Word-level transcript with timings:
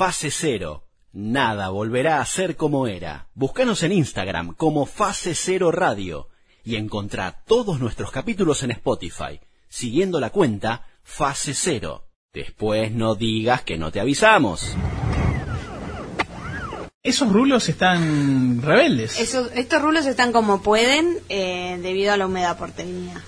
Fase 0.00 0.30
Cero. 0.30 0.84
Nada 1.12 1.68
volverá 1.68 2.22
a 2.22 2.24
ser 2.24 2.56
como 2.56 2.86
era. 2.86 3.28
Búscanos 3.34 3.82
en 3.82 3.92
Instagram 3.92 4.54
como 4.54 4.86
Fase 4.86 5.34
Cero 5.34 5.70
Radio 5.70 6.28
y 6.64 6.76
encontrá 6.76 7.42
todos 7.46 7.80
nuestros 7.80 8.10
capítulos 8.10 8.62
en 8.62 8.70
Spotify, 8.70 9.40
siguiendo 9.68 10.18
la 10.18 10.30
cuenta 10.30 10.86
Fase 11.02 11.52
Cero. 11.52 12.06
Después 12.32 12.92
no 12.92 13.14
digas 13.14 13.60
que 13.60 13.76
no 13.76 13.92
te 13.92 14.00
avisamos. 14.00 14.74
Esos 17.02 17.30
rulos 17.30 17.68
están 17.68 18.62
rebeldes. 18.62 19.20
Estos 19.20 19.82
rulos 19.82 20.06
están 20.06 20.32
como 20.32 20.62
pueden 20.62 21.18
eh, 21.28 21.78
debido 21.82 22.14
a 22.14 22.16
la 22.16 22.24
humedad 22.24 22.56
porteña. 22.56 23.22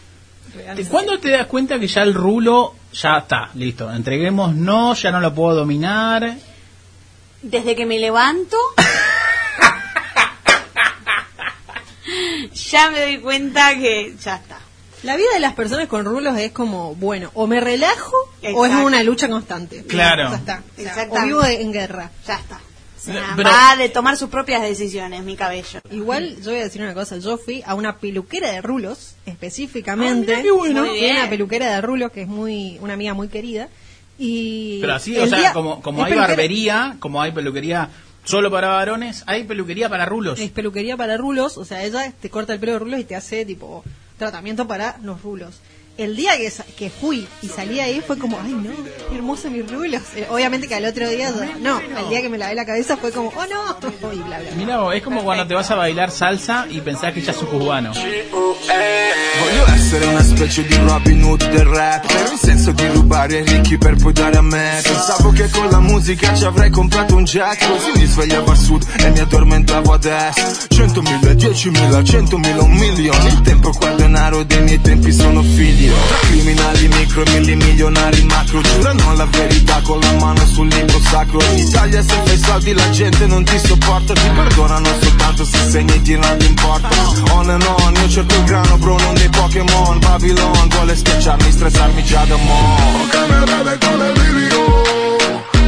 ¿De 0.74 0.86
¿Cuándo 0.86 1.18
te 1.18 1.32
das 1.32 1.48
cuenta 1.48 1.78
que 1.78 1.86
ya 1.86 2.00
el 2.00 2.14
rulo 2.14 2.76
ya 2.94 3.18
está? 3.18 3.50
Listo, 3.56 3.92
entreguemos, 3.92 4.54
no, 4.54 4.94
ya 4.94 5.10
no 5.10 5.20
lo 5.20 5.34
puedo 5.34 5.54
dominar. 5.54 6.38
Desde 7.42 7.74
que 7.74 7.86
me 7.86 7.98
levanto, 7.98 8.56
ya 12.70 12.90
me 12.90 13.00
doy 13.00 13.18
cuenta 13.18 13.74
que 13.74 14.14
ya 14.22 14.36
está. 14.36 14.58
La 15.02 15.16
vida 15.16 15.26
de 15.34 15.40
las 15.40 15.54
personas 15.54 15.88
con 15.88 16.04
rulos 16.04 16.38
es 16.38 16.52
como, 16.52 16.94
bueno, 16.94 17.32
o 17.34 17.48
me 17.48 17.60
relajo 17.60 18.14
o 18.54 18.66
es 18.66 18.72
una 18.74 19.02
lucha 19.02 19.28
constante. 19.28 19.82
Claro. 19.84 20.30
Ya 20.30 20.36
está. 20.36 20.62
O, 20.72 20.76
sea, 20.80 20.90
Exactamente. 20.90 21.34
o 21.34 21.42
vivo 21.42 21.44
en 21.44 21.72
guerra. 21.72 22.10
Ya 22.26 22.34
está. 22.36 22.56
O 22.56 23.04
sea, 23.04 23.32
Pero- 23.34 23.50
va 23.50 23.74
de 23.74 23.88
tomar 23.88 24.16
sus 24.16 24.30
propias 24.30 24.62
decisiones, 24.62 25.24
mi 25.24 25.34
cabello. 25.34 25.80
Igual 25.90 26.36
yo 26.40 26.52
voy 26.52 26.60
a 26.60 26.64
decir 26.64 26.82
una 26.82 26.94
cosa, 26.94 27.16
yo 27.18 27.36
fui 27.36 27.60
a 27.66 27.74
una 27.74 27.98
peluquera 27.98 28.52
de 28.52 28.62
rulos, 28.62 29.16
específicamente. 29.26 30.36
Ah, 30.36 30.42
qué 30.42 30.52
bueno. 30.52 30.82
Fui 30.82 30.90
Muy 30.90 30.98
a 30.98 31.02
bien. 31.02 31.16
una 31.16 31.28
peluquera 31.28 31.74
de 31.74 31.80
rulos 31.80 32.12
que 32.12 32.22
es 32.22 32.28
muy 32.28 32.78
una 32.80 32.92
amiga 32.94 33.12
muy 33.14 33.26
querida. 33.26 33.68
Y 34.24 34.78
Pero 34.80 34.94
así, 34.94 35.18
o 35.18 35.26
sea, 35.26 35.38
día- 35.38 35.52
como, 35.52 35.82
como 35.82 36.04
hay 36.04 36.14
barbería, 36.14 36.96
como 37.00 37.20
hay 37.20 37.32
peluquería 37.32 37.88
solo 38.24 38.52
para 38.52 38.68
varones, 38.68 39.24
hay 39.26 39.42
peluquería 39.44 39.88
para 39.88 40.06
rulos. 40.06 40.38
Es 40.38 40.50
peluquería 40.52 40.96
para 40.96 41.16
rulos, 41.16 41.58
o 41.58 41.64
sea, 41.64 41.82
ella 41.82 42.12
te 42.20 42.30
corta 42.30 42.52
el 42.52 42.60
pelo 42.60 42.74
de 42.74 42.78
rulos 42.78 43.00
y 43.00 43.04
te 43.04 43.16
hace 43.16 43.44
tipo 43.44 43.82
tratamiento 44.18 44.68
para 44.68 44.96
los 45.02 45.22
rulos. 45.22 45.58
El 45.98 46.16
día 46.16 46.32
que, 46.76 46.90
fui 46.90 47.28
y 47.42 47.48
salí 47.48 47.78
ahí 47.78 48.00
fue 48.00 48.18
como, 48.18 48.40
ay 48.42 48.52
no, 48.52 48.70
qué 49.10 49.16
hermoso 49.16 49.50
mis 49.50 49.70
rulos. 49.70 50.02
Eh, 50.16 50.26
obviamente 50.30 50.66
que 50.66 50.74
al 50.74 50.86
otro 50.86 51.08
día, 51.08 51.30
no, 51.60 51.78
el 51.80 52.08
día 52.08 52.22
que 52.22 52.30
me 52.30 52.38
lavé 52.38 52.54
la 52.54 52.64
cabeza 52.64 52.96
fue 52.96 53.12
como, 53.12 53.28
oh 53.28 53.46
no, 53.46 54.12
y 54.12 54.16
bla 54.16 54.38
bla. 54.38 54.40
bla. 54.40 54.50
Mira, 54.56 54.80
vos, 54.80 54.94
es 54.94 55.02
como 55.02 55.22
cuando 55.22 55.46
te 55.46 55.54
vas 55.54 55.70
a 55.70 55.74
bailar 55.74 56.10
salsa 56.10 56.66
y 56.70 56.80
pensás 56.80 57.12
que 57.12 57.20
ya 57.20 57.34
sos 57.34 57.48
cubano. 57.48 57.92
Voglio 57.92 59.66
essere 59.74 60.06
una 60.06 60.22
specie 60.22 60.64
di 60.64 60.76
Robin 60.76 61.24
Hood 61.24 61.48
del 61.50 61.66
rap. 61.66 62.06
Per 62.06 62.32
il 62.32 62.38
senso 62.38 62.72
di 62.72 62.86
rubare 62.86 63.38
ai 63.38 63.44
ricchi 63.44 63.76
per 63.78 63.96
poi 63.96 64.12
dare 64.12 64.36
a 64.36 64.42
me 64.42 64.80
Pensavo 64.82 65.30
che 65.30 65.48
con 65.50 65.68
la 65.68 65.80
musica 65.80 66.34
ci 66.34 66.44
avrei 66.44 66.70
comprato 66.70 67.16
un 67.16 67.24
jet 67.24 67.66
Così 67.66 67.92
mi 67.96 68.06
svegliavo 68.06 68.50
a 68.50 68.54
sud 68.54 68.84
e 68.98 69.10
mi 69.10 69.18
addormentavo 69.18 69.92
ad 69.92 70.04
est 70.04 70.68
Centomila, 70.68 71.34
diecimila, 71.34 72.02
centomila, 72.04 72.62
un 72.62 72.72
milione 72.72 73.28
Il 73.28 73.40
tempo 73.42 73.70
qua 73.70 73.92
è 73.92 73.94
denaro 73.96 74.42
dei 74.44 74.62
miei 74.62 74.80
tempi 74.80 75.12
sono 75.12 75.42
Tra 75.88 76.16
criminali 76.28 76.88
micro 76.88 77.24
e 77.24 77.30
milli 77.30 77.56
milionari 77.56 78.22
macro 78.24 78.60
Giurano 78.60 79.14
la 79.14 79.26
verità 79.26 79.80
con 79.82 80.00
la 80.00 80.12
mano 80.12 80.46
sul 80.46 80.68
libro 80.68 81.00
sacro. 81.00 81.40
In 81.52 81.58
Italia 81.58 82.02
se 82.02 82.14
fai 82.24 82.38
soldi 82.38 82.72
la 82.72 82.90
gente 82.90 83.26
non 83.26 83.44
ti 83.44 83.58
sopporta 83.58 84.12
Ti 84.12 84.28
perdonano 84.34 84.88
soltanto 85.00 85.44
se 85.44 85.70
segni 85.70 86.00
di 86.02 86.16
non 86.18 86.36
importa 86.40 86.88
On 87.32 87.48
and 87.48 87.62
on, 87.62 87.94
io 87.96 88.08
cerco 88.08 88.34
il 88.34 88.44
grano 88.44 88.76
bro 88.78 88.98
non 88.98 89.14
dei 89.14 89.28
Pokémon. 89.28 89.98
Babylon 89.98 90.68
vuole 90.68 90.96
schiacciarmi, 90.96 91.50
stressarmi 91.50 92.04
già 92.04 92.24
da 92.24 92.36
mo' 92.36 93.06
que 93.10 93.18
me 93.28 93.44
bebe 93.44 93.78
con 93.78 94.00
el 94.00 94.12
vídeo, 94.12 94.64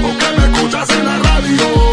o 0.02 0.18
que 0.18 0.28
me 0.36 0.52
escuchas 0.52 0.88
en 0.90 1.04
la 1.04 1.18
radio. 1.18 1.83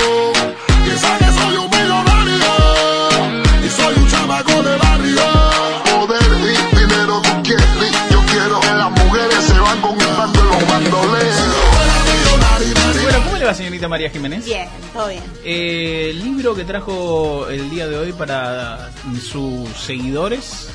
Le 13.41 13.47
va, 13.47 13.53
señorita 13.53 13.87
María 13.87 14.09
Jiménez? 14.09 14.45
Bien, 14.45 14.67
todo 14.93 15.07
bien. 15.09 15.23
Eh, 15.43 16.09
el 16.11 16.23
libro 16.23 16.55
que 16.55 16.63
trajo 16.63 17.47
el 17.49 17.69
día 17.69 17.87
de 17.87 17.97
hoy 17.97 18.13
para 18.13 18.91
sus 19.21 19.69
seguidores. 19.77 20.69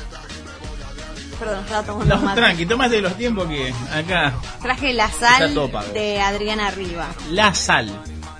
Perdón, 1.39 1.59
estaba 1.63 1.83
tomando 1.83 2.15
No, 2.15 2.21
mate. 2.21 2.41
tranqui, 2.41 2.65
tómate 2.65 2.99
los 3.01 3.15
tiempos 3.15 3.47
que 3.47 3.73
acá. 3.93 4.33
Traje 4.61 4.93
la 4.93 5.09
sal 5.11 5.53
de 5.93 6.19
Adriana 6.19 6.71
Riva. 6.71 7.07
La 7.31 7.53
sal. 7.53 7.89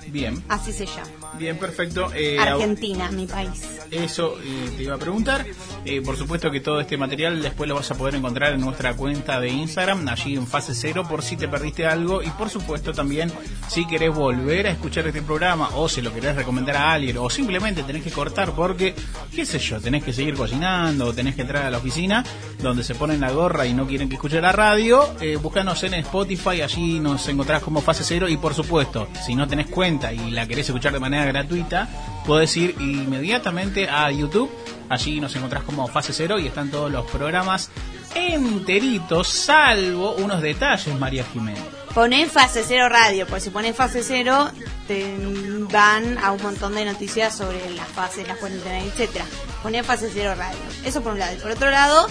Bien, 0.08 0.42
Así 0.48 0.72
se 0.72 0.86
llama. 0.86 1.06
Bien, 1.38 1.56
perfecto. 1.58 2.10
Eh, 2.14 2.38
Argentina, 2.38 3.10
mi 3.10 3.26
país. 3.26 3.62
Eso 3.90 4.36
eh, 4.42 4.70
te 4.76 4.82
iba 4.82 4.96
a 4.96 4.98
preguntar. 4.98 5.46
Eh, 5.84 6.02
por 6.02 6.16
supuesto 6.16 6.50
que 6.50 6.60
todo 6.60 6.80
este 6.80 6.96
material 6.96 7.40
después 7.40 7.68
lo 7.68 7.74
vas 7.74 7.90
a 7.90 7.94
poder 7.94 8.16
encontrar 8.16 8.52
en 8.52 8.60
nuestra 8.60 8.94
cuenta 8.94 9.40
de 9.40 9.48
Instagram, 9.48 10.06
allí 10.08 10.36
en 10.36 10.46
fase 10.46 10.74
cero, 10.74 11.04
por 11.08 11.22
si 11.22 11.36
te 11.36 11.48
perdiste 11.48 11.86
algo. 11.86 12.22
Y 12.22 12.28
por 12.30 12.50
supuesto 12.50 12.92
también, 12.92 13.32
si 13.68 13.86
querés 13.86 14.14
volver 14.14 14.66
a 14.66 14.70
escuchar 14.70 15.06
este 15.06 15.22
programa, 15.22 15.70
o 15.74 15.88
si 15.88 16.02
lo 16.02 16.12
querés 16.12 16.36
recomendar 16.36 16.76
a 16.76 16.92
alguien, 16.92 17.16
o 17.18 17.30
simplemente 17.30 17.82
tenés 17.82 18.02
que 18.02 18.10
cortar 18.10 18.52
porque, 18.52 18.94
qué 19.34 19.46
sé 19.46 19.58
yo, 19.58 19.80
tenés 19.80 20.04
que 20.04 20.12
seguir 20.12 20.34
cocinando, 20.34 21.06
o 21.06 21.14
tenés 21.14 21.34
que 21.34 21.42
entrar 21.42 21.64
a 21.64 21.70
la 21.70 21.78
oficina, 21.78 22.24
donde 22.60 22.84
se 22.84 22.94
ponen 22.94 23.20
la 23.20 23.30
gorra 23.30 23.66
y 23.66 23.72
no 23.72 23.86
quieren 23.86 24.08
que 24.08 24.16
escuche 24.16 24.40
la 24.40 24.52
radio, 24.52 25.14
eh, 25.20 25.36
búscanos 25.36 25.82
en 25.84 25.94
Spotify, 25.94 26.60
allí 26.62 27.00
nos 27.00 27.26
encontrás 27.28 27.62
como 27.62 27.80
fase 27.80 28.04
cero. 28.04 28.28
Y 28.28 28.36
por 28.36 28.52
supuesto, 28.52 29.08
si 29.24 29.34
no 29.34 29.48
tenés 29.48 29.68
cuenta 29.68 30.12
y 30.12 30.30
la 30.30 30.46
querés 30.46 30.68
escuchar 30.68 30.92
de 30.92 31.00
manera 31.00 31.24
gratuita, 31.28 31.88
podés 32.26 32.56
ir 32.56 32.74
inmediatamente 32.80 33.88
a 33.88 34.10
YouTube. 34.10 34.50
Allí 34.88 35.20
nos 35.20 35.34
encontrás 35.36 35.62
como 35.64 35.86
fase 35.86 36.12
cero 36.12 36.38
y 36.38 36.46
están 36.46 36.70
todos 36.70 36.90
los 36.90 37.08
programas 37.10 37.70
enteritos, 38.14 39.28
salvo 39.28 40.12
unos 40.16 40.40
detalles, 40.40 40.98
María 40.98 41.24
Jiménez. 41.24 41.62
Poné 41.94 42.26
fase 42.26 42.64
cero 42.66 42.88
radio, 42.88 43.26
pues 43.26 43.42
si 43.42 43.50
pones 43.50 43.74
fase 43.74 44.02
cero 44.02 44.50
te 44.86 45.16
van 45.72 46.18
a 46.18 46.32
un 46.32 46.42
montón 46.42 46.74
de 46.74 46.84
noticias 46.84 47.36
sobre 47.36 47.70
las 47.70 47.88
fases, 47.88 48.26
las 48.26 48.38
cuarentenas, 48.38 48.84
etcétera. 48.84 49.24
Poné 49.62 49.82
fase 49.82 50.10
cero 50.12 50.34
radio. 50.36 50.58
Eso 50.84 51.02
por 51.02 51.12
un 51.12 51.18
lado. 51.18 51.34
Y 51.34 51.40
por 51.40 51.50
otro 51.50 51.70
lado, 51.70 52.06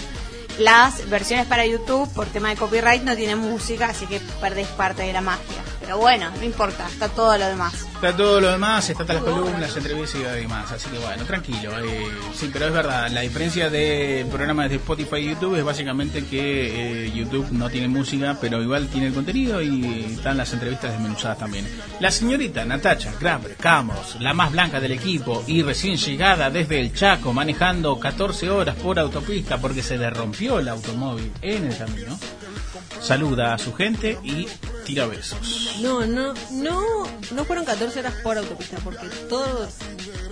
las 0.58 1.08
versiones 1.08 1.46
para 1.46 1.64
YouTube 1.66 2.12
por 2.12 2.26
tema 2.26 2.50
de 2.50 2.56
copyright 2.56 3.02
no 3.02 3.16
tienen 3.16 3.38
música, 3.38 3.86
así 3.86 4.06
que 4.06 4.20
perdés 4.40 4.66
parte 4.68 5.02
de 5.02 5.12
la 5.12 5.20
magia. 5.20 5.62
Pero 5.88 6.00
bueno, 6.00 6.30
no 6.36 6.44
importa, 6.44 6.86
está 6.86 7.08
todo 7.08 7.38
lo 7.38 7.46
demás. 7.46 7.72
Está 7.94 8.14
todo 8.14 8.42
lo 8.42 8.50
demás, 8.50 8.90
está 8.90 9.04
las 9.04 9.22
columnas, 9.22 9.74
entrevistas 9.74 10.20
y 10.20 10.22
demás, 10.22 10.70
así 10.70 10.90
que 10.90 10.98
bueno, 10.98 11.24
tranquilo. 11.24 11.70
eh, 11.82 12.06
sí, 12.34 12.50
pero 12.52 12.66
es 12.66 12.72
verdad, 12.74 13.10
la 13.10 13.22
diferencia 13.22 13.70
de 13.70 14.26
programas 14.30 14.68
de 14.68 14.76
Spotify 14.76 15.16
y 15.16 15.28
YouTube 15.30 15.56
es 15.56 15.64
básicamente 15.64 16.26
que 16.26 17.06
eh, 17.06 17.10
YouTube 17.10 17.48
no 17.52 17.70
tiene 17.70 17.88
música, 17.88 18.36
pero 18.38 18.62
igual 18.62 18.88
tiene 18.88 19.06
el 19.06 19.14
contenido 19.14 19.62
y 19.62 20.12
están 20.14 20.36
las 20.36 20.52
entrevistas 20.52 20.92
desmenuzadas 20.92 21.38
también. 21.38 21.66
La 22.00 22.10
señorita 22.10 22.66
Natacha 22.66 23.14
Graber 23.18 23.56
Camos, 23.56 24.20
la 24.20 24.34
más 24.34 24.52
blanca 24.52 24.80
del 24.80 24.92
equipo 24.92 25.42
y 25.46 25.62
recién 25.62 25.96
llegada 25.96 26.50
desde 26.50 26.82
el 26.82 26.92
Chaco, 26.92 27.32
manejando 27.32 27.98
14 27.98 28.50
horas 28.50 28.76
por 28.76 28.98
autopista 28.98 29.56
porque 29.56 29.82
se 29.82 29.96
le 29.96 30.10
rompió 30.10 30.58
el 30.58 30.68
automóvil 30.68 31.32
en 31.40 31.64
el 31.64 31.78
camino, 31.78 32.18
saluda 33.00 33.54
a 33.54 33.58
su 33.58 33.72
gente 33.72 34.18
y 34.22 34.46
tira 34.88 35.04
besos. 35.04 35.76
No, 35.82 36.06
no, 36.06 36.32
no, 36.50 37.06
no 37.32 37.44
fueron 37.44 37.66
14 37.66 38.00
horas 38.00 38.14
por 38.22 38.38
autopista, 38.38 38.78
porque 38.78 39.06
todos 39.28 39.74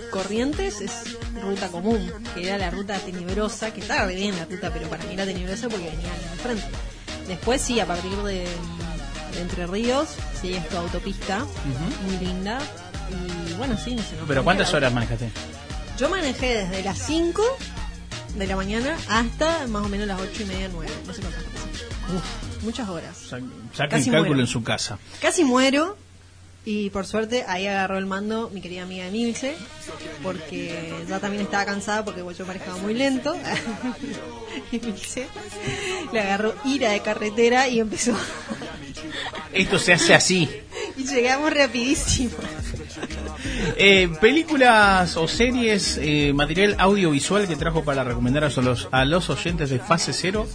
Corrientes 0.09 0.81
es 0.81 1.15
ruta 1.43 1.67
común, 1.67 2.11
que 2.33 2.47
era 2.47 2.57
la 2.57 2.71
ruta 2.71 2.97
tenebrosa, 2.97 3.71
que 3.71 3.81
estaba 3.81 4.07
bien 4.07 4.35
la 4.35 4.45
ruta, 4.45 4.71
pero 4.73 4.89
para 4.89 5.03
mí 5.03 5.13
era 5.13 5.25
tenebrosa 5.25 5.69
porque 5.69 5.85
venía 5.91 6.11
al 6.11 6.39
frente. 6.39 6.65
Después 7.27 7.61
sí, 7.61 7.79
a 7.79 7.85
partir 7.85 8.17
de, 8.23 8.47
de 9.33 9.41
Entre 9.41 9.67
Ríos, 9.67 10.09
sí, 10.41 10.55
es 10.55 10.67
tu 10.69 10.77
autopista, 10.77 11.45
muy 12.07 12.17
linda. 12.25 12.57
Y 13.11 13.53
bueno, 13.53 13.77
sí, 13.77 13.93
no 13.93 14.01
sé. 14.01 14.15
Pero 14.27 14.43
¿cuántas 14.43 14.73
horas 14.73 14.91
manejaste? 14.91 15.29
Yo 15.99 16.09
manejé 16.09 16.65
desde 16.65 16.83
las 16.83 16.97
5 16.97 17.43
de 18.35 18.47
la 18.47 18.55
mañana 18.55 18.97
hasta 19.07 19.67
más 19.67 19.85
o 19.85 19.89
menos 19.89 20.07
las 20.07 20.19
8 20.19 20.31
y 20.41 20.45
media, 20.45 20.69
9. 20.71 20.91
No 21.05 21.13
sé 21.13 21.21
cuántas 21.21 21.41
horas. 21.41 21.53
Uf, 22.15 22.46
muchas 22.61 22.89
horas. 22.89 23.15
Sa- 23.17 23.39
Saquen 23.73 23.89
Casi 23.89 24.09
cálculo 24.11 24.29
muero. 24.35 24.41
en 24.41 24.47
su 24.47 24.63
casa. 24.63 24.97
Casi 25.21 25.43
muero 25.43 25.97
y 26.65 26.89
por 26.89 27.05
suerte 27.05 27.45
ahí 27.47 27.65
agarró 27.65 27.97
el 27.97 28.05
mando 28.05 28.49
mi 28.53 28.59
querida 28.61 28.83
amiga 28.83 29.05
Emilce 29.07 29.55
porque 30.21 30.93
ya 31.07 31.19
también 31.19 31.43
estaba 31.43 31.63
cansada 31.65 32.03
porque 32.03 32.21
yo 32.37 32.45
manejaba 32.45 32.77
muy 32.77 32.93
lento. 32.93 33.35
Emilce 34.71 35.27
le 36.11 36.19
agarró 36.19 36.53
ira 36.65 36.91
de 36.91 36.99
carretera 37.01 37.67
y 37.69 37.79
empezó 37.79 38.13
Esto 39.53 39.79
se 39.79 39.93
hace 39.93 40.13
así. 40.13 40.49
y 40.97 41.03
llegamos 41.05 41.53
rapidísimo. 41.53 42.31
Eh, 43.77 44.09
películas 44.19 45.15
o 45.17 45.27
series, 45.27 45.97
eh, 46.01 46.31
material 46.33 46.75
audiovisual 46.79 47.47
que 47.47 47.55
trajo 47.55 47.83
para 47.83 48.03
recomendar 48.03 48.43
a 48.43 48.49
los, 48.49 48.87
a 48.91 49.05
los 49.05 49.29
oyentes 49.29 49.69
de 49.69 49.79
Fase 49.79 50.13
Cero. 50.13 50.47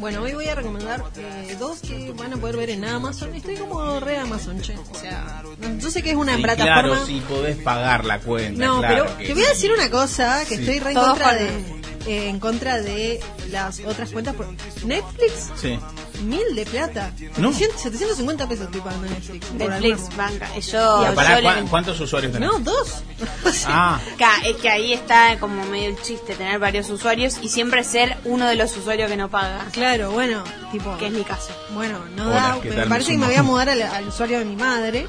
Bueno, 0.00 0.22
hoy 0.22 0.32
voy 0.32 0.46
a 0.48 0.54
recomendar 0.54 1.04
eh, 1.16 1.56
dos 1.58 1.80
que 1.80 2.12
van 2.16 2.32
a 2.32 2.36
poder 2.38 2.56
ver 2.56 2.70
en 2.70 2.84
Amazon. 2.86 3.34
Estoy 3.34 3.56
como 3.56 4.00
re 4.00 4.16
Amazon, 4.16 4.58
che. 4.62 4.74
O 4.90 4.98
sea, 4.98 5.42
yo 5.78 5.90
sé 5.90 6.02
que 6.02 6.10
es 6.12 6.16
una 6.16 6.36
Sí, 6.36 6.42
plataforma. 6.42 6.82
Claro, 6.82 7.06
si 7.06 7.20
podés 7.20 7.56
pagar 7.58 8.06
la 8.06 8.18
cuenta. 8.18 8.64
No, 8.64 8.78
claro 8.78 9.04
pero 9.04 9.18
que 9.18 9.26
te 9.26 9.34
voy 9.34 9.44
a 9.44 9.48
decir 9.50 9.70
una 9.72 9.90
cosa 9.90 10.40
que 10.48 10.56
Sí. 10.56 10.62
estoy 10.62 10.78
re 10.80 10.90
en 10.92 10.96
contra 10.96 11.28
con- 11.28 11.36
de 11.38 11.79
eh, 12.06 12.28
en 12.28 12.38
contra 12.40 12.80
de 12.80 13.20
las 13.50 13.80
otras 13.80 14.10
cuentas 14.10 14.34
por 14.34 14.46
Netflix 14.84 15.50
Sí. 15.60 15.78
mil 16.24 16.54
de 16.54 16.64
plata 16.66 17.12
No. 17.38 17.52
700 17.52 17.80
750 17.82 18.48
pesos 18.48 18.64
estoy 18.66 18.80
pagando 18.80 19.08
Netflix 19.08 19.52
Netflix, 19.52 20.16
banca. 20.16 20.48
Yo, 20.58 21.02
Y 21.12 21.14
Pará, 21.14 21.36
yo 21.36 21.42
¿cuá- 21.42 21.54
le- 21.56 21.62
¿Cuántos 21.68 22.00
usuarios 22.00 22.32
tenés? 22.32 22.48
no 22.50 22.58
dos 22.60 23.02
Ah, 23.66 24.00
es 24.44 24.56
que 24.56 24.68
ahí 24.70 24.92
está 24.92 25.38
como 25.38 25.64
medio 25.66 25.90
el 25.90 26.00
chiste, 26.02 26.34
tener 26.34 26.58
varios 26.58 26.88
usuarios 26.90 27.38
y 27.42 27.48
siempre 27.48 27.84
ser 27.84 28.16
uno 28.24 28.46
de 28.46 28.56
los 28.56 28.76
usuarios 28.76 29.10
que 29.10 29.16
no 29.16 29.28
paga, 29.28 29.66
claro 29.72 30.10
bueno 30.12 30.42
tipo 30.72 30.96
que 30.98 31.06
es 31.08 31.12
mi 31.12 31.22
caso. 31.24 31.50
bueno 31.74 31.98
no 32.16 32.28
Hola, 32.28 32.34
da 32.54 32.60
¿qué 32.62 32.70
me 32.70 32.76
tal? 32.76 32.88
parece 32.88 33.10
Me 33.10 33.14
que 33.16 33.20
me 33.20 33.26
voy 33.26 33.34
a 33.36 33.42
mudar 33.42 33.68
al, 33.70 33.82
al 33.82 34.08
usuario 34.08 34.38
de 34.38 34.44
mi 34.46 34.56
madre 34.56 35.06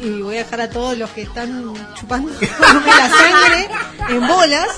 y 0.00 0.22
voy 0.22 0.36
a 0.36 0.44
dejar 0.44 0.62
a 0.62 0.70
todos 0.70 0.96
los 0.96 1.10
que 1.10 1.22
están 1.22 1.74
chupando 1.94 2.32
la 2.40 3.10
sangre 3.10 3.68
en 4.08 4.26
bolas 4.26 4.68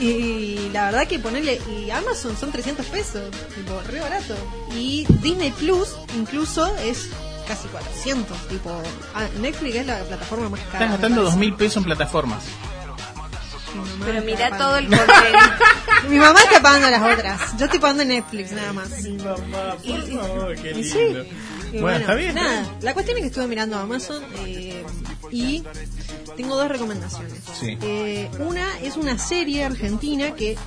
y 0.00 0.68
la 0.72 0.86
verdad 0.86 1.06
que 1.08 1.18
ponerle 1.18 1.60
y 1.68 1.90
Amazon 1.90 2.36
son 2.36 2.52
300 2.52 2.86
pesos 2.86 3.30
tipo 3.54 3.80
re 3.86 4.00
barato 4.00 4.34
y 4.74 5.06
Disney 5.22 5.50
Plus 5.52 5.96
incluso 6.16 6.66
es 6.76 7.08
casi 7.46 7.66
400 7.68 8.36
tipo 8.48 8.70
ah, 9.14 9.26
Netflix 9.40 9.74
es 9.76 9.86
la 9.86 9.98
plataforma 10.04 10.48
más 10.50 10.60
cara 10.60 10.72
estás 10.84 10.90
gastando 10.90 11.16
parece. 11.22 11.30
dos 11.32 11.36
mil 11.36 11.54
pesos 11.54 11.76
en 11.78 11.84
plataformas. 11.84 12.44
Mi 13.74 14.04
Pero 14.04 14.22
mira 14.22 14.48
pagando. 14.50 14.64
todo 14.64 14.76
el 14.78 14.86
contenido. 14.86 15.38
mi 16.08 16.16
mamá 16.18 16.40
está 16.42 16.62
pagando 16.62 16.88
las 16.90 17.02
otras 17.18 17.56
yo 17.58 17.64
estoy 17.66 17.78
pagando 17.80 18.04
Netflix 18.04 18.52
nada 18.52 18.72
más 18.72 18.88
Mamá, 19.04 19.76
por 19.76 20.08
favor, 20.08 20.54
qué 20.56 20.84
sí. 20.84 21.16
Y 21.72 21.78
Bueno, 21.80 21.98
está 21.98 22.14
bien. 22.14 22.34
Nada, 22.34 22.60
está 22.60 22.70
bien. 22.72 22.84
la 22.84 22.94
cuestión 22.94 23.16
es 23.16 23.22
que 23.22 23.28
estuve 23.28 23.46
mirando 23.46 23.76
Amazon 23.76 24.22
eh, 24.46 24.84
y 25.30 25.62
tengo 26.36 26.56
dos 26.56 26.68
recomendaciones. 26.68 27.40
Sí. 27.58 27.78
Eh, 27.82 28.30
una 28.38 28.78
es 28.80 28.96
una 28.96 29.18
serie 29.18 29.64
argentina 29.64 30.34
que 30.34 30.52
es, 30.52 30.58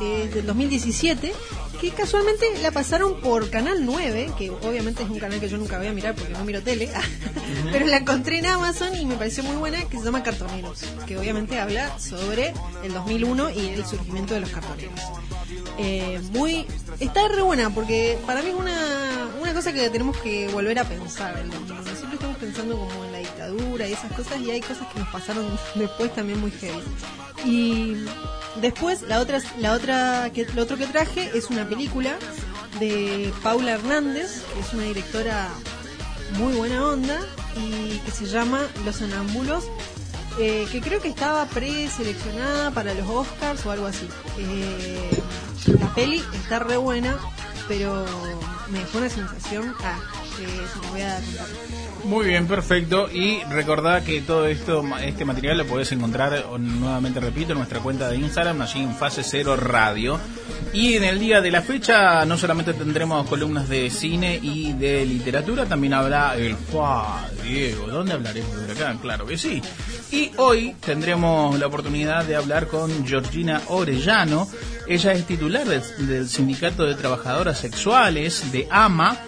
es 0.00 0.34
del 0.34 0.46
2017 0.46 1.32
que 1.80 1.90
casualmente 1.90 2.46
la 2.62 2.70
pasaron 2.70 3.20
por 3.20 3.50
Canal 3.50 3.84
9, 3.84 4.32
que 4.38 4.50
obviamente 4.50 5.02
es 5.02 5.10
un 5.10 5.18
canal 5.18 5.40
que 5.40 5.48
yo 5.48 5.58
nunca 5.58 5.78
voy 5.78 5.88
a 5.88 5.92
mirar 5.92 6.14
porque 6.14 6.32
no 6.32 6.44
miro 6.44 6.62
tele, 6.62 6.90
pero 7.72 7.86
la 7.86 7.98
encontré 7.98 8.38
en 8.38 8.46
Amazon 8.46 8.96
y 8.96 9.04
me 9.04 9.16
pareció 9.16 9.42
muy 9.44 9.56
buena, 9.56 9.84
que 9.88 9.98
se 9.98 10.04
llama 10.04 10.22
Cartoneros, 10.22 10.84
que 11.06 11.18
obviamente 11.18 11.58
habla 11.58 11.98
sobre 11.98 12.52
el 12.82 12.92
2001 12.92 13.50
y 13.50 13.68
el 13.68 13.84
surgimiento 13.84 14.34
de 14.34 14.40
los 14.40 14.50
cartoneros. 14.50 15.00
Eh, 15.78 16.20
muy 16.32 16.66
está 17.00 17.28
re 17.28 17.42
buena 17.42 17.70
porque 17.70 18.18
para 18.26 18.42
mí 18.42 18.48
es 18.48 18.54
una, 18.54 19.28
una 19.40 19.52
cosa 19.52 19.72
que 19.72 19.90
tenemos 19.90 20.16
que 20.18 20.48
volver 20.48 20.78
a 20.78 20.84
pensar 20.84 21.36
el 21.38 21.50
2001. 21.50 21.82
siempre 21.84 22.14
estamos 22.14 22.36
pensando 22.38 22.78
como 22.78 23.04
en 23.04 23.12
la 23.12 23.15
dictadura 23.48 23.88
y 23.88 23.92
esas 23.92 24.12
cosas 24.12 24.40
y 24.40 24.50
hay 24.50 24.60
cosas 24.60 24.86
que 24.92 25.00
nos 25.00 25.08
pasaron 25.08 25.46
después 25.74 26.14
también 26.14 26.40
muy 26.40 26.50
heavy 26.50 26.82
y 27.44 27.96
después 28.60 29.02
la 29.02 29.20
otra 29.20 29.40
la 29.58 29.72
otra 29.72 30.30
que 30.32 30.46
lo 30.54 30.62
otro 30.62 30.76
que 30.76 30.86
traje 30.86 31.30
es 31.34 31.50
una 31.50 31.68
película 31.68 32.16
de 32.80 33.32
Paula 33.42 33.72
Hernández 33.72 34.42
que 34.54 34.60
es 34.60 34.72
una 34.72 34.84
directora 34.84 35.48
muy 36.38 36.54
buena 36.54 36.84
onda 36.84 37.20
y 37.56 37.98
que 37.98 38.10
se 38.10 38.26
llama 38.26 38.66
Los 38.84 38.96
Sonámbulos 38.96 39.64
eh, 40.38 40.66
que 40.70 40.82
creo 40.82 41.00
que 41.00 41.08
estaba 41.08 41.46
preseleccionada 41.46 42.70
para 42.70 42.92
los 42.92 43.08
Oscars 43.08 43.64
o 43.64 43.70
algo 43.70 43.86
así. 43.86 44.06
Eh, 44.36 45.22
la 45.80 45.94
peli 45.94 46.22
está 46.34 46.58
re 46.58 46.76
buena, 46.76 47.16
pero 47.68 48.04
me 48.68 48.80
dejó 48.80 48.98
una 48.98 49.08
sensación 49.08 49.74
ah, 49.82 49.98
que 50.36 50.44
se 50.44 50.78
los 50.78 50.90
voy 50.90 51.00
a 51.00 51.16
contar. 51.16 51.85
Muy 52.06 52.26
bien, 52.26 52.46
perfecto. 52.46 53.08
Y 53.12 53.42
recordá 53.50 54.04
que 54.04 54.20
todo 54.20 54.46
esto, 54.46 54.84
este 55.02 55.24
material 55.24 55.58
lo 55.58 55.66
podés 55.66 55.90
encontrar, 55.90 56.46
nuevamente 56.56 57.18
repito, 57.18 57.50
en 57.50 57.58
nuestra 57.58 57.80
cuenta 57.80 58.08
de 58.08 58.16
Instagram, 58.16 58.62
allí 58.62 58.80
en 58.80 58.94
Fase 58.94 59.24
Cero 59.24 59.56
Radio. 59.56 60.20
Y 60.72 60.94
en 60.94 61.02
el 61.02 61.18
día 61.18 61.40
de 61.40 61.50
la 61.50 61.62
fecha 61.62 62.24
no 62.24 62.38
solamente 62.38 62.74
tendremos 62.74 63.28
columnas 63.28 63.68
de 63.68 63.90
cine 63.90 64.38
y 64.40 64.72
de 64.74 65.04
literatura, 65.04 65.66
también 65.66 65.94
habrá 65.94 66.36
el 66.36 66.54
FUA, 66.54 67.28
Diego. 67.42 67.88
¿Dónde 67.88 68.12
hablaremos 68.12 68.66
de 68.66 68.72
acá? 68.72 68.96
Claro 69.02 69.26
que 69.26 69.36
sí. 69.36 69.60
Y 70.12 70.30
hoy 70.36 70.76
tendremos 70.78 71.58
la 71.58 71.66
oportunidad 71.66 72.24
de 72.24 72.36
hablar 72.36 72.68
con 72.68 73.04
Georgina 73.04 73.62
Orellano. 73.66 74.46
Ella 74.86 75.12
es 75.12 75.26
titular 75.26 75.66
del, 75.66 75.82
del 76.06 76.28
Sindicato 76.28 76.84
de 76.84 76.94
Trabajadoras 76.94 77.58
Sexuales 77.58 78.52
de 78.52 78.68
AMA. 78.70 79.18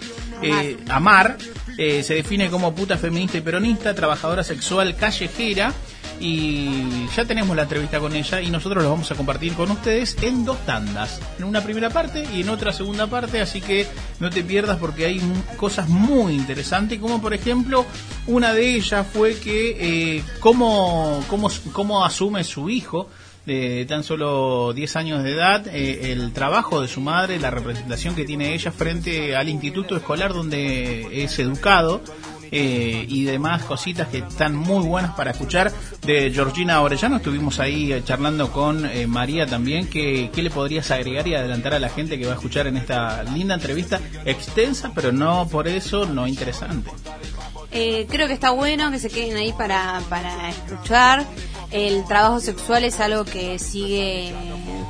Eh, 0.41 0.77
Amar 0.87 1.37
eh, 1.81 2.03
se 2.03 2.15
define 2.15 2.49
como 2.49 2.75
puta 2.75 2.97
feminista 2.97 3.37
y 3.37 3.41
peronista, 3.41 3.95
trabajadora 3.95 4.43
sexual 4.43 4.97
callejera. 4.97 5.73
Y 6.19 7.07
ya 7.15 7.23
tenemos 7.23 7.55
la 7.55 7.61
entrevista 7.61 8.01
con 8.01 8.13
ella 8.13 8.41
y 8.41 8.51
nosotros 8.51 8.83
lo 8.83 8.89
vamos 8.89 9.09
a 9.09 9.15
compartir 9.15 9.53
con 9.53 9.71
ustedes 9.71 10.17
en 10.21 10.43
dos 10.43 10.57
tandas. 10.65 11.21
En 11.37 11.45
una 11.45 11.61
primera 11.61 11.89
parte 11.89 12.27
y 12.33 12.41
en 12.41 12.49
otra 12.49 12.73
segunda 12.73 13.07
parte, 13.07 13.39
así 13.39 13.61
que 13.61 13.87
no 14.19 14.29
te 14.29 14.43
pierdas 14.43 14.77
porque 14.77 15.05
hay 15.05 15.21
cosas 15.55 15.87
muy 15.87 16.33
interesantes, 16.33 16.99
como 16.99 17.21
por 17.21 17.33
ejemplo, 17.33 17.85
una 18.27 18.53
de 18.53 18.75
ellas 18.75 19.07
fue 19.13 19.37
que 19.37 20.17
eh, 20.17 20.23
cómo, 20.41 21.23
cómo, 21.29 21.49
cómo 21.71 22.03
asume 22.03 22.43
su 22.43 22.69
hijo 22.69 23.07
de 23.49 23.85
tan 23.85 24.03
solo 24.03 24.73
10 24.73 24.95
años 24.95 25.23
de 25.23 25.33
edad, 25.33 25.67
eh, 25.67 26.11
el 26.11 26.31
trabajo 26.31 26.81
de 26.81 26.87
su 26.87 27.01
madre, 27.01 27.39
la 27.39 27.49
representación 27.49 28.15
que 28.15 28.23
tiene 28.23 28.53
ella 28.53 28.71
frente 28.71 29.35
al 29.35 29.49
instituto 29.49 29.95
escolar 29.97 30.33
donde 30.33 31.23
es 31.23 31.39
educado. 31.39 32.01
Eh, 32.51 33.05
y 33.07 33.23
demás 33.23 33.63
cositas 33.63 34.07
que 34.07 34.19
están 34.19 34.55
muy 34.55 34.85
buenas 34.85 35.15
para 35.15 35.31
escuchar 35.31 35.71
de 36.05 36.31
Georgina 36.31 36.81
Orellano. 36.81 37.17
Estuvimos 37.17 37.59
ahí 37.59 37.91
eh, 37.91 38.03
charlando 38.03 38.51
con 38.51 38.85
eh, 38.85 39.07
María 39.07 39.45
también. 39.45 39.87
¿Qué, 39.87 40.29
¿Qué 40.33 40.41
le 40.41 40.49
podrías 40.49 40.91
agregar 40.91 41.27
y 41.27 41.35
adelantar 41.35 41.73
a 41.73 41.79
la 41.79 41.89
gente 41.89 42.17
que 42.17 42.25
va 42.25 42.33
a 42.33 42.35
escuchar 42.35 42.67
en 42.67 42.77
esta 42.77 43.23
linda 43.23 43.55
entrevista 43.55 43.99
extensa, 44.25 44.91
pero 44.93 45.11
no 45.11 45.47
por 45.47 45.67
eso 45.67 46.05
no 46.05 46.27
interesante? 46.27 46.91
Eh, 47.71 48.07
creo 48.09 48.27
que 48.27 48.33
está 48.33 48.49
bueno 48.51 48.89
que 48.89 48.99
se 48.99 49.09
queden 49.09 49.37
ahí 49.37 49.53
para, 49.53 50.01
para 50.09 50.49
escuchar. 50.49 51.25
El 51.71 52.03
trabajo 52.05 52.39
sexual 52.39 52.83
es 52.83 52.99
algo 52.99 53.25
que 53.25 53.59
sigue 53.59 54.33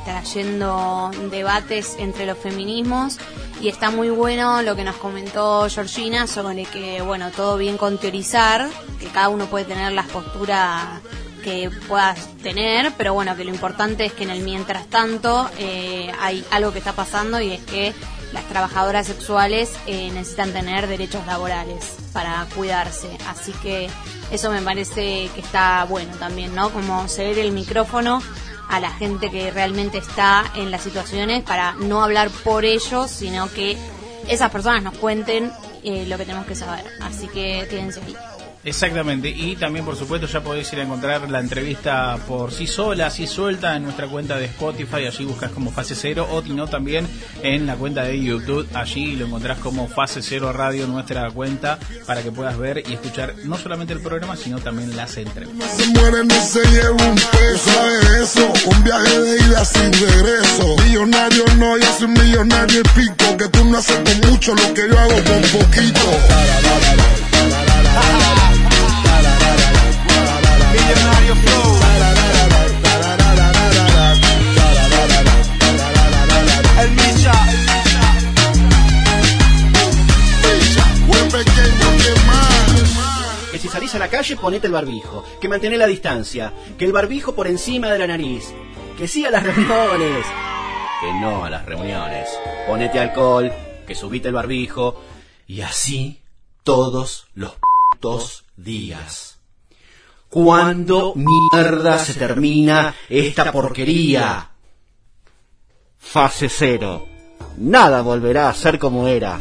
trayendo 0.06 1.12
debates 1.30 1.98
entre 2.00 2.26
los 2.26 2.38
feminismos 2.38 3.20
y 3.62 3.68
está 3.68 3.92
muy 3.92 4.10
bueno 4.10 4.62
lo 4.62 4.76
que 4.76 4.84
nos 4.84 4.96
comentó 4.96 5.68
Georgina 5.70 6.28
sobre 6.28 6.64
que, 6.64 7.02
bueno, 7.02 7.32
todo 7.32 7.58
bien 7.58 7.78
con 7.78 7.98
teorizar, 7.98 8.70
que 9.00 9.08
cada 9.08 9.30
uno 9.30 9.48
puede 9.48 9.66
tener 9.66 9.92
las 9.92 10.08
posturas 10.08 11.02
que 11.44 11.70
puedas 11.88 12.28
tener, 12.38 12.94
pero 12.98 13.14
bueno, 13.14 13.36
que 13.36 13.44
lo 13.44 13.52
importante 13.52 14.06
es 14.06 14.14
que 14.14 14.24
en 14.24 14.30
el 14.30 14.44
mientras 14.44 14.88
tanto 14.88 15.50
eh, 15.58 16.12
hay 16.20 16.46
algo 16.52 16.72
que 16.72 16.80
está 16.80 16.94
pasando 16.94 17.40
y 17.40 17.54
es 17.54 17.62
que 17.62 17.94
las 18.34 18.48
trabajadoras 18.48 19.08
sexuales 19.08 19.74
eh, 19.88 20.12
necesitan 20.12 20.52
tener 20.52 20.88
derechos 20.88 21.26
laborales 21.26 21.96
para 22.14 22.46
cuidarse. 22.56 23.10
Así 23.28 23.52
que 23.64 23.90
eso 24.32 24.52
me 24.52 24.62
parece 24.62 25.30
que 25.34 25.42
está 25.42 25.86
bueno 25.86 26.14
también, 26.18 26.54
¿no? 26.54 26.70
Como 26.70 27.08
ceder 27.08 27.40
el 27.40 27.52
micrófono 27.52 28.22
a 28.70 28.80
la 28.80 28.92
gente 28.92 29.30
que 29.30 29.52
realmente 29.52 29.98
está 29.98 30.46
en 30.56 30.72
las 30.72 30.82
situaciones 30.82 31.44
para 31.44 31.74
no 31.74 32.04
hablar 32.04 32.30
por 32.30 32.66
ellos, 32.66 33.10
sino 33.10 33.52
que 33.52 33.76
esas 34.28 34.52
personas 34.52 34.84
nos 34.84 34.98
cuenten 34.98 35.52
eh, 35.84 36.06
lo 36.08 36.18
que 36.18 36.26
tenemos 36.26 36.46
que 36.46 36.56
saber. 36.56 36.86
Así 37.02 37.28
que 37.28 37.68
quédense 37.70 38.00
ahí. 38.02 38.16
Exactamente, 38.64 39.30
y 39.30 39.56
también 39.56 39.86
por 39.86 39.96
supuesto 39.96 40.28
ya 40.28 40.42
podéis 40.42 40.72
ir 40.74 40.80
a 40.80 40.84
encontrar 40.84 41.30
la 41.30 41.40
entrevista 41.40 42.18
por 42.28 42.52
sí 42.52 42.68
sola, 42.68 43.08
así 43.08 43.26
suelta 43.26 43.76
en 43.76 43.84
nuestra 43.84 44.08
cuenta 44.08 44.38
de 44.38 44.46
Spotify, 44.46 45.06
allí 45.08 45.24
buscas 45.24 45.52
como 45.52 45.72
Fase 45.72 45.96
Cero, 45.96 46.28
o 46.30 46.42
si 46.42 46.50
no 46.50 46.68
también 46.68 47.08
en 47.42 47.66
la 47.66 47.76
cuenta 47.76 48.04
de 48.04 48.22
YouTube, 48.22 48.68
allí 48.74 49.16
lo 49.16 49.28
encontrás 49.28 49.60
como 49.60 49.88
Fase 49.88 50.22
Cero 50.22 50.52
Radio, 50.52 50.88
nuestra 50.88 51.32
cuenta, 51.32 51.80
para 52.06 52.22
que 52.22 52.32
puedas 52.32 52.58
ver 52.58 52.84
y 52.86 52.94
escuchar 52.94 53.36
no 53.46 53.58
solamente 53.58 53.94
el 53.94 54.02
programa, 54.02 54.36
sino 54.36 54.60
también 54.60 54.96
las 54.96 55.16
entrevistas. 55.18 55.72
se 55.72 55.88
ni 56.24 56.36
se 56.36 56.66
lleva 56.72 56.92
un. 56.92 57.20
Millonario 60.90 61.46
no, 61.58 61.78
y 61.78 62.84
pico. 62.96 63.38
Que 63.38 63.48
tú 63.50 63.64
no 63.66 63.78
haces 63.78 63.98
con 63.98 64.32
mucho 64.32 64.56
lo 64.56 64.74
que 64.74 64.88
yo 64.90 65.00
hago 65.00 65.16
con 65.24 65.42
poquito. 65.60 66.00
Que 83.52 83.58
si 83.58 83.68
salís 83.68 83.96
a 83.96 84.00
la 84.00 84.08
calle, 84.08 84.36
ponete 84.36 84.68
el 84.68 84.74
barbijo. 84.74 85.24
Que 85.42 85.48
mantenés 85.50 85.80
la 85.80 85.88
distancia. 85.88 86.54
Que 86.78 86.86
el 86.86 86.92
barbijo 86.92 87.34
por 87.34 87.48
encima 87.48 87.90
de 87.90 88.00
la 88.00 88.08
nariz. 88.08 88.54
Que 88.98 89.08
sí 89.08 89.26
a 89.26 89.32
las 89.32 89.44
reuniones. 89.44 90.26
Que 91.02 91.14
no 91.20 91.46
a 91.46 91.50
las 91.50 91.66
reuniones. 91.66 92.30
Ponete 92.68 93.00
alcohol. 93.00 93.52
que 93.90 93.96
subite 93.96 94.28
el 94.28 94.36
barbijo, 94.36 95.02
y 95.48 95.62
así 95.62 96.22
todos 96.64 97.28
los 97.34 97.58
putos 98.00 98.46
días. 98.56 99.38
¿Cuándo 100.30 101.14
mierda 101.16 102.00
se 102.00 102.14
termina 102.14 102.96
esta 103.10 103.52
porquería? 103.52 104.52
Fase 105.98 106.48
cero. 106.50 107.08
Nada 107.58 108.02
volverá 108.02 108.50
a 108.50 108.54
ser 108.54 108.80
como 108.80 109.08
era. 109.08 109.40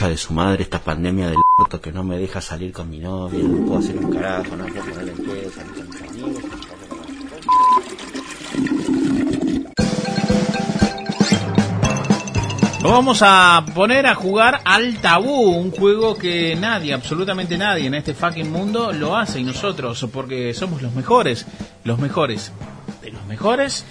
De 0.00 0.18
su 0.18 0.34
madre 0.34 0.64
esta 0.64 0.80
pandemia 0.80 1.28
del 1.28 1.38
orto 1.58 1.80
que 1.80 1.90
no 1.90 2.04
me 2.04 2.18
deja 2.18 2.42
salir 2.42 2.74
con 2.74 2.90
mi 2.90 2.98
novia, 2.98 3.42
no 3.42 3.64
puedo 3.64 3.78
hacer 3.78 3.96
un 3.96 4.12
carajo, 4.12 4.54
no 4.54 4.66
puedo 4.66 4.84
poner 4.84 5.08
en 5.08 5.16
pie, 5.16 5.50
salir 5.50 5.72
con 5.72 5.88
mis 5.88 6.02
amigos. 6.02 6.42
Nos 12.84 12.92
vamos 12.92 13.22
a 13.22 13.64
poner 13.74 14.06
a 14.06 14.14
jugar 14.14 14.60
al 14.62 14.98
tabú, 14.98 15.56
un 15.56 15.70
juego 15.70 16.14
que 16.14 16.54
nadie, 16.54 16.92
absolutamente 16.92 17.56
nadie 17.56 17.86
en 17.86 17.94
este 17.94 18.12
fucking 18.12 18.52
mundo 18.52 18.92
lo 18.92 19.16
hace 19.16 19.40
y 19.40 19.42
nosotros, 19.42 20.06
porque 20.12 20.52
somos 20.52 20.82
los 20.82 20.92
mejores, 20.92 21.46
los 21.82 21.98
mejores 21.98 22.52
de 23.00 23.10
los 23.10 23.24
mejores, 23.24 23.86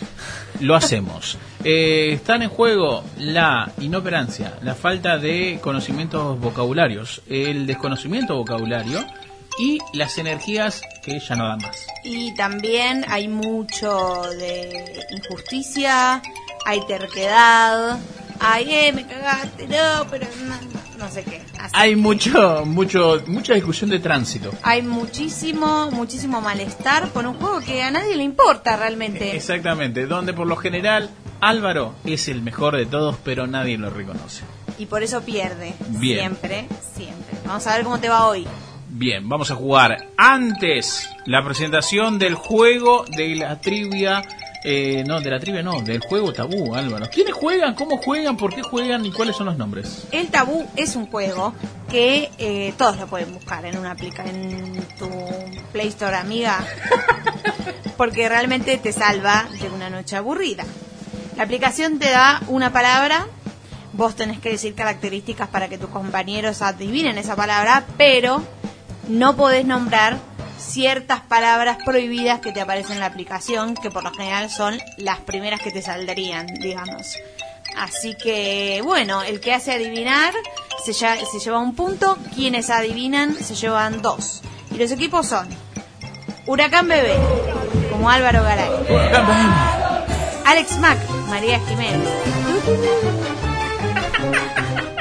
lo 0.60 0.76
hacemos. 0.76 1.40
Eh, 1.66 2.12
están 2.16 2.42
en 2.42 2.50
juego 2.50 3.06
la 3.18 3.72
inoperancia, 3.80 4.60
la 4.64 4.76
falta 4.76 5.18
de 5.18 5.60
conocimientos 5.62 6.38
vocabularios, 6.38 7.22
el 7.30 7.66
desconocimiento 7.66 8.36
vocabulario 8.36 9.00
y 9.58 9.78
las 9.94 10.18
energías 10.18 10.82
que 11.06 11.22
ya 11.22 11.36
no 11.38 11.48
dan 11.48 11.60
más. 11.60 11.88
Y 12.04 12.34
también 12.34 13.06
hay 13.08 13.30
mucho 13.30 14.24
de 14.38 15.06
injusticia, 15.12 16.22
hay 16.66 16.86
terquedad, 16.86 17.98
hay, 18.40 18.74
eh, 18.74 18.92
me 18.94 19.06
cagaste, 19.06 19.68
no, 19.68 20.08
pero 20.10 20.28
no, 20.46 21.04
no 21.04 21.12
sé 21.12 21.24
qué. 21.24 21.42
Así 21.60 21.74
Hay 21.74 21.96
mucho, 21.96 22.66
mucho, 22.66 23.24
mucha 23.28 23.54
discusión 23.54 23.90
de 23.90 24.00
tránsito. 24.00 24.52
Hay 24.64 24.82
muchísimo, 24.82 25.90
muchísimo 25.92 26.42
malestar 26.42 27.10
por 27.10 27.26
un 27.26 27.36
juego 27.36 27.62
que 27.62 27.82
a 27.82 27.92
nadie 27.92 28.16
le 28.16 28.24
importa 28.24 28.78
realmente. 28.78 29.36
Exactamente, 29.36 30.06
donde 30.06 30.34
por 30.34 30.48
lo 30.48 30.56
general 30.56 31.10
Álvaro 31.42 31.96
es 32.06 32.28
el 32.28 32.42
mejor 32.42 32.78
de 32.78 32.86
todos, 32.86 33.18
pero 33.24 33.48
nadie 33.48 33.78
lo 33.78 33.90
reconoce. 33.90 34.44
Y 34.78 34.86
por 34.86 35.04
eso 35.04 35.22
pierde. 35.22 35.74
Bien. 35.90 36.20
Siempre, 36.20 36.68
siempre. 36.96 37.38
Vamos 37.46 37.68
a 37.68 37.76
ver 37.76 37.84
cómo 37.84 38.00
te 38.00 38.10
va 38.10 38.28
hoy. 38.28 38.48
Bien, 38.96 39.28
vamos 39.28 39.50
a 39.50 39.56
jugar 39.56 40.10
antes 40.18 41.10
la 41.26 41.44
presentación 41.44 42.20
del 42.20 42.36
juego 42.36 43.06
de 43.18 43.36
la 43.36 43.60
trivia. 43.60 44.22
Eh, 44.64 45.04
no, 45.06 45.20
de 45.20 45.30
la 45.30 45.40
trivia 45.40 45.62
no, 45.62 45.82
del 45.82 46.00
juego 46.00 46.32
tabú, 46.32 46.74
Álvaro. 46.74 47.08
¿Quiénes 47.12 47.34
juegan? 47.34 47.76
¿Cómo 47.76 47.98
juegan? 47.98 48.38
¿Por 48.38 48.56
qué 48.56 48.62
juegan? 48.62 49.06
¿Y 49.06 49.12
cuáles 49.12 49.36
son 49.36 49.48
los 49.48 49.58
nombres? 49.58 50.08
El 50.12 50.30
Tabú 50.30 50.66
es 50.76 50.96
un 50.96 51.08
juego 51.08 51.54
que 51.90 52.32
eh, 52.38 52.74
todos 52.78 52.98
lo 52.98 53.08
pueden 53.08 53.34
buscar 53.34 53.66
en 53.66 53.78
una 53.78 53.92
aplica 53.92 54.24
en 54.26 54.82
tu 54.98 55.10
Play 55.74 55.90
Store 55.90 56.16
amiga, 56.16 56.66
porque 57.98 58.30
realmente 58.30 58.78
te 58.78 58.94
salva 58.94 59.48
de 59.62 59.70
una 59.70 59.90
noche 59.90 60.16
aburrida. 60.16 60.64
La 61.36 61.44
aplicación 61.44 62.00
te 62.00 62.10
da 62.10 62.42
una 62.48 62.72
palabra, 62.72 63.28
vos 63.92 64.16
tenés 64.16 64.40
que 64.40 64.50
decir 64.50 64.76
características 64.76 65.50
para 65.50 65.68
que 65.68 65.78
tus 65.78 65.90
compañeros 65.90 66.62
adivinen 66.62 67.18
esa 67.18 67.36
palabra, 67.36 67.84
pero 67.98 68.42
no 69.10 69.36
podés 69.36 69.66
nombrar 69.66 70.20
ciertas 70.64 71.22
palabras 71.22 71.78
prohibidas 71.86 72.40
que 72.40 72.52
te 72.52 72.62
aparecen 72.62 72.94
en 72.94 73.00
la 73.02 73.06
aplicación, 73.08 73.76
que 73.76 73.92
por 73.92 74.04
lo 74.04 74.12
general 74.12 74.50
son 74.50 74.80
las 74.98 75.20
primeras 75.20 75.60
que 75.62 75.72
te 75.72 75.82
saldrían, 75.82 76.48
digamos. 76.48 77.16
Así 77.78 78.16
que, 78.16 78.82
bueno, 78.84 79.24
el 79.24 79.40
que 79.40 79.54
hace 79.54 79.72
adivinar 79.74 80.34
se, 80.86 80.92
lla- 80.92 81.18
se 81.32 81.40
lleva 81.40 81.60
un 81.60 81.76
punto, 81.76 82.18
quienes 82.36 82.70
adivinan 82.70 83.36
se 83.36 83.56
llevan 83.56 84.02
dos. 84.02 84.42
Y 84.72 84.78
los 84.78 84.92
equipos 84.92 85.28
son 85.28 85.48
Huracán 86.46 86.88
Bebé, 86.88 87.16
como 87.92 88.10
Álvaro 88.10 88.44
Garay, 88.44 88.70
Alex 90.46 90.78
Mac, 90.78 90.98
María 91.30 91.60
Jiménez, 91.68 92.10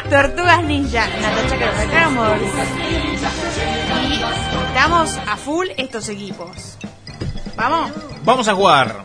Tortugas 0.08 0.62
Ninja, 0.64 1.06
Natacha 1.20 1.58
Carvajal, 1.58 2.40
y 4.72 4.76
estamos 4.76 5.16
a 5.26 5.36
full 5.36 5.68
estos 5.76 6.08
equipos. 6.08 6.78
Vamos. 7.56 7.92
Vamos 8.24 8.48
a 8.48 8.54
jugar. 8.54 9.04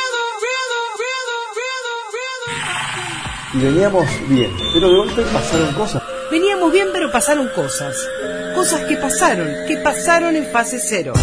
Y 3.53 3.57
veníamos 3.59 4.05
bien, 4.29 4.51
pero 4.73 4.89
de 4.89 4.95
golpe 4.95 5.21
pasaron 5.33 5.73
cosas. 5.73 6.01
Veníamos 6.31 6.71
bien, 6.71 6.87
pero 6.93 7.11
pasaron 7.11 7.49
cosas. 7.49 7.95
Cosas 8.55 8.81
que 8.85 8.95
pasaron, 8.97 9.47
que 9.67 9.77
pasaron 9.77 10.35
en 10.35 10.45
fase 10.51 10.79
cero. 10.79 11.13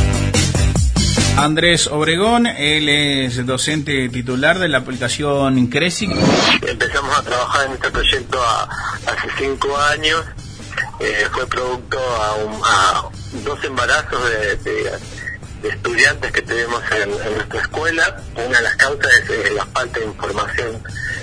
Andrés 1.39 1.87
Obregón, 1.87 2.47
él 2.47 2.89
es 2.89 3.47
docente 3.47 4.09
titular 4.09 4.59
de 4.59 4.69
la 4.69 4.79
aplicación 4.79 5.69
Creci. 5.69 6.11
Empezamos 6.67 7.17
a 7.17 7.23
trabajar 7.23 7.67
en 7.67 7.73
este 7.75 7.91
proyecto 7.91 8.43
a- 8.43 8.65
hace 9.07 9.29
cinco 9.39 9.77
años. 9.79 10.21
Eh, 11.01 11.27
fue 11.33 11.47
producto 11.47 11.99
a, 11.99 12.35
un- 12.45 12.61
a 12.65 13.03
dos 13.45 13.63
embarazos 13.65 14.21
de, 14.31 14.57
de- 14.57 14.93
de 15.62 15.69
estudiantes 15.69 16.33
que 16.33 16.43
tenemos 16.43 16.83
en, 16.93 17.11
nuestra 17.11 17.61
escuela. 17.61 18.23
Una 18.35 18.59
de 18.59 18.65
las 18.65 18.77
causas 18.77 19.12
es 19.29 19.53
la 19.53 19.67
falta 19.67 19.99
de 19.99 20.07
información 20.07 20.83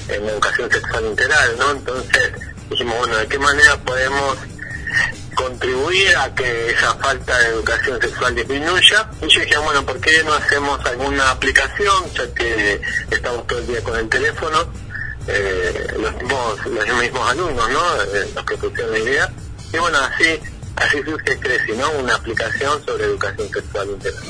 en 0.09 0.29
educación 0.29 0.71
sexual 0.71 1.05
integral, 1.05 1.55
¿no? 1.57 1.71
Entonces 1.71 2.31
dijimos, 2.69 2.97
bueno, 2.97 3.17
¿de 3.17 3.27
qué 3.27 3.39
manera 3.39 3.77
podemos 3.77 4.37
contribuir 5.35 6.15
a 6.17 6.33
que 6.33 6.71
esa 6.71 6.95
falta 6.95 7.37
de 7.37 7.47
educación 7.47 8.01
sexual 8.01 8.33
disminuya. 8.33 9.09
Y 9.21 9.27
yo 9.27 9.41
dije, 9.41 9.57
bueno, 9.57 9.85
¿por 9.85 9.99
qué 9.99 10.23
no 10.23 10.33
hacemos 10.33 10.83
alguna 10.85 11.31
aplicación? 11.31 12.11
Ya 12.13 12.33
que 12.33 12.81
estamos 13.11 13.45
todo 13.45 13.59
el 13.59 13.67
día 13.67 13.83
con 13.83 13.99
el 13.99 14.09
teléfono, 14.09 14.65
eh, 15.27 15.87
los, 15.99 16.13
mismos, 16.15 16.65
los 16.65 16.99
mismos 16.99 17.29
alumnos, 17.29 17.69
¿no? 17.69 18.01
Eh, 18.03 18.31
los 18.33 18.45
que 18.45 18.57
pusieron 18.57 18.91
la 18.91 18.99
idea. 18.99 19.31
Y 19.73 19.77
bueno, 19.77 19.97
así 19.99 20.39
así 20.75 21.01
surge 21.03 21.39
Creci, 21.39 21.71
¿no? 21.73 21.89
Una 21.91 22.15
aplicación 22.15 22.83
sobre 22.85 23.05
educación 23.05 23.49
sexual 23.49 23.89
integral. 23.89 24.23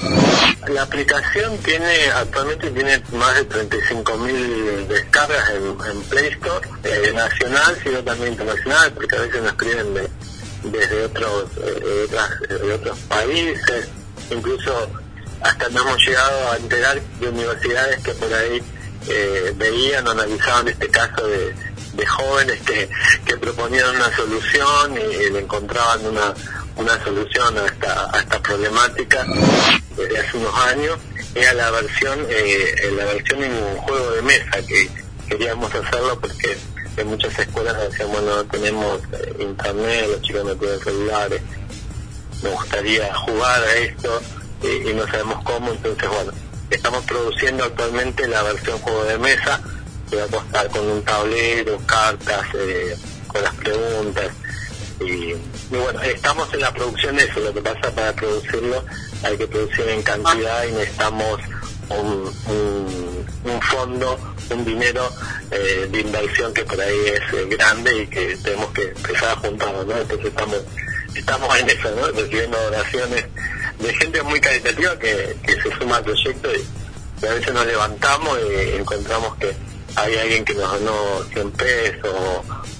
La 0.73 0.81
aplicación 0.83 1.57
tiene, 1.59 2.09
actualmente 2.15 2.71
tiene 2.71 3.01
más 3.13 3.35
de 3.35 3.47
35.000 3.49 4.87
descargas 4.87 5.49
en, 5.51 5.63
en 5.91 6.01
Play 6.03 6.27
Store, 6.27 6.67
eh, 6.83 7.11
nacional, 7.13 7.77
sino 7.83 8.03
también 8.03 8.33
internacional, 8.33 8.91
porque 8.93 9.15
a 9.15 9.21
veces 9.21 9.41
nos 9.41 9.51
escriben 9.51 9.93
de, 9.93 10.09
desde 10.63 11.05
otros, 11.05 11.45
eh, 11.63 12.05
otras- 12.07 12.39
de 12.61 12.73
otros 12.73 12.97
países, 13.01 13.87
incluso 14.31 14.89
hasta 15.41 15.69
nos 15.69 15.85
hemos 15.85 16.07
llegado 16.07 16.51
a 16.51 16.57
enterar 16.57 16.99
de 17.19 17.27
universidades 17.29 18.01
que 18.03 18.11
por 18.13 18.33
ahí 18.33 18.63
eh, 19.07 19.53
veían 19.55 20.07
o 20.07 20.11
analizaban 20.11 20.67
este 20.67 20.87
caso 20.89 21.27
de, 21.27 21.53
de 21.95 22.05
jóvenes 22.05 22.59
que, 22.61 22.89
que 23.25 23.37
proponían 23.37 23.95
una 23.95 24.15
solución 24.15 24.97
y, 24.97 25.29
le 25.31 25.39
encontraban 25.39 26.05
una, 26.05 26.33
una 26.75 27.03
solución 27.03 27.57
a 27.57 27.65
esta, 27.65 28.09
a 28.13 28.19
esta 28.19 28.39
problemática 28.41 29.25
desde 29.95 30.19
hace 30.19 30.37
unos 30.37 30.55
años. 30.59 30.97
Era 31.33 31.53
la 31.53 31.71
versión, 31.71 32.25
eh, 32.29 32.91
la 32.95 33.05
versión 33.05 33.43
en 33.43 33.51
un 33.51 33.77
juego 33.77 34.11
de 34.11 34.21
mesa 34.21 34.57
que 34.67 34.89
queríamos 35.27 35.73
hacerlo 35.73 36.19
porque 36.19 36.57
en 36.97 37.07
muchas 37.07 37.37
escuelas 37.37 37.77
decían, 37.89 38.11
bueno, 38.11 38.37
no 38.37 38.45
tenemos 38.45 39.01
eh, 39.11 39.35
internet, 39.39 40.07
los 40.09 40.21
chicos 40.21 40.45
no 40.45 40.55
tienen 40.55 40.79
celulares, 40.79 41.41
me 42.41 42.49
gustaría 42.49 43.13
jugar 43.13 43.63
a 43.63 43.75
esto 43.75 44.21
y 44.63 44.93
no 44.93 45.05
sabemos 45.05 45.43
cómo, 45.43 45.71
entonces 45.71 46.09
bueno, 46.09 46.31
estamos 46.69 47.03
produciendo 47.05 47.63
actualmente 47.65 48.27
la 48.27 48.43
versión 48.43 48.79
juego 48.79 49.03
de 49.03 49.17
mesa, 49.17 49.61
a 50.23 50.27
costar 50.27 50.69
con 50.69 50.87
un 50.87 51.03
tablero, 51.03 51.77
cartas, 51.85 52.45
eh, 52.55 52.95
con 53.27 53.43
las 53.43 53.53
preguntas, 53.55 54.31
y, 54.99 55.33
bueno, 55.69 56.01
estamos 56.03 56.53
en 56.53 56.61
la 56.61 56.73
producción 56.73 57.17
de 57.17 57.25
eso, 57.25 57.39
lo 57.41 57.53
que 57.53 57.61
pasa 57.61 57.91
para 57.93 58.13
producirlo 58.13 58.83
hay 59.23 59.37
que 59.37 59.47
producir 59.47 59.89
en 59.89 60.01
cantidad 60.03 60.65
y 60.65 60.71
necesitamos 60.71 61.41
un, 61.89 62.33
un, 62.47 63.25
un 63.43 63.61
fondo, 63.61 64.17
un 64.49 64.65
dinero 64.65 65.09
eh, 65.51 65.87
de 65.91 65.99
inversión 65.99 66.53
que 66.53 66.63
por 66.63 66.79
ahí 66.79 67.07
es 67.07 67.33
eh, 67.33 67.45
grande 67.49 68.03
y 68.03 68.07
que 68.07 68.37
tenemos 68.37 68.69
que 68.71 68.83
empezar 68.83 69.29
a 69.31 69.35
juntarlo, 69.37 69.83
¿no? 69.83 69.97
Entonces 69.97 70.27
estamos 70.27 70.61
estamos 71.15 71.57
en 71.57 71.69
eso, 71.69 71.91
¿no? 71.95 72.07
Recibiendo 72.07 72.57
oraciones 72.67 73.25
de 73.79 73.93
gente 73.95 74.21
muy 74.23 74.39
caritativa 74.39 74.97
que, 74.99 75.35
se 75.45 75.77
suma 75.77 75.97
al 75.97 76.03
proyecto 76.03 76.49
y 76.53 77.25
a 77.25 77.33
veces 77.33 77.53
nos 77.53 77.65
levantamos 77.65 78.37
y 78.39 78.75
encontramos 78.75 79.35
que 79.37 79.55
hay 79.95 80.15
alguien 80.17 80.45
que 80.45 80.53
nos 80.53 80.71
donó 80.71 81.23
100 81.33 81.51
pesos 81.51 82.13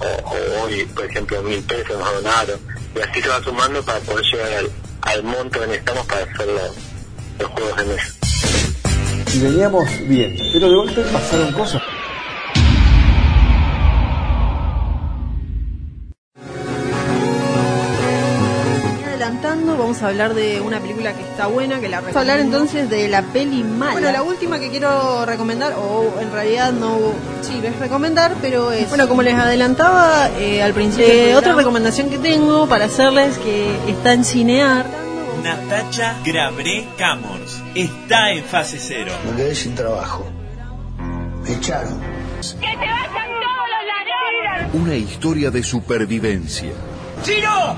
o, 0.00 0.62
hoy, 0.62 0.84
por 0.94 1.04
ejemplo, 1.04 1.42
1000 1.42 1.62
pesos 1.64 1.98
nos 1.98 2.12
donaron 2.14 2.60
y 2.94 3.00
así 3.00 3.22
se 3.22 3.28
va 3.28 3.42
sumando 3.42 3.82
para 3.82 3.98
poder 4.00 4.24
llegar 4.24 4.52
al, 4.54 4.70
al 5.02 5.22
monto 5.22 5.60
que 5.60 5.66
necesitamos 5.66 6.06
para 6.06 6.22
hacer 6.22 6.46
los, 6.46 6.70
los 7.38 7.50
juegos 7.50 7.76
de 7.76 7.84
mesa. 7.84 8.12
Y 9.34 9.38
veníamos 9.38 9.84
bien, 10.08 10.36
pero 10.52 10.68
de 10.68 10.76
golpe 10.76 11.02
pasaron 11.12 11.52
cosas. 11.52 11.82
Vamos 19.74 20.02
a 20.02 20.08
hablar 20.08 20.34
de 20.34 20.60
una 20.60 20.80
película 20.80 21.12
que 21.14 21.22
está 21.22 21.46
buena, 21.46 21.80
que 21.80 21.88
la 21.88 22.00
Vamos 22.00 22.16
a 22.16 22.20
hablar 22.20 22.38
entonces 22.40 22.88
de 22.88 23.08
la 23.08 23.22
peli 23.22 23.64
mala. 23.64 23.92
Bueno, 23.92 24.12
la 24.12 24.22
última 24.22 24.58
que 24.58 24.70
quiero 24.70 25.24
recomendar, 25.26 25.74
o 25.74 26.20
en 26.20 26.30
realidad 26.30 26.72
no, 26.72 26.98
sí, 27.42 27.60
es 27.62 27.78
recomendar, 27.78 28.34
pero 28.40 28.70
es... 28.72 28.88
Bueno, 28.88 29.08
como 29.08 29.22
les 29.22 29.34
adelantaba 29.34 30.30
eh, 30.38 30.62
al 30.62 30.72
principio, 30.72 31.12
eh, 31.12 31.36
otra 31.36 31.54
recomendación 31.54 32.10
que 32.10 32.18
tengo 32.18 32.68
para 32.68 32.84
hacerles 32.84 33.38
que 33.38 33.74
está 33.88 34.12
en 34.12 34.24
Cinear. 34.24 34.86
Natacha 35.42 36.16
Grabré 36.24 36.88
Camors 36.96 37.62
está 37.74 38.32
en 38.32 38.44
fase 38.44 38.78
cero. 38.80 39.12
Me 39.30 39.36
quedé 39.36 39.54
sin 39.54 39.74
trabajo. 39.74 40.26
Me 41.42 41.52
echaron. 41.52 42.00
¡Que 42.00 42.66
te 42.66 42.76
vayan 42.76 43.30
todos 43.40 43.66
los 43.72 43.82
ladrones! 43.86 44.74
Una 44.74 44.94
historia 44.94 45.50
de 45.50 45.62
supervivencia. 45.62 46.72
¡Chino! 47.22 47.76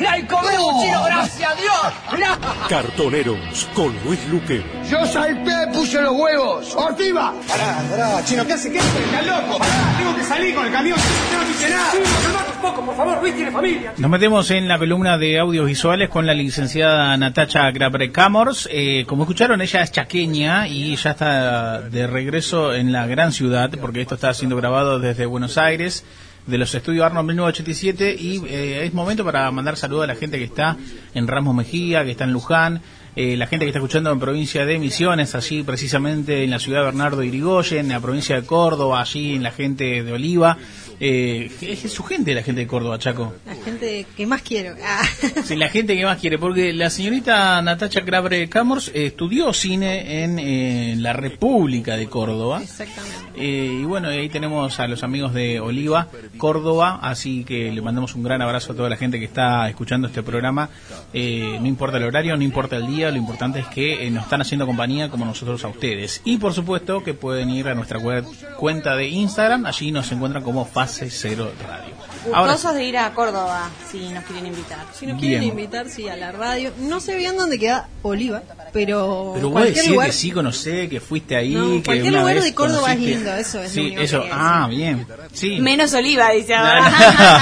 ¡La 0.00 0.26
comemos, 0.26 0.82
Chino! 0.82 1.04
¡Gracias 1.04 1.50
a 1.50 1.54
Dios! 1.54 2.28
Cartoneros 2.68 3.68
con 3.74 3.94
Luis 4.04 4.26
Luque. 4.28 4.64
Yo 4.90 5.06
salpé, 5.06 5.68
puse 5.72 6.00
los 6.00 6.12
huevos. 6.12 6.74
¡Ortiva! 6.74 7.32
Pará, 7.46 7.82
pará, 7.90 8.24
chino, 8.24 8.44
¿qué 8.46 8.54
hace? 8.54 8.72
¿Qué 8.72 8.78
hace? 8.78 9.04
¡Estás 9.04 9.26
loco! 9.26 9.58
Pará, 9.58 9.96
tengo 9.98 10.16
que 10.16 10.24
salir 10.24 10.54
con 10.54 10.66
el 10.66 10.72
camión. 10.72 10.98
Yo 10.98 11.38
no 11.38 11.48
dice 11.48 11.70
nada. 11.70 11.92
Chino, 11.92 12.04
calmate 12.22 12.50
un 12.50 12.62
poco, 12.62 12.86
por 12.86 12.96
favor. 12.96 13.20
Luis 13.20 13.34
tiene 13.36 13.50
familia. 13.52 13.92
Nos 13.96 14.10
metemos 14.10 14.50
en 14.50 14.68
la 14.68 14.78
columna 14.78 15.18
de 15.18 15.38
audiovisuales 15.38 16.08
con 16.08 16.26
la 16.26 16.34
licenciada 16.34 17.16
Natacha 17.16 17.70
Grabre 17.70 18.10
Camors. 18.10 18.68
Eh, 18.72 19.04
como 19.06 19.22
escucharon, 19.22 19.60
ella 19.62 19.82
es 19.82 19.92
chaqueña 19.92 20.66
y 20.66 20.96
ya 20.96 21.10
está 21.10 21.80
de 21.80 22.06
regreso 22.06 22.74
en 22.74 22.92
la 22.92 23.06
gran 23.06 23.32
ciudad, 23.32 23.70
porque 23.80 24.00
esto 24.00 24.16
está 24.16 24.34
siendo 24.34 24.56
grabado 24.56 24.98
desde 24.98 25.26
Buenos 25.26 25.58
Aires, 25.58 26.04
de 26.46 26.58
los 26.58 26.74
estudios 26.74 27.04
Arnold 27.04 27.28
1987, 27.28 28.16
y 28.18 28.42
eh, 28.46 28.84
es 28.84 28.92
momento 28.92 29.24
para 29.24 29.50
mandar 29.50 29.76
saludos 29.76 30.04
a 30.04 30.08
la 30.08 30.14
gente 30.14 30.38
que 30.38 30.44
está 30.44 30.76
en 31.14 31.26
Ramos 31.26 31.54
Mejía, 31.54 32.04
que 32.04 32.10
está 32.10 32.24
en 32.24 32.32
Luján, 32.32 32.82
eh, 33.16 33.36
la 33.36 33.46
gente 33.46 33.64
que 33.64 33.70
está 33.70 33.78
escuchando 33.78 34.10
en 34.10 34.18
provincia 34.18 34.66
de 34.66 34.78
Misiones, 34.78 35.36
allí 35.36 35.62
precisamente 35.62 36.42
en 36.42 36.50
la 36.50 36.58
ciudad 36.58 36.80
de 36.80 36.86
Bernardo 36.86 37.22
Irigoyen, 37.22 37.86
en 37.86 37.92
la 37.92 38.00
provincia 38.00 38.34
de 38.34 38.44
Córdoba, 38.44 39.00
allí 39.00 39.36
en 39.36 39.42
la 39.44 39.52
gente 39.52 40.02
de 40.02 40.12
Oliva. 40.12 40.58
Eh, 41.00 41.50
es 41.60 41.92
su 41.92 42.02
gente 42.04 42.34
la 42.34 42.42
gente 42.42 42.60
de 42.62 42.66
Córdoba, 42.66 42.98
Chaco. 42.98 43.34
La 43.46 43.54
gente 43.56 44.06
que 44.16 44.26
más 44.26 44.42
quiero. 44.42 44.74
Ah. 44.84 45.02
Sí, 45.44 45.56
la 45.56 45.68
gente 45.68 45.94
que 45.96 46.04
más 46.04 46.18
quiere, 46.18 46.38
porque 46.38 46.72
la 46.72 46.88
señorita 46.90 47.60
Natacha 47.60 48.00
Grabre 48.00 48.48
Camors 48.48 48.88
eh, 48.94 49.06
estudió 49.06 49.52
cine 49.52 50.22
en 50.24 50.38
eh, 50.38 50.94
la 50.98 51.12
República 51.12 51.96
de 51.96 52.06
Córdoba. 52.06 52.62
Exactamente. 52.62 53.14
Eh, 53.36 53.78
y 53.82 53.84
bueno, 53.84 54.08
ahí 54.08 54.28
tenemos 54.28 54.78
a 54.80 54.86
los 54.88 55.02
amigos 55.02 55.34
de 55.34 55.60
Oliva, 55.60 56.08
Córdoba, 56.38 56.98
así 57.02 57.44
que 57.44 57.70
le 57.72 57.82
mandamos 57.82 58.14
un 58.14 58.22
gran 58.22 58.40
abrazo 58.42 58.72
a 58.72 58.76
toda 58.76 58.88
la 58.88 58.96
gente 58.96 59.18
que 59.18 59.24
está 59.26 59.68
escuchando 59.68 60.06
este 60.08 60.22
programa. 60.22 60.70
Eh, 61.12 61.58
no 61.60 61.66
importa 61.66 61.96
el 61.98 62.04
horario, 62.04 62.36
no 62.36 62.42
importa 62.42 62.76
el 62.76 62.86
día, 62.86 63.10
lo 63.10 63.16
importante 63.18 63.58
es 63.60 63.66
que 63.66 64.10
nos 64.10 64.24
están 64.24 64.40
haciendo 64.40 64.66
compañía 64.66 65.10
como 65.10 65.24
nosotros 65.24 65.62
a 65.64 65.68
ustedes. 65.68 66.22
Y 66.24 66.38
por 66.38 66.52
supuesto 66.54 67.02
que 67.02 67.12
pueden 67.14 67.50
ir 67.50 67.68
a 67.68 67.74
nuestra 67.74 67.98
web- 67.98 68.24
cuenta 68.58 68.96
de 68.96 69.08
Instagram, 69.08 69.66
allí 69.66 69.90
nos 69.90 70.10
encuentran 70.12 70.42
como 70.42 70.64
Fase 70.84 71.08
Cero 71.08 71.50
Radio. 71.66 72.03
Ahora, 72.32 72.52
Gustosos 72.52 72.74
de 72.76 72.84
ir 72.84 72.96
a 72.98 73.12
Córdoba 73.12 73.70
si 73.90 74.08
nos 74.10 74.24
quieren 74.24 74.46
invitar. 74.46 74.78
Si 74.92 75.06
nos 75.06 75.18
quieren 75.20 75.40
Bien. 75.40 75.52
invitar, 75.52 75.88
sí, 75.88 76.08
a 76.08 76.16
la 76.16 76.32
radio. 76.32 76.72
No 76.80 77.00
sé 77.00 77.16
bien 77.16 77.36
dónde 77.36 77.58
queda 77.58 77.88
Oliva, 78.02 78.42
pero, 78.72 79.32
Pero 79.34 79.48
vos 79.48 79.52
cualquier 79.52 79.74
decís 79.76 79.90
lugar. 79.90 80.06
que 80.06 80.12
sí 80.12 80.30
conocé, 80.30 80.88
que 80.88 81.00
fuiste 81.00 81.36
ahí, 81.36 81.54
No, 81.54 81.68
que 81.70 81.82
cualquier 81.82 82.08
una 82.12 82.20
lugar 82.20 82.34
vez 82.36 82.44
de 82.44 82.54
Córdoba 82.54 82.92
es 82.92 83.00
lindo, 83.00 83.34
eso 83.34 83.60
es 83.62 83.76
lo 83.76 83.82
Sí, 83.82 83.94
eso. 83.98 84.24
Ah, 84.32 84.66
bien. 84.70 85.06
Sí. 85.32 85.58
Menos 85.60 85.92
Oliva, 85.94 86.30
dice 86.30 86.52
No, 86.56 86.58
ahora. 86.64 86.90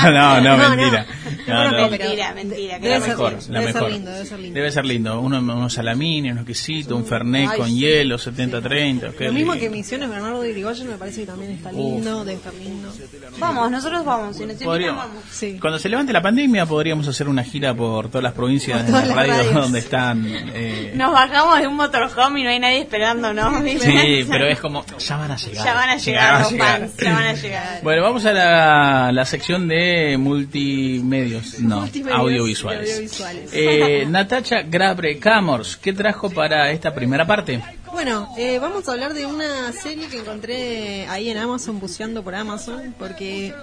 no, 0.05 0.41
no, 0.41 0.57
No, 0.57 0.69
mentira. 0.77 1.07
No, 1.47 1.71
no. 1.71 1.89
mentira, 1.91 2.35
mentira. 2.35 2.79
mejor, 3.01 3.39
debe 3.43 3.73
ser 3.73 3.83
lindo, 3.91 4.11
debe 4.11 4.27
ser 4.27 4.39
lindo. 4.39 4.55
Debe 4.55 4.73
ser 4.73 4.85
lindo. 4.85 5.21
Uno- 5.21 5.39
unos 5.39 5.73
salamines, 5.73 6.33
unos 6.33 6.45
quesitos, 6.47 6.97
un 6.97 7.05
fernet 7.05 7.49
Ay, 7.51 7.59
con 7.59 7.69
sí. 7.69 7.79
hielo, 7.81 8.19
70-30. 8.19 9.13
qué 9.17 9.25
Lo 9.27 9.33
mismo 9.33 9.53
que 9.55 9.69
Misiones 9.71 10.09
Bernardo 10.09 10.41
de 10.43 10.51
Irigoyen 10.51 10.89
me 10.89 10.97
parece 10.97 11.21
que 11.23 11.27
también 11.27 11.53
está 11.53 11.73
lindo, 11.73 12.25
debe 12.25 12.37
estar 12.39 12.55
lindo. 12.55 12.93
Vamos, 13.39 13.71
nosotros 13.71 14.05
vamos. 14.05 14.37
Si 14.37 14.45
nos 14.45 14.57
Podríamos. 14.73 15.07
Sí. 15.31 15.59
Cuando 15.61 15.79
se 15.79 15.89
levante 15.89 16.13
la 16.13 16.23
pandemia 16.23 16.67
podríamos 16.67 17.07
hacer 17.09 17.29
una 17.29 17.43
gira 17.45 17.75
por 17.75 18.09
todas 18.09 18.23
las 18.23 18.33
provincias 18.33 18.87
de 18.87 18.93
radios 18.93 19.15
radios. 19.15 19.55
donde 19.55 19.79
están. 19.79 20.25
eh, 20.29 20.93
Nos 20.95 21.13
bajamos 21.13 21.59
de 21.61 21.67
un 21.67 21.77
motorhome 21.77 22.41
y 22.41 22.45
no 22.45 22.51
hay 22.51 22.59
nadie 22.59 22.79
esperando, 22.81 23.33
¿no? 23.35 23.61
Sí, 23.63 24.27
pero 24.31 24.47
es 24.47 24.61
como, 24.61 24.85
ya 24.99 25.17
van 25.17 25.31
a 25.33 25.37
llegar. 25.37 25.65
Ya 25.65 25.75
van 25.75 25.89
a 25.91 25.97
llegar 25.97 26.33
van 26.33 26.35
a 26.37 26.43
los 26.43 26.53
llegar. 26.53 26.79
fans, 26.81 26.93
ya 26.97 27.13
van 27.15 27.25
a 27.27 27.33
llegar. 27.35 27.81
Bueno, 27.83 28.03
vamos 28.03 28.25
a 28.27 28.33
la, 28.33 29.13
la 29.13 29.25
sección 29.25 29.69
de 29.69 30.17
multimedios, 30.19 31.59
no, 31.61 31.81
Multimedios 31.81 32.19
audiovisuales. 32.21 32.91
audiovisuales. 32.91 33.51
Eh, 33.53 34.05
Natacha 34.09 34.63
Grabre 34.63 35.19
Camors, 35.19 35.77
¿qué 35.77 35.93
trajo 35.93 36.31
para 36.31 36.71
esta 36.71 36.95
primera 36.95 37.27
parte? 37.27 37.63
Bueno, 37.93 38.29
eh, 38.39 38.59
vamos 38.59 38.89
a 38.89 38.93
hablar 38.93 39.13
de 39.13 39.27
una 39.27 39.71
serie 39.73 40.09
que 40.09 40.19
encontré 40.21 41.07
ahí 41.09 41.29
en 41.29 41.37
Amazon, 41.37 41.79
buceando 41.79 42.23
por 42.23 42.35
Amazon, 42.35 42.95
porque 42.99 43.55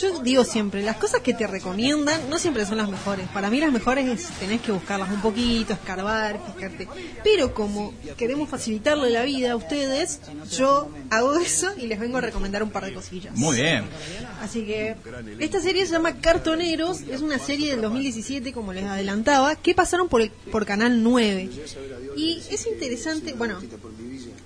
yo 0.00 0.20
digo 0.20 0.44
siempre, 0.44 0.82
las 0.82 0.96
cosas 0.96 1.20
que 1.20 1.34
te 1.34 1.46
recomiendan 1.46 2.28
no 2.30 2.38
siempre 2.38 2.64
son 2.66 2.78
las 2.78 2.88
mejores. 2.88 3.28
Para 3.28 3.50
mí 3.50 3.60
las 3.60 3.72
mejores 3.72 4.06
es, 4.08 4.28
tenés 4.38 4.60
que 4.60 4.72
buscarlas 4.72 5.10
un 5.10 5.20
poquito, 5.20 5.72
escarbar, 5.72 6.40
fijarte. 6.54 6.88
Pero 7.24 7.52
como 7.54 7.92
queremos 8.16 8.48
facilitarle 8.48 9.10
la 9.10 9.22
vida 9.24 9.52
a 9.52 9.56
ustedes, 9.56 10.20
yo 10.56 10.88
hago 11.10 11.34
eso 11.36 11.72
y 11.76 11.86
les 11.86 11.98
vengo 12.00 12.18
a 12.18 12.20
recomendar 12.20 12.62
un 12.62 12.70
par 12.70 12.84
de 12.84 12.94
cosillas. 12.94 13.34
Muy 13.36 13.56
bien. 13.56 13.84
Así 14.40 14.64
que 14.64 14.96
esta 15.38 15.60
serie 15.60 15.84
se 15.86 15.92
llama 15.92 16.16
Cartoneros, 16.20 17.02
es 17.02 17.20
una 17.20 17.38
serie 17.38 17.70
del 17.72 17.82
2017, 17.82 18.52
como 18.52 18.72
les 18.72 18.84
adelantaba, 18.84 19.54
que 19.56 19.74
pasaron 19.74 20.08
por, 20.08 20.22
el, 20.22 20.30
por 20.30 20.64
Canal 20.66 21.02
9. 21.02 21.48
Y 22.16 22.40
es 22.50 22.66
interesante, 22.66 23.32
bueno, 23.34 23.58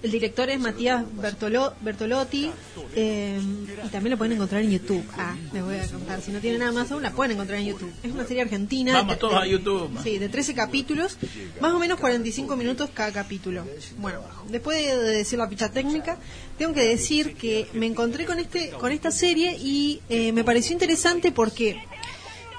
el 0.02 0.10
director 0.10 0.50
es 0.50 0.60
Matías 0.60 1.04
Bertolo- 1.20 1.74
Bertolotti, 1.80 2.50
Eh, 2.96 3.40
y 3.84 3.88
también 3.88 4.12
la 4.12 4.16
pueden 4.16 4.32
encontrar 4.34 4.62
en 4.62 4.70
YouTube. 4.70 5.04
Ah, 5.18 5.34
les 5.52 5.62
voy 5.64 5.76
a 5.76 5.86
contar. 5.88 6.20
Si 6.20 6.30
no 6.32 6.40
tienen 6.40 6.60
nada 6.60 6.72
más 6.72 6.90
aún, 6.90 7.02
la 7.02 7.12
pueden 7.12 7.32
encontrar 7.32 7.58
en 7.60 7.66
YouTube. 7.66 7.92
Es 8.02 8.12
una 8.12 8.24
serie 8.26 8.42
argentina. 8.42 8.92
Vamos 8.94 9.14
de- 9.14 9.20
todos 9.20 9.34
a 9.34 9.46
YouTube. 9.46 9.90
Sí, 10.02 10.18
de 10.18 10.28
13 10.28 10.54
capítulos. 10.54 11.16
Más 11.60 11.72
o 11.72 11.78
menos 11.78 11.98
45 12.00 12.56
minutos 12.56 12.90
cada 12.94 13.12
capítulo. 13.12 13.64
Bueno, 13.98 14.20
después 14.48 14.76
de 14.84 14.96
decir 14.96 15.38
la 15.38 15.48
ficha 15.48 15.70
técnica, 15.70 16.18
tengo 16.58 16.72
que 16.74 16.82
decir 16.84 17.34
que 17.34 17.66
me 17.72 17.86
encontré 17.86 18.24
con, 18.24 18.38
este, 18.38 18.70
con 18.70 18.92
esta 18.92 19.10
serie 19.10 19.56
y 19.58 20.00
eh, 20.08 20.32
me 20.32 20.44
pareció 20.44 20.72
interesante 20.72 21.32
porque 21.32 21.76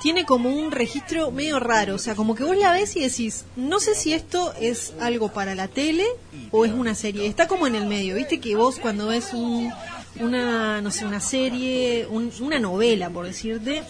tiene 0.02 0.26
como 0.26 0.50
un 0.54 0.72
registro 0.72 1.32
medio 1.32 1.60
raro, 1.60 1.96
o 1.96 1.98
sea, 1.98 2.14
como 2.16 2.36
que 2.36 2.44
vos 2.44 2.56
la 2.56 2.74
ves 2.74 2.96
y 2.96 3.00
decís, 3.00 3.46
no 3.56 3.80
sé 3.80 3.96
si 3.96 4.14
esto 4.14 4.54
es 4.60 4.94
algo 5.00 5.30
para 5.32 5.56
la 5.56 5.68
tele 5.68 6.06
o 6.52 6.64
es 6.66 6.72
una 6.74 6.94
serie. 6.94 7.26
Está 7.26 7.48
como 7.48 7.66
en 7.66 7.74
el 7.76 7.88
medio, 7.88 8.16
viste 8.16 8.40
que 8.40 8.56
vos 8.56 8.78
cuando 8.80 9.08
ves 9.08 9.34
un, 9.34 9.72
una, 10.20 10.82
no 10.82 10.92
sé, 10.92 11.06
una 11.06 11.20
serie, 11.20 12.08
un- 12.10 12.32
una 12.40 12.60
novela, 12.60 13.10
por 13.10 13.26
decirte, 13.26 13.84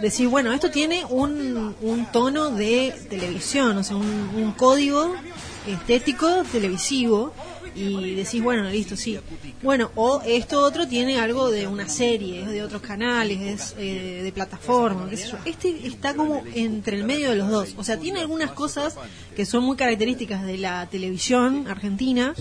decís, 0.00 0.28
bueno, 0.28 0.52
esto 0.52 0.70
tiene 0.70 1.04
un, 1.08 1.74
un 1.80 2.06
tono 2.12 2.50
de 2.50 2.94
televisión, 3.08 3.78
o 3.78 3.82
sea, 3.84 3.96
un, 3.96 4.30
un 4.34 4.52
código 4.52 5.14
estético 5.66 6.42
televisivo 6.50 7.32
y 7.74 8.14
decís, 8.14 8.42
bueno, 8.42 8.68
listo, 8.68 8.96
sí. 8.96 9.18
Bueno, 9.62 9.90
o 9.94 10.22
esto 10.24 10.60
otro 10.60 10.86
tiene 10.86 11.18
algo 11.18 11.50
de 11.50 11.66
una 11.66 11.88
serie, 11.88 12.42
es 12.42 12.48
de 12.48 12.62
otros 12.62 12.82
canales, 12.82 13.40
es 13.40 13.74
eh, 13.78 14.20
de 14.22 14.32
plataforma, 14.32 15.08
qué 15.08 15.16
sé 15.16 15.30
yo. 15.30 15.38
Este 15.44 15.86
está 15.86 16.14
como 16.14 16.42
entre 16.54 16.96
el 16.96 17.04
medio 17.04 17.30
de 17.30 17.36
los 17.36 17.48
dos. 17.48 17.74
O 17.76 17.84
sea, 17.84 17.98
tiene 17.98 18.20
algunas 18.20 18.52
cosas 18.52 18.96
que 19.36 19.46
son 19.46 19.64
muy 19.64 19.76
características 19.76 20.44
de 20.44 20.58
la 20.58 20.86
televisión 20.90 21.66
argentina, 21.68 22.34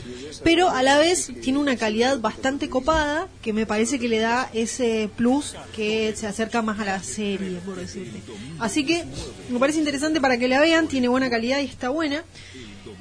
pero 0.44 0.70
a 0.70 0.84
la 0.84 0.98
vez 0.98 1.32
tiene 1.42 1.60
una 1.60 1.76
calidad 1.76 2.20
bastante 2.20 2.70
copada 2.70 3.28
que 3.42 3.54
me 3.54 3.66
parece 3.66 4.00
que 4.00 4.08
le 4.08 4.20
da 4.20 4.50
ese 4.54 5.10
plus 5.16 5.56
que 5.76 6.16
se 6.16 6.28
acerca 6.28 6.62
más 6.62 6.80
a 6.80 6.86
la 6.86 7.04
serie, 7.04 7.60
por 7.66 7.76
decirte. 7.76 8.22
Así 8.60 8.86
que 8.86 9.06
me 9.50 9.60
parece 9.60 9.80
interesante 9.80 10.22
para 10.22 10.38
que 10.38 10.48
la 10.48 10.60
vean, 10.60 10.88
tiene 10.88 11.08
buena 11.08 11.30
calidad 11.30 11.60
y 11.60 11.66
está 11.66 11.90
buena. 11.90 12.24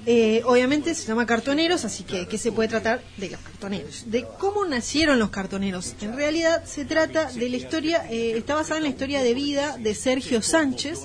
Eh, 0.08 0.42
obviamente 0.44 0.94
se 0.94 1.04
llama 1.04 1.26
Cartoneros, 1.26 1.84
así 1.84 2.04
que 2.04 2.28
¿qué 2.28 2.38
se 2.38 2.52
puede 2.52 2.68
tratar 2.68 3.02
de 3.16 3.30
los 3.30 3.40
cartoneros? 3.40 4.04
De 4.06 4.24
cómo 4.38 4.64
nacieron 4.64 5.18
los 5.18 5.30
cartoneros. 5.30 5.96
En 6.00 6.16
realidad 6.16 6.64
se 6.64 6.84
trata 6.84 7.30
de 7.32 7.48
la 7.48 7.56
historia, 7.56 8.06
eh, 8.08 8.34
está 8.36 8.54
basada 8.54 8.78
en 8.78 8.84
la 8.84 8.90
historia 8.90 9.22
de 9.22 9.34
vida 9.34 9.76
de 9.78 9.96
Sergio 9.96 10.42
Sánchez, 10.42 11.00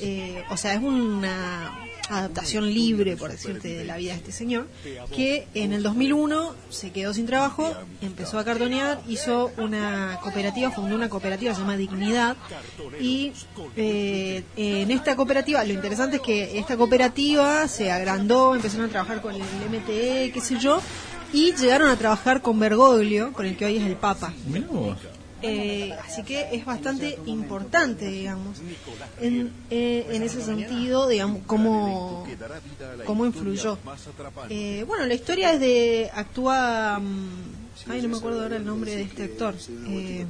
eh, 0.00 0.42
o 0.48 0.56
sea, 0.56 0.72
es 0.72 0.80
una 0.82 1.89
adaptación 2.10 2.72
libre, 2.72 3.16
por 3.16 3.30
decirte, 3.30 3.68
de 3.68 3.84
la 3.84 3.96
vida 3.96 4.12
de 4.12 4.18
este 4.18 4.32
señor, 4.32 4.66
que 5.14 5.46
en 5.54 5.72
el 5.72 5.82
2001 5.82 6.54
se 6.68 6.90
quedó 6.90 7.14
sin 7.14 7.26
trabajo, 7.26 7.74
empezó 8.02 8.38
a 8.38 8.44
cartonear, 8.44 9.00
hizo 9.08 9.50
una 9.56 10.18
cooperativa, 10.22 10.70
fundó 10.70 10.94
una 10.96 11.08
cooperativa, 11.08 11.54
se 11.54 11.60
llama 11.60 11.76
Dignidad, 11.76 12.36
y 13.00 13.32
eh, 13.76 14.42
en 14.56 14.90
esta 14.90 15.16
cooperativa, 15.16 15.64
lo 15.64 15.72
interesante 15.72 16.16
es 16.16 16.22
que 16.22 16.58
esta 16.58 16.76
cooperativa 16.76 17.66
se 17.68 17.90
agrandó, 17.90 18.54
empezaron 18.54 18.86
a 18.86 18.88
trabajar 18.90 19.22
con 19.22 19.34
el 19.34 19.42
MTE, 19.42 20.30
qué 20.32 20.40
sé 20.40 20.58
yo, 20.58 20.80
y 21.32 21.54
llegaron 21.54 21.88
a 21.88 21.96
trabajar 21.96 22.42
con 22.42 22.58
Bergoglio, 22.58 23.32
con 23.32 23.46
el 23.46 23.56
que 23.56 23.64
hoy 23.64 23.76
es 23.76 23.86
el 23.86 23.96
Papa. 23.96 24.32
Eh, 25.42 25.92
así 26.04 26.22
que 26.22 26.48
es 26.52 26.64
bastante 26.64 27.18
importante, 27.26 28.06
digamos, 28.06 28.58
en, 29.20 29.52
eh, 29.70 30.06
en 30.10 30.22
ese 30.22 30.42
sentido, 30.42 31.08
digamos, 31.08 31.42
cómo, 31.46 32.26
cómo 33.06 33.26
influyó. 33.26 33.78
Eh, 34.48 34.84
bueno, 34.86 35.06
la 35.06 35.14
historia 35.14 35.52
es 35.52 35.60
de, 35.60 36.10
actúa, 36.14 36.98
mm, 37.00 37.59
ay, 37.88 38.02
no 38.02 38.08
me 38.08 38.16
acuerdo 38.16 38.42
ahora 38.42 38.56
el 38.56 38.64
nombre 38.64 38.94
de 38.96 39.02
este 39.02 39.24
actor. 39.24 39.54
Eh, 39.88 40.26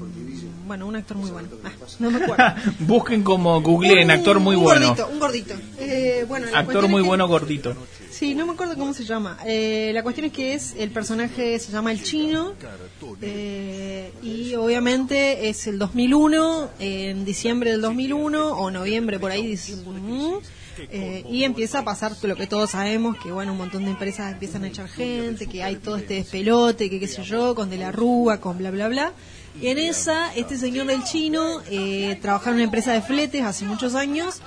bueno, 0.67 0.87
un 0.87 0.97
actor 0.97 1.17
muy 1.17 1.31
bueno. 1.31 1.49
Ah, 1.65 1.71
no 1.99 2.11
me 2.11 2.23
acuerdo. 2.25 2.45
Busquen 2.81 3.23
como 3.23 3.61
googleen, 3.61 4.05
Un- 4.07 4.11
actor 4.11 4.39
muy 4.41 4.57
un 4.57 4.63
bueno. 4.63 4.87
Gordito, 4.89 5.09
un 5.13 5.19
gordito. 5.19 5.55
Eh, 5.79 6.25
bueno, 6.29 6.47
Actor 6.55 6.89
muy 6.89 7.01
es 7.01 7.05
que- 7.05 7.09
bueno, 7.09 7.29
gordito. 7.29 7.75
Sí, 8.11 8.35
no 8.35 8.45
me 8.47 8.53
acuerdo 8.53 8.77
cómo 8.77 8.93
se 8.93 9.05
llama. 9.05 9.39
Eh, 9.47 9.91
la 9.95 10.03
cuestión 10.03 10.27
es 10.27 10.33
que 10.33 10.55
es 10.55 10.75
el 10.79 10.91
personaje 10.91 11.59
se 11.59 11.73
llama 11.73 11.91
el 11.93 12.03
chino 12.03 12.55
eh, 13.23 14.13
y 14.23 14.55
obviamente 14.57 15.49
es 15.49 15.67
el 15.67 15.79
2001, 15.79 16.71
en 16.79 17.25
diciembre 17.25 17.71
del 17.71 17.81
2001 17.81 18.49
o 18.59 18.71
noviembre 18.71 19.19
por 19.19 19.31
ahí. 19.31 19.47
dice, 19.47 19.77
mm, 19.77 20.35
eh, 20.91 21.25
y 21.29 21.45
empieza 21.45 21.81
a 21.81 21.85
pasar 21.85 22.13
lo 22.23 22.37
que 22.37 22.47
todos 22.47 22.71
sabemos, 22.71 23.17
que 23.19 23.33
bueno, 23.33 23.53
un 23.53 23.59
montón 23.59 23.85
de 23.85 23.91
empresas 23.91 24.33
empiezan 24.33 24.65
a 24.65 24.69
echar 24.69 24.89
gente, 24.89 25.47
que 25.47 25.63
hay 25.63 25.77
todo 25.77 25.97
este 25.97 26.15
despelote, 26.15 26.89
que 26.89 27.01
qué 27.01 27.09
sé 27.09 27.23
yo, 27.23 27.55
con 27.55 27.71
de 27.71 27.79
la 27.79 27.93
rúa, 27.93 28.41
con 28.41 28.59
bla 28.59 28.71
bla 28.71 28.89
bla. 28.89 29.13
Y 29.61 29.67
en 29.69 29.79
esa, 29.79 30.33
este 30.35 30.57
señor 30.57 30.87
del 30.87 31.03
chino 31.05 31.61
eh, 31.71 32.19
trabajaba 32.23 32.51
en 32.53 32.57
una 32.57 32.65
empresa 32.65 32.93
de 32.93 33.03
fletes 33.03 33.43
hace 33.43 33.65
muchos 33.65 33.95
años 33.95 34.41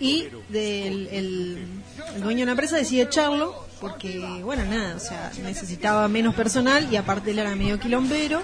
y 0.00 0.26
del, 0.48 1.08
el, 1.08 1.58
el 2.16 2.22
dueño 2.22 2.40
de 2.40 2.46
la 2.46 2.52
empresa 2.52 2.76
decide 2.76 3.02
echarlo 3.02 3.68
porque, 3.80 4.18
bueno, 4.42 4.64
nada, 4.64 4.96
o 4.96 5.00
sea, 5.00 5.30
necesitaba 5.42 6.08
menos 6.08 6.34
personal 6.34 6.92
y 6.92 6.96
aparte 6.96 7.30
él 7.30 7.38
era 7.38 7.54
medio 7.54 7.78
quilombero 7.78 8.42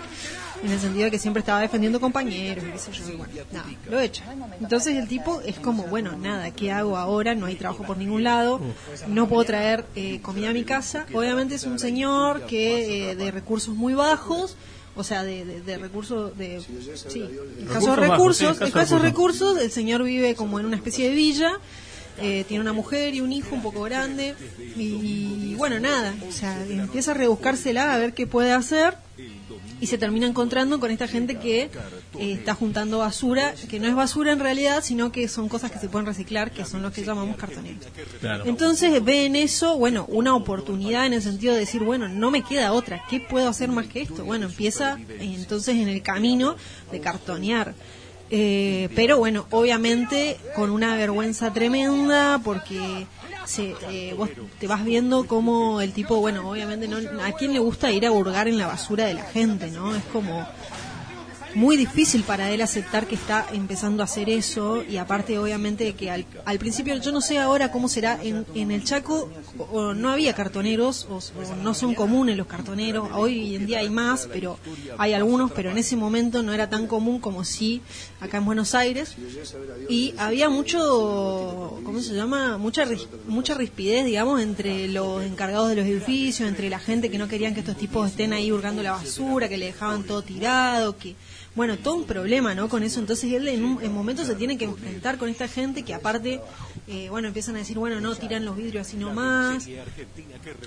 en 0.64 0.70
el 0.70 0.81
sentido 0.81 1.05
de 1.05 1.11
que 1.11 1.18
siempre 1.18 1.40
estaba 1.40 1.61
defendiendo 1.61 2.00
compañeros 2.00 2.64
qué 2.72 2.79
sé 2.79 2.92
yo, 2.92 3.12
y 3.12 3.16
bueno, 3.16 3.33
nada, 3.53 3.66
lo 3.90 4.00
echa. 4.00 4.24
Entonces 4.61 4.96
el 4.96 5.07
tipo 5.07 5.40
es 5.42 5.59
como, 5.59 5.85
bueno, 5.85 6.16
nada, 6.16 6.50
¿qué 6.53 6.72
hago 6.72 6.96
ahora? 6.96 7.35
No 7.35 7.46
hay 7.46 7.57
trabajo 7.57 7.85
por 7.85 7.98
ningún 7.98 8.24
lado, 8.24 8.61
no 9.07 9.29
puedo 9.29 9.44
traer 9.44 9.85
eh, 9.94 10.20
comida 10.22 10.50
a 10.50 10.53
mi 10.53 10.64
casa. 10.64 11.07
Obviamente 11.12 11.55
es 11.57 11.64
un 11.64 11.79
señor 11.79 12.46
que 12.46 13.11
eh, 13.11 13.16
de 13.16 13.31
recursos 13.31 13.74
muy 13.74 13.94
bajos, 13.94 14.57
o 14.96 15.05
sea, 15.05 15.22
de, 15.22 15.44
de, 15.44 15.61
de 15.61 15.77
recursos, 15.77 16.37
de, 16.38 16.61
sí, 16.61 17.29
escasos 17.61 17.88
bajos, 17.88 17.98
recursos, 17.98 18.37
sí, 18.38 18.44
escasos 18.44 18.68
escasos 18.68 19.03
recursos. 19.03 19.48
recursos, 19.50 19.59
el 19.64 19.70
señor 19.70 20.03
vive 20.03 20.35
como 20.35 20.61
en 20.61 20.66
una 20.66 20.77
especie 20.77 21.09
de 21.09 21.14
villa, 21.14 21.53
eh, 22.20 22.44
tiene 22.46 22.62
una 22.62 22.72
mujer 22.72 23.12
y 23.14 23.20
un 23.20 23.33
hijo 23.33 23.55
un 23.55 23.62
poco 23.62 23.83
grande, 23.83 24.35
y, 24.77 25.50
y 25.50 25.55
bueno, 25.57 25.81
nada, 25.81 26.14
o 26.29 26.33
sea, 26.33 26.64
empieza 26.64 27.11
a 27.11 27.14
rebuscársela 27.14 27.92
a 27.92 27.98
ver 27.98 28.14
qué 28.14 28.27
puede 28.27 28.53
hacer, 28.53 28.96
y 29.80 29.87
se 29.87 29.98
termina 29.98 30.26
encontrando 30.26 30.80
con 30.80 30.90
esta 30.90 31.08
gente 31.08 31.38
que 31.38 31.62
eh, 31.62 32.32
está 32.32 32.54
juntando 32.54 32.98
basura, 32.98 33.54
que 33.68 33.80
no 33.80 33.88
es 33.88 33.94
basura 33.94 34.32
en 34.32 34.40
realidad, 34.40 34.82
sino 34.82 35.12
que 35.12 35.28
son 35.28 35.48
cosas 35.48 35.70
que 35.70 35.78
se 35.78 35.88
pueden 35.88 36.06
reciclar, 36.06 36.50
que 36.50 36.64
son 36.64 36.82
los 36.82 36.92
que 36.92 37.04
llamamos 37.04 37.37
cartoneros. 37.37 37.84
Claro. 38.20 38.44
Entonces 38.46 39.04
ve 39.04 39.26
en 39.26 39.37
eso, 39.37 39.76
bueno, 39.76 40.06
una 40.08 40.34
oportunidad 40.34 41.06
en 41.06 41.14
el 41.14 41.22
sentido 41.22 41.54
de 41.54 41.60
decir, 41.60 41.82
bueno, 41.82 42.08
no 42.08 42.30
me 42.30 42.42
queda 42.42 42.72
otra, 42.72 43.04
¿qué 43.10 43.20
puedo 43.20 43.48
hacer 43.48 43.68
más 43.68 43.87
que 43.87 44.02
esto? 44.02 44.24
Bueno, 44.24 44.46
empieza 44.46 44.98
eh, 45.08 45.34
entonces 45.37 45.76
en 45.76 45.88
el 45.88 46.02
camino 46.02 46.56
de 46.90 47.00
cartonear. 47.00 47.74
Eh, 48.30 48.88
pero 48.96 49.18
bueno, 49.18 49.46
obviamente 49.50 50.38
con 50.56 50.70
una 50.70 50.96
vergüenza 50.96 51.52
tremenda 51.52 52.40
porque 52.42 53.06
se, 53.46 53.74
eh, 53.90 54.14
vos 54.14 54.30
te 54.59 54.66
vas 54.66 54.85
viendo 54.85 55.26
como 55.26 55.80
el 55.80 55.92
tipo, 55.92 56.16
bueno, 56.16 56.48
obviamente 56.48 56.88
no, 56.88 56.98
a 57.22 57.33
quién 57.33 57.52
le 57.52 57.59
gusta 57.59 57.90
ir 57.92 58.07
a 58.07 58.12
hurgar 58.12 58.48
en 58.48 58.59
la 58.59 58.66
basura 58.66 59.07
de 59.07 59.14
la 59.14 59.24
gente, 59.24 59.70
¿no? 59.70 59.94
Es 59.94 60.04
como 60.04 60.46
muy 61.54 61.76
difícil 61.76 62.22
para 62.24 62.50
él 62.50 62.60
aceptar 62.62 63.06
que 63.06 63.14
está 63.14 63.46
empezando 63.52 64.02
a 64.02 64.04
hacer 64.04 64.28
eso 64.28 64.82
y 64.82 64.96
aparte 64.96 65.38
obviamente 65.38 65.94
que 65.94 66.10
al, 66.10 66.26
al 66.44 66.58
principio 66.58 66.96
yo 66.96 67.12
no 67.12 67.20
sé 67.20 67.38
ahora 67.38 67.70
cómo 67.70 67.88
será 67.88 68.18
en, 68.22 68.44
en 68.54 68.70
el 68.70 68.84
Chaco 68.84 69.30
o, 69.70 69.94
no 69.94 70.10
había 70.10 70.34
cartoneros 70.34 71.06
o, 71.10 71.20
no 71.62 71.74
son 71.74 71.94
comunes 71.94 72.36
los 72.36 72.46
cartoneros 72.46 73.08
hoy 73.14 73.54
en 73.54 73.66
día 73.66 73.80
hay 73.80 73.90
más 73.90 74.28
pero 74.32 74.58
hay 74.98 75.12
algunos 75.12 75.52
pero 75.52 75.70
en 75.70 75.78
ese 75.78 75.96
momento 75.96 76.42
no 76.42 76.52
era 76.52 76.68
tan 76.68 76.86
común 76.86 77.20
como 77.20 77.44
si 77.44 77.82
acá 78.20 78.38
en 78.38 78.44
Buenos 78.44 78.74
Aires. 78.74 79.14
Y 79.88 80.14
había 80.18 80.48
mucho 80.48 81.80
cómo 81.84 82.00
se 82.00 82.14
llama 82.14 82.58
mucha 82.58 82.84
mucha 83.26 83.54
rispidez 83.54 84.04
digamos 84.04 84.40
entre 84.40 84.88
los 84.88 85.22
encargados 85.22 85.68
de 85.68 85.76
los 85.76 85.86
edificios 85.86 86.48
entre 86.48 86.68
la 86.70 86.78
gente 86.78 87.10
que 87.10 87.18
no 87.18 87.28
querían 87.28 87.54
que 87.54 87.60
estos 87.60 87.76
tipos 87.76 88.10
estén 88.10 88.32
ahí 88.32 88.50
hurgando 88.50 88.82
la 88.82 88.92
basura 88.92 89.48
que 89.48 89.56
le 89.56 89.66
dejaban 89.66 90.04
todo 90.04 90.22
tirado 90.22 90.96
que 90.96 91.14
bueno, 91.54 91.76
todo 91.78 91.94
un 91.94 92.04
problema, 92.04 92.54
¿no? 92.54 92.68
Con 92.68 92.82
eso, 92.82 92.98
entonces 92.98 93.32
él 93.32 93.46
en 93.46 93.64
un 93.64 93.82
en 93.82 93.92
momento 93.92 94.24
se 94.24 94.34
tiene 94.34 94.58
que 94.58 94.64
enfrentar 94.64 95.18
con 95.18 95.28
esta 95.28 95.46
gente 95.46 95.84
que 95.84 95.94
aparte, 95.94 96.40
eh, 96.88 97.08
bueno, 97.10 97.28
empiezan 97.28 97.54
a 97.54 97.58
decir, 97.58 97.78
bueno, 97.78 98.00
no, 98.00 98.14
tiran 98.16 98.44
los 98.44 98.56
vidrios 98.56 98.88
así 98.88 98.96
nomás, 98.96 99.68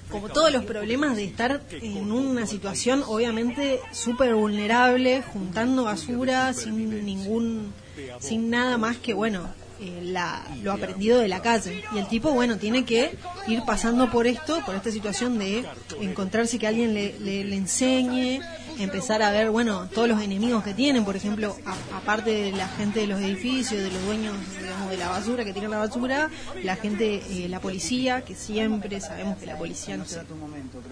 como 0.10 0.30
todos 0.30 0.52
los 0.52 0.64
problemas 0.64 1.18
de 1.18 1.26
estar 1.26 1.62
en 1.72 2.12
una 2.12 2.48
situación 2.48 3.04
obviamente 3.06 3.82
súper 3.92 4.34
vulnerable, 4.36 5.24
juntando 5.24 5.84
basura 5.84 6.54
sin 6.54 7.06
ningún, 7.06 7.74
sin 8.20 8.50
nada 8.50 8.78
más 8.78 8.98
que, 8.98 9.14
bueno, 9.14 9.50
eh, 9.80 10.00
la, 10.04 10.42
lo 10.64 10.72
aprendido 10.72 11.20
de 11.20 11.28
la 11.28 11.42
calle. 11.42 11.84
Y 11.94 12.00
el 12.00 12.08
tipo, 12.08 12.32
bueno, 12.32 12.58
tiene 12.58 12.86
que 12.86 13.16
ir 13.48 13.62
pasando 13.66 14.10
por 14.10 14.26
esto, 14.26 14.62
por 14.66 14.74
esta 14.74 14.90
situación 14.90 15.38
de 15.38 15.66
encontrarse 16.00 16.58
que 16.58 16.66
alguien 16.66 16.94
le, 16.94 17.20
le, 17.20 17.44
le 17.44 17.56
enseñe 17.56 18.40
empezar 18.84 19.22
a 19.22 19.32
ver, 19.32 19.50
bueno, 19.50 19.88
todos 19.94 20.08
los 20.08 20.22
enemigos 20.22 20.64
que 20.64 20.74
tienen, 20.74 21.04
por 21.06 21.16
ejemplo, 21.16 21.56
a- 21.66 21.98
aparte 21.98 22.30
de 22.32 22.52
la 22.52 22.68
gente 22.68 23.02
de 23.02 23.08
los 23.08 23.20
edificios, 23.22 23.82
de 23.84 23.92
los 23.92 24.04
dueños, 24.06 24.36
digamos, 24.62 24.90
de 24.90 24.98
la 24.98 25.10
basura, 25.10 25.44
que 25.46 25.54
tiran 25.54 25.72
la 25.72 25.78
basura, 25.78 26.30
la 26.64 26.76
gente, 26.76 27.22
eh, 27.30 27.48
la 27.50 27.60
policía, 27.60 28.22
que 28.22 28.36
siempre 28.36 29.00
sabemos 29.02 29.38
que 29.38 29.46
la 29.46 29.58
policía, 29.58 29.98
no 29.98 30.06
sé, 30.06 30.22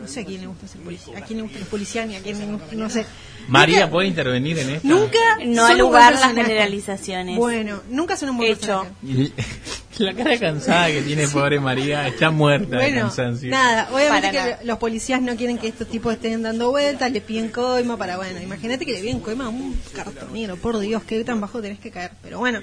no 0.02 0.08
sé 0.08 0.21
a 0.21 0.26
quién 0.26 0.41
le 0.41 0.48
gusta 0.48 0.67
ser 0.67 0.82
policía, 0.82 1.17
a 1.17 1.21
quién 1.21 1.38
le 1.38 1.43
gusta 1.43 1.60
ser 1.60 1.67
policía, 1.67 2.06
ni 2.06 2.15
a 2.15 2.21
quién, 2.21 2.39
le- 2.39 2.76
no 2.78 2.89
sé. 2.89 3.06
María, 3.48 3.89
¿puede 3.89 4.08
intervenir 4.08 4.58
en 4.60 4.69
esto? 4.71 4.88
Nunca 4.88 5.19
No 5.45 5.65
al 5.65 5.78
lugar 5.78 6.13
las 6.13 6.34
generalizaciones. 6.34 7.38
Bueno, 7.38 7.82
nunca 7.89 8.17
son 8.17 8.30
un 8.30 8.38
buen 8.38 8.52
Hecho. 8.52 8.86
La 9.98 10.13
cara 10.13 10.38
cansada 10.38 10.88
que 10.88 11.02
tiene 11.04 11.26
pobre 11.30 11.58
María 11.60 12.06
está 12.10 12.30
muerta 12.30 12.78
de 12.80 12.93
cansancio. 12.95 13.50
nada, 13.50 13.88
obviamente 13.93 14.28
Para 14.28 14.32
que 14.32 14.38
nada. 14.52 14.60
los 14.65 14.78
policías 14.78 15.21
no 15.21 15.38
quieren 15.38 15.58
que 15.58 15.69
estos 15.69 15.88
tipos 15.88 16.12
estén 16.13 16.43
dando 16.43 16.69
vueltas, 16.71 17.10
le 17.13 17.21
piden 17.21 17.48
coima 17.76 17.98
para, 17.98 18.16
bueno, 18.18 18.40
imagínate 18.42 18.86
que 18.86 18.94
le 18.94 19.02
piden 19.02 19.20
coima 19.20 19.46
a 19.46 19.50
un 19.50 19.76
cartonero, 19.94 20.56
por 20.56 20.80
Dios, 20.80 21.04
qué 21.04 21.24
tan 21.24 21.42
bajo 21.42 21.62
tenés 21.62 21.80
que 21.80 21.92
caer. 21.92 22.12
Pero 22.24 22.40
bueno, 22.40 22.60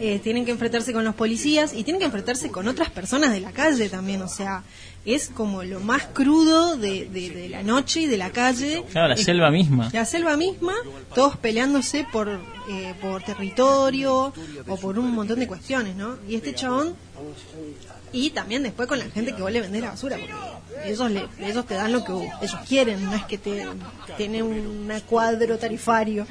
eh, 0.00 0.18
tienen 0.22 0.44
que 0.46 0.52
enfrentarse 0.52 0.92
con 0.92 1.04
los 1.04 1.14
policías 1.14 1.74
y 1.74 1.84
tienen 1.84 2.00
que 2.00 2.06
enfrentarse 2.06 2.50
con 2.50 2.66
otras 2.66 2.90
personas 2.90 3.32
de 3.32 3.40
la 3.40 3.52
calle 3.52 3.88
también, 3.90 4.22
o 4.22 4.28
sea, 4.28 4.62
es 5.04 5.28
como 5.28 5.62
lo 5.64 5.80
más 5.80 6.04
crudo 6.06 6.76
de, 6.78 7.06
de- 7.10 7.28
de 7.30 7.48
la 7.50 7.62
noche 7.62 8.00
y 8.00 8.06
de 8.06 8.16
la 8.16 8.30
calle. 8.30 8.84
Claro, 8.90 9.08
la 9.08 9.14
Es- 9.14 9.24
selva 9.24 9.50
misma. 9.50 9.90
La 9.92 10.06
selva 10.06 10.36
misma, 10.38 10.72
todos 11.14 11.36
peleándose 11.36 12.06
por, 12.10 12.28
eh, 12.70 12.94
por 13.02 13.22
territorio 13.22 14.32
o 14.66 14.76
por 14.78 14.98
un 14.98 15.10
montón 15.12 15.40
de 15.40 15.46
cuestiones, 15.46 15.94
¿no? 15.94 16.16
Y 16.26 16.36
este 16.36 16.54
chabón 16.54 16.94
y 18.14 18.30
también 18.30 18.62
después 18.62 18.88
con 18.88 18.98
la 18.98 19.06
gente 19.06 19.34
que 19.34 19.42
vos 19.42 19.50
le 19.50 19.60
vendés 19.60 19.82
la 19.82 19.90
basura, 19.90 20.16
porque 20.16 20.90
ellos, 20.90 21.10
le, 21.10 21.26
ellos 21.40 21.66
te 21.66 21.74
dan 21.74 21.92
lo 21.92 22.04
que 22.04 22.12
ellos 22.40 22.56
quieren, 22.68 23.04
no 23.04 23.14
es 23.14 23.24
que 23.24 23.38
te 23.38 23.66
tienen 24.16 24.42
un 24.44 24.92
cuadro 25.08 25.58
tarifario. 25.58 26.26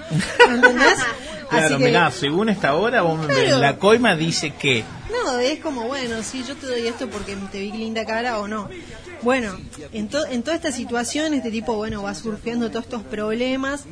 ¿Entendés? 0.49 0.97
Claro, 1.49 1.65
Así 1.75 1.77
que, 1.77 1.85
mirá, 1.85 2.09
según 2.09 2.49
esta 2.49 2.73
hora, 2.73 3.03
vos 3.03 3.19
me- 3.19 3.27
Claro. 3.31 3.59
la 3.59 3.77
coima 3.77 4.15
dice 4.15 4.53
que 4.55 4.83
no, 5.11 5.37
es 5.37 5.59
como, 5.59 5.83
bueno, 5.83 6.23
sí, 6.23 6.43
yo 6.47 6.55
te 6.55 6.65
doy 6.65 6.87
esto 6.87 7.07
porque 7.09 7.35
te 7.51 7.59
vi 7.59 7.71
linda 7.73 8.05
cara 8.05 8.39
o 8.39 8.47
no. 8.47 8.69
Bueno, 9.21 9.55
en, 9.91 10.07
to- 10.07 10.25
en 10.25 10.41
toda 10.41 10.55
esta 10.55 10.71
situación, 10.71 11.35
este 11.35 11.51
tipo, 11.51 11.75
bueno, 11.75 12.01
va 12.01 12.15
surfeando 12.15 12.69
todos 12.71 12.85
estos 12.85 13.03
problemas. 13.03 13.83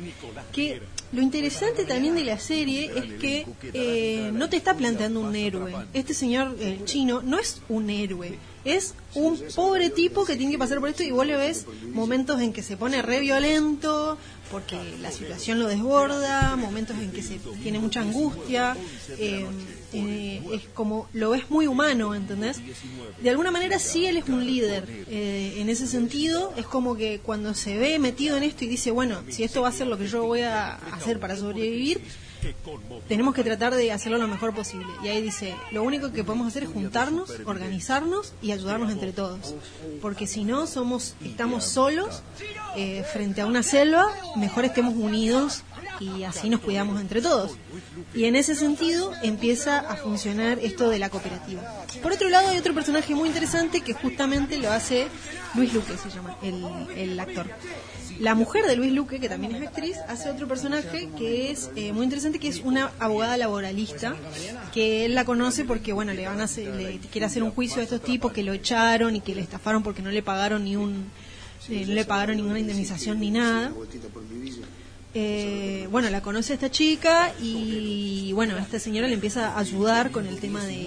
Que 0.50 0.82
lo 1.12 1.20
interesante 1.20 1.84
también 1.84 2.14
de 2.14 2.24
la 2.24 2.38
serie 2.38 2.90
es 2.94 3.20
que 3.20 3.46
eh, 3.74 4.30
no 4.32 4.48
te 4.48 4.56
está 4.56 4.74
planteando 4.74 5.20
un 5.20 5.36
héroe. 5.36 5.74
Este 5.92 6.14
señor, 6.14 6.56
chino, 6.84 7.20
no 7.22 7.38
es 7.38 7.60
un 7.68 7.90
héroe. 7.90 8.38
Es 8.64 8.94
un 9.14 9.38
pobre 9.56 9.90
tipo 9.90 10.24
que 10.24 10.36
tiene 10.36 10.52
que 10.52 10.58
pasar 10.58 10.78
por 10.78 10.88
esto 10.88 11.02
y 11.02 11.10
vos 11.10 11.26
le 11.26 11.36
ves 11.36 11.66
momentos 11.92 12.40
en 12.40 12.52
que 12.52 12.62
se 12.62 12.76
pone 12.76 13.02
re 13.02 13.20
violento 13.20 14.16
porque 14.50 14.76
la 15.00 15.10
situación 15.10 15.58
lo 15.58 15.66
desborda, 15.66 16.56
momentos 16.56 16.96
en 16.98 17.10
que 17.10 17.22
se 17.22 17.40
tiene 17.62 17.78
mucha 17.78 18.00
angustia. 18.00 18.76
eh, 19.18 19.46
eh, 19.92 20.42
es 20.52 20.62
como 20.74 21.08
lo 21.12 21.30
ves 21.30 21.50
muy 21.50 21.66
humano, 21.66 22.14
¿entendés? 22.14 22.60
De 23.20 23.30
alguna 23.30 23.50
manera 23.50 23.78
sí 23.78 24.06
él 24.06 24.16
es 24.16 24.28
un 24.28 24.44
líder. 24.44 24.84
eh, 25.08 25.54
en 25.58 25.68
ese 25.68 25.86
sentido, 25.86 26.52
es 26.56 26.66
como 26.66 26.96
que 26.96 27.20
cuando 27.20 27.54
se 27.54 27.76
ve 27.78 27.98
metido 27.98 28.36
en 28.36 28.42
esto 28.42 28.64
y 28.64 28.68
dice, 28.68 28.90
bueno, 28.90 29.22
si 29.28 29.44
esto 29.44 29.62
va 29.62 29.68
a 29.68 29.72
ser 29.72 29.86
lo 29.86 29.98
que 29.98 30.06
yo 30.06 30.24
voy 30.24 30.40
a 30.40 30.74
hacer 30.74 31.20
para 31.20 31.36
sobrevivir, 31.36 32.02
tenemos 33.08 33.34
que 33.34 33.44
tratar 33.44 33.74
de 33.74 33.92
hacerlo 33.92 34.18
lo 34.18 34.28
mejor 34.28 34.54
posible. 34.54 34.86
Y 35.04 35.08
ahí 35.08 35.22
dice, 35.22 35.54
lo 35.70 35.82
único 35.82 36.12
que 36.12 36.24
podemos 36.24 36.48
hacer 36.48 36.64
es 36.64 36.70
juntarnos, 36.70 37.32
organizarnos 37.44 38.32
y 38.42 38.52
ayudarnos 38.52 38.90
entre 38.90 39.12
todos. 39.12 39.54
Porque 40.00 40.26
si 40.26 40.44
no, 40.44 40.66
somos, 40.66 41.14
estamos 41.24 41.64
solos 41.64 42.22
eh, 42.76 43.04
frente 43.12 43.40
a 43.40 43.46
una 43.46 43.62
selva, 43.62 44.06
mejor 44.36 44.64
estemos 44.64 44.94
unidos 44.94 45.62
y 46.02 46.24
así 46.24 46.48
nos 46.48 46.60
cuidamos 46.60 47.00
entre 47.00 47.22
todos. 47.22 47.52
Y 48.14 48.24
en 48.24 48.36
ese 48.36 48.54
sentido 48.54 49.12
empieza 49.22 49.78
a 49.78 49.96
funcionar 49.96 50.58
esto 50.58 50.88
de 50.90 50.98
la 50.98 51.10
cooperativa. 51.10 51.62
Por 52.02 52.12
otro 52.12 52.28
lado, 52.28 52.48
hay 52.48 52.58
otro 52.58 52.74
personaje 52.74 53.14
muy 53.14 53.28
interesante 53.28 53.80
que 53.80 53.92
justamente 53.92 54.58
lo 54.58 54.70
hace 54.70 55.06
Luis 55.54 55.72
Luque, 55.72 55.96
se 55.96 56.10
llama 56.10 56.36
el, 56.42 56.64
el 56.96 57.20
actor. 57.20 57.46
La 58.18 58.34
mujer 58.34 58.66
de 58.66 58.76
Luis 58.76 58.92
Luque, 58.92 59.18
que 59.18 59.28
también 59.28 59.54
es 59.54 59.66
actriz, 59.66 59.96
hace 60.08 60.30
otro 60.30 60.46
personaje 60.46 61.08
que 61.16 61.50
es 61.50 61.70
eh, 61.76 61.92
muy 61.92 62.04
interesante, 62.04 62.38
que 62.38 62.48
es 62.48 62.60
una 62.60 62.92
abogada 62.98 63.36
laboralista, 63.36 64.14
que 64.72 65.04
él 65.04 65.14
la 65.14 65.24
conoce 65.24 65.64
porque, 65.64 65.92
bueno, 65.92 66.12
le 66.12 66.26
van 66.26 66.40
a 66.40 66.44
hacer, 66.44 66.74
le 66.74 66.98
quiere 66.98 67.26
hacer 67.26 67.42
un 67.42 67.50
juicio 67.50 67.80
a 67.80 67.84
estos 67.84 68.02
tipos 68.02 68.32
que 68.32 68.42
lo 68.42 68.52
echaron 68.52 69.16
y 69.16 69.20
que 69.20 69.34
le 69.34 69.40
estafaron 69.40 69.82
porque 69.82 70.02
no 70.02 70.10
le 70.10 70.22
pagaron 70.22 70.64
ni 70.64 70.76
un, 70.76 71.06
eh, 71.68 71.84
no 71.86 71.94
le 71.94 72.04
pagaron 72.04 72.36
ninguna 72.36 72.58
indemnización 72.58 73.18
ni 73.18 73.30
nada. 73.30 73.72
Eh, 75.14 75.88
bueno, 75.90 76.08
la 76.08 76.22
conoce 76.22 76.54
esta 76.54 76.70
chica 76.70 77.34
y 77.40 78.32
bueno, 78.32 78.56
esta 78.56 78.78
señora 78.78 79.08
le 79.08 79.14
empieza 79.14 79.52
a 79.52 79.58
ayudar 79.58 80.10
con 80.10 80.26
el 80.26 80.38
tema 80.38 80.64
de, 80.64 80.86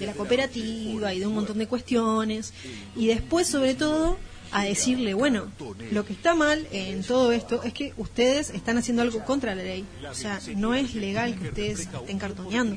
la 0.00 0.12
cooperativa 0.12 1.14
y 1.14 1.20
de 1.20 1.26
un 1.26 1.34
montón 1.34 1.56
de 1.56 1.66
cuestiones 1.66 2.52
y 2.94 3.06
después 3.06 3.46
sobre 3.46 3.74
todo 3.74 4.18
a 4.52 4.64
decirle, 4.64 5.14
bueno, 5.14 5.50
lo 5.90 6.04
que 6.04 6.12
está 6.12 6.34
mal 6.34 6.66
en 6.70 7.02
todo 7.02 7.32
esto 7.32 7.62
es 7.62 7.72
que 7.72 7.94
ustedes 7.96 8.50
están 8.50 8.76
haciendo 8.76 9.02
algo 9.02 9.24
contra 9.24 9.54
la 9.54 9.62
ley, 9.62 9.86
o 10.08 10.14
sea, 10.14 10.38
no 10.54 10.74
es 10.74 10.94
legal 10.94 11.34
que 11.38 11.48
ustedes 11.48 11.80
estén 11.80 12.18
cartoneando. 12.18 12.76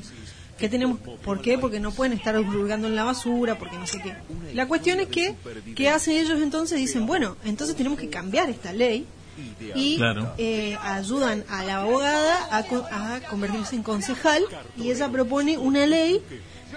¿Qué 0.58 0.68
tenemos? 0.68 0.98
¿Por 0.98 1.40
qué? 1.40 1.56
Porque 1.56 1.80
no 1.80 1.90
pueden 1.90 2.12
estar 2.12 2.38
hurgando 2.38 2.86
en 2.86 2.94
la 2.94 3.04
basura, 3.04 3.58
porque 3.58 3.78
no 3.78 3.86
sé 3.86 4.00
qué. 4.02 4.14
La 4.54 4.66
cuestión 4.66 5.00
es 5.00 5.08
que, 5.08 5.34
¿qué 5.74 5.88
hacen 5.88 6.16
ellos 6.16 6.40
entonces? 6.42 6.78
Dicen, 6.78 7.06
bueno, 7.06 7.36
entonces 7.44 7.76
tenemos 7.76 7.98
que 7.98 8.10
cambiar 8.10 8.50
esta 8.50 8.72
ley 8.72 9.06
y 9.74 9.96
Claro. 9.96 10.32
eh, 10.38 10.76
ayudan 10.82 11.44
a 11.48 11.64
la 11.64 11.78
abogada 11.82 12.48
a, 12.56 12.62
co- 12.64 12.84
a 12.90 13.20
convertirse 13.30 13.76
en 13.76 13.82
concejal 13.82 14.42
y 14.76 14.90
ella 14.90 15.08
propone 15.08 15.56
una 15.58 15.86
ley 15.86 16.22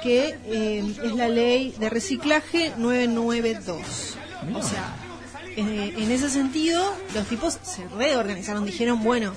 que 0.02 0.38
eh, 0.46 0.96
es 1.04 1.16
la 1.16 1.28
ley 1.30 1.74
de 1.80 1.90
reciclaje 1.90 2.74
992. 2.78 4.16
O 4.56 4.62
sea, 4.64 4.96
eh, 5.56 5.94
en 5.98 6.12
ese 6.12 6.30
sentido, 6.30 6.94
los 7.14 7.28
tipos 7.28 7.60
se 7.64 7.88
reorganizaron, 7.96 8.66
dijeron, 8.66 9.04
bueno, 9.04 9.34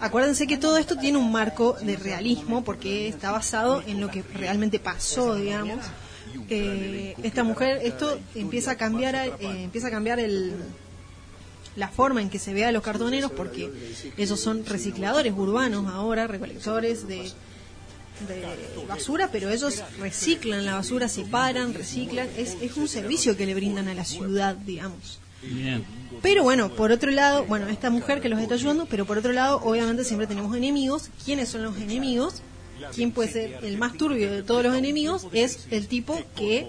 acuérdense 0.00 0.46
que 0.46 0.56
todo 0.56 0.78
esto 0.78 0.96
tiene 0.96 1.18
un 1.18 1.30
marco 1.30 1.76
de 1.80 1.96
realismo 1.96 2.64
porque 2.64 3.08
está 3.08 3.30
basado 3.32 3.82
en 3.86 4.00
lo 4.00 4.10
que 4.10 4.22
realmente 4.34 4.78
pasó, 4.78 5.34
digamos. 5.34 5.84
Eh, 6.48 7.14
esta 7.22 7.42
mujer, 7.44 7.80
esto 7.82 8.18
empieza 8.34 8.72
a 8.72 8.76
cambiar, 8.76 9.14
eh, 9.14 9.32
empieza 9.40 9.88
a 9.88 9.90
cambiar 9.90 10.20
el, 10.20 10.52
la 11.76 11.88
forma 11.88 12.22
en 12.22 12.30
que 12.30 12.38
se 12.38 12.52
ve 12.54 12.64
a 12.64 12.72
los 12.72 12.82
cartoneros 12.82 13.30
porque 13.30 13.70
ellos 14.16 14.40
son 14.40 14.64
recicladores 14.64 15.32
urbanos 15.36 15.86
ahora, 15.92 16.26
recolectores 16.26 17.06
de, 17.06 17.30
de 18.28 18.86
basura, 18.88 19.28
pero 19.30 19.50
ellos 19.50 19.82
reciclan 20.00 20.64
la 20.64 20.74
basura, 20.74 21.08
separan, 21.08 21.74
reciclan, 21.74 22.28
es, 22.36 22.56
es 22.60 22.76
un 22.76 22.88
servicio 22.88 23.36
que 23.36 23.46
le 23.46 23.54
brindan 23.54 23.88
a 23.88 23.94
la 23.94 24.04
ciudad, 24.04 24.56
digamos. 24.56 25.20
Bien. 25.42 25.84
Pero 26.22 26.42
bueno, 26.42 26.70
por 26.70 26.92
otro 26.92 27.10
lado, 27.10 27.44
bueno, 27.44 27.68
esta 27.68 27.90
mujer 27.90 28.20
que 28.20 28.28
los 28.28 28.40
está 28.40 28.54
ayudando, 28.54 28.86
pero 28.86 29.04
por 29.04 29.18
otro 29.18 29.32
lado, 29.32 29.60
obviamente 29.62 30.02
siempre 30.02 30.26
tenemos 30.26 30.56
enemigos. 30.56 31.10
¿Quiénes 31.24 31.50
son 31.50 31.62
los 31.62 31.76
enemigos? 31.76 32.42
¿Quién 32.94 33.12
puede 33.12 33.30
ser 33.30 33.58
el 33.62 33.78
más 33.78 33.94
turbio 33.94 34.30
de 34.32 34.42
todos 34.42 34.62
los 34.62 34.76
enemigos? 34.76 35.26
Es 35.32 35.66
el 35.70 35.88
tipo 35.88 36.18
que 36.34 36.68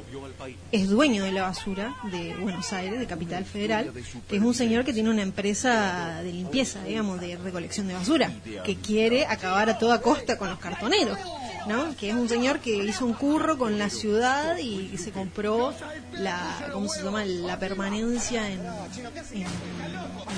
es 0.72 0.90
dueño 0.90 1.24
de 1.24 1.32
la 1.32 1.44
basura 1.44 1.96
de 2.12 2.36
Buenos 2.36 2.72
Aires, 2.74 3.00
de 3.00 3.06
Capital 3.06 3.46
Federal, 3.46 3.92
que 4.28 4.38
es 4.38 4.42
un 4.42 4.54
señor 4.54 4.86
que 4.86 4.94
tiene 4.94 5.10
una 5.10 5.22
empresa 5.22 6.22
de 6.24 6.32
limpieza, 6.32 6.84
digamos, 6.84 7.20
de 7.20 7.38
recolección 7.38 7.88
de 7.88 7.94
basura, 7.94 8.32
que 8.64 8.76
quiere 8.76 9.26
acabar 9.26 9.70
a 9.70 9.78
toda 9.78 10.02
costa 10.02 10.38
con 10.38 10.50
los 10.50 10.60
cartoneros. 10.60 11.18
¿No? 11.68 11.96
que 11.98 12.10
es 12.10 12.16
un 12.16 12.30
señor 12.30 12.60
que 12.60 12.76
hizo 12.84 13.06
un 13.06 13.14
curro 13.14 13.58
con 13.58 13.78
la 13.78 13.90
ciudad 13.90 14.58
y 14.58 14.98
se 14.98 15.12
compró 15.12 15.74
la 16.14 16.70
cómo 16.74 16.88
se 16.90 17.04
llama 17.04 17.26
la 17.26 17.60
permanencia 17.60 18.50
en, 18.50 18.62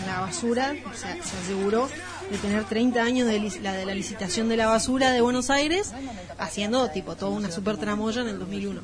la 0.08 0.22
basura. 0.22 0.76
O 0.92 0.94
sea, 0.98 1.14
se 1.24 1.38
aseguró 1.38 1.90
de 2.32 2.38
tener 2.38 2.64
30 2.66 3.02
años 3.02 3.28
de 3.28 3.40
lic- 3.42 3.62
la 3.62 3.74
de 3.74 3.86
la 3.86 3.94
licitación 3.94 4.50
de 4.50 4.58
la 4.58 4.68
basura 4.68 5.12
de 5.12 5.22
Buenos 5.22 5.50
Aires 5.50 5.92
haciendo 6.38 6.90
tipo 6.90 7.16
toda 7.16 7.32
una 7.32 7.52
super 7.52 7.78
tramoya 7.78 8.22
en 8.22 8.30
el 8.30 8.40
2001 8.40 8.82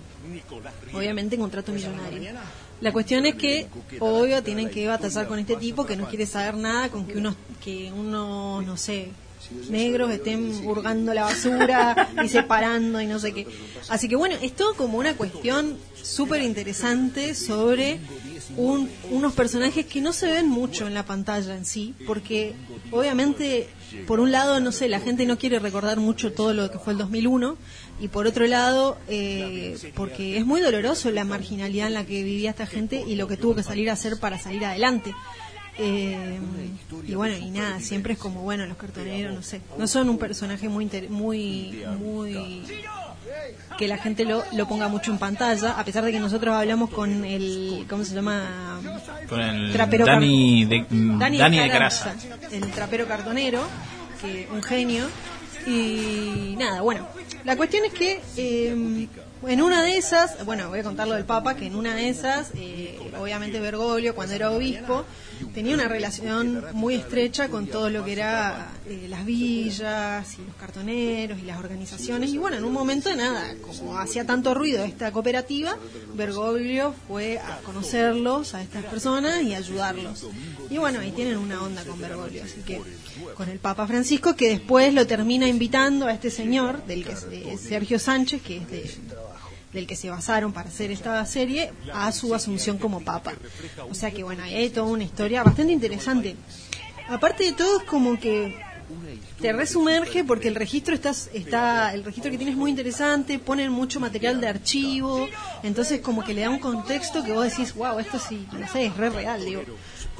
obviamente 0.93 1.37
contrato 1.37 1.71
millonario. 1.71 2.33
La 2.81 2.91
cuestión 2.91 3.25
es 3.25 3.35
que 3.35 3.67
obvio 3.99 4.43
tienen 4.43 4.69
que 4.69 4.87
batallar 4.87 5.27
con 5.27 5.39
este 5.39 5.55
tipo 5.55 5.85
que 5.85 5.95
no 5.95 6.07
quiere 6.09 6.25
saber 6.25 6.55
nada 6.55 6.89
con 6.89 7.05
que 7.07 7.17
unos 7.17 7.35
que 7.63 7.91
uno 7.93 8.61
no 8.61 8.77
sé 8.77 9.11
negros 9.69 10.11
estén 10.11 10.65
hurgando 10.65 11.13
la 11.13 11.23
basura 11.23 12.09
y 12.23 12.27
separando 12.29 13.01
y 13.01 13.07
no 13.07 13.19
sé 13.19 13.33
qué. 13.33 13.47
Así 13.89 14.07
que 14.07 14.15
bueno, 14.15 14.35
es 14.41 14.53
todo 14.55 14.73
como 14.75 14.97
una 14.97 15.15
cuestión 15.15 15.77
súper 16.01 16.41
interesante 16.43 17.33
sobre 17.35 17.99
un- 18.57 18.89
unos 19.09 19.33
personajes 19.33 19.85
que 19.87 20.01
no 20.01 20.13
se 20.13 20.27
ven 20.27 20.47
mucho 20.47 20.85
en 20.87 20.93
la 20.93 21.03
pantalla 21.05 21.55
en 21.55 21.65
sí, 21.65 21.95
porque 22.05 22.53
obviamente, 22.91 23.67
por 24.07 24.19
un 24.19 24.31
lado, 24.31 24.59
no 24.59 24.71
sé, 24.71 24.87
la 24.87 24.99
gente 24.99 25.25
no 25.25 25.37
quiere 25.37 25.59
recordar 25.59 25.97
mucho 25.99 26.31
todo 26.31 26.53
lo 26.53 26.69
que 26.71 26.77
fue 26.79 26.93
el 26.93 26.99
2001, 26.99 27.57
y 27.99 28.07
por 28.09 28.27
otro 28.27 28.45
lado, 28.45 28.97
eh, 29.07 29.77
porque 29.95 30.37
es 30.37 30.45
muy 30.45 30.61
doloroso 30.61 31.09
la 31.11 31.23
marginalidad 31.23 31.87
en 31.87 31.93
la 31.95 32.05
que 32.05 32.23
vivía 32.23 32.49
esta 32.51 32.65
gente 32.67 33.03
y 33.07 33.15
lo 33.15 33.27
que 33.27 33.37
tuvo 33.37 33.55
que 33.55 33.63
salir 33.63 33.89
a 33.89 33.93
hacer 33.93 34.19
para 34.19 34.37
salir 34.37 34.63
adelante. 34.65 35.13
Eh, 35.77 36.39
y 37.05 37.15
bueno, 37.15 37.35
y 37.35 37.49
nada, 37.51 37.79
siempre 37.81 38.13
es 38.13 38.19
como, 38.19 38.41
bueno, 38.41 38.65
los 38.65 38.77
cartoneros, 38.77 39.33
no 39.33 39.41
sé, 39.41 39.61
no 39.77 39.87
son 39.87 40.09
un 40.09 40.17
personaje 40.17 40.69
muy, 40.69 40.85
muy, 41.09 41.83
muy 41.99 42.63
que 43.77 43.87
la 43.87 43.97
gente 43.97 44.23
lo, 44.25 44.43
lo 44.53 44.67
ponga 44.67 44.87
mucho 44.87 45.11
en 45.11 45.17
pantalla, 45.17 45.71
a 45.71 45.83
pesar 45.83 46.05
de 46.05 46.11
que 46.11 46.19
nosotros 46.19 46.55
hablamos 46.55 46.89
con 46.89 47.25
el, 47.25 47.85
¿cómo 47.89 48.05
se 48.05 48.15
llama? 48.15 48.79
Con 49.27 49.41
el 49.41 49.73
Trapero 49.73 50.05
Dani 50.05 50.65
de, 50.65 50.85
mm, 50.89 51.19
Dani, 51.19 51.37
Dani 51.37 51.59
de 51.59 51.69
Caranza, 51.69 52.13
Grasa. 52.13 52.55
el 52.55 52.71
trapero 52.71 53.07
cartonero, 53.07 53.61
que 54.21 54.47
un 54.51 54.63
genio. 54.63 55.07
Y 55.67 56.55
nada, 56.59 56.81
bueno, 56.81 57.07
la 57.43 57.57
cuestión 57.57 57.85
es 57.85 57.93
que 57.93 58.21
eh, 58.37 59.07
en 59.47 59.61
una 59.61 59.83
de 59.83 59.97
esas, 59.97 60.45
bueno, 60.45 60.69
voy 60.69 60.79
a 60.79 60.83
contar 60.83 61.07
lo 61.07 61.15
del 61.15 61.25
Papa, 61.25 61.55
que 61.55 61.65
en 61.65 61.75
una 61.75 61.95
de 61.95 62.09
esas, 62.09 62.51
eh, 62.55 62.99
obviamente 63.19 63.59
Bergoglio, 63.59 64.13
cuando 64.13 64.35
era 64.35 64.51
obispo, 64.51 65.05
tenía 65.53 65.75
una 65.75 65.87
relación 65.87 66.63
muy 66.73 66.95
estrecha 66.95 67.49
con 67.49 67.67
todo 67.67 67.89
lo 67.89 68.03
que 68.03 68.13
era 68.13 68.71
eh, 68.87 69.07
las 69.09 69.25
villas 69.25 70.37
y 70.37 70.45
los 70.45 70.55
cartoneros 70.55 71.39
y 71.39 71.43
las 71.43 71.59
organizaciones. 71.59 72.29
Y 72.31 72.37
bueno, 72.37 72.57
en 72.57 72.63
un 72.63 72.73
momento 72.73 73.13
nada, 73.15 73.55
como 73.65 73.97
hacía 73.97 74.25
tanto 74.25 74.53
ruido 74.53 74.83
esta 74.83 75.11
cooperativa, 75.11 75.77
Bergoglio 76.13 76.93
fue 77.07 77.39
a 77.39 77.59
conocerlos, 77.63 78.53
a 78.53 78.61
estas 78.61 78.83
personas 78.85 79.41
y 79.43 79.55
ayudarlos. 79.55 80.27
Y 80.69 80.77
bueno, 80.77 80.99
ahí 80.99 81.11
tienen 81.11 81.37
una 81.37 81.61
onda 81.61 81.83
con 81.83 81.99
Bergoglio, 81.99 82.43
así 82.43 82.61
que 82.61 82.81
con 83.35 83.49
el 83.49 83.59
Papa 83.59 83.87
Francisco, 83.87 84.35
que 84.35 84.49
después 84.49 84.93
lo 84.93 85.05
termina 85.07 85.47
invitando 85.47 86.07
a 86.07 86.13
este 86.13 86.29
señor, 86.29 86.85
del 86.85 87.05
que 87.05 87.11
es 87.11 87.29
de 87.29 87.57
Sergio 87.57 87.99
Sánchez, 87.99 88.41
que 88.41 88.57
es 88.57 88.69
de, 88.69 88.91
del 89.75 89.85
que 89.85 89.95
se 89.95 90.09
basaron 90.09 90.53
para 90.53 90.69
hacer 90.69 90.89
esta 90.89 91.23
serie, 91.25 91.71
a 91.93 92.11
su 92.11 92.33
asunción 92.33 92.79
como 92.79 93.01
Papa. 93.01 93.33
O 93.89 93.93
sea 93.93 94.09
que 94.09 94.23
bueno, 94.23 94.43
hay 94.43 94.69
toda 94.69 94.87
una 94.87 95.03
historia 95.03 95.43
bastante 95.43 95.73
interesante. 95.73 96.35
Aparte 97.07 97.43
de 97.43 97.51
todo, 97.51 97.79
es 97.79 97.83
como 97.83 98.19
que 98.19 98.55
te 99.41 99.51
resumerge 99.51 100.23
porque 100.23 100.47
el 100.47 100.55
registro 100.55 100.93
está, 100.95 101.11
está 101.33 101.93
el 101.93 102.03
registro 102.03 102.31
que 102.31 102.37
tienes 102.37 102.53
es 102.53 102.59
muy 102.59 102.69
interesante 102.69 103.39
ponen 103.39 103.71
mucho 103.71 103.99
material 103.99 104.39
de 104.39 104.47
archivo 104.47 105.27
entonces 105.63 106.01
como 106.01 106.23
que 106.23 106.35
le 106.35 106.41
da 106.41 106.51
un 106.51 106.59
contexto 106.59 107.23
que 107.23 107.31
vos 107.31 107.45
decís 107.45 107.73
wow 107.73 107.97
esto 107.99 108.19
sí 108.19 108.45
no 108.51 108.67
sé 108.67 108.85
es 108.85 108.95
re 108.95 109.09
real 109.09 109.43
digo 109.43 109.63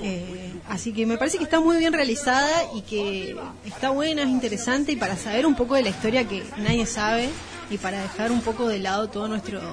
Eh, 0.02 0.52
así 0.68 0.92
que 0.92 1.06
me 1.06 1.18
parece 1.18 1.38
que 1.38 1.46
está 1.46 1.62
muy 1.62 1.78
bien 1.78 1.94
realizada 1.94 2.52
y 2.76 2.82
que 2.82 3.34
está 3.64 3.92
buena 3.92 4.24
es 4.24 4.28
interesante 4.28 4.92
y 4.92 4.98
para 4.98 5.16
saber 5.16 5.46
un 5.46 5.56
poco 5.56 5.76
de 5.76 5.84
la 5.84 5.90
historia 5.90 6.28
que 6.28 6.44
nadie 6.58 6.86
sabe 6.86 7.30
y 7.70 7.78
para 7.78 8.02
dejar 8.02 8.32
un 8.32 8.42
poco 8.42 8.68
de 8.68 8.80
lado 8.80 9.10
todos 9.10 9.30
nuestros 9.30 9.64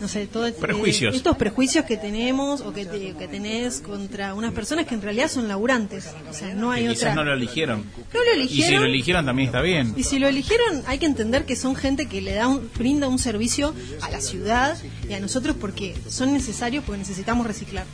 no 0.00 0.08
sé 0.08 0.26
todo 0.26 0.46
eh, 0.46 0.52
Prejuicios. 0.52 1.14
estos 1.14 1.36
prejuicios 1.36 1.84
que 1.84 1.96
tenemos 1.96 2.60
o 2.62 2.72
que, 2.72 2.86
te- 2.86 3.14
que 3.14 3.28
tenés 3.28 3.80
contra 3.80 4.32
unas 4.34 4.52
personas 4.52 4.86
que 4.86 4.94
en 4.94 5.02
realidad 5.02 5.28
son 5.30 5.46
laburantes 5.48 6.08
o 6.30 6.32
sea 6.32 6.54
no 6.54 6.70
hay 6.70 6.84
Que 6.84 6.90
otra 6.90 7.00
quizás 7.00 7.14
no 7.16 7.24
lo 7.24 7.34
eligieron. 7.34 7.84
No 8.14 8.20
lo 8.24 8.30
Y 8.42 8.48
si 8.48 8.54
eligieron. 8.54 8.82
lo 8.82 8.88
eligieron 8.88 9.26
también 9.26 9.46
está 9.48 9.60
bien. 9.60 9.92
Y 9.96 10.04
si 10.04 10.18
lo 10.18 10.28
eligieron, 10.28 10.82
hay 10.86 10.98
que 10.98 11.06
entender 11.06 11.44
que 11.44 11.56
son 11.56 11.74
gente 11.76 12.06
que 12.06 12.20
le 12.22 12.32
da 12.34 12.48
un, 12.48 12.70
brinda 12.78 13.08
un 13.08 13.18
servicio 13.18 13.74
a 14.00 14.08
la 14.10 14.20
ciudad 14.20 14.78
y 15.08 15.12
a 15.12 15.20
nosotros 15.20 15.56
porque 15.60 15.94
son 16.08 16.32
necesarios, 16.32 16.82
porque 16.84 16.98
necesitamos 17.00 17.46
reciclar. 17.46 17.84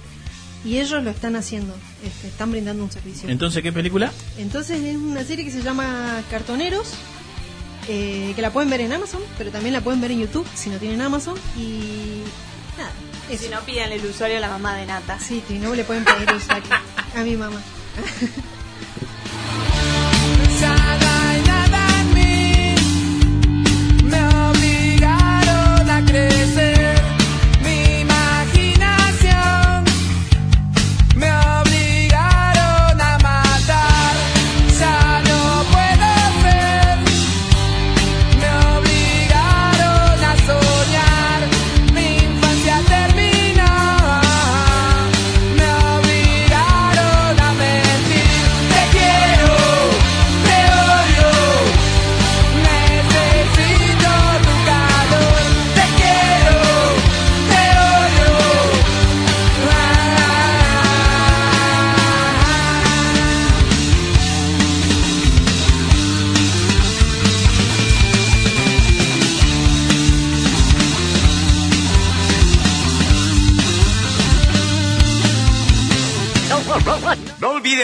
Y 0.64 0.79
ellos 0.79 1.02
lo 1.05 1.11
están 1.11 1.37
haciendo, 1.37 1.74
este, 2.05 2.29
están 2.29 2.50
brindando 2.50 2.83
un 2.85 2.90
servicio. 2.90 3.29
Entonces, 3.29 3.62
¿qué 3.62 3.72
película? 3.72 4.12
Entonces 4.38 4.81
es 4.83 4.96
una 4.96 5.22
serie 5.24 5.44
que 5.44 5.50
se 5.50 5.62
llama 5.62 6.22
Cartoneros, 6.31 6.88
eh, 7.88 8.33
que 8.35 8.42
la 8.42 8.51
pueden 8.51 8.70
ver 8.70 8.81
en 8.81 8.92
Amazon, 8.92 9.22
pero 9.38 9.51
también 9.51 9.72
la 9.72 9.81
pueden 9.81 10.01
ver 10.01 10.11
en 10.11 10.20
YouTube 10.20 10.46
si 10.55 10.70
no 10.70 10.79
tienen 10.79 11.01
Amazon. 11.01 11.37
Y 11.57 12.22
nada, 12.77 12.90
eso. 13.31 13.44
Si 13.44 13.51
no, 13.51 13.61
pídanle 13.61 13.96
el 13.96 14.07
usuario 14.07 14.37
a 14.38 14.40
la 14.40 14.49
mamá 14.49 14.75
de 14.77 14.87
Nata. 14.87 15.18
Sí, 15.18 15.42
si 15.46 15.59
no 15.59 15.75
le 15.75 15.85
pueden 15.85 16.05
pedir 16.05 16.29
el 16.29 16.37
usuario 16.37 16.68
a 17.14 17.22
mi 17.22 17.37
mamá. 17.37 17.61
Nada 20.61 21.38
y 21.38 21.42
nada 21.46 22.01
en 22.01 22.14
mí 22.14 22.75
me 24.05 24.29
obligaron 24.49 25.90
a 25.90 26.05
crecer. 26.05 26.75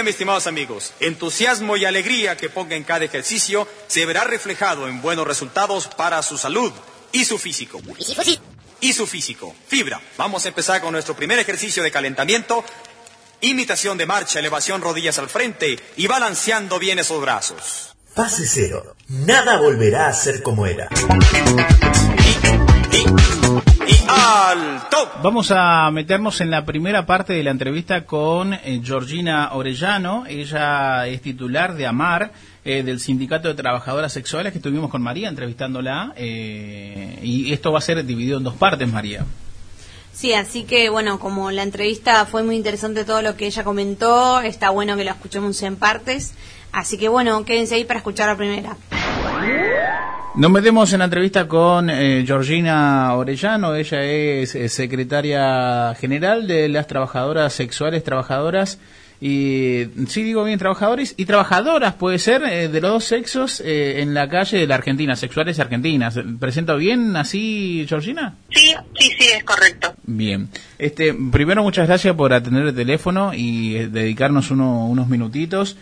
Mis 0.03 0.15
estimados 0.15 0.49
amigos, 0.49 0.93
entusiasmo 0.99 1.77
y 1.77 1.85
alegría 1.85 2.37
que 2.37 2.51
ponga 2.51 2.75
en 2.75 2.83
cada 2.83 3.05
ejercicio 3.05 3.69
se 3.87 4.05
verá 4.05 4.25
reflejado 4.25 4.89
en 4.89 5.01
buenos 5.01 5.25
resultados 5.25 5.87
para 5.87 6.21
su 6.25 6.37
salud 6.37 6.73
y 7.13 7.25
su 7.25 7.39
físico. 7.39 7.81
Y 8.81 8.93
su 8.93 9.07
físico. 9.07 9.55
Fibra. 9.69 10.01
Vamos 10.17 10.45
a 10.45 10.49
empezar 10.49 10.81
con 10.81 10.91
nuestro 10.91 11.15
primer 11.15 11.39
ejercicio 11.39 11.85
de 11.85 11.93
calentamiento. 11.93 12.65
Imitación 13.43 13.97
de 13.97 14.07
marcha, 14.07 14.41
elevación 14.41 14.81
rodillas 14.81 15.19
al 15.19 15.29
frente 15.29 15.79
y 15.97 16.09
balanceando 16.09 16.81
bien 16.81 16.99
esos 16.99 17.21
brazos. 17.21 17.95
Fase 18.13 18.45
cero. 18.49 18.97
Nada 19.07 19.59
volverá 19.59 20.09
a 20.09 20.13
ser 20.13 20.43
como 20.43 20.67
era. 20.67 20.89
¡Alto! 24.09 25.11
Vamos 25.23 25.51
a 25.51 25.91
meternos 25.91 26.41
en 26.41 26.51
la 26.51 26.65
primera 26.65 27.07
parte 27.07 27.33
de 27.33 27.43
la 27.43 27.51
entrevista 27.51 28.05
con 28.05 28.55
eh, 28.55 28.81
Georgina 28.85 29.51
Orellano. 29.53 30.25
Ella 30.27 31.07
es 31.07 31.23
titular 31.23 31.75
de 31.75 31.87
AMAR, 31.87 32.33
eh, 32.65 32.83
del 32.83 33.01
Sindicato 33.01 33.49
de 33.49 33.55
Trabajadoras 33.55 34.13
Sexuales, 34.13 34.53
que 34.53 34.59
estuvimos 34.59 34.91
con 34.91 35.03
María 35.03 35.29
entrevistándola. 35.29 36.13
eh, 36.17 37.19
y 37.23 37.53
esto 37.53 37.73
va 37.73 37.79
a 37.79 37.83
ser 37.83 38.05
dividido 38.05 38.39
en 38.39 38.45
dos 38.45 38.55
partes, 38.55 38.91
María. 38.91 39.25
Sí, 40.13 40.35
así 40.35 40.65
que 40.65 40.89
bueno, 40.91 41.19
como 41.19 41.51
la 41.51 41.63
entrevista 41.63 42.27
fue 42.27 42.43
muy 42.43 42.57
interesante 42.57 43.05
todo 43.05 43.23
lo 43.23 43.37
que 43.37 43.47
ella 43.47 43.65
comentó, 43.65 44.41
está 44.41 44.71
bueno 44.71 44.97
que 44.97 45.05
lo 45.05 45.11
escuchemos 45.11 45.61
en 45.63 45.77
partes. 45.77 46.35
Así 46.71 46.99
que 46.99 47.09
bueno, 47.09 47.45
quédense 47.45 47.75
ahí 47.75 47.85
para 47.85 47.99
escuchar 47.99 48.29
la 48.29 48.37
primera. 48.37 48.77
Nos 50.35 50.51
metemos 50.51 50.91
en 50.95 51.01
la 51.01 51.05
entrevista 51.05 51.47
con 51.47 51.91
eh, 51.91 52.25
Georgina 52.27 53.15
Orellano. 53.15 53.75
Ella 53.75 54.03
es 54.03 54.55
eh, 54.55 54.69
secretaria 54.71 55.95
general 56.01 56.47
de 56.47 56.71
las 56.71 56.87
trabajadoras 56.87 57.53
sexuales, 57.53 58.03
trabajadoras 58.03 58.79
y, 59.21 59.85
sí 60.09 60.23
digo 60.25 60.43
bien, 60.43 60.59
trabajadores 60.59 61.15
y 61.19 61.27
trabajadoras, 61.27 61.95
puede 61.95 62.19
ser, 62.19 62.43
eh, 62.45 62.69
de 62.69 62.81
los 62.81 62.91
dos 62.93 63.05
sexos 63.05 63.61
eh, 63.61 64.01
en 64.01 64.15
la 64.15 64.29
calle 64.29 64.59
de 64.59 64.67
la 64.67 64.75
Argentina, 64.77 65.15
sexuales 65.17 65.61
argentinas. 65.61 66.19
¿Presento 66.41 66.77
bien 66.79 67.15
así, 67.15 67.85
Georgina? 67.89 68.35
Sí, 68.51 68.75
sí, 68.99 69.11
sí, 69.19 69.27
es 69.37 69.45
correcto. 69.45 69.93
Bien. 70.05 70.49
Este, 70.79 71.15
primero, 71.31 71.63
muchas 71.63 71.87
gracias 71.87 72.17
por 72.17 72.33
atender 72.33 72.65
el 72.69 72.75
teléfono 72.75 73.33
y 73.35 73.77
eh, 73.77 73.89
dedicarnos 73.89 74.51
uno- 74.51 74.87
unos 74.87 75.09
minutitos. 75.09 75.77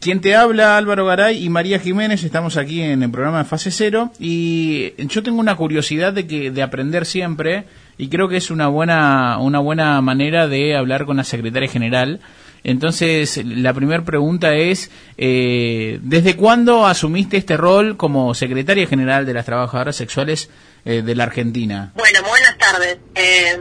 Quien 0.00 0.20
te 0.20 0.34
habla, 0.34 0.76
Álvaro 0.76 1.06
Garay 1.06 1.44
y 1.44 1.48
María 1.48 1.78
Jiménez, 1.78 2.24
estamos 2.24 2.56
aquí 2.56 2.82
en 2.82 3.02
el 3.02 3.10
programa 3.10 3.38
de 3.38 3.44
Fase 3.44 3.70
Cero 3.70 4.10
y 4.18 4.92
yo 4.98 5.22
tengo 5.22 5.38
una 5.38 5.54
curiosidad 5.54 6.12
de 6.12 6.26
que 6.26 6.50
de 6.50 6.62
aprender 6.62 7.06
siempre 7.06 7.64
y 7.96 8.08
creo 8.08 8.28
que 8.28 8.36
es 8.36 8.50
una 8.50 8.66
buena 8.68 9.38
una 9.38 9.60
buena 9.60 10.00
manera 10.00 10.48
de 10.48 10.76
hablar 10.76 11.06
con 11.06 11.16
la 11.16 11.24
secretaria 11.24 11.68
general. 11.68 12.20
Entonces, 12.64 13.40
la 13.44 13.72
primera 13.74 14.04
pregunta 14.04 14.54
es, 14.54 14.90
eh, 15.18 16.00
¿desde 16.02 16.34
cuándo 16.34 16.84
asumiste 16.84 17.36
este 17.36 17.56
rol 17.56 17.96
como 17.96 18.34
secretaria 18.34 18.88
general 18.88 19.24
de 19.24 19.34
las 19.34 19.46
trabajadoras 19.46 19.94
sexuales 19.94 20.50
eh, 20.84 21.02
de 21.02 21.14
la 21.14 21.24
Argentina? 21.24 21.92
Bueno, 21.94 22.20
buenas 22.22 22.58
tardes. 22.58 22.98
Eh, 23.14 23.56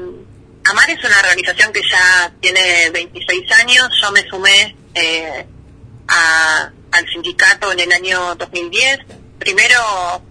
AMAR 0.64 0.90
es 0.90 1.04
una 1.04 1.20
organización 1.20 1.72
que 1.72 1.82
ya 1.82 2.34
tiene 2.42 2.90
26 2.92 3.52
años. 3.52 3.90
Yo 4.02 4.12
me 4.12 4.22
sumé 4.28 4.76
eh, 4.96 5.46
a- 6.08 6.72
al 6.92 7.08
sindicato 7.10 7.72
en 7.72 7.80
el 7.82 7.92
año 7.92 8.36
2010. 8.36 9.00
Primero 9.40 10.22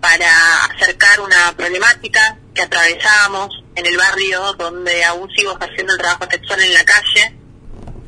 para 0.00 0.64
acercar 0.66 1.20
una 1.20 1.54
problemática 1.56 2.38
que 2.54 2.62
atravesábamos 2.62 3.50
en 3.74 3.86
el 3.86 3.96
barrio 3.96 4.52
donde 4.54 5.04
aún 5.04 5.28
sigo 5.36 5.56
haciendo 5.60 5.92
el 5.94 5.98
trabajo 5.98 6.26
sexual 6.30 6.62
en 6.62 6.74
la 6.74 6.84
calle. 6.84 7.32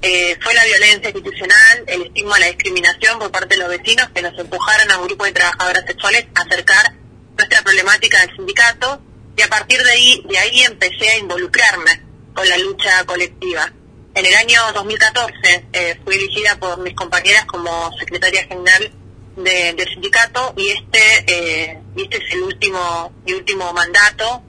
eh, 0.01 0.39
fue 0.41 0.55
la 0.55 0.65
violencia 0.65 1.11
institucional, 1.11 1.83
el 1.89 2.03
estigma, 2.03 2.39
la 2.39 2.47
discriminación 2.47 3.19
por 3.19 3.33
parte 3.33 3.57
de 3.57 3.63
los 3.63 3.69
vecinos 3.69 4.09
que 4.15 4.23
nos 4.23 4.39
empujaron 4.39 4.89
a 4.93 4.99
un 4.99 5.09
grupo 5.09 5.25
de 5.25 5.33
trabajadoras 5.33 5.85
sexuales 5.89 6.25
a 6.37 6.43
acercar 6.43 6.93
nuestra 7.37 7.63
problemática 7.63 8.21
al 8.21 8.31
sindicato 8.37 9.03
y 9.37 9.43
a 9.43 9.49
partir 9.49 9.83
de 9.83 9.91
ahí, 9.91 10.23
de 10.29 10.39
ahí 10.39 10.63
empecé 10.63 11.11
a 11.11 11.19
involucrarme 11.19 12.01
con 12.33 12.49
la 12.49 12.59
lucha 12.59 13.05
colectiva. 13.07 13.73
En 14.19 14.27
el 14.27 14.35
año 14.35 14.61
2014 14.75 15.67
eh, 15.73 16.01
fui 16.05 16.17
elegida 16.17 16.57
por 16.59 16.79
mis 16.81 16.95
compañeras 16.95 17.45
como 17.45 17.91
secretaria 18.01 18.43
general 18.49 18.93
de- 19.37 19.73
del 19.75 19.89
sindicato 19.89 20.55
y 20.57 20.71
este 20.71 21.25
eh, 21.29 21.79
este 21.97 22.17
es 22.17 22.33
el 22.35 22.43
último 22.43 23.13
mi 23.25 23.33
último 23.35 23.73
mandato. 23.73 24.43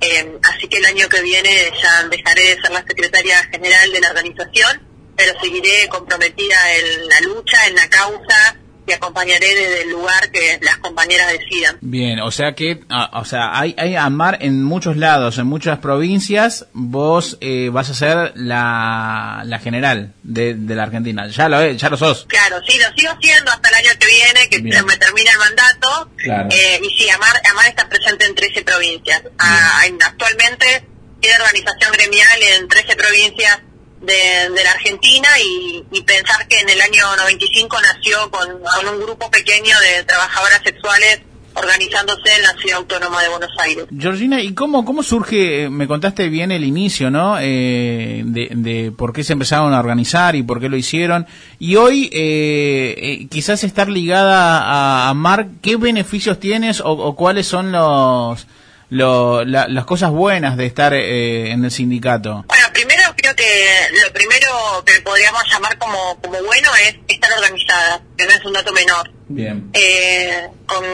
Eh, 0.00 0.38
así 0.42 0.66
que 0.66 0.78
el 0.78 0.86
año 0.86 1.08
que 1.08 1.20
viene 1.22 1.70
ya 1.80 2.02
dejaré 2.08 2.42
de 2.56 2.60
ser 2.62 2.72
la 2.72 2.84
secretaria 2.84 3.38
general 3.52 3.92
de 3.92 4.00
la 4.00 4.08
organización 4.10 4.88
pero 5.14 5.38
seguiré 5.40 5.88
comprometida 5.88 6.56
en 6.78 7.06
la 7.08 7.20
lucha 7.20 7.66
en 7.68 7.76
la 7.76 7.88
causa 7.88 8.56
y 8.86 8.92
acompañaré 8.92 9.46
desde 9.54 9.82
el 9.82 9.90
lugar 9.90 10.30
que 10.32 10.58
las 10.60 10.76
compañeras 10.78 11.28
decidan 11.30 11.78
Bien, 11.80 12.18
o 12.20 12.30
sea 12.32 12.54
que, 12.54 12.80
ah, 12.90 13.10
o 13.14 13.24
sea, 13.24 13.56
hay, 13.58 13.74
hay 13.78 13.94
AMAR 13.94 14.38
en 14.40 14.64
muchos 14.64 14.96
lados, 14.96 15.38
en 15.38 15.46
muchas 15.46 15.78
provincias. 15.78 16.66
Vos 16.72 17.38
eh, 17.40 17.68
vas 17.72 17.90
a 17.90 17.94
ser 17.94 18.32
la, 18.34 19.42
la 19.44 19.58
general 19.60 20.14
de, 20.22 20.54
de 20.54 20.74
la 20.74 20.82
Argentina. 20.84 21.28
Ya 21.28 21.48
lo, 21.48 21.60
es, 21.60 21.76
ya 21.80 21.88
lo 21.90 21.96
sos. 21.96 22.26
Claro, 22.28 22.56
sí, 22.66 22.78
lo 22.78 22.92
sigo 22.96 23.12
siendo 23.20 23.50
hasta 23.52 23.68
el 23.68 23.74
año 23.76 23.90
que 24.00 24.06
viene, 24.06 24.48
que 24.50 24.58
Bien. 24.58 24.84
me 24.84 24.96
termina 24.96 25.30
el 25.32 25.38
mandato. 25.38 26.10
Claro. 26.16 26.48
Eh, 26.50 26.80
y 26.82 26.88
sí, 26.98 27.08
Amar, 27.10 27.34
Amar 27.50 27.66
está 27.68 27.88
presente 27.88 28.26
en 28.26 28.34
13 28.34 28.62
provincias. 28.62 29.22
Ah, 29.38 29.82
en- 29.86 30.02
actualmente 30.02 30.86
tiene 31.20 31.36
organización 31.38 31.92
gremial 31.92 32.42
en 32.58 32.68
13 32.68 32.96
provincias 32.96 33.60
de, 34.02 34.50
de 34.54 34.64
la 34.64 34.70
Argentina 34.72 35.28
y, 35.42 35.84
y 35.92 36.02
pensar 36.02 36.46
que 36.48 36.58
en 36.60 36.68
el 36.68 36.80
año 36.80 37.04
95 37.16 37.76
nació 37.80 38.30
con, 38.30 38.48
con 38.60 38.88
un 38.94 39.00
grupo 39.02 39.30
pequeño 39.30 39.74
de 39.80 40.02
trabajadoras 40.04 40.60
sexuales 40.64 41.20
organizándose 41.54 42.34
en 42.34 42.42
la 42.42 42.54
ciudad 42.54 42.78
autónoma 42.78 43.22
de 43.22 43.28
Buenos 43.28 43.50
Aires. 43.58 43.84
Georgina, 43.96 44.40
¿y 44.40 44.54
cómo, 44.54 44.86
cómo 44.86 45.02
surge, 45.02 45.64
eh, 45.64 45.68
me 45.70 45.86
contaste 45.86 46.28
bien 46.30 46.50
el 46.50 46.64
inicio, 46.64 47.10
¿no? 47.10 47.36
Eh, 47.38 48.22
de, 48.24 48.48
de 48.54 48.90
por 48.90 49.12
qué 49.12 49.22
se 49.22 49.34
empezaron 49.34 49.74
a 49.74 49.78
organizar 49.78 50.34
y 50.34 50.42
por 50.42 50.60
qué 50.60 50.70
lo 50.70 50.78
hicieron. 50.78 51.26
Y 51.58 51.76
hoy, 51.76 52.08
eh, 52.10 52.94
eh, 52.96 53.26
quizás 53.30 53.64
estar 53.64 53.88
ligada 53.90 54.62
a, 54.62 55.10
a 55.10 55.14
Marc, 55.14 55.48
¿qué 55.60 55.76
beneficios 55.76 56.40
tienes 56.40 56.80
o, 56.80 56.88
o 56.92 57.14
cuáles 57.16 57.46
son 57.48 57.70
los, 57.70 58.46
lo- 58.88 59.44
la- 59.44 59.68
las 59.68 59.84
cosas 59.84 60.10
buenas 60.10 60.56
de 60.56 60.64
estar 60.64 60.94
eh, 60.94 61.50
en 61.50 61.64
el 61.66 61.70
sindicato? 61.70 62.44
Bueno, 62.48 62.66
primero 62.72 62.91
creo 63.32 63.36
que 63.36 64.00
lo 64.04 64.12
primero 64.12 64.82
que 64.84 65.00
podríamos 65.00 65.42
llamar 65.50 65.78
como, 65.78 66.20
como 66.20 66.42
bueno 66.42 66.70
es 66.76 66.96
estar 67.08 67.32
organizada, 67.32 68.02
que 68.16 68.26
no 68.26 68.32
es 68.32 68.44
un 68.44 68.52
dato 68.52 68.72
menor. 68.72 69.10
Bien. 69.28 69.70
eh, 69.72 70.48
con, 70.66 70.84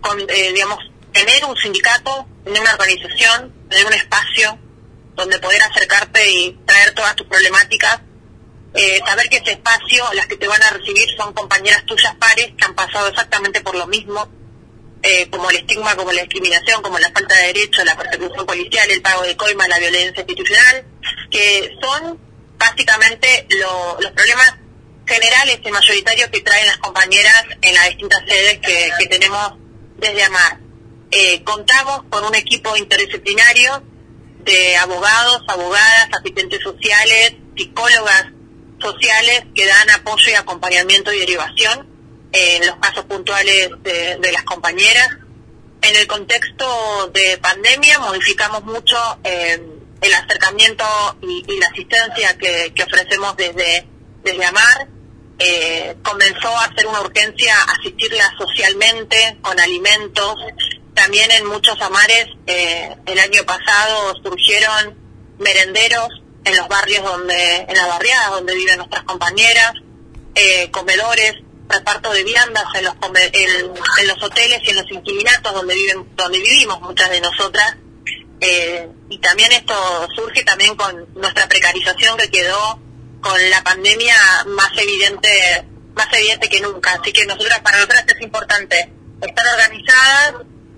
con 0.00 0.20
eh, 0.20 0.52
digamos, 0.52 0.78
tener 1.12 1.44
un 1.44 1.56
sindicato, 1.56 2.26
tener 2.44 2.60
una 2.60 2.72
organización, 2.72 3.52
tener 3.68 3.86
un 3.86 3.94
espacio 3.94 4.58
donde 5.16 5.38
poder 5.38 5.62
acercarte 5.62 6.30
y 6.30 6.52
traer 6.64 6.92
todas 6.92 7.16
tus 7.16 7.26
problemáticas, 7.26 8.00
eh, 8.74 9.00
saber 9.06 9.28
que 9.28 9.36
ese 9.36 9.52
espacio, 9.52 10.04
las 10.14 10.26
que 10.26 10.36
te 10.36 10.48
van 10.48 10.62
a 10.62 10.70
recibir 10.70 11.06
son 11.16 11.32
compañeras 11.32 11.84
tuyas 11.86 12.14
pares 12.16 12.52
que 12.58 12.64
han 12.64 12.74
pasado 12.74 13.08
exactamente 13.08 13.60
por 13.60 13.76
lo 13.76 13.86
mismo, 13.86 14.28
eh, 15.04 15.28
como 15.30 15.50
el 15.50 15.56
estigma, 15.56 15.94
como 15.96 16.10
la 16.12 16.22
discriminación, 16.22 16.82
como 16.82 16.98
la 16.98 17.10
falta 17.12 17.34
de 17.36 17.46
derecho, 17.48 17.84
la 17.84 17.96
persecución 17.96 18.46
policial, 18.46 18.90
el 18.90 19.02
pago 19.02 19.22
de 19.22 19.36
coima, 19.36 19.68
la 19.68 19.78
violencia 19.78 20.20
institucional, 20.22 20.84
que 21.30 21.76
son 21.82 22.18
básicamente 22.58 23.46
lo- 23.50 23.98
los 24.00 24.12
problemas 24.12 24.54
generales 25.06 25.60
y 25.62 25.70
mayoritarios 25.70 26.28
que 26.30 26.40
traen 26.40 26.66
las 26.66 26.78
compañeras 26.78 27.44
en 27.60 27.74
las 27.74 27.88
distintas 27.90 28.22
sedes 28.26 28.58
que, 28.60 28.90
que 28.98 29.06
tenemos 29.06 29.52
desde 29.98 30.22
AMAR. 30.24 30.58
Eh, 31.10 31.44
contamos 31.44 32.04
con 32.10 32.24
un 32.24 32.34
equipo 32.34 32.74
interdisciplinario 32.76 33.82
de 34.44 34.76
abogados, 34.76 35.42
abogadas, 35.48 36.08
asistentes 36.18 36.62
sociales, 36.62 37.34
psicólogas 37.56 38.24
sociales 38.80 39.44
que 39.54 39.66
dan 39.66 39.90
apoyo 39.90 40.30
y 40.30 40.34
acompañamiento 40.34 41.12
y 41.12 41.18
derivación 41.20 41.93
en 42.34 42.66
los 42.66 42.76
casos 42.76 43.04
puntuales 43.04 43.70
de, 43.82 44.32
las 44.32 44.42
compañeras. 44.42 45.08
En 45.82 45.96
el 45.96 46.06
contexto 46.06 47.10
de 47.14 47.38
pandemia 47.38 48.00
modificamos 48.00 48.64
mucho 48.64 48.96
eh, 49.22 49.62
el 50.00 50.14
acercamiento 50.14 50.84
y, 51.22 51.58
la 51.58 51.66
asistencia 51.68 52.36
que, 52.36 52.72
que 52.74 52.82
ofrecemos 52.82 53.36
desde, 53.36 53.86
desde 54.24 54.44
AMAR. 54.44 54.88
Eh, 55.38 55.96
comenzó 56.02 56.56
a 56.56 56.72
ser 56.76 56.86
una 56.86 57.00
urgencia 57.00 57.54
asistirla 57.78 58.32
socialmente 58.36 59.38
con 59.40 59.58
alimentos. 59.60 60.34
También 60.94 61.30
en 61.30 61.46
muchos 61.46 61.80
amares 61.80 62.26
eh, 62.46 62.96
el 63.06 63.18
año 63.18 63.44
pasado 63.44 64.14
surgieron 64.22 64.96
merenderos 65.38 66.08
en 66.44 66.56
los 66.56 66.68
barrios 66.68 67.04
donde, 67.04 67.66
en 67.68 67.76
las 67.76 67.88
barriadas 67.88 68.30
donde 68.30 68.54
viven 68.54 68.76
nuestras 68.78 69.04
compañeras, 69.04 69.72
eh, 70.34 70.70
comedores, 70.70 71.34
reparto 71.68 72.12
de 72.12 72.24
viandas 72.24 72.64
en 72.74 72.84
los, 72.84 72.94
en, 73.32 73.72
en 74.00 74.08
los 74.08 74.22
hoteles 74.22 74.60
y 74.64 74.70
en 74.70 74.76
los 74.76 74.90
inquilinatos 74.90 75.52
donde 75.52 75.74
viven, 75.74 76.08
donde 76.16 76.38
vivimos 76.38 76.80
muchas 76.80 77.10
de 77.10 77.20
nosotras. 77.20 77.76
Eh, 78.40 78.88
y 79.08 79.18
también 79.18 79.52
esto 79.52 79.74
surge 80.14 80.44
también 80.44 80.74
con 80.76 81.06
nuestra 81.14 81.48
precarización 81.48 82.18
que 82.18 82.30
quedó 82.30 82.78
con 83.20 83.50
la 83.50 83.62
pandemia 83.62 84.16
más 84.46 84.70
evidente, 84.76 85.64
más 85.94 86.12
evidente 86.12 86.48
que 86.48 86.60
nunca. 86.60 86.94
Así 87.00 87.12
que 87.12 87.24
nosotras, 87.24 87.60
para 87.60 87.78
nosotras 87.78 88.04
es 88.06 88.20
importante 88.20 88.92
estar 89.20 89.46
organizadas, 89.46 90.34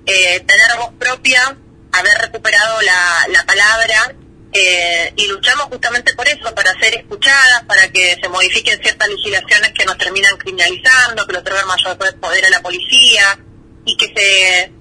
eh, 0.07 0.41
tener 0.41 0.77
voz 0.79 0.93
propia, 0.99 1.57
haber 1.93 2.19
recuperado 2.19 2.81
la, 2.83 3.27
la 3.31 3.45
palabra 3.45 4.15
eh, 4.59 5.13
y 5.17 5.27
luchamos 5.27 5.67
justamente 5.67 6.15
por 6.15 6.27
eso, 6.27 6.55
para 6.55 6.73
ser 6.81 6.97
escuchadas, 6.97 7.65
para 7.67 7.89
que 7.89 8.17
se 8.21 8.29
modifiquen 8.29 8.81
ciertas 8.81 9.09
legislaciones 9.09 9.73
que 9.73 9.85
nos 9.85 9.99
terminan 9.99 10.37
criminalizando, 10.39 11.27
que 11.27 11.33
le 11.35 11.39
otorgan 11.41 11.67
mayor 11.67 11.99
poder 12.21 12.47
a 12.47 12.51
la 12.51 12.63
policía 12.63 13.39
y 13.85 13.97
que 13.97 14.07
se 14.17 14.73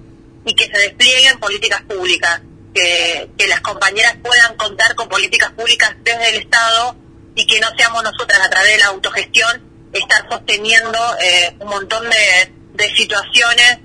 y 0.46 0.54
que 0.54 0.64
se 0.64 0.78
desplieguen 0.78 1.38
políticas 1.38 1.82
públicas, 1.82 2.40
que, 2.72 3.28
que 3.36 3.48
las 3.48 3.60
compañeras 3.60 4.16
puedan 4.22 4.56
contar 4.56 4.94
con 4.94 5.08
políticas 5.08 5.50
públicas 5.50 5.94
desde 6.02 6.28
el 6.30 6.36
Estado 6.36 6.96
y 7.34 7.46
que 7.46 7.60
no 7.60 7.68
seamos 7.76 8.02
nosotras 8.02 8.40
a 8.46 8.48
través 8.48 8.72
de 8.72 8.78
la 8.78 8.86
autogestión 8.86 9.62
estar 9.92 10.26
sosteniendo 10.30 10.98
eh, 11.20 11.54
un 11.58 11.68
montón 11.68 12.08
de, 12.08 12.52
de 12.74 12.94
situaciones 12.94 13.78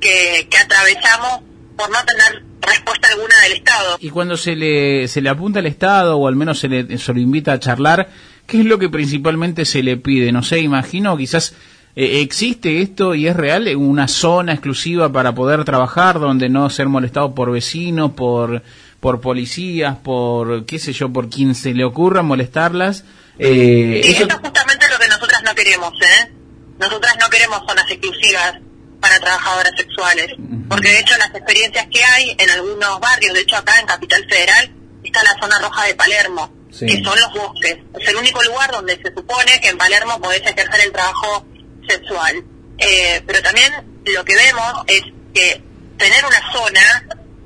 que, 0.00 0.46
que 0.50 0.58
atravesamos 0.58 1.40
por 1.76 1.90
no 1.90 2.04
tener 2.04 2.45
respuesta 2.66 3.08
alguna 3.08 3.34
del 3.42 3.52
Estado. 3.52 3.96
Y 4.00 4.10
cuando 4.10 4.36
se 4.36 4.56
le, 4.56 5.08
se 5.08 5.20
le 5.20 5.28
apunta 5.28 5.60
al 5.60 5.66
Estado 5.66 6.16
o 6.16 6.28
al 6.28 6.36
menos 6.36 6.58
se 6.58 6.68
le, 6.68 6.98
se 6.98 7.12
lo 7.12 7.20
invita 7.20 7.52
a 7.52 7.60
charlar, 7.60 8.08
¿qué 8.46 8.60
es 8.60 8.66
lo 8.66 8.78
que 8.78 8.88
principalmente 8.88 9.64
se 9.64 9.82
le 9.82 9.96
pide? 9.96 10.32
No 10.32 10.42
sé, 10.42 10.60
imagino, 10.60 11.16
quizás 11.16 11.54
eh, 11.94 12.20
existe 12.20 12.82
esto 12.82 13.14
y 13.14 13.26
es 13.26 13.36
real, 13.36 13.74
una 13.76 14.08
zona 14.08 14.52
exclusiva 14.52 15.10
para 15.10 15.34
poder 15.34 15.64
trabajar 15.64 16.20
donde 16.20 16.48
no 16.48 16.68
ser 16.70 16.88
molestado 16.88 17.34
por 17.34 17.50
vecinos, 17.50 18.12
por, 18.12 18.62
por 19.00 19.20
policías, 19.20 19.96
por 19.96 20.66
qué 20.66 20.78
sé 20.78 20.92
yo, 20.92 21.12
por 21.12 21.30
quien 21.30 21.54
se 21.54 21.72
le 21.74 21.84
ocurra 21.84 22.22
molestarlas. 22.22 23.04
Eh, 23.38 24.00
eso 24.04 24.24
es 24.26 24.34
justamente 24.34 24.86
lo 24.90 24.98
que 24.98 25.08
nosotras 25.08 25.42
no 25.44 25.54
queremos, 25.54 25.92
¿eh? 26.02 26.32
Nosotras 26.78 27.16
no 27.20 27.28
queremos 27.30 27.60
zonas 27.66 27.90
exclusivas 27.90 28.60
para 29.00 29.20
trabajadoras 29.20 29.72
sexuales, 29.76 30.28
porque 30.68 30.88
de 30.88 31.00
hecho 31.00 31.16
las 31.18 31.30
experiencias 31.34 31.86
que 31.92 32.02
hay 32.04 32.34
en 32.38 32.50
algunos 32.50 33.00
barrios, 33.00 33.34
de 33.34 33.40
hecho 33.40 33.56
acá 33.56 33.78
en 33.80 33.86
Capital 33.86 34.24
Federal 34.28 34.74
está 35.04 35.22
la 35.22 35.36
zona 35.40 35.58
roja 35.60 35.84
de 35.84 35.94
Palermo, 35.94 36.52
Sí. 36.70 36.84
que 36.86 37.02
son 37.02 37.18
los 37.18 37.32
bosques. 37.32 37.78
Es 37.98 38.08
el 38.08 38.16
único 38.16 38.42
lugar 38.42 38.70
donde 38.70 38.96
se 38.96 39.14
supone 39.14 39.60
que 39.62 39.68
en 39.68 39.78
Palermo 39.78 40.20
podés 40.20 40.42
ejercer 40.42 40.80
el 40.84 40.92
trabajo 40.92 41.46
sexual. 41.88 42.44
Eh, 42.78 43.22
pero 43.26 43.40
también 43.40 43.72
lo 44.04 44.24
que 44.24 44.34
vemos 44.34 44.84
es 44.86 45.02
que 45.32 45.62
tener 45.96 46.24
una 46.26 46.52
zona 46.52 46.80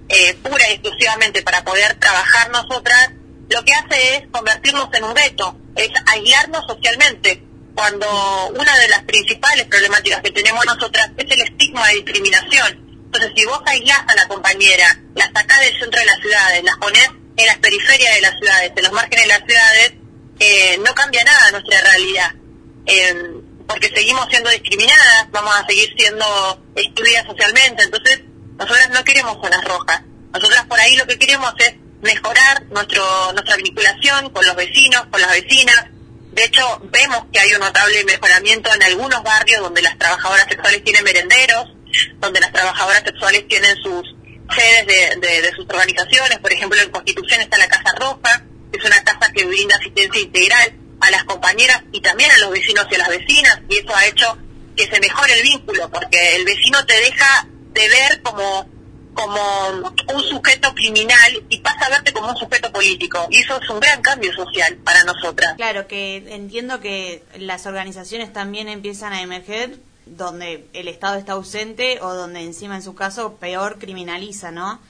eh, 0.08 0.34
pura 0.42 0.68
y 0.70 0.72
exclusivamente 0.72 1.42
para 1.42 1.62
poder 1.62 1.94
trabajar 2.00 2.50
nosotras, 2.50 3.10
lo 3.48 3.64
que 3.64 3.72
hace 3.72 4.16
es 4.16 4.22
convertirnos 4.32 4.88
en 4.94 5.04
un 5.04 5.14
veto, 5.14 5.56
es 5.76 5.90
aislarnos 6.06 6.64
socialmente, 6.66 7.44
cuando 7.80 8.52
una 8.60 8.76
de 8.76 8.88
las 8.88 9.04
principales 9.04 9.64
problemáticas 9.64 10.20
que 10.20 10.30
tenemos 10.32 10.66
nosotras 10.66 11.10
es 11.16 11.24
el 11.30 11.40
estigma 11.40 11.88
de 11.88 11.94
discriminación. 11.94 12.78
Entonces, 13.06 13.32
si 13.34 13.46
vos 13.46 13.58
aislás 13.64 14.00
a 14.06 14.14
la 14.16 14.28
compañera, 14.28 15.00
la 15.14 15.24
sacás 15.34 15.60
del 15.60 15.80
centro 15.80 15.98
de 15.98 16.04
las 16.04 16.20
ciudades, 16.20 16.62
las 16.62 16.76
ponés 16.76 17.08
en 17.38 17.46
las 17.46 17.56
periferias 17.56 18.14
de 18.16 18.20
las 18.20 18.38
ciudades, 18.38 18.72
en 18.76 18.82
los 18.82 18.92
márgenes 18.92 19.24
de 19.24 19.28
las 19.28 19.42
ciudades, 19.46 19.92
eh, 20.40 20.78
no 20.84 20.94
cambia 20.94 21.24
nada 21.24 21.52
nuestra 21.52 21.80
realidad. 21.80 22.34
Eh, 22.84 23.40
porque 23.66 23.88
seguimos 23.94 24.26
siendo 24.28 24.50
discriminadas, 24.50 25.30
vamos 25.30 25.56
a 25.56 25.66
seguir 25.66 25.88
siendo 25.96 26.62
excluidas 26.76 27.24
socialmente. 27.24 27.84
Entonces, 27.84 28.20
nosotras 28.58 28.90
no 28.90 29.02
queremos 29.04 29.38
zonas 29.42 29.64
rojas. 29.64 30.02
Nosotras 30.34 30.66
por 30.66 30.78
ahí 30.78 30.96
lo 30.96 31.06
que 31.06 31.18
queremos 31.18 31.54
es 31.56 31.76
mejorar 32.02 32.62
nuestro, 32.66 33.32
nuestra 33.32 33.56
vinculación 33.56 34.28
con 34.28 34.44
los 34.44 34.54
vecinos, 34.54 35.06
con 35.10 35.18
las 35.22 35.30
vecinas. 35.30 35.86
De 36.32 36.44
hecho, 36.44 36.80
vemos 36.84 37.24
que 37.32 37.40
hay 37.40 37.52
un 37.54 37.60
notable 37.60 38.04
mejoramiento 38.04 38.72
en 38.74 38.82
algunos 38.84 39.22
barrios 39.22 39.60
donde 39.62 39.82
las 39.82 39.98
trabajadoras 39.98 40.46
sexuales 40.48 40.84
tienen 40.84 41.04
merenderos, 41.04 41.66
donde 42.20 42.40
las 42.40 42.52
trabajadoras 42.52 43.02
sexuales 43.04 43.46
tienen 43.48 43.76
sus 43.82 44.14
sedes 44.56 44.86
de, 44.86 45.16
de- 45.42 45.52
sus 45.56 45.66
organizaciones. 45.68 46.38
Por 46.38 46.52
ejemplo, 46.52 46.80
en 46.80 46.90
Constitución 46.90 47.40
está 47.40 47.58
la 47.58 47.68
Casa 47.68 47.92
Roja, 47.98 48.44
que 48.72 48.78
es 48.78 48.84
una 48.84 49.02
casa 49.02 49.32
que 49.32 49.44
brinda 49.44 49.76
asistencia 49.76 50.20
integral 50.22 50.72
a 51.00 51.10
las 51.10 51.24
compañeras 51.24 51.82
y 51.92 52.00
también 52.00 52.30
a 52.30 52.38
los 52.38 52.50
vecinos 52.50 52.86
y 52.90 52.94
a 52.94 52.98
las 52.98 53.08
vecinas, 53.08 53.60
y 53.68 53.78
eso 53.78 53.94
ha 53.94 54.06
hecho 54.06 54.38
que 54.76 54.86
se 54.86 55.00
mejore 55.00 55.32
el 55.34 55.42
vínculo, 55.42 55.90
porque 55.90 56.36
el 56.36 56.44
vecino 56.44 56.84
te 56.86 56.94
deja 57.00 57.46
de 57.72 57.88
ver 57.88 58.22
como 58.22 58.68
como 59.14 59.94
un 60.14 60.22
sujeto 60.22 60.74
criminal 60.74 61.44
y 61.48 61.58
pasa 61.60 61.86
a 61.86 61.90
verte 61.90 62.12
como 62.12 62.30
un 62.30 62.36
sujeto 62.36 62.70
político. 62.72 63.26
Y 63.30 63.38
eso 63.38 63.60
es 63.60 63.68
un 63.70 63.80
gran 63.80 64.02
cambio 64.02 64.32
social 64.34 64.76
para 64.84 65.04
nosotras. 65.04 65.54
Claro, 65.56 65.86
que 65.86 66.24
entiendo 66.34 66.80
que 66.80 67.22
las 67.38 67.66
organizaciones 67.66 68.32
también 68.32 68.68
empiezan 68.68 69.12
a 69.12 69.22
emerger 69.22 69.78
donde 70.06 70.66
el 70.72 70.88
Estado 70.88 71.16
está 71.16 71.32
ausente 71.32 72.00
o 72.02 72.14
donde 72.14 72.40
encima 72.40 72.76
en 72.76 72.82
su 72.82 72.94
caso 72.94 73.34
peor 73.34 73.78
criminaliza, 73.78 74.50
¿no? 74.50 74.80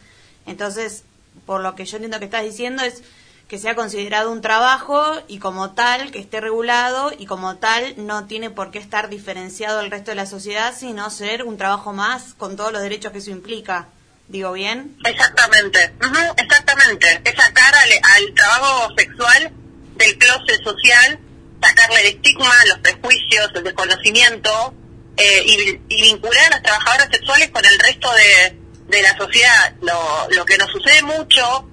Entonces, 0.47 1.05
por 1.47 1.61
lo 1.61 1.75
que 1.75 1.85
yo 1.85 1.97
entiendo 1.97 2.19
que 2.19 2.25
estás 2.25 2.43
diciendo 2.43 2.83
es 2.83 3.03
que 3.51 3.59
sea 3.59 3.75
considerado 3.75 4.31
un 4.31 4.43
trabajo 4.43 5.03
y 5.27 5.41
como 5.41 5.73
tal 5.73 6.13
que 6.13 6.21
esté 6.21 6.41
regulado 6.41 7.13
y 7.19 7.27
como 7.27 7.57
tal 7.57 7.95
no 7.97 8.27
tiene 8.27 8.49
por 8.49 8.71
qué 8.71 8.79
estar 8.79 9.09
diferenciado 9.09 9.79
del 9.79 9.91
resto 9.91 10.13
de 10.13 10.15
la 10.15 10.27
sociedad, 10.27 10.73
sino 10.77 11.11
ser 11.11 11.43
un 11.43 11.57
trabajo 11.57 11.93
más 11.93 12.35
con 12.35 12.57
todos 12.57 12.73
los 12.73 12.81
derechos 12.81 13.11
que 13.11 13.19
eso 13.19 13.33
implica. 13.33 13.89
¿Digo 14.31 14.53
bien? 14.53 14.97
Exactamente, 15.05 15.93
ujú, 16.01 16.35
exactamente. 16.37 17.21
Es 17.25 17.35
sacar 17.35 17.75
al, 17.75 17.91
al 17.91 18.35
trabajo 18.35 18.89
sexual 18.97 19.53
del 19.97 20.19
closet 20.19 20.63
social, 20.63 21.19
sacarle 21.61 22.01
el 22.03 22.15
estigma, 22.15 22.55
los 22.67 22.79
prejuicios, 22.79 23.51
el 23.57 23.65
desconocimiento 23.65 24.73
eh, 25.17 25.43
y, 25.45 25.81
y 25.89 26.03
vincular 26.03 26.45
a 26.47 26.51
las 26.51 26.63
trabajadoras 26.63 27.09
sexuales 27.11 27.51
con 27.51 27.65
el 27.65 27.77
resto 27.81 28.09
de, 28.15 28.57
de 28.87 29.03
la 29.03 29.17
sociedad. 29.17 29.75
Lo, 29.83 30.29
lo 30.31 30.45
que 30.47 30.59
nos 30.59 30.71
sucede 30.71 31.03
mucho 31.03 31.69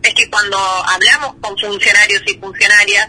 es 0.00 0.14
que 0.14 0.30
cuando 0.30 0.58
hablamos 0.58 1.34
con 1.40 1.58
funcionarios 1.58 2.22
y 2.24 2.38
funcionarias, 2.38 3.08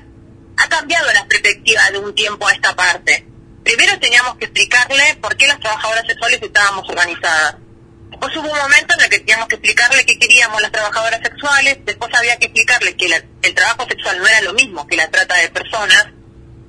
ha 0.57 0.69
cambiado 0.69 1.13
la 1.13 1.27
perspectiva 1.27 1.89
de 1.91 1.99
un 1.99 2.15
tiempo 2.15 2.47
a 2.47 2.51
esta 2.51 2.75
parte. 2.75 3.27
Primero 3.63 3.99
teníamos 3.99 4.38
que 4.38 4.45
explicarle 4.45 5.17
por 5.21 5.38
qué 5.38 5.45
las 5.45 5.59
trabajadoras 5.59 6.03
sexuales 6.07 6.41
estábamos 6.41 6.89
organizadas. 6.89 7.57
Después 8.22 8.38
hubo 8.38 8.51
un 8.53 8.59
momento 8.59 8.93
en 8.93 9.01
el 9.01 9.09
que 9.09 9.17
teníamos 9.17 9.47
que 9.47 9.55
explicarle 9.55 10.05
qué 10.05 10.19
queríamos 10.19 10.61
las 10.61 10.72
trabajadoras 10.72 11.22
sexuales, 11.24 11.80
después 11.86 12.13
había 12.13 12.38
que 12.38 12.45
explicarle 12.45 12.95
que 12.95 13.09
la- 13.09 13.24
el 13.41 13.55
trabajo 13.55 13.88
sexual 13.89 14.19
no 14.19 14.28
era 14.28 14.41
lo 14.41 14.53
mismo 14.53 14.86
que 14.86 14.95
la 14.95 15.09
trata 15.09 15.36
de 15.38 15.49
personas, 15.49 16.05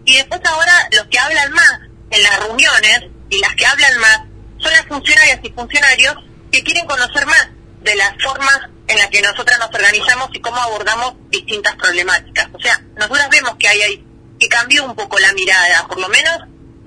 y 0.07 0.17
después 0.17 0.41
ahora 0.47 0.73
los 0.93 1.07
que 1.09 1.19
hablan 1.19 1.53
más 1.53 1.81
en 2.11 2.23
las 2.23 2.39
reuniones 2.41 3.03
y 3.29 3.39
las 3.41 3.55
que 3.55 3.67
hablan 3.67 3.99
más 3.99 4.19
son 4.61 4.73
las 4.73 4.87
funcionarias 4.87 5.41
y 5.43 5.51
funcionarios 5.51 6.15
que 6.51 6.63
quieren 6.65 6.87
conocer 6.87 7.27
más 7.27 7.49
de 7.83 7.97
las 7.97 8.15
formas 8.23 8.59
en 8.87 8.97
las 8.97 9.09
que 9.09 9.21
nosotras 9.21 9.59
nos 9.59 9.75
organizamos 9.75 10.31
y 10.33 10.41
cómo 10.41 10.57
abordamos 10.59 11.17
distintas 11.29 11.75
problemáticas. 11.77 12.49
O 12.55 12.61
sea, 12.61 12.81
nosotras 12.97 13.29
vemos 13.29 13.57
que 13.59 13.69
hay 13.69 13.83
ahí, 13.83 14.07
que 14.41 14.49
cambió 14.49 14.87
un 14.87 14.97
poco 14.97 15.19
la 15.19 15.35
mirada, 15.35 15.87
por 15.87 16.01
lo 16.01 16.09
menos 16.09 16.33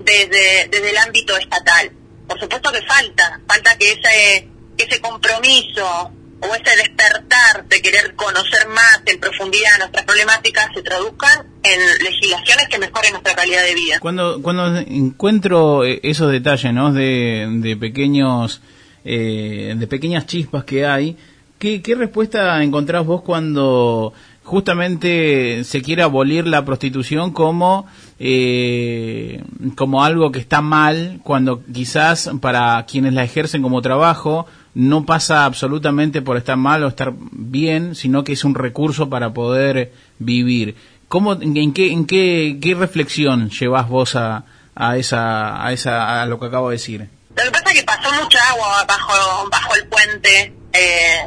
desde, 0.00 0.66
desde 0.70 0.90
el 0.90 0.96
ámbito 0.98 1.36
estatal. 1.36 1.92
Por 2.26 2.40
supuesto 2.40 2.72
que 2.72 2.82
falta, 2.82 3.40
falta 3.46 3.78
que 3.78 3.92
ese, 3.92 4.48
ese 4.84 5.00
compromiso 5.00 6.10
o 6.40 6.54
ese 6.54 6.76
despertar 6.76 7.66
de 7.68 7.80
querer 7.80 8.14
conocer 8.14 8.68
más 8.68 9.00
en 9.06 9.18
profundidad 9.18 9.78
nuestras 9.78 10.04
problemáticas 10.04 10.68
se 10.74 10.82
traduzcan 10.82 11.46
en 11.62 12.04
legislaciones 12.04 12.68
que 12.68 12.78
mejoren 12.78 13.12
nuestra 13.12 13.34
calidad 13.34 13.64
de 13.64 13.74
vida. 13.74 13.98
Cuando, 14.00 14.42
cuando 14.42 14.76
encuentro 14.78 15.84
eh, 15.84 16.00
esos 16.02 16.30
detalles, 16.30 16.72
¿no? 16.72 16.92
De, 16.92 17.46
de 17.60 17.76
pequeños, 17.76 18.60
eh, 19.04 19.74
de 19.76 19.86
pequeñas 19.86 20.26
chispas 20.26 20.64
que 20.64 20.86
hay, 20.86 21.16
¿qué, 21.58 21.80
¿qué 21.80 21.94
respuesta 21.94 22.62
encontrás 22.62 23.04
vos 23.06 23.22
cuando 23.22 24.12
justamente 24.46 25.64
se 25.64 25.82
quiere 25.82 26.02
abolir 26.02 26.46
la 26.46 26.64
prostitución 26.64 27.32
como, 27.32 27.86
eh, 28.20 29.42
como 29.74 30.04
algo 30.04 30.30
que 30.30 30.38
está 30.38 30.60
mal, 30.60 31.18
cuando 31.24 31.64
quizás 31.64 32.30
para 32.40 32.84
quienes 32.86 33.12
la 33.12 33.24
ejercen 33.24 33.60
como 33.60 33.82
trabajo 33.82 34.46
no 34.76 35.06
pasa 35.06 35.46
absolutamente 35.46 36.20
por 36.20 36.36
estar 36.36 36.58
mal 36.58 36.84
o 36.84 36.88
estar 36.88 37.14
bien, 37.16 37.94
sino 37.94 38.24
que 38.24 38.34
es 38.34 38.44
un 38.44 38.54
recurso 38.54 39.08
para 39.08 39.32
poder 39.32 39.90
vivir. 40.18 40.76
¿Cómo, 41.08 41.32
en 41.32 41.72
qué, 41.72 41.92
en 41.92 42.04
qué, 42.06 42.76
reflexión 42.78 43.48
llevas 43.48 43.88
vos 43.88 44.16
a, 44.16 44.44
a 44.74 44.98
esa, 44.98 45.64
a 45.64 45.72
esa, 45.72 46.20
a 46.20 46.26
lo 46.26 46.38
que 46.38 46.46
acabo 46.46 46.68
de 46.68 46.74
decir? 46.74 47.08
Lo 47.34 47.42
que 47.42 47.50
pasa 47.50 47.70
es 47.70 47.74
que 47.80 47.84
pasó 47.84 48.12
mucha 48.22 48.38
agua 48.50 48.84
bajo, 48.86 49.48
bajo 49.48 49.74
el 49.76 49.88
puente. 49.88 50.52
Eh, 50.74 51.20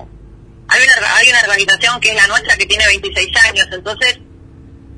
hay, 0.68 0.82
una, 0.84 1.16
hay 1.16 1.30
una 1.30 1.40
organización 1.40 2.00
que 2.00 2.12
es 2.12 2.16
la 2.16 2.28
nuestra 2.28 2.56
que 2.56 2.68
tiene 2.68 2.86
26 2.86 3.30
años, 3.48 3.68
entonces 3.72 4.20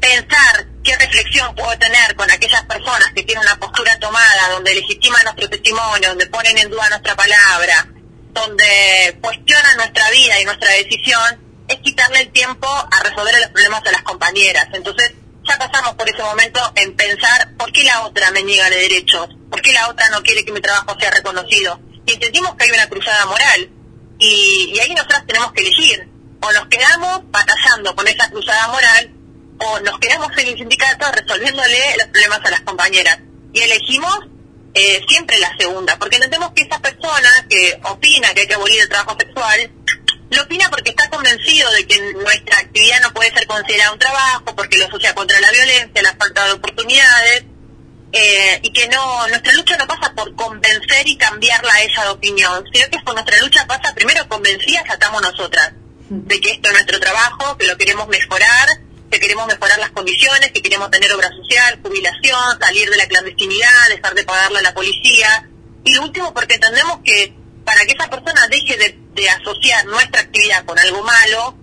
pensar 0.02 0.68
qué 0.84 0.98
reflexión 0.98 1.56
puedo 1.56 1.72
tener 1.80 2.18
con 2.18 2.30
aquellas 2.30 2.66
personas 2.66 3.14
que 3.16 3.24
tienen 3.24 3.46
una 3.46 3.58
postura 3.58 3.98
tomada, 3.98 4.50
donde 4.52 4.76
legitiman 4.76 5.24
nuestro 5.24 5.48
testimonio, 5.48 6.10
donde 6.10 6.26
ponen 6.26 6.58
en 6.58 6.70
duda 6.70 6.90
nuestra 6.90 7.16
palabra, 7.16 7.88
donde 8.34 9.18
cuestionan 9.22 9.78
nuestra 9.78 10.10
vida 10.12 10.40
y 10.40 10.46
nuestra 10.46 10.72
decisión, 10.72 11.52
es 11.68 11.78
quitarle 11.78 12.22
el 12.22 12.32
tiempo 12.32 12.68
a 12.68 13.04
resolver 13.04 13.36
los 13.40 13.50
problemas 13.52 13.82
a 13.86 13.92
las 13.92 14.04
compañeras. 14.04 14.68
Entonces, 14.74 15.14
ya 15.48 15.58
pasamos 15.58 15.96
por 15.96 16.10
ese 16.10 16.22
momento 16.22 16.60
en 16.76 16.96
pensar 16.96 17.56
por 17.58 17.72
qué 17.72 17.84
la 17.84 18.02
otra 18.02 18.32
me 18.32 18.44
niega 18.44 18.70
de 18.70 18.78
derechos, 18.78 19.28
por 19.50 19.62
qué 19.62 19.74
la 19.74 19.90
otra 19.90 20.10
no 20.10 20.22
quiere 20.22 20.46
que 20.46 20.52
mi 20.52 20.62
trabajo 20.62 20.96
sea 21.00 21.12
reconocido. 21.12 21.80
Y 22.06 22.14
entendimos 22.14 22.56
que 22.56 22.66
hay 22.66 22.72
una 22.72 22.88
cruzada 22.88 23.26
moral. 23.26 23.70
Y, 24.20 24.74
y 24.76 24.80
ahí 24.80 24.94
nosotros 24.94 25.24
tenemos 25.28 25.52
que 25.54 25.62
elegir. 25.62 26.08
O 26.42 26.52
nos 26.52 26.68
quedamos 26.68 27.22
batallando 27.32 27.96
con 27.96 28.08
esa 28.08 28.30
cruzada 28.30 28.68
moral, 28.70 29.14
o 29.60 29.80
nos 29.82 30.00
quedamos 30.00 30.36
en 30.38 30.48
el 30.48 30.58
sindicato 30.58 31.12
resolviéndole 31.12 31.98
los 31.98 32.08
problemas 32.08 32.40
a 32.44 32.50
las 32.50 32.62
compañeras. 32.62 33.20
Y 33.54 33.62
elegimos 33.62 34.20
eh, 34.74 35.02
siempre 35.08 35.38
la 35.40 35.56
segunda, 35.58 35.98
porque 35.98 36.16
entendemos 36.16 36.52
que 36.56 36.64
esa 36.64 36.80
persona 36.80 37.30
que 37.50 37.80
opina 37.84 38.34
que 38.34 38.42
hay 38.42 38.48
que 38.48 38.54
abolir 38.54 38.82
el 38.82 38.90
trabajo 38.90 39.18
sexual, 39.20 39.72
lo 40.30 40.44
opina 40.44 40.70
porque 40.70 40.92
está 40.92 41.10
convencido 41.10 41.70
de 41.72 41.86
que 41.86 42.14
nuestra 42.14 42.60
actividad 42.60 43.02
no 43.02 43.14
puede 43.14 43.34
ser 43.34 43.46
considerada 43.48 43.92
un 43.92 44.00
trabajo, 44.00 44.56
porque 44.56 44.78
lo 44.78 44.86
asocia 44.86 45.14
contra 45.14 45.40
la 45.42 45.52
violencia, 45.52 46.02
la 46.02 46.16
falta 46.16 46.46
de 46.46 46.52
oportunidades, 46.54 47.44
eh, 48.14 48.60
y 48.64 48.72
que 48.72 48.88
no 48.88 49.28
nuestra 49.28 49.54
lucha 49.54 49.78
no 49.78 49.88
pasa 49.88 50.14
por 50.14 50.36
convencer 50.36 51.08
y 51.08 51.18
cambiarla 51.18 51.74
a 51.74 51.84
esa 51.84 52.04
de 52.04 52.10
opinión, 52.10 52.64
sino 52.74 52.88
que 52.90 53.00
por 53.00 53.14
nuestra 53.14 53.38
lucha 53.40 53.68
pasa 53.68 53.94
primero 53.94 54.28
convencidas 54.28 54.84
que 54.84 54.94
estamos 54.94 55.22
nosotras, 55.22 55.74
de 56.10 56.42
que 56.42 56.52
esto 56.52 56.70
es 56.70 56.74
nuestro 56.74 57.00
trabajo, 57.00 57.58
que 57.58 57.68
lo 57.68 57.78
queremos 57.78 58.08
mejorar, 58.08 58.68
que 59.12 59.20
queremos 59.20 59.46
mejorar 59.46 59.78
las 59.78 59.92
condiciones, 59.92 60.52
que 60.52 60.62
queremos 60.62 60.90
tener 60.90 61.12
obra 61.14 61.30
social, 61.30 61.80
jubilación, 61.84 62.60
salir 62.60 62.90
de 62.90 62.98
la 62.98 63.08
clandestinidad, 63.08 63.90
dejar 63.90 64.16
de 64.16 64.24
pagarle 64.24 64.60
a 64.60 64.62
la 64.62 64.74
policía. 64.74 65.50
Y 65.84 65.94
lo 65.94 66.04
último, 66.04 66.34
porque 66.34 66.56
entendemos 66.56 67.00
que 67.04 67.34
para 67.66 67.86
que 67.86 67.94
esa 67.94 68.10
persona 68.10 68.48
deje 68.48 68.78
de, 68.78 68.98
de 69.14 69.30
asociar 69.30 69.86
nuestra 69.86 70.22
actividad 70.22 70.66
con 70.66 70.80
algo 70.80 71.04
malo 71.04 71.58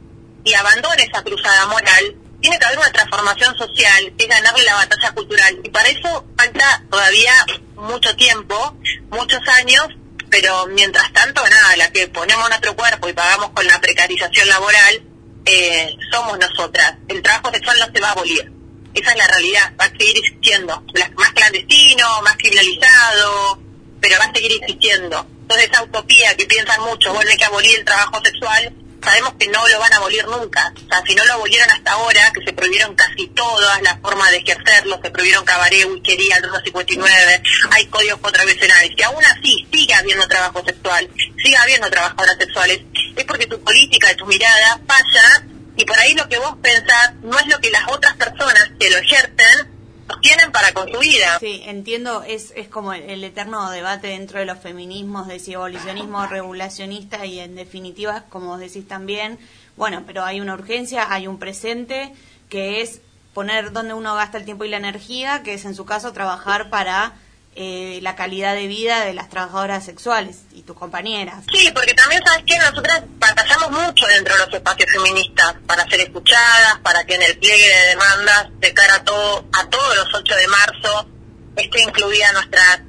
y 0.45 0.53
abandone 0.55 1.03
esa 1.03 1.23
cruzada 1.23 1.67
moral, 1.67 2.17
tiene 2.41 2.59
que 2.59 2.67
haber 2.67 2.79
una 2.79 2.93
transformación 2.93 3.57
social, 3.57 4.13
que 4.17 4.25
es 4.25 4.31
ganarle 4.31 4.65
la 4.65 4.75
batalla 4.75 5.13
cultural. 5.13 5.59
Y 5.65 5.71
para 5.71 5.89
eso 5.89 6.25
falta 6.37 6.85
todavía 6.91 7.33
mucho 7.77 8.15
tiempo, 8.17 8.77
muchos 9.11 9.41
años, 9.59 9.89
pero 10.31 10.67
mientras 10.67 11.11
tanto, 11.13 11.43
nada, 11.49 11.77
la 11.77 11.91
que 11.93 12.09
ponemos 12.09 12.49
nuestro 12.49 12.77
cuerpo 12.77 13.09
y 13.09 13.15
pagamos 13.15 13.51
con 13.51 13.67
la 13.67 13.81
precarización 13.81 14.49
laboral, 14.49 15.03
eh, 15.49 15.97
somos 16.13 16.39
nosotras. 16.39 16.95
El 17.09 17.23
trabajo 17.23 17.51
sexual 17.51 17.79
no 17.79 17.87
se 17.93 18.01
va 18.01 18.09
a 18.09 18.13
abolir. 18.13 18.53
Esa 18.93 19.13
es 19.13 19.17
la 19.17 19.27
realidad, 19.29 19.73
va 19.81 19.85
a 19.87 19.91
seguir 19.91 20.19
existiendo. 20.19 20.85
Más 21.17 21.33
clandestino, 21.33 22.23
más 22.23 22.37
criminalizado, 22.37 23.59
pero 24.01 24.19
va 24.19 24.27
a 24.27 24.33
seguir 24.33 24.53
existiendo. 24.61 25.27
Entonces 25.43 25.71
esa 25.71 25.83
utopía 25.83 26.37
que 26.37 26.47
piensan 26.47 26.83
mucho, 26.83 27.15
bueno, 27.15 27.31
que 27.37 27.45
abolir 27.45 27.79
el 27.79 27.85
trabajo 27.85 28.21
sexual, 28.23 28.75
sabemos 29.03 29.35
que 29.39 29.49
no 29.49 29.67
lo 29.69 29.79
van 29.79 29.93
a 29.93 29.97
abolir 29.97 30.27
nunca. 30.27 30.73
O 30.75 30.89
sea, 30.89 31.03
si 31.07 31.15
no 31.15 31.25
lo 31.25 31.35
abolieron 31.35 31.71
hasta 31.71 31.93
ahora, 31.93 32.31
que 32.33 32.45
se 32.45 32.53
prohibieron 32.53 32.95
casi 32.95 33.29
todas 33.29 33.81
las 33.83 34.01
formas 34.01 34.31
de 34.31 34.39
ejercerlo, 34.39 35.01
se 35.03 35.11
prohibieron 35.11 35.45
cabaret, 35.45 35.87
whiskería, 35.87 36.37
el 36.37 36.43
259, 36.43 37.43
hay 37.71 37.87
códigos 37.87 38.21
contravencionales, 38.21 38.95
que 38.97 39.05
aún 39.05 39.25
así 39.25 39.67
sigue 39.73 39.95
habiendo 39.95 40.27
trabajo 40.29 40.65
sexual, 40.65 41.09
sigue 41.43 41.57
habiendo 41.57 41.91
trabajadoras 41.91 42.37
sexuales, 42.39 42.81
es 43.17 43.25
porque 43.25 43.47
tu 43.47 43.61
política, 43.63 44.15
tu 44.17 44.27
mirada 44.27 44.81
falla 44.87 45.45
y 45.77 45.85
por 45.85 45.99
ahí 45.99 46.15
lo 46.15 46.29
que 46.29 46.39
vos 46.39 46.57
pensás 46.61 47.15
no 47.23 47.39
es 47.39 47.47
lo 47.47 47.61
que 47.61 47.71
las 47.71 47.89
otras 47.89 48.17
personas 48.17 48.71
que 48.81 48.91
lo 48.91 48.99
ejercen 48.99 49.78
sostienen 50.09 50.53
para 50.53 50.73
con 50.73 50.91
su 50.91 50.99
vida. 50.99 51.39
Sí, 51.39 51.63
entiendo, 51.65 52.23
es, 52.23 52.53
es 52.57 52.69
como 52.69 52.93
el, 52.93 53.03
el 53.03 53.25
eterno 53.25 53.71
debate 53.71 54.09
dentro 54.09 54.39
de 54.39 54.47
los 54.47 54.59
feminismos, 54.59 55.27
de 55.27 55.39
si 55.39 55.55
abolicionismo 55.55 56.27
regulacionista 56.27 57.27
y 57.27 57.41
en 57.41 57.55
definitiva, 57.55 58.25
como 58.29 58.49
vos 58.49 58.61
decís 58.61 58.87
también, 58.87 59.39
bueno, 59.77 60.05
pero 60.07 60.25
hay 60.25 60.41
una 60.41 60.55
urgencia, 60.55 61.13
hay 61.13 61.27
un 61.27 61.39
presente 61.39 62.13
que 62.49 62.81
es 62.81 63.01
poner 63.35 63.73
donde 63.73 63.95
uno 63.95 64.15
gasta 64.15 64.39
el 64.39 64.45
tiempo 64.45 64.65
y 64.65 64.69
la 64.69 64.79
energía, 64.79 65.43
que 65.43 65.55
es 65.55 65.65
en 65.65 65.75
su 65.75 65.85
caso 65.85 66.13
trabajar 66.13 66.71
para 66.71 67.15
eh, 67.61 67.99
la 68.03 68.15
calidad 68.15 68.55
de 68.55 68.69
vida 68.69 69.05
de 69.05 69.15
las 69.15 69.29
trabajadoras 69.29 69.85
sexuales 69.85 70.43
y 70.53 70.63
tus 70.63 70.77
compañeras. 70.77 71.43
Sí, 71.53 71.69
porque 71.75 71.93
también, 71.93 72.23
¿sabes 72.25 72.45
que 72.47 72.57
Nosotras 72.57 73.03
batallamos 73.19 73.71
mucho 73.73 74.07
dentro 74.07 74.33
de 74.37 74.47
los 74.47 74.55
espacios 74.55 74.89
feministas 74.93 75.57
para 75.67 75.83
ser 75.91 76.01
escuchadas, 76.03 76.79
para 76.85 77.03
que 77.05 77.17
en 77.17 77.23
el 77.23 77.37
pliegue 77.37 77.67
de 77.69 77.87
demandas 77.89 78.47
de 78.61 78.73
cara 78.73 78.95
a, 78.95 79.05
todo, 79.05 79.45
a 79.53 79.67
todos 79.69 79.97
los 79.97 80.15
8 80.15 80.37
de 80.37 80.47
marzo 80.47 81.09
esté 81.57 81.83
incluida 81.83 82.31
nuestra, 82.33 82.85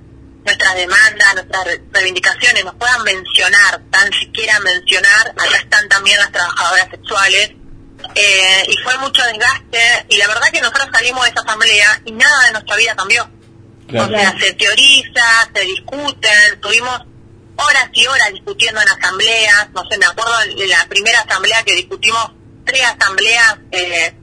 nuestras 0.45 0.75
demandas, 0.75 1.33
nuestras 1.33 1.65
re- 1.65 1.81
reivindicaciones, 1.91 2.63
nos 2.63 2.75
puedan 2.75 3.01
mencionar, 3.03 3.81
tan 3.89 4.13
siquiera 4.13 4.59
mencionar, 4.59 5.29
acá 5.31 5.57
están 5.57 5.89
también 5.89 6.19
las 6.19 6.31
trabajadoras 6.31 6.89
sexuales, 6.91 7.53
eh, 8.13 8.63
y 8.67 8.77
fue 8.83 8.95
mucho 8.99 9.23
desgaste, 9.23 10.05
y 10.09 10.17
la 10.17 10.27
verdad 10.27 10.49
que 10.53 10.61
nosotros 10.61 10.87
salimos 10.93 11.23
de 11.25 11.31
esa 11.31 11.41
asamblea 11.41 12.01
y 12.05 12.11
nada 12.11 12.45
de 12.45 12.51
nuestra 12.51 12.75
vida 12.75 12.95
cambió. 12.95 13.27
O 13.89 14.07
sea, 14.07 14.37
se 14.39 14.53
teoriza, 14.53 15.49
se 15.53 15.61
discuten, 15.61 16.61
tuvimos 16.61 17.01
horas 17.57 17.89
y 17.93 18.05
horas 18.05 18.31
discutiendo 18.33 18.81
en 18.81 18.87
asambleas, 18.87 19.69
no 19.73 19.83
sé, 19.89 19.97
me 19.97 20.05
acuerdo 20.05 20.37
de 20.55 20.67
la 20.67 20.85
primera 20.87 21.19
asamblea 21.21 21.63
que 21.63 21.75
discutimos, 21.75 22.31
tres 22.65 22.83
asambleas 22.85 23.57
eh, 23.71 24.15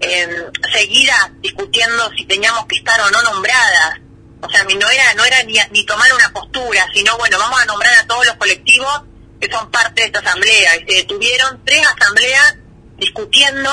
em, 0.00 0.30
seguidas 0.72 1.30
discutiendo 1.40 2.10
si 2.16 2.24
teníamos 2.26 2.66
que 2.66 2.76
estar 2.76 3.00
o 3.00 3.10
no 3.10 3.22
nombradas. 3.22 4.00
O 4.40 4.48
sea, 4.48 4.62
no 4.62 4.88
era, 4.88 5.14
no 5.14 5.24
era 5.24 5.42
ni, 5.42 5.58
ni 5.72 5.84
tomar 5.84 6.12
una 6.14 6.32
postura, 6.32 6.86
sino, 6.94 7.18
bueno, 7.18 7.38
vamos 7.38 7.60
a 7.60 7.64
nombrar 7.64 7.92
a 7.98 8.06
todos 8.06 8.24
los 8.24 8.36
colectivos 8.36 9.02
que 9.40 9.50
son 9.50 9.68
parte 9.72 10.02
de 10.02 10.06
esta 10.06 10.20
asamblea. 10.20 10.76
Y 10.76 10.86
se 10.88 10.96
detuvieron 10.98 11.64
tres 11.64 11.84
asambleas 11.84 12.56
discutiendo 12.98 13.70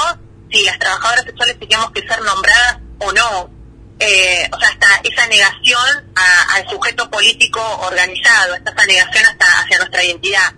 si 0.51 0.63
las 0.63 0.79
trabajadoras 0.79 1.25
sexuales 1.25 1.59
teníamos 1.59 1.91
que 1.91 2.01
ser 2.07 2.19
nombradas 2.21 2.77
o 2.97 3.11
no 3.11 3.54
eh, 3.99 4.49
o 4.51 4.59
sea, 4.59 4.69
hasta 4.69 4.87
esa 5.03 5.27
negación 5.27 6.11
a- 6.15 6.55
al 6.55 6.69
sujeto 6.69 7.09
político 7.09 7.61
organizado, 7.81 8.53
hasta 8.55 8.71
esa 8.71 8.85
negación 8.85 9.25
hasta 9.25 9.45
hacia 9.61 9.77
nuestra 9.77 10.03
identidad, 10.03 10.53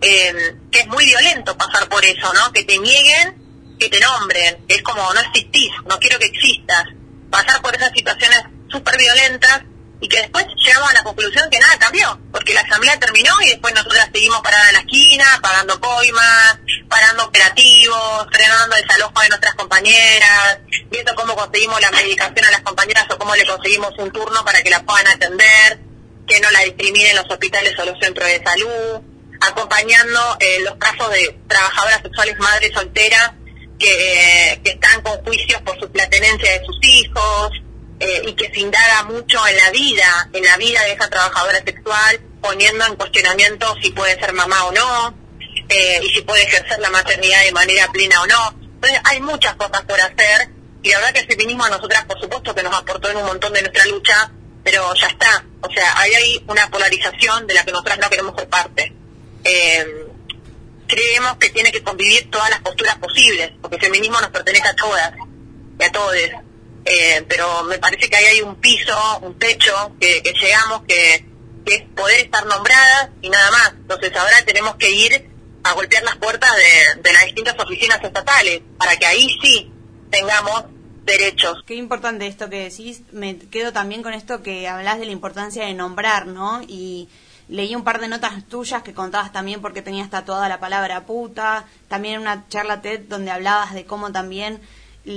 eh, 0.00 0.56
que 0.70 0.80
es 0.80 0.86
muy 0.86 1.04
violento 1.04 1.56
pasar 1.56 1.88
por 1.88 2.04
eso, 2.04 2.32
¿no? 2.34 2.52
Que 2.52 2.64
te 2.64 2.78
nieguen, 2.78 3.76
que 3.78 3.88
te 3.88 4.00
nombren, 4.00 4.64
es 4.68 4.82
como 4.82 5.12
no 5.12 5.20
existís, 5.20 5.70
no 5.86 5.98
quiero 5.98 6.18
que 6.18 6.26
existas, 6.26 6.84
pasar 7.30 7.60
por 7.62 7.74
esas 7.76 7.92
situaciones 7.92 8.40
súper 8.70 8.96
violentas 8.96 9.62
y 10.00 10.08
que 10.08 10.18
después 10.18 10.46
llegamos 10.64 10.90
a 10.90 10.94
la 10.94 11.02
conclusión 11.02 11.48
que 11.50 11.58
nada 11.58 11.78
cambió, 11.78 12.20
porque 12.30 12.54
la 12.54 12.60
asamblea 12.60 12.98
terminó 12.98 13.32
y 13.42 13.48
después 13.50 13.74
nosotras 13.74 14.08
seguimos 14.12 14.40
paradas 14.42 14.68
en 14.68 14.74
la 14.74 14.80
esquina, 14.80 15.24
pagando 15.42 15.80
coimas, 15.80 16.58
parando 16.88 17.24
operativos, 17.24 18.26
frenando 18.30 18.76
el 18.76 18.82
desalojo 18.82 19.20
de 19.20 19.28
nuestras 19.28 19.54
compañeras, 19.54 20.58
viendo 20.90 21.14
cómo 21.14 21.34
conseguimos 21.34 21.80
la 21.80 21.90
medicación 21.90 22.44
a 22.46 22.50
las 22.50 22.60
compañeras 22.60 23.06
o 23.10 23.18
cómo 23.18 23.34
le 23.34 23.46
conseguimos 23.46 23.92
un 23.98 24.12
turno 24.12 24.44
para 24.44 24.62
que 24.62 24.70
la 24.70 24.84
puedan 24.84 25.08
atender, 25.08 25.80
que 26.26 26.40
no 26.40 26.50
la 26.50 26.60
discriminen 26.60 27.16
los 27.16 27.28
hospitales 27.28 27.76
o 27.78 27.84
los 27.84 27.98
centros 27.98 28.28
de 28.28 28.42
salud, 28.44 29.00
acompañando 29.40 30.36
eh, 30.40 30.60
los 30.60 30.76
casos 30.76 31.10
de 31.10 31.38
trabajadoras 31.48 32.02
sexuales 32.02 32.38
madres 32.38 32.72
solteras 32.72 33.32
que, 33.78 34.52
eh, 34.52 34.60
que 34.62 34.70
están 34.70 35.00
con 35.02 35.18
juicios 35.24 35.60
por 35.62 35.78
su 35.78 35.90
platenencia 35.90 36.52
de 36.52 36.64
sus 36.64 36.78
hijos 36.82 37.50
eh, 38.00 38.22
y 38.26 38.34
que 38.34 38.52
se 38.52 38.60
indaga 38.60 39.04
mucho 39.04 39.44
en 39.46 39.56
la 39.56 39.70
vida, 39.70 40.30
en 40.32 40.44
la 40.44 40.56
vida 40.56 40.82
de 40.82 40.92
esa 40.92 41.08
trabajadora 41.08 41.58
sexual, 41.64 42.20
poniendo 42.40 42.86
en 42.86 42.96
cuestionamiento 42.96 43.74
si 43.82 43.90
puede 43.90 44.18
ser 44.18 44.32
mamá 44.32 44.64
o 44.66 44.72
no, 44.72 45.14
eh, 45.68 46.00
y 46.02 46.08
si 46.10 46.22
puede 46.22 46.44
ejercer 46.44 46.78
la 46.78 46.90
maternidad 46.90 47.42
de 47.42 47.52
manera 47.52 47.88
plena 47.88 48.22
o 48.22 48.26
no. 48.26 48.54
Entonces 48.74 49.00
hay 49.04 49.20
muchas 49.20 49.54
cosas 49.56 49.82
por 49.82 50.00
hacer 50.00 50.48
y 50.82 50.90
la 50.90 50.98
verdad 50.98 51.12
que 51.12 51.20
el 51.20 51.26
feminismo 51.26 51.64
a 51.64 51.70
nosotras 51.70 52.04
por 52.04 52.20
supuesto 52.20 52.54
que 52.54 52.62
nos 52.62 52.74
aportó 52.74 53.10
en 53.10 53.16
un 53.16 53.26
montón 53.26 53.52
de 53.52 53.62
nuestra 53.62 53.84
lucha, 53.86 54.30
pero 54.62 54.94
ya 54.94 55.08
está. 55.08 55.44
O 55.60 55.70
sea, 55.70 55.98
ahí 55.98 56.14
hay 56.14 56.44
una 56.46 56.70
polarización 56.70 57.46
de 57.46 57.54
la 57.54 57.64
que 57.64 57.72
nosotras 57.72 57.98
no 57.98 58.08
queremos 58.08 58.36
ser 58.36 58.48
parte. 58.48 58.94
Eh, 59.44 60.06
creemos 60.86 61.36
que 61.36 61.50
tiene 61.50 61.72
que 61.72 61.82
convivir 61.82 62.30
todas 62.30 62.50
las 62.50 62.60
posturas 62.60 62.96
posibles, 62.96 63.52
porque 63.60 63.76
el 63.76 63.82
feminismo 63.82 64.20
nos 64.20 64.30
pertenece 64.30 64.68
a 64.68 64.76
todas 64.76 65.12
y 65.78 65.84
a 65.84 65.92
todos. 65.92 66.14
Eh, 66.84 67.24
pero 67.28 67.64
me 67.64 67.78
parece 67.78 68.08
que 68.08 68.16
ahí 68.16 68.24
hay 68.24 68.40
un 68.40 68.56
piso, 68.56 69.18
un 69.22 69.38
techo 69.38 69.92
que, 70.00 70.22
llegamos 70.22 70.82
que, 70.86 71.24
que 71.66 71.74
es 71.74 71.82
poder 71.94 72.20
estar 72.20 72.46
nombradas 72.46 73.10
y 73.20 73.28
nada 73.28 73.50
más. 73.50 73.72
Entonces 73.72 74.14
ahora 74.16 74.44
tenemos 74.44 74.76
que 74.76 74.90
ir 74.90 75.38
a 75.62 75.74
golpear 75.74 76.02
las 76.02 76.16
puertas 76.16 76.50
de, 77.02 77.12
las 77.12 77.24
distintas 77.26 77.58
oficinas 77.58 78.02
estatales 78.02 78.62
para 78.78 78.96
que 78.96 79.06
ahí 79.06 79.28
sí 79.42 79.70
tengamos 80.10 80.64
derechos. 81.04 81.62
Qué 81.66 81.74
importante 81.74 82.26
esto 82.26 82.48
que 82.48 82.64
decís. 82.64 83.02
Me 83.12 83.38
quedo 83.38 83.72
también 83.72 84.02
con 84.02 84.14
esto 84.14 84.42
que 84.42 84.68
hablas 84.68 84.98
de 84.98 85.06
la 85.06 85.12
importancia 85.12 85.66
de 85.66 85.74
nombrar, 85.74 86.26
¿no? 86.26 86.62
Y 86.66 87.08
leí 87.48 87.74
un 87.74 87.84
par 87.84 88.00
de 88.00 88.08
notas 88.08 88.46
tuyas 88.46 88.82
que 88.82 88.94
contabas 88.94 89.32
también 89.32 89.60
porque 89.60 89.82
tenías 89.82 90.10
tatuada 90.10 90.48
la 90.48 90.60
palabra 90.60 91.06
puta. 91.06 91.66
También 91.88 92.20
una 92.20 92.46
charla 92.48 92.80
TED 92.82 93.00
donde 93.00 93.30
hablabas 93.30 93.74
de 93.74 93.84
cómo 93.84 94.12
también 94.12 94.60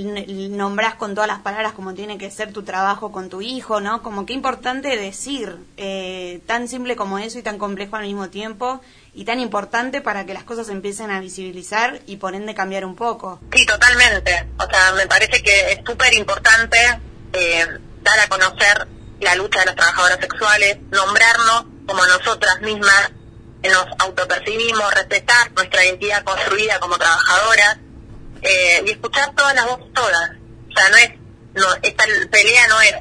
n- 0.00 0.48
nombrás 0.50 0.94
con 0.94 1.14
todas 1.14 1.28
las 1.28 1.40
palabras 1.40 1.72
como 1.72 1.94
tiene 1.94 2.18
que 2.18 2.30
ser 2.30 2.52
tu 2.52 2.62
trabajo 2.62 3.12
con 3.12 3.28
tu 3.28 3.42
hijo, 3.42 3.80
¿no? 3.80 4.02
Como 4.02 4.26
qué 4.26 4.32
importante 4.32 4.96
decir, 4.96 5.56
eh, 5.76 6.40
tan 6.46 6.68
simple 6.68 6.96
como 6.96 7.18
eso 7.18 7.38
y 7.38 7.42
tan 7.42 7.58
complejo 7.58 7.96
al 7.96 8.02
mismo 8.04 8.28
tiempo 8.30 8.80
y 9.14 9.24
tan 9.24 9.38
importante 9.40 10.00
para 10.00 10.24
que 10.26 10.34
las 10.34 10.44
cosas 10.44 10.68
empiecen 10.68 11.10
a 11.10 11.20
visibilizar 11.20 12.00
y 12.06 12.16
por 12.16 12.34
ende 12.34 12.54
cambiar 12.54 12.84
un 12.84 12.96
poco. 12.96 13.40
Sí, 13.54 13.64
totalmente. 13.66 14.48
O 14.58 14.64
sea, 14.70 14.92
me 14.96 15.06
parece 15.06 15.42
que 15.42 15.72
es 15.72 15.80
súper 15.86 16.14
importante 16.14 16.78
eh, 17.32 17.66
dar 18.02 18.18
a 18.20 18.28
conocer 18.28 18.88
la 19.20 19.34
lucha 19.36 19.60
de 19.60 19.66
las 19.66 19.76
trabajadoras 19.76 20.18
sexuales, 20.20 20.78
nombrarnos 20.90 21.66
como 21.86 22.04
nosotras 22.06 22.60
mismas 22.62 23.12
nos 23.62 23.86
autopercibimos, 24.00 24.92
respetar 24.94 25.52
nuestra 25.52 25.84
identidad 25.84 26.24
construida 26.24 26.80
como 26.80 26.98
trabajadoras 26.98 27.78
eh, 28.42 28.82
y 28.86 28.90
escuchar 28.90 29.32
todas 29.34 29.54
las 29.54 29.66
voces 29.66 29.86
todas. 29.94 30.30
O 30.68 30.72
sea, 30.76 30.88
no 30.90 30.96
es, 30.96 31.10
no, 31.54 31.66
esta 31.82 32.04
pelea 32.30 32.66
no 32.68 32.80
es, 32.82 32.94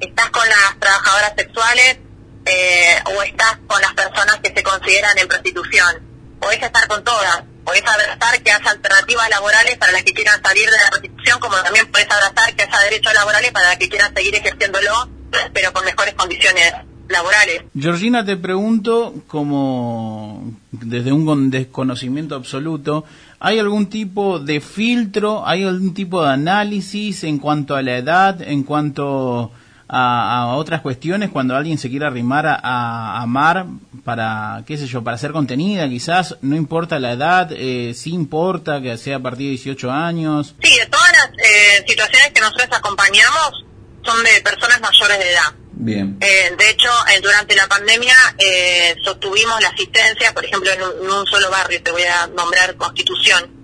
estás 0.00 0.30
con 0.30 0.48
las 0.48 0.78
trabajadoras 0.78 1.32
sexuales 1.36 1.98
eh, 2.44 2.96
o 3.16 3.22
estás 3.22 3.58
con 3.66 3.80
las 3.82 3.94
personas 3.94 4.36
que 4.42 4.52
se 4.54 4.62
consideran 4.62 5.18
en 5.18 5.26
prostitución. 5.28 6.02
Podés 6.40 6.62
estar 6.62 6.86
con 6.88 7.02
todas. 7.02 7.42
Podés 7.64 7.82
abrazar 7.84 8.40
que 8.42 8.52
haya 8.52 8.70
alternativas 8.70 9.28
laborales 9.28 9.76
para 9.78 9.90
las 9.90 10.04
que 10.04 10.12
quieran 10.14 10.40
salir 10.40 10.70
de 10.70 10.76
la 10.76 10.90
prostitución, 10.90 11.40
como 11.40 11.56
también 11.56 11.90
podés 11.90 12.08
abrazar 12.08 12.54
que 12.54 12.62
haya 12.62 12.78
derechos 12.84 13.12
laborales 13.14 13.50
para 13.50 13.66
las 13.70 13.76
que 13.78 13.88
quieran 13.88 14.14
seguir 14.14 14.36
ejerciéndolo, 14.36 15.08
pero 15.52 15.72
con 15.72 15.84
mejores 15.84 16.14
condiciones 16.14 16.72
laborales. 17.08 17.62
Georgina, 17.76 18.24
te 18.24 18.36
pregunto, 18.36 19.14
como 19.26 20.52
desde 20.70 21.10
un 21.12 21.26
con- 21.26 21.50
desconocimiento 21.50 22.36
absoluto, 22.36 23.04
¿hay 23.38 23.58
algún 23.58 23.86
tipo 23.86 24.38
de 24.38 24.60
filtro, 24.60 25.46
hay 25.46 25.64
algún 25.64 25.94
tipo 25.94 26.22
de 26.22 26.30
análisis 26.30 27.24
en 27.24 27.38
cuanto 27.38 27.76
a 27.76 27.82
la 27.82 27.96
edad, 27.96 28.42
en 28.42 28.62
cuanto 28.62 29.52
a, 29.88 30.54
otras 30.56 30.80
cuestiones, 30.80 31.30
cuando 31.30 31.54
alguien 31.56 31.78
se 31.78 31.88
quiere 31.88 32.06
arrimar 32.06 32.46
a, 32.46 32.56
a 32.56 33.22
amar 33.22 33.66
para, 34.04 34.62
qué 34.66 34.78
sé 34.78 34.86
yo, 34.86 35.02
para 35.02 35.18
ser 35.18 35.32
contenida, 35.32 35.88
quizás, 35.88 36.36
no 36.40 36.56
importa 36.56 36.98
la 36.98 37.12
edad, 37.12 37.50
eh, 37.52 37.92
sí 37.94 38.12
importa 38.12 38.80
que 38.80 38.96
sea 38.96 39.16
a 39.16 39.20
partir 39.20 39.46
de 39.46 39.50
18 39.50 39.90
años? 39.90 40.54
Sí, 40.62 40.78
de 40.78 40.86
todas 40.86 41.12
las 41.12 41.30
eh, 41.38 41.84
situaciones 41.86 42.32
que 42.32 42.40
nosotros 42.40 42.68
acompañamos 42.72 43.64
son 44.04 44.22
de 44.22 44.40
personas 44.42 44.80
mayores 44.80 45.18
de 45.18 45.30
edad. 45.32 45.65
Bien. 45.78 46.16
Eh, 46.20 46.54
de 46.56 46.70
hecho, 46.70 46.90
eh, 47.14 47.20
durante 47.20 47.54
la 47.54 47.68
pandemia 47.68 48.16
eh, 48.38 48.96
sostuvimos 49.04 49.60
la 49.60 49.68
asistencia, 49.68 50.32
por 50.32 50.44
ejemplo, 50.44 50.70
en 50.72 50.82
un, 50.82 50.90
en 51.04 51.10
un 51.10 51.26
solo 51.26 51.50
barrio, 51.50 51.82
te 51.82 51.90
voy 51.90 52.02
a 52.02 52.26
nombrar 52.28 52.76
Constitución. 52.76 53.54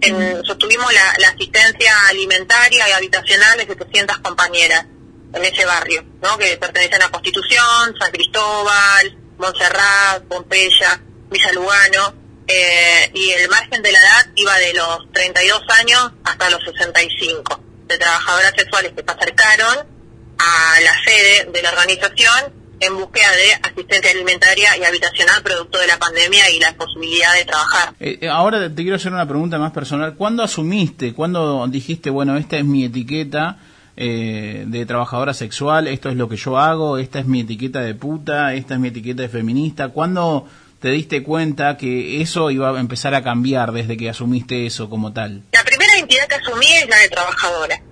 En- 0.00 0.42
sostuvimos 0.44 0.92
la, 0.92 1.14
la 1.18 1.28
asistencia 1.28 1.92
alimentaria 2.08 2.88
y 2.88 2.92
habitacional 2.92 3.58
de 3.58 3.66
700 3.66 4.18
compañeras 4.18 4.86
en 5.34 5.44
ese 5.44 5.64
barrio, 5.66 6.04
¿no? 6.22 6.38
que 6.38 6.56
pertenecen 6.56 7.02
a 7.02 7.10
Constitución, 7.10 7.94
San 8.00 8.10
Cristóbal, 8.12 9.18
Montserrat, 9.38 10.22
Pompeya, 10.24 11.00
Villa 11.30 11.52
Lugano, 11.52 12.14
eh, 12.46 13.10
y 13.12 13.30
el 13.32 13.48
margen 13.50 13.82
de 13.82 13.92
la 13.92 13.98
edad 13.98 14.26
iba 14.36 14.56
de 14.56 14.72
los 14.72 15.12
32 15.12 15.62
años 15.80 16.12
hasta 16.24 16.48
los 16.48 16.62
65, 16.64 17.62
de 17.88 17.98
trabajadoras 17.98 18.54
sexuales 18.56 18.92
que 18.96 19.02
se 19.06 19.10
acercaron 19.10 19.97
a 20.38 20.80
la 20.80 20.92
sede 21.04 21.50
de 21.52 21.62
la 21.62 21.70
organización 21.70 22.58
en 22.80 22.96
búsqueda 22.96 23.30
de 23.32 23.68
asistencia 23.70 24.10
alimentaria 24.10 24.76
y 24.76 24.84
habitacional 24.84 25.42
producto 25.42 25.78
de 25.78 25.86
la 25.86 25.98
pandemia 25.98 26.50
y 26.50 26.60
la 26.60 26.74
posibilidad 26.74 27.34
de 27.34 27.44
trabajar. 27.44 27.94
Eh, 28.00 28.18
eh, 28.20 28.28
ahora 28.28 28.68
te 28.68 28.82
quiero 28.82 28.96
hacer 28.96 29.12
una 29.12 29.26
pregunta 29.26 29.58
más 29.58 29.72
personal. 29.72 30.14
¿Cuándo 30.14 30.42
asumiste, 30.42 31.12
cuándo 31.12 31.66
dijiste, 31.68 32.10
bueno, 32.10 32.36
esta 32.36 32.56
es 32.56 32.64
mi 32.64 32.84
etiqueta 32.84 33.58
eh, 33.96 34.64
de 34.66 34.86
trabajadora 34.86 35.34
sexual, 35.34 35.88
esto 35.88 36.08
es 36.08 36.16
lo 36.16 36.28
que 36.28 36.36
yo 36.36 36.58
hago, 36.58 36.98
esta 36.98 37.18
es 37.18 37.26
mi 37.26 37.40
etiqueta 37.40 37.80
de 37.80 37.94
puta, 37.94 38.54
esta 38.54 38.74
es 38.74 38.80
mi 38.80 38.88
etiqueta 38.88 39.22
de 39.22 39.28
feminista. 39.28 39.88
¿Cuándo 39.88 40.46
te 40.80 40.90
diste 40.90 41.24
cuenta 41.24 41.76
que 41.76 42.22
eso 42.22 42.50
iba 42.52 42.70
a 42.70 42.78
empezar 42.80 43.14
a 43.14 43.22
cambiar 43.22 43.72
desde 43.72 43.96
que 43.96 44.08
asumiste 44.08 44.66
eso 44.66 44.88
como 44.88 45.12
tal? 45.12 45.42
La 45.52 45.64
primera 45.64 45.96
identidad 45.96 46.28
que 46.28 46.36
asumí 46.36 46.66
es 46.66 46.88
la 46.88 46.98
de 46.98 47.08
trabajadora. 47.08 47.82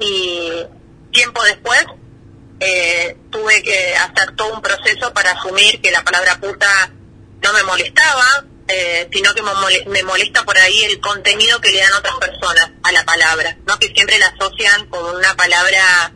Y 0.00 0.50
tiempo 1.12 1.42
después 1.44 1.84
eh, 2.60 3.16
tuve 3.30 3.62
que 3.62 3.94
hacer 3.96 4.34
todo 4.36 4.54
un 4.54 4.62
proceso 4.62 5.12
para 5.12 5.32
asumir 5.32 5.80
que 5.80 5.90
la 5.90 6.02
palabra 6.02 6.38
puta 6.40 6.92
no 7.42 7.52
me 7.52 7.62
molestaba, 7.62 8.44
eh, 8.66 9.08
sino 9.12 9.32
que 9.34 9.42
me 9.42 9.52
mole- 9.52 9.84
me 9.86 10.02
molesta 10.02 10.44
por 10.44 10.58
ahí 10.58 10.84
el 10.84 11.00
contenido 11.00 11.60
que 11.60 11.70
le 11.70 11.78
dan 11.80 11.92
otras 11.94 12.16
personas 12.16 12.70
a 12.82 12.92
la 12.92 13.04
palabra, 13.04 13.56
no 13.66 13.78
que 13.78 13.88
siempre 13.88 14.18
la 14.18 14.26
asocian 14.26 14.86
con 14.86 15.16
una 15.16 15.34
palabra 15.36 16.12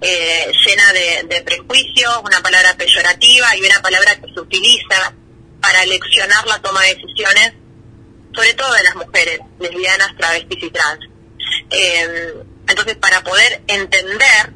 eh, 0.00 0.50
llena 0.66 0.92
de, 0.92 1.22
de 1.28 1.42
prejuicios, 1.42 2.20
una 2.24 2.42
palabra 2.42 2.74
peyorativa 2.76 3.54
y 3.56 3.60
una 3.62 3.80
palabra 3.80 4.16
que 4.16 4.32
se 4.32 4.40
utiliza 4.40 5.14
para 5.60 5.84
leccionar 5.86 6.46
la 6.46 6.60
toma 6.60 6.82
de 6.82 6.94
decisiones, 6.94 7.52
sobre 8.34 8.54
todo 8.54 8.72
de 8.74 8.82
las 8.82 8.96
mujeres, 8.96 9.38
lesbianas, 9.60 10.16
travestis 10.16 10.62
y 10.62 10.70
trans. 10.70 10.98
Eh, 11.70 12.34
entonces, 12.74 12.96
para 12.96 13.22
poder 13.22 13.62
entender 13.68 14.52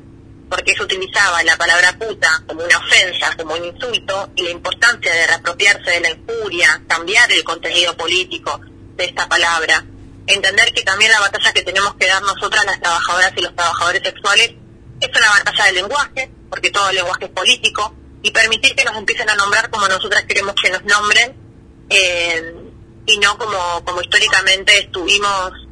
por 0.51 0.65
qué 0.65 0.75
se 0.75 0.83
utilizaba 0.83 1.41
la 1.45 1.57
palabra 1.57 1.97
puta 1.97 2.43
como 2.49 2.65
una 2.65 2.79
ofensa, 2.79 3.37
como 3.37 3.55
un 3.55 3.65
insulto, 3.65 4.33
y 4.35 4.43
la 4.43 4.51
importancia 4.51 5.15
de 5.15 5.27
reapropiarse 5.29 5.91
de 5.93 6.01
la 6.01 6.11
injuria, 6.11 6.83
cambiar 6.89 7.31
el 7.31 7.45
contenido 7.45 7.97
político 7.97 8.61
de 8.97 9.05
esta 9.05 9.29
palabra, 9.29 9.85
entender 10.27 10.75
que 10.75 10.83
también 10.83 11.13
la 11.13 11.21
batalla 11.21 11.53
que 11.53 11.63
tenemos 11.63 11.95
que 11.95 12.09
dar 12.09 12.21
nosotras, 12.23 12.65
las 12.65 12.81
trabajadoras 12.81 13.33
y 13.37 13.41
los 13.41 13.55
trabajadores 13.55 14.03
sexuales, 14.03 14.51
es 15.01 15.09
una 15.17 15.31
batalla 15.31 15.65
del 15.67 15.75
lenguaje, 15.77 16.31
porque 16.51 16.71
todo 16.71 16.91
el 16.91 16.97
lenguaje 16.97 17.27
es 17.27 17.31
político, 17.31 17.95
y 18.23 18.33
permitir 18.33 18.75
que 18.75 18.85
nos 18.85 18.97
empiecen 18.97 19.31
a 19.31 19.37
nombrar 19.37 19.71
como 19.71 19.87
nosotras 19.87 20.25
queremos 20.25 20.57
que 20.61 20.71
nos 20.71 20.85
nombren, 20.85 21.37
eh, 21.89 22.53
y 23.07 23.19
no 23.19 23.39
como, 23.39 23.85
como 23.85 24.03
históricamente 24.03 24.77
estuvimos 24.77 25.68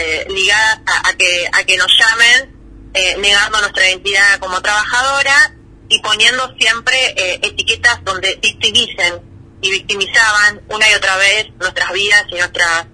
eh, 0.00 0.26
ligadas 0.28 0.80
a, 0.86 1.08
a 1.08 1.12
que, 1.14 1.48
a 1.52 1.64
que 1.64 1.76
nos 1.76 1.90
llamen, 1.98 2.90
eh, 2.94 3.16
negando 3.18 3.60
nuestra 3.60 3.88
identidad 3.88 4.38
como 4.38 4.60
trabajadora 4.62 5.54
y 5.88 6.00
poniendo 6.00 6.54
siempre 6.58 6.96
eh, 7.16 7.40
etiquetas 7.42 8.02
donde 8.04 8.38
victimicen 8.42 9.20
y 9.60 9.70
victimizaban 9.70 10.62
una 10.68 10.90
y 10.90 10.94
otra 10.94 11.16
vez 11.16 11.48
nuestras 11.58 11.92
vidas 11.92 12.24
y 12.30 12.34
nuestras 12.34 12.86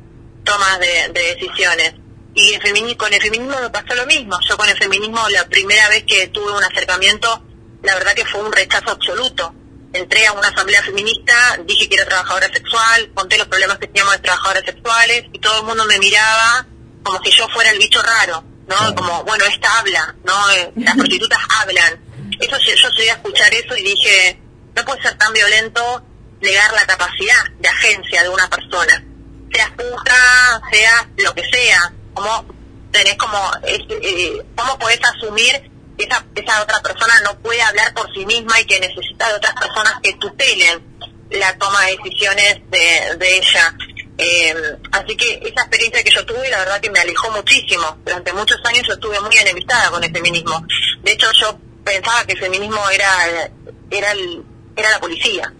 tomas 0.45 0.79
de, 0.81 1.09
de 1.13 1.35
decisiones. 1.35 1.95
Y 2.35 2.55
el 2.55 2.97
con 2.97 3.13
el 3.13 3.21
feminismo 3.21 3.61
me 3.61 3.71
pasó 3.71 3.95
lo 3.95 4.07
mismo. 4.07 4.39
Yo 4.49 4.57
con 4.57 4.69
el 4.69 4.77
feminismo 4.77 5.29
la 5.31 5.47
primera 5.49 5.89
vez 5.89 6.05
que 6.05 6.29
tuve 6.29 6.53
un 6.53 6.63
acercamiento, 6.63 7.45
la 7.83 7.95
verdad 7.95 8.15
que 8.15 8.25
fue 8.25 8.41
un 8.41 8.53
rechazo 8.53 8.91
absoluto. 8.91 9.53
Entré 9.93 10.27
a 10.27 10.33
una 10.33 10.49
asamblea 10.49 10.83
feminista, 10.83 11.35
dije 11.67 11.89
que 11.89 11.97
era 11.97 12.05
trabajadora 12.07 12.47
sexual, 12.53 13.11
conté 13.15 13.37
los 13.39 13.49
problemas 13.49 13.79
que 13.79 13.87
teníamos 13.89 14.13
de 14.15 14.21
trabajadoras 14.21 14.65
sexuales 14.65 15.25
y 15.33 15.39
todo 15.41 15.61
el 15.61 15.67
mundo 15.67 15.85
me 15.87 15.99
miraba 15.99 16.65
como 17.03 17.21
si 17.25 17.31
yo 17.33 17.49
fuera 17.49 17.71
el 17.71 17.79
bicho 17.79 18.01
raro, 18.03 18.45
¿no? 18.69 18.95
Como, 18.95 19.25
bueno, 19.25 19.45
esta 19.47 19.79
habla, 19.81 20.15
¿no? 20.25 20.51
Eh, 20.51 20.73
Las 20.77 20.95
prostitutas 20.99 21.39
hablan. 21.61 21.99
Eso 22.39 22.57
yo 22.59 22.89
llegué 22.91 23.11
a 23.11 23.15
escuchar 23.15 23.53
eso 23.55 23.77
y 23.77 23.83
dije, 23.83 24.41
no 24.77 24.85
puede 24.85 25.03
ser 25.03 25.19
tan 25.19 25.33
violento 25.33 26.05
negar 26.41 26.73
la 26.73 26.87
capacidad 26.87 27.45
de 27.59 27.69
agencia 27.69 28.23
de 28.23 28.29
una 28.29 28.49
persona. 28.49 29.05
Seas 29.53 29.71
puta, 29.73 30.63
seas 30.71 31.07
lo 31.17 31.35
que 31.35 31.43
sea, 31.51 31.93
como 32.15 32.47
tenés 32.93 33.17
como, 33.17 33.51
es- 33.65 33.81
eh, 34.03 34.43
¿cómo 34.55 34.79
podés 34.79 35.01
asumir 35.17 35.70
que 36.01 36.05
esa, 36.07 36.25
esa 36.35 36.63
otra 36.63 36.81
persona 36.81 37.15
no 37.25 37.39
puede 37.41 37.61
hablar 37.63 37.93
por 37.95 38.13
sí 38.15 38.25
misma 38.27 38.59
y 38.61 38.65
que 38.65 38.81
necesita 38.81 39.29
de 39.29 39.35
otras 39.35 39.55
personas 39.55 39.95
que 40.03 40.13
tutelen 40.15 40.83
la 41.31 41.57
toma 41.59 41.85
de 41.87 41.97
decisiones 41.97 42.61
de, 42.71 43.17
de 43.19 43.37
ella? 43.37 43.75
Eh, 44.19 44.55
así 44.93 45.17
que 45.17 45.35
esa 45.43 45.63
experiencia 45.63 46.03
que 46.05 46.11
yo 46.11 46.25
tuve, 46.27 46.49
la 46.51 46.59
verdad 46.59 46.81
que 46.81 46.91
me 46.91 47.01
alejó 47.01 47.31
muchísimo. 47.31 47.99
Durante 48.05 48.33
muchos 48.33 48.59
años 48.65 48.87
yo 48.87 48.95
estuve 48.95 49.19
muy 49.21 49.35
enemistada 49.37 49.91
con 49.91 50.03
el 50.05 50.13
feminismo. 50.13 50.63
De 51.03 51.13
hecho, 51.13 51.31
yo 51.33 51.59
pensaba 51.85 52.25
que 52.27 52.33
el 52.35 52.39
feminismo 52.41 52.89
era, 52.91 53.51
era, 53.91 54.11
el- 54.13 54.43
era 54.77 54.91
la 54.91 55.01
policía. 55.01 55.53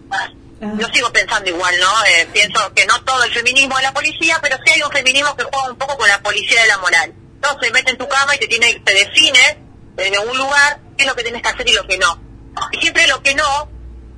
Yo 0.61 0.87
sigo 0.93 1.11
pensando 1.11 1.49
igual, 1.49 1.75
¿no? 1.81 2.05
Eh, 2.05 2.29
pienso 2.35 2.73
que 2.75 2.85
no 2.85 3.03
todo 3.03 3.25
el 3.25 3.33
feminismo 3.33 3.79
es 3.79 3.83
la 3.85 3.95
policía, 3.95 4.39
pero 4.43 4.59
sí 4.65 4.73
hay 4.73 4.83
un 4.83 4.91
feminismo 4.93 5.35
que 5.37 5.45
juega 5.45 5.71
un 5.71 5.79
poco 5.79 5.97
con 5.97 6.07
la 6.09 6.21
policía 6.23 6.61
de 6.63 6.69
la 6.69 6.77
moral. 6.79 7.15
Se 7.63 7.71
mete 7.71 7.91
en 7.93 7.97
tu 7.99 8.07
cama 8.07 8.35
y 8.35 8.39
te 8.39 8.47
tiene, 8.47 8.75
te 8.85 8.93
define 8.93 9.59
desde 9.97 10.19
un 10.19 10.37
lugar 10.37 10.81
qué 10.97 11.05
es 11.05 11.09
lo 11.09 11.15
que 11.17 11.23
tienes 11.23 11.43
que 11.43 11.49
hacer 11.49 11.69
y 11.69 11.73
lo 11.73 11.87
que 11.87 11.99
no. 11.99 12.21
Y 12.73 12.81
siempre 12.81 13.07
lo 13.07 13.23
que 13.23 13.35
no, 13.35 13.69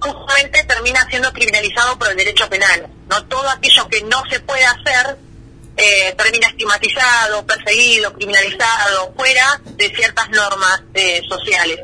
justamente 0.00 0.64
termina 0.64 1.06
siendo 1.08 1.32
criminalizado 1.32 1.98
por 1.98 2.08
el 2.10 2.16
derecho 2.16 2.48
penal. 2.48 2.88
No 3.08 3.24
todo 3.26 3.48
aquello 3.50 3.88
que 3.88 4.02
no 4.02 4.22
se 4.30 4.40
puede 4.40 4.64
hacer 4.64 5.18
eh, 5.76 6.14
termina 6.18 6.48
estigmatizado, 6.48 7.46
perseguido, 7.46 8.12
criminalizado, 8.14 9.12
fuera 9.16 9.60
de 9.64 9.88
ciertas 9.94 10.28
normas 10.30 10.82
eh, 10.94 11.22
sociales. 11.28 11.80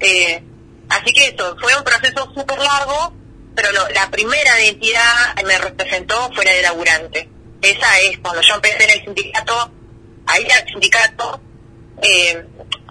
Eh, 0.00 0.42
así 0.88 1.12
que 1.12 1.28
eso, 1.28 1.56
fue 1.60 1.76
un 1.76 1.84
proceso 1.84 2.28
súper 2.34 2.58
largo, 2.58 3.12
pero 3.54 3.72
lo- 3.72 3.88
la 3.90 4.10
primera 4.10 4.60
identidad 4.62 5.34
me 5.44 5.56
representó 5.58 6.30
fue 6.34 6.44
la 6.44 6.52
de 6.52 6.62
laburante. 6.62 7.28
Esa 7.62 7.98
es, 8.00 8.18
cuando 8.18 8.40
yo 8.42 8.54
empecé 8.54 8.84
en 8.84 8.90
el 8.90 9.04
sindicato, 9.04 9.70
a 10.26 10.40
ir 10.40 10.52
al 10.52 10.66
sindicato, 10.66 11.40
eh, 12.02 12.44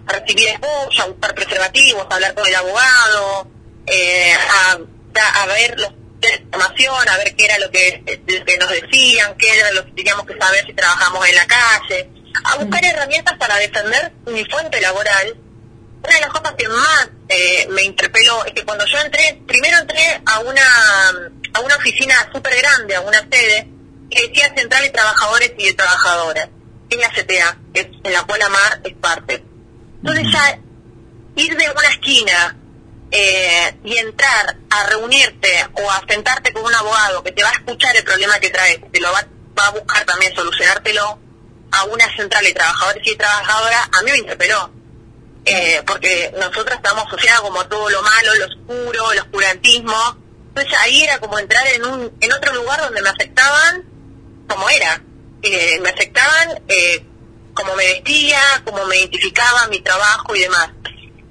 recibir 0.06 0.48
escucha, 0.48 1.02
a 1.02 1.06
buscar 1.06 1.34
preservativos, 1.34 2.06
a 2.10 2.14
hablar 2.14 2.34
con 2.34 2.46
el 2.46 2.54
abogado, 2.54 3.48
eh, 3.86 4.32
a, 4.34 4.72
a- 5.20 5.42
a 5.42 5.46
ver 5.46 5.78
los 5.78 5.90
de 6.20 6.34
información, 6.34 7.08
a 7.08 7.16
ver 7.18 7.36
qué 7.36 7.44
era 7.44 7.58
lo 7.58 7.70
que, 7.70 8.02
lo 8.26 8.44
que 8.44 8.56
nos 8.58 8.70
decían, 8.70 9.36
qué 9.36 9.58
era 9.58 9.70
lo 9.72 9.84
que 9.84 9.92
teníamos 9.92 10.24
que 10.26 10.36
saber 10.38 10.64
si 10.66 10.72
trabajamos 10.72 11.28
en 11.28 11.34
la 11.34 11.46
calle, 11.46 12.10
a 12.44 12.56
buscar 12.56 12.84
herramientas 12.84 13.36
para 13.38 13.56
defender 13.56 14.12
mi 14.26 14.44
fuente 14.46 14.80
laboral. 14.80 15.36
Una 16.02 16.14
de 16.14 16.20
las 16.20 16.30
cosas 16.30 16.54
que 16.56 16.68
más 16.68 17.08
eh, 17.28 17.66
me 17.70 17.82
interpeló 17.82 18.44
es 18.46 18.52
que 18.52 18.64
cuando 18.64 18.86
yo 18.86 18.98
entré, 19.00 19.40
primero 19.46 19.78
entré 19.78 20.20
a 20.24 20.38
una 20.40 20.62
a 21.54 21.60
una 21.60 21.76
oficina 21.76 22.14
súper 22.32 22.54
grande, 22.56 22.94
a 22.96 23.00
una 23.00 23.18
sede, 23.30 23.68
que 24.10 24.28
decía 24.28 24.52
Central 24.54 24.82
de 24.84 24.90
Trabajadores 24.90 25.52
y 25.58 25.66
de 25.66 25.74
Trabajadoras, 25.74 26.48
que 26.88 26.96
es 26.96 27.00
la 27.02 27.10
CTA, 27.10 27.58
es- 27.74 27.88
en 28.04 28.12
la 28.12 28.22
cual 28.24 28.42
AMAR 28.42 28.80
es 28.84 28.94
parte. 28.94 29.42
Entonces 29.98 30.26
ya 30.32 30.58
ir 31.36 31.56
de 31.56 31.70
una 31.70 31.88
esquina 31.88 32.56
eh, 33.10 33.76
y 33.84 33.96
entrar 33.98 34.56
a 34.70 34.86
reunirte 34.86 35.66
o 35.74 35.90
a 35.90 36.02
sentarte 36.08 36.52
con 36.52 36.64
un 36.64 36.74
abogado 36.74 37.22
que 37.22 37.32
te 37.32 37.42
va 37.42 37.50
a 37.50 37.52
escuchar 37.52 37.96
el 37.96 38.04
problema 38.04 38.38
que 38.38 38.50
traes, 38.50 38.80
te 38.90 39.00
lo 39.00 39.12
va, 39.12 39.26
va 39.58 39.66
a 39.66 39.70
buscar 39.70 40.04
también 40.04 40.34
solucionártelo 40.34 41.18
a 41.72 41.84
una 41.84 42.16
central 42.16 42.44
de 42.44 42.52
trabajadores 42.52 43.06
y 43.06 43.16
trabajadoras, 43.16 43.88
a 43.92 44.02
mí 44.02 44.10
me 44.12 44.18
interpeló 44.18 44.70
eh, 45.48 45.80
porque 45.86 46.34
nosotros 46.36 46.76
estamos 46.76 47.06
asociadas 47.06 47.40
como 47.40 47.60
a 47.60 47.68
todo 47.68 47.88
lo 47.88 48.02
malo, 48.02 48.34
lo 48.34 48.46
oscuro, 48.46 49.12
el 49.12 49.20
oscurantismo. 49.20 50.16
Entonces 50.48 50.74
ahí 50.80 51.04
era 51.04 51.20
como 51.20 51.38
entrar 51.38 51.64
en 51.68 51.84
un 51.84 52.12
en 52.20 52.32
otro 52.32 52.52
lugar 52.52 52.80
donde 52.80 53.00
me 53.00 53.10
afectaban 53.10 53.84
como 54.48 54.68
era. 54.68 55.00
Eh, 55.42 55.78
me 55.80 55.90
afectaban 55.90 56.62
eh, 56.66 57.06
como 57.56 57.74
me 57.74 57.84
vestía, 57.84 58.40
como 58.64 58.84
me 58.84 58.98
identificaba, 58.98 59.66
mi 59.68 59.80
trabajo 59.80 60.36
y 60.36 60.40
demás. 60.40 60.70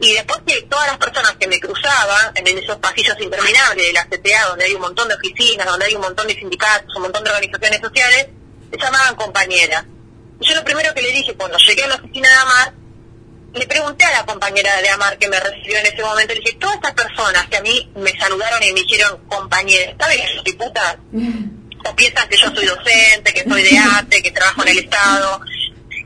Y 0.01 0.13
después 0.13 0.39
que 0.45 0.61
todas 0.63 0.87
las 0.87 0.97
personas 0.97 1.35
que 1.39 1.47
me 1.47 1.59
cruzaban 1.59 2.33
en 2.35 2.57
esos 2.57 2.77
pasillos 2.77 3.15
interminables 3.21 3.85
de 3.87 3.93
la 3.93 4.05
CTA, 4.05 4.47
donde 4.49 4.65
hay 4.65 4.73
un 4.73 4.81
montón 4.81 5.07
de 5.07 5.15
oficinas, 5.15 5.65
donde 5.65 5.85
hay 5.85 5.95
un 5.95 6.01
montón 6.01 6.27
de 6.27 6.35
sindicatos, 6.35 6.93
un 6.97 7.03
montón 7.03 7.23
de 7.23 7.29
organizaciones 7.29 7.79
sociales, 7.79 8.27
se 8.71 8.77
llamaban 8.77 9.15
compañeras. 9.15 9.85
Y 10.41 10.49
yo 10.49 10.55
lo 10.55 10.65
primero 10.65 10.93
que 10.93 11.01
le 11.01 11.11
dije 11.11 11.33
cuando 11.35 11.57
llegué 11.59 11.83
a 11.85 11.87
la 11.87 11.95
oficina 11.95 12.27
de 12.27 12.35
AMAR, 12.35 12.73
le 13.55 13.67
pregunté 13.67 14.03
a 14.03 14.11
la 14.11 14.25
compañera 14.25 14.81
de 14.81 14.89
Amar 14.89 15.17
que 15.17 15.29
me 15.29 15.39
recibió 15.39 15.77
en 15.77 15.85
ese 15.85 16.01
momento, 16.01 16.33
le 16.33 16.41
dije, 16.41 16.57
todas 16.59 16.75
estas 16.75 16.93
personas 16.93 17.47
que 17.47 17.57
a 17.57 17.61
mí 17.61 17.89
me 17.95 18.11
saludaron 18.19 18.61
y 18.61 18.73
me 18.73 18.81
dijeron 18.81 19.17
compañeras, 19.27 19.95
¿saben 19.97 20.17
que 20.17 20.35
yo 20.35 20.41
soy 20.43 20.53
puta? 20.53 20.99
O 21.87 21.95
piensan 21.95 22.27
que 22.27 22.37
yo 22.37 22.53
soy 22.53 22.65
docente, 22.65 23.33
que 23.33 23.43
soy 23.47 23.63
de 23.63 23.77
ATE, 23.77 24.21
que 24.21 24.31
trabajo 24.31 24.63
en 24.63 24.67
el 24.69 24.79
Estado. 24.79 25.39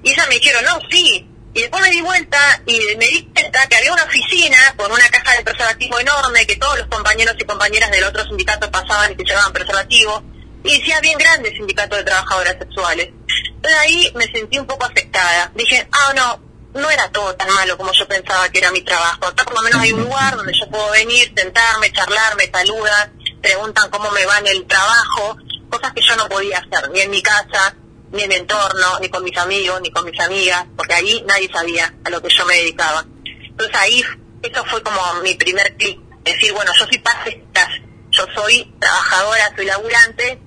Y 0.03 0.11
ellas 0.11 0.27
me 0.27 0.35
dijeron, 0.35 0.63
no, 0.65 0.79
sí. 0.89 1.27
Y 1.53 1.61
después 1.61 1.81
me 1.81 1.89
di 1.89 2.01
vuelta 2.01 2.61
y 2.65 2.95
me 2.97 3.07
di 3.07 3.23
cuenta 3.33 3.67
que 3.67 3.75
había 3.75 3.93
una 3.93 4.03
oficina 4.03 4.57
con 4.77 4.91
una 4.91 5.07
caja 5.09 5.35
de 5.35 5.43
preservativo 5.43 5.99
enorme, 5.99 6.45
que 6.45 6.55
todos 6.57 6.77
los 6.77 6.87
compañeros 6.87 7.35
y 7.39 7.43
compañeras 7.43 7.91
del 7.91 8.03
otro 8.03 8.23
sindicato 8.25 8.69
pasaban 8.69 9.13
y 9.13 9.15
se 9.15 9.23
llevaban 9.23 9.51
preservativo. 9.51 10.23
Y 10.63 10.77
decía 10.77 10.99
bien 11.01 11.17
grande 11.17 11.51
sindicato 11.51 11.95
de 11.95 12.03
trabajadoras 12.03 12.57
sexuales. 12.59 13.09
Entonces 13.55 13.79
ahí 13.79 14.11
me 14.15 14.25
sentí 14.25 14.59
un 14.59 14.67
poco 14.67 14.85
afectada. 14.85 15.51
Dije, 15.55 15.87
ah, 15.91 16.13
no, 16.15 16.49
no 16.73 16.89
era 16.89 17.09
todo 17.11 17.35
tan 17.35 17.51
malo 17.53 17.77
como 17.77 17.91
yo 17.93 18.07
pensaba 18.07 18.49
que 18.49 18.59
era 18.59 18.71
mi 18.71 18.81
trabajo. 18.81 19.25
Acá 19.25 19.43
por 19.43 19.55
lo 19.55 19.61
menos 19.61 19.81
hay 19.81 19.93
un 19.93 20.03
lugar 20.03 20.35
donde 20.35 20.53
yo 20.53 20.69
puedo 20.69 20.91
venir, 20.91 21.33
sentarme, 21.35 21.91
charlar, 21.91 22.35
me 22.35 22.49
saludan, 22.49 23.13
preguntan 23.41 23.89
cómo 23.89 24.11
me 24.11 24.25
va 24.25 24.37
en 24.39 24.47
el 24.47 24.67
trabajo, 24.67 25.37
cosas 25.69 25.93
que 25.93 26.01
yo 26.01 26.15
no 26.15 26.29
podía 26.29 26.59
hacer, 26.59 26.89
ni 26.91 27.01
en 27.01 27.11
mi 27.11 27.21
casa, 27.21 27.75
ni 28.11 28.23
en 28.23 28.29
mi 28.29 28.35
entorno, 28.35 28.99
ni 28.99 29.09
con 29.09 29.23
mis 29.23 29.37
amigos, 29.37 29.81
ni 29.81 29.91
con 29.91 30.05
mis 30.05 30.19
amigas, 30.19 30.65
porque 30.75 30.93
ahí 30.93 31.23
nadie 31.27 31.49
sabía 31.51 31.93
a 32.03 32.09
lo 32.09 32.21
que 32.21 32.29
yo 32.29 32.45
me 32.45 32.55
dedicaba. 32.55 33.05
Entonces 33.25 33.75
ahí, 33.75 34.03
eso 34.41 34.65
fue 34.65 34.81
como 34.81 35.01
mi 35.21 35.35
primer 35.35 35.75
clic, 35.75 35.99
decir, 36.23 36.53
bueno, 36.53 36.71
yo 36.77 36.85
soy 36.85 36.97
pasistas, 36.99 37.67
yo 38.11 38.25
soy 38.35 38.73
trabajadora, 38.79 39.53
soy 39.55 39.65
laburante, 39.65 40.39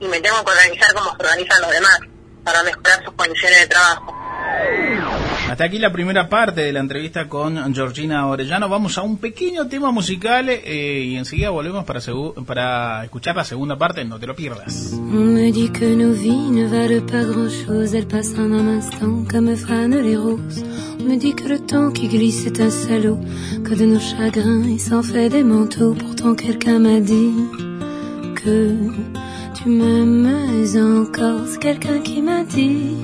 y 0.00 0.06
me 0.06 0.20
tengo 0.20 0.44
que 0.44 0.52
organizar 0.52 0.94
como 0.94 1.10
se 1.16 1.22
organizan 1.22 1.60
los 1.60 1.70
demás, 1.70 2.00
para 2.44 2.62
mejorar 2.62 3.04
sus 3.04 3.14
condiciones 3.14 3.60
de 3.60 3.66
trabajo. 3.66 4.16
Hasta 5.50 5.64
aquí 5.64 5.80
la 5.80 5.90
primera 5.90 6.28
parte 6.28 6.60
de 6.60 6.72
la 6.72 6.78
entrevista 6.78 7.28
con 7.28 7.74
Georgina 7.74 8.28
Orellano. 8.28 8.68
Vamos 8.68 8.96
a 8.98 9.02
un 9.02 9.18
pequeño 9.18 9.66
tema 9.66 9.90
musical 9.90 10.48
eh, 10.48 11.04
y 11.08 11.16
enseguida 11.16 11.50
volvemos 11.50 11.84
para, 11.84 12.00
para 12.46 13.02
escuchar 13.04 13.34
la 13.34 13.42
segunda 13.42 13.76
parte. 13.76 14.04
No 14.04 14.20
te 14.20 14.28
lo 14.28 14.36
pierdas. 14.36 14.92
On 14.92 15.34
me 15.34 15.50
dit 15.50 15.72
que 15.72 15.96
nos 15.96 16.16
vies 16.16 16.52
ne 16.52 16.66
valent 16.68 17.04
pas 17.04 17.24
grand-chose, 17.24 17.94
elles 17.94 18.06
passent 18.06 18.38
en 18.38 18.52
un 18.52 18.78
instant 18.78 19.26
comme 19.28 19.56
fanent 19.56 20.00
les 20.00 20.16
roses. 20.16 20.64
On 21.00 21.04
me 21.04 21.16
dit 21.16 21.34
que 21.34 21.48
le 21.48 21.58
temps 21.58 21.90
qui 21.90 22.06
glisse 22.06 22.46
est 22.46 22.60
un 22.60 22.70
salaud, 22.70 23.18
que 23.64 23.74
de 23.74 23.86
nos 23.86 23.98
chagrins 23.98 24.62
il 24.68 24.78
s'en 24.78 25.02
fait 25.02 25.28
des 25.30 25.42
manteaux. 25.42 25.94
Pourtant 25.94 26.36
quelqu'un 26.36 26.78
m'a 26.78 27.00
dit 27.00 27.34
que 28.36 28.76
tu 29.62 29.68
m'aimes 29.68 30.28
encore. 30.76 31.46
C'est 31.46 31.60
quelqu'un 31.60 31.98
qui 31.98 32.22
m'a 32.22 32.44
dit 32.44 32.96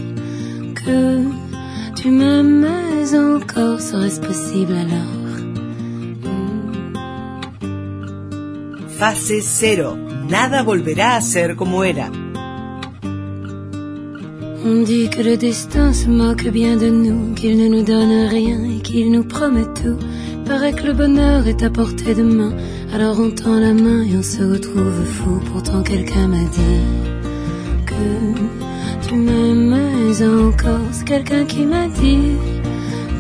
que 0.75 1.23
tu 1.95 2.11
m'aimes 2.11 2.67
encore. 3.15 3.81
Serait-ce 3.81 4.21
possible 4.21 4.73
alors? 4.73 5.25
Fase 8.99 9.41
cero. 9.43 9.97
Nada 10.31 10.63
volverá 10.63 11.17
a 11.17 11.21
ser 11.21 11.55
como 11.57 11.85
era. 11.85 12.11
On 14.65 14.83
dit 14.83 15.09
que 15.11 15.23
le 15.23 15.37
destin 15.37 15.93
se 15.93 16.09
moque 16.09 16.49
bien 16.49 16.77
de 16.77 16.89
nous, 16.89 17.35
qu'il 17.35 17.57
ne 17.57 17.69
nous 17.69 17.85
donne 17.85 18.27
rien 18.29 18.65
et 18.65 18.81
qu'il 18.83 19.13
nous 19.13 19.23
promet 19.23 19.67
tout. 19.81 19.99
Paraît 20.47 20.72
que 20.72 20.86
le 20.86 20.92
bonheur 20.92 21.47
est 21.47 21.62
à 21.62 21.70
portée 21.70 22.14
de 22.14 22.22
main, 22.22 22.53
alors 22.94 23.18
on 23.18 23.30
tend 23.30 23.59
la 23.59 23.74
main 23.74 24.03
et 24.03 24.16
on 24.16 24.22
se 24.22 24.42
retrouve 24.42 25.05
fou. 25.05 25.40
Pourtant 25.53 25.82
quelqu'un 25.82 26.28
m'a 26.28 26.44
dit 26.44 26.82
que 27.84 29.09
tu 29.09 29.14
m'aimes 29.16 29.74
encore. 30.22 30.86
C'est 30.92 31.05
quelqu'un 31.05 31.44
qui 31.44 31.66
m'a 31.66 31.88
dit 31.88 32.32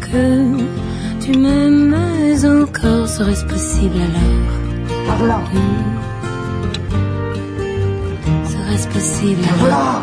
que 0.00 0.56
tu 1.20 1.38
m'aimes 1.38 1.94
encore. 2.44 3.08
Serait-ce 3.08 3.44
possible 3.44 3.96
alors? 5.18 5.42
Hmm. 5.52 5.96
Serait-ce 8.44 8.88
possible 8.88 9.42
alors? 9.60 10.02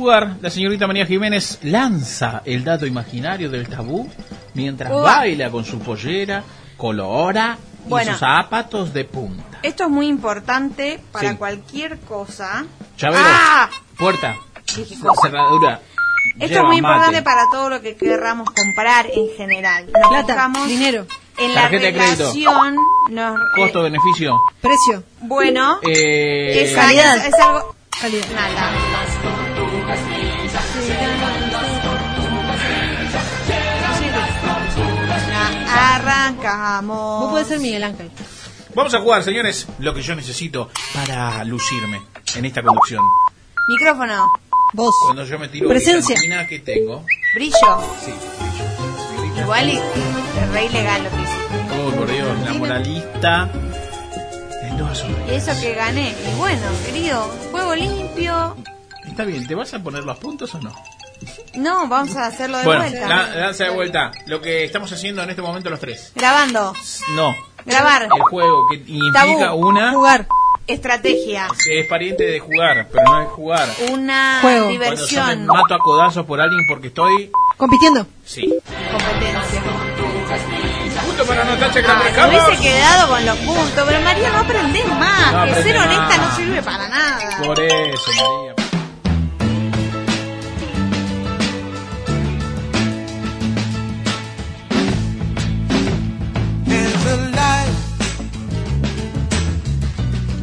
Jugar, 0.00 0.36
la 0.40 0.50
señorita 0.50 0.86
María 0.86 1.06
Jiménez 1.06 1.58
lanza 1.62 2.42
el 2.44 2.64
dato 2.64 2.86
imaginario 2.86 3.50
del 3.50 3.68
tabú 3.68 4.08
mientras 4.54 4.90
baila 4.92 5.50
con 5.50 5.64
su 5.64 5.78
pollera, 5.78 6.42
colora 6.76 7.58
y 7.86 7.88
Bueno. 7.88 8.10
sus 8.12 8.20
zapatos 8.20 8.92
de 8.92 9.04
punta. 9.04 9.58
Esto 9.62 9.84
es 9.84 9.90
muy 9.90 10.06
importante 10.08 11.00
para 11.12 11.30
Sí. 11.30 11.36
cualquier 11.36 11.98
cosa. 12.00 12.64
Llavero, 12.98 13.22
¡Ah! 13.24 13.68
puerta, 13.98 14.36
cerradura. 15.22 15.80
Esto 16.38 16.46
lleva 16.46 16.60
es 16.60 16.66
muy 16.66 16.80
mate. 16.82 16.94
importante 16.94 17.22
para 17.22 17.42
todo 17.50 17.70
lo 17.70 17.80
que 17.80 17.96
querramos 17.96 18.48
comprar 18.50 19.06
en 19.12 19.28
general. 19.36 19.86
Nos 19.92 20.08
Plata, 20.24 20.50
dinero. 20.66 21.06
En 21.38 21.54
la 21.54 21.68
de 21.68 21.78
crédito. 21.78 21.96
relación. 22.32 22.76
nos- 23.10 23.38
Costo, 23.56 23.82
beneficio. 23.82 24.38
Precio. 24.60 25.02
bueno, 25.20 25.78
Eh, 25.82 26.64
es, 26.64 26.74
calidad. 26.74 27.16
es- 27.16 27.24
es 27.26 27.34
algo. 27.40 27.74
Calidad. 28.00 28.26
Nada. 28.34 29.39
Arrancamos. 36.10 37.20
Vos 37.22 37.30
podés 37.30 37.46
ser 37.48 37.60
Miguel 37.60 37.84
Ángel. 37.84 38.10
Vamos 38.74 38.94
a 38.94 39.00
jugar, 39.00 39.22
señores, 39.22 39.66
lo 39.78 39.94
que 39.94 40.02
yo 40.02 40.14
necesito 40.14 40.70
para 40.94 41.42
lucirme 41.44 42.02
en 42.36 42.44
esta 42.44 42.62
conducción. 42.62 43.02
Micrófono. 43.68 44.26
Vos. 44.72 44.94
Cuando 45.04 45.24
yo 45.24 45.38
me 45.38 45.48
tiro 45.48 45.68
Presencia. 45.68 46.14
cantina, 46.14 46.46
¿qué 46.46 46.58
tengo? 46.60 47.04
Brillo. 47.34 47.56
Sí. 48.04 48.12
Igual 49.40 49.68
y, 49.70 49.76
es 49.76 50.52
re 50.52 50.64
ilegal 50.66 51.04
lo 51.04 51.10
que 51.10 51.16
hice. 51.22 51.36
Oh, 51.86 51.90
por 51.96 52.10
Dios, 52.10 52.38
la 52.44 52.52
moralista. 52.54 53.50
En 54.62 54.76
todas 54.78 54.98
sus- 54.98 55.08
Eso 55.28 55.52
que 55.60 55.74
gané. 55.74 56.14
Y 56.32 56.36
bueno, 56.38 56.62
querido, 56.86 57.22
juego 57.50 57.74
limpio. 57.74 58.56
Está 59.06 59.24
bien, 59.24 59.46
¿te 59.46 59.54
vas 59.54 59.72
a 59.74 59.82
poner 59.82 60.04
los 60.04 60.18
puntos 60.18 60.54
o 60.54 60.60
no? 60.60 60.72
No, 61.54 61.86
vamos 61.88 62.16
a 62.16 62.26
hacerlo 62.26 62.58
de 62.58 62.64
bueno, 62.64 62.80
vuelta. 62.82 63.08
la- 63.08 63.26
danza 63.28 63.64
de 63.64 63.70
vuelta. 63.70 64.10
Lo 64.26 64.40
que 64.40 64.64
estamos 64.64 64.90
haciendo 64.92 65.22
en 65.22 65.30
este 65.30 65.42
momento 65.42 65.68
los 65.70 65.80
tres. 65.80 66.12
Grabando. 66.14 66.74
No. 67.14 67.34
Grabar. 67.66 68.04
El 68.04 68.22
juego 68.22 68.68
que 68.68 68.76
implica 68.76 69.20
Tabú. 69.48 69.68
una. 69.68 69.92
Jugar. 69.92 70.26
Estrategia. 70.66 71.48
Es 71.68 71.86
pariente 71.86 72.22
de 72.24 72.38
jugar, 72.38 72.86
pero 72.92 73.04
no 73.04 73.22
es 73.22 73.28
jugar. 73.30 73.68
Una 73.90 74.38
Juego. 74.40 74.66
Cuando 74.66 74.72
yo 74.74 74.78
me 74.78 74.84
diversión. 75.32 75.46
mato 75.46 75.74
a 75.74 75.78
codazos 75.78 76.24
por 76.26 76.40
alguien 76.40 76.64
porque 76.68 76.88
estoy. 76.88 77.30
Compitiendo. 77.56 78.06
Sí. 78.24 78.54
Competencia. 78.92 79.62
Punto 81.04 81.24
para 81.26 81.44
Natacha 81.44 81.80
Ah, 81.88 82.26
me 82.28 82.40
hubiese 82.40 82.62
quedado 82.62 83.08
con 83.08 83.26
los 83.26 83.36
puntos, 83.38 83.84
pero 83.86 84.00
María, 84.02 84.30
no 84.30 84.38
aprendés 84.38 84.86
más. 84.86 85.32
No 85.32 85.44
que 85.44 85.50
aprendés 85.50 85.64
ser 85.64 85.76
honesta 85.78 86.16
no 86.18 86.36
sirve 86.36 86.62
para 86.62 86.88
nada. 86.88 87.42
Por 87.44 87.58
eso, 87.60 88.10
María. 88.16 88.49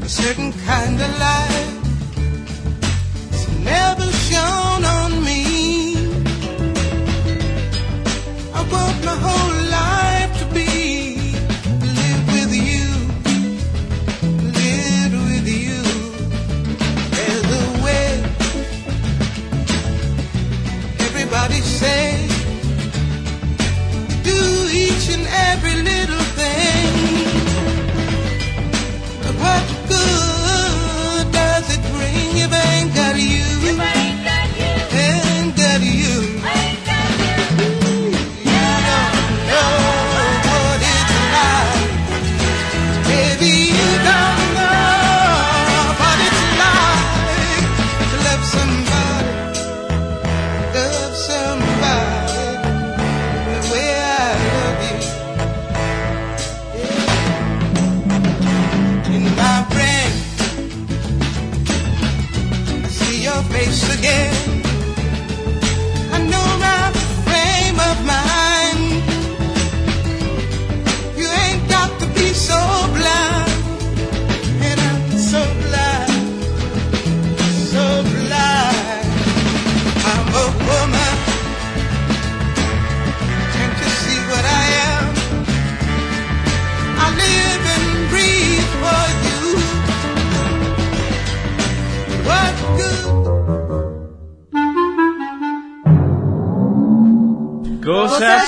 A 0.07 0.09
certain 0.09 0.53
kind 0.53 1.01
of 1.01 1.19
light. 1.19 1.79
It's 3.29 3.47
never 3.73 4.09
shone 4.27 4.85
on 4.85 5.11
me. 5.27 5.43
I 8.53 8.61
want 8.71 8.97
my 9.03 9.17
whole 9.25 9.55
life 9.79 10.31
to 10.39 10.45
be 10.55 10.71
live 11.99 12.23
with 12.35 12.53
you, 12.69 12.87
live 14.61 15.13
with 15.27 15.47
you. 15.63 15.79
There's 17.15 17.49
a 17.61 17.67
way. 17.85 18.11
Everybody 21.07 21.59
say 21.79 22.27
do 24.23 24.39
each 24.71 25.05
and 25.15 25.27
every 25.49 25.75
little 25.91 26.25
thing. 26.39 26.93
But 29.41 29.76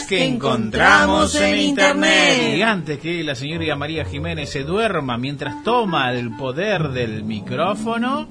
que 0.10 0.26
encontramos 0.26 1.36
en 1.36 1.56
internet. 1.60 2.58
Y 2.58 2.64
antes 2.64 2.98
que 2.98 3.24
la 3.24 3.36
señorita 3.36 3.76
María 3.76 4.04
Jiménez 4.06 4.50
se 4.50 4.64
duerma 4.64 5.20
mientras 5.20 5.64
toma 5.64 6.12
el 6.12 6.36
poder 6.36 6.90
del 6.90 7.24
micrófono, 7.24 8.28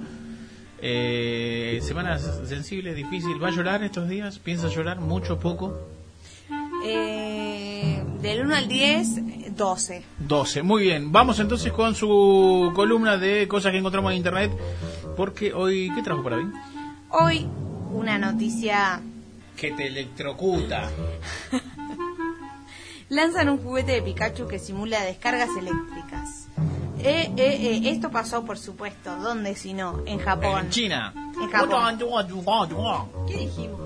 eh, 0.83 1.79
semanas 1.81 2.41
sensibles, 2.47 2.97
difícil. 2.97 3.41
¿Va 3.41 3.49
a 3.49 3.51
llorar 3.53 3.85
estos 3.85 4.09
días? 4.09 4.41
¿Piensa 4.41 4.66
llorar 4.66 4.99
mucho, 4.99 5.39
poco? 5.39 5.79
Eh, 6.85 8.03
del 8.22 8.45
1 8.45 8.57
al 8.57 8.66
10, 8.66 9.55
12. 9.57 10.03
12. 10.18 10.62
Muy 10.64 10.83
bien. 10.83 11.12
Vamos 11.12 11.39
entonces 11.39 11.72
con 11.72 11.95
su 11.95 12.72
columna 12.74 13.16
de 13.16 13.47
cosas 13.47 13.70
que 13.70 13.79
encontramos 13.79 14.11
en 14.11 14.16
internet. 14.16 14.51
Porque 15.16 15.53
hoy, 15.53 15.93
¿qué 15.95 16.03
trajo 16.03 16.24
para 16.24 16.39
mí? 16.39 16.51
Hoy, 17.11 17.47
una 17.93 18.18
noticia 18.18 19.01
Que 19.57 19.70
te 19.70 19.87
electrocuta. 19.87 20.91
Lanzan 23.11 23.48
un 23.48 23.59
juguete 23.59 23.92
de 23.92 24.02
Pikachu 24.02 24.46
que 24.46 24.59
simula 24.59 25.00
descargas 25.02 25.48
eléctricas. 25.56 26.48
Eh, 27.00 27.32
eh, 27.36 27.38
eh, 27.38 27.80
esto 27.84 28.11
pasó, 28.11 28.44
por 28.44 28.59
supuesto, 28.59 29.16
¿dónde 29.16 29.54
si 29.54 29.72
no? 29.72 30.02
En 30.04 30.18
Japón. 30.18 30.66
En 30.66 30.70
China. 30.70 31.14
En 31.40 31.48
Japón. 31.48 31.98
¿Qué 33.26 33.36
dijimos? 33.36 33.80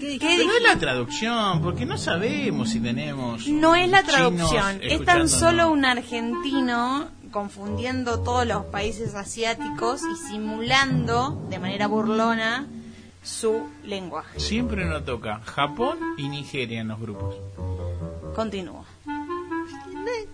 ¿Qué 0.00 0.18
Pero 0.20 0.44
no 0.44 0.56
es 0.56 0.62
la 0.62 0.76
traducción, 0.78 1.62
porque 1.62 1.86
no 1.86 1.96
sabemos 1.96 2.70
si 2.70 2.80
tenemos. 2.80 3.46
No 3.48 3.74
es 3.74 3.88
la 3.88 4.02
traducción, 4.02 4.80
es 4.82 5.04
tan 5.04 5.28
solo 5.28 5.70
un 5.70 5.84
argentino 5.84 7.08
confundiendo 7.30 8.20
todos 8.20 8.46
los 8.46 8.64
países 8.66 9.14
asiáticos 9.14 10.02
y 10.02 10.28
simulando 10.28 11.46
de 11.50 11.58
manera 11.58 11.86
burlona 11.86 12.66
su 13.22 13.62
lenguaje. 13.84 14.38
Siempre 14.38 14.84
nos 14.84 15.04
toca 15.04 15.40
Japón 15.44 15.98
y 16.16 16.28
Nigeria 16.28 16.80
en 16.80 16.88
los 16.88 17.00
grupos. 17.00 17.36
Continúo. 18.36 18.84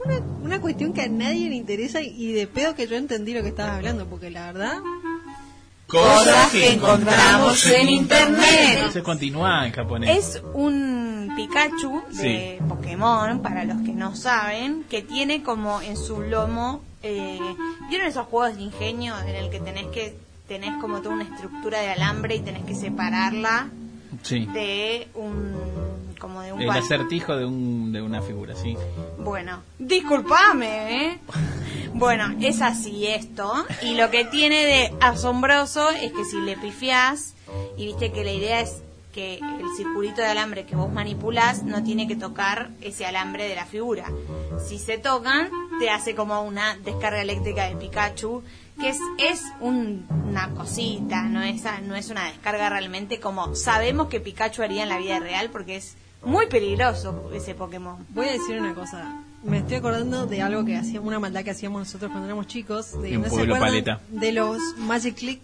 Una, 0.04 0.18
una 0.42 0.60
cuestión 0.60 0.92
que 0.92 1.02
a 1.02 1.08
nadie 1.08 1.48
le 1.48 1.54
interesa 1.54 2.00
y 2.02 2.32
de 2.32 2.48
pedo 2.48 2.74
que 2.74 2.88
yo 2.88 2.96
entendí 2.96 3.32
lo 3.32 3.42
que 3.42 3.48
estabas 3.50 3.76
hablando, 3.76 4.06
porque 4.06 4.28
la 4.28 4.46
verdad... 4.52 4.78
Cosas 5.86 6.50
que 6.50 6.72
encontramos 6.72 7.64
en 7.66 7.88
internet. 7.90 8.90
Se 8.92 9.02
continúa 9.04 9.66
en 9.66 9.72
japonés. 9.72 10.18
Es 10.36 10.42
un 10.54 11.32
Pikachu 11.36 12.02
de 12.10 12.58
Sí. 12.58 12.64
Pokémon, 12.66 13.40
para 13.40 13.64
los 13.64 13.80
que 13.82 13.92
no 13.92 14.16
saben, 14.16 14.84
que 14.90 15.02
tiene 15.02 15.42
como 15.44 15.80
en 15.82 15.96
su 15.96 16.22
lomo, 16.22 16.80
eh, 17.04 17.38
¿vieron 17.88 18.06
esos 18.08 18.26
juegos 18.26 18.56
de 18.56 18.62
ingenio 18.62 19.14
en 19.20 19.36
el 19.36 19.50
que 19.50 19.60
tenés 19.60 19.86
que 19.88 20.16
tenés 20.48 20.72
como 20.80 21.00
toda 21.02 21.14
una 21.14 21.24
estructura 21.24 21.80
de 21.80 21.90
alambre 21.90 22.34
y 22.36 22.40
tenés 22.40 22.64
que 22.64 22.74
separarla 22.74 23.68
Sí. 24.22 24.46
de 24.46 25.08
un 25.14 25.54
como 26.22 26.40
de 26.40 26.52
un 26.52 26.62
El 26.62 26.70
acertijo 26.70 27.36
de, 27.36 27.44
un, 27.44 27.92
de 27.92 28.00
una 28.00 28.22
figura, 28.22 28.54
sí. 28.56 28.76
Bueno, 29.18 29.62
discúlpame, 29.78 31.06
¿eh? 31.06 31.18
Bueno, 31.94 32.34
es 32.40 32.62
así 32.62 33.06
esto. 33.06 33.52
Y 33.82 33.96
lo 33.96 34.10
que 34.10 34.24
tiene 34.24 34.64
de 34.64 34.94
asombroso 35.02 35.90
es 35.90 36.10
que 36.12 36.24
si 36.24 36.40
le 36.40 36.56
pifiás, 36.56 37.34
y 37.76 37.84
viste 37.86 38.12
que 38.12 38.24
la 38.24 38.32
idea 38.32 38.60
es 38.60 38.80
que 39.12 39.34
el 39.34 39.66
circulito 39.76 40.22
de 40.22 40.28
alambre 40.28 40.64
que 40.64 40.74
vos 40.74 40.90
manipulás 40.90 41.64
no 41.64 41.84
tiene 41.84 42.08
que 42.08 42.16
tocar 42.16 42.70
ese 42.80 43.04
alambre 43.04 43.46
de 43.46 43.54
la 43.56 43.66
figura. 43.66 44.06
Si 44.66 44.78
se 44.78 44.96
tocan, 44.96 45.50
te 45.78 45.90
hace 45.90 46.14
como 46.14 46.40
una 46.42 46.76
descarga 46.78 47.20
eléctrica 47.20 47.68
de 47.68 47.76
Pikachu, 47.76 48.42
que 48.80 48.88
es, 48.88 48.98
es 49.18 49.42
un- 49.60 50.06
una 50.26 50.48
cosita, 50.54 51.24
no 51.24 51.42
es, 51.42 51.62
no 51.82 51.94
es 51.94 52.08
una 52.08 52.24
descarga 52.24 52.70
realmente 52.70 53.20
como 53.20 53.54
sabemos 53.54 54.08
que 54.08 54.18
Pikachu 54.18 54.62
haría 54.62 54.82
en 54.84 54.88
la 54.88 54.96
vida 54.96 55.18
real, 55.20 55.50
porque 55.50 55.76
es 55.76 55.94
muy 56.24 56.46
peligroso 56.46 57.30
ese 57.34 57.54
Pokémon. 57.54 57.96
Voy 58.10 58.28
a 58.28 58.32
decir 58.32 58.58
una 58.58 58.74
cosa. 58.74 59.22
Me 59.42 59.58
estoy 59.58 59.76
acordando 59.76 60.26
de 60.26 60.40
algo 60.42 60.64
que 60.64 60.76
hacíamos, 60.76 61.08
una 61.08 61.18
maldad 61.18 61.42
que 61.42 61.50
hacíamos 61.50 61.80
nosotros 61.80 62.10
cuando 62.10 62.26
éramos 62.26 62.46
chicos. 62.46 63.00
De, 63.02 63.14
En 63.14 63.22
¿no 63.22 63.28
se 63.28 63.34
Pueblo 63.34 63.58
Paleta. 63.58 64.00
De 64.08 64.32
los 64.32 64.58
Magic 64.78 65.16
Click. 65.16 65.40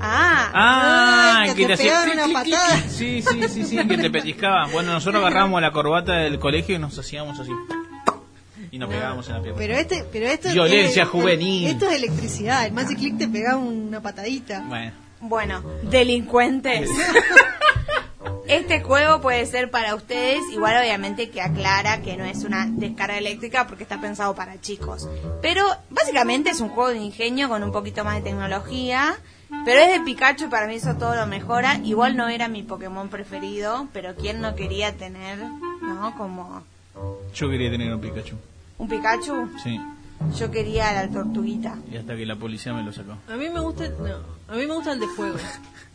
Ah, 0.00 0.50
Ah, 0.52 1.36
Ay, 1.40 1.50
que 1.50 1.54
que 1.62 1.66
te 1.68 1.76
te 1.76 1.82
pegaban 1.84 2.10
una 2.10 2.24
clic, 2.24 2.34
patada. 2.36 2.74
clic. 2.82 2.90
Sí, 2.90 3.22
sí, 3.22 3.48
sí, 3.48 3.64
sí, 3.64 3.88
que 3.88 3.96
te 3.96 4.10
pellizcaba. 4.10 4.66
Bueno, 4.70 4.92
nosotros 4.92 5.22
agarramos 5.22 5.62
la 5.62 5.72
corbata 5.72 6.12
del 6.16 6.38
colegio 6.38 6.76
y 6.76 6.78
nos 6.78 6.98
hacíamos 6.98 7.38
así. 7.40 7.52
Y 8.70 8.78
nos 8.78 8.90
pegábamos 8.90 9.26
en 9.28 9.34
la 9.36 9.40
pierna. 9.40 9.58
Pero 9.58 9.74
este, 9.74 10.04
pero 10.12 10.26
esto 10.26 10.50
Violencia 10.52 11.04
es- 11.04 11.08
juvenil. 11.08 11.68
Esto 11.68 11.88
es 11.88 11.96
electricidad. 11.96 12.66
El 12.66 12.72
Magic 12.74 12.98
Click 12.98 13.16
te 13.16 13.28
pegaba 13.28 13.56
una 13.56 14.02
patadita. 14.02 14.62
Bueno. 14.68 14.92
Bueno, 15.20 15.62
delincuentes. 15.84 16.90
Este 18.48 18.80
juego 18.80 19.20
puede 19.20 19.44
ser 19.46 19.70
para 19.70 19.94
ustedes, 19.94 20.40
igual 20.52 20.76
obviamente 20.80 21.30
que 21.30 21.42
aclara 21.42 22.00
que 22.02 22.16
no 22.16 22.24
es 22.24 22.44
una 22.44 22.66
descarga 22.70 23.18
eléctrica 23.18 23.66
porque 23.66 23.82
está 23.82 24.00
pensado 24.00 24.34
para 24.34 24.60
chicos. 24.60 25.08
Pero 25.42 25.64
básicamente 25.90 26.50
es 26.50 26.60
un 26.60 26.68
juego 26.68 26.90
de 26.90 26.98
ingenio 26.98 27.48
con 27.48 27.62
un 27.64 27.72
poquito 27.72 28.04
más 28.04 28.16
de 28.16 28.22
tecnología. 28.22 29.16
Pero 29.64 29.80
es 29.80 29.92
de 29.92 30.00
Pikachu 30.04 30.46
y 30.46 30.48
para 30.48 30.66
mí 30.66 30.74
eso 30.76 30.94
todo 30.94 31.14
lo 31.14 31.26
mejora. 31.26 31.78
Igual 31.84 32.16
no 32.16 32.28
era 32.28 32.48
mi 32.48 32.62
Pokémon 32.62 33.08
preferido, 33.08 33.88
pero 33.92 34.14
¿quién 34.16 34.40
no 34.40 34.54
quería 34.56 34.92
tener, 34.96 35.38
no? 35.82 36.14
Como 36.16 36.62
Yo 37.34 37.48
quería 37.48 37.70
tener 37.70 37.92
un 37.94 38.00
Pikachu. 38.00 38.36
un 38.78 38.88
Pikachu. 38.88 39.48
Sí. 39.62 39.80
Yo 40.36 40.50
quería 40.50 40.92
la 40.92 41.08
tortuguita. 41.08 41.76
Y 41.92 41.96
hasta 41.96 42.16
que 42.16 42.26
la 42.26 42.36
policía 42.36 42.72
me 42.72 42.82
lo 42.82 42.92
sacó. 42.92 43.12
A 43.28 43.36
mí 43.36 43.48
me 43.50 43.60
gusta, 43.60 43.86
el- 43.86 43.96
no, 43.98 44.16
a 44.48 44.56
mí 44.56 44.66
me 44.66 44.74
gusta 44.74 44.92
el 44.92 45.00
de 45.00 45.08
fuego. 45.08 45.36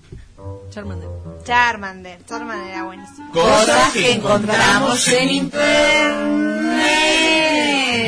Charmander. 0.70 1.10
Charmander. 1.44 2.26
Charmander 2.26 2.68
era 2.72 2.84
buenísimo. 2.84 3.32
Cosas 3.32 3.92
que 3.94 4.12
encontramos 4.14 5.08
en 5.10 5.30
internet. 5.30 6.12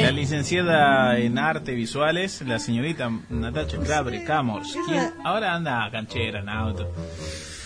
La 0.03 0.11
licenciada 0.11 1.17
en 1.17 1.37
arte 1.37 1.73
visuales, 1.73 2.41
la 2.41 2.59
señorita 2.59 3.09
Natacha 3.29 3.77
Clabre 3.79 4.23
Camors, 4.23 4.75
quien 4.87 5.13
ahora 5.23 5.53
anda 5.55 5.89
canchera 5.91 6.39
en 6.39 6.49
auto. 6.49 6.91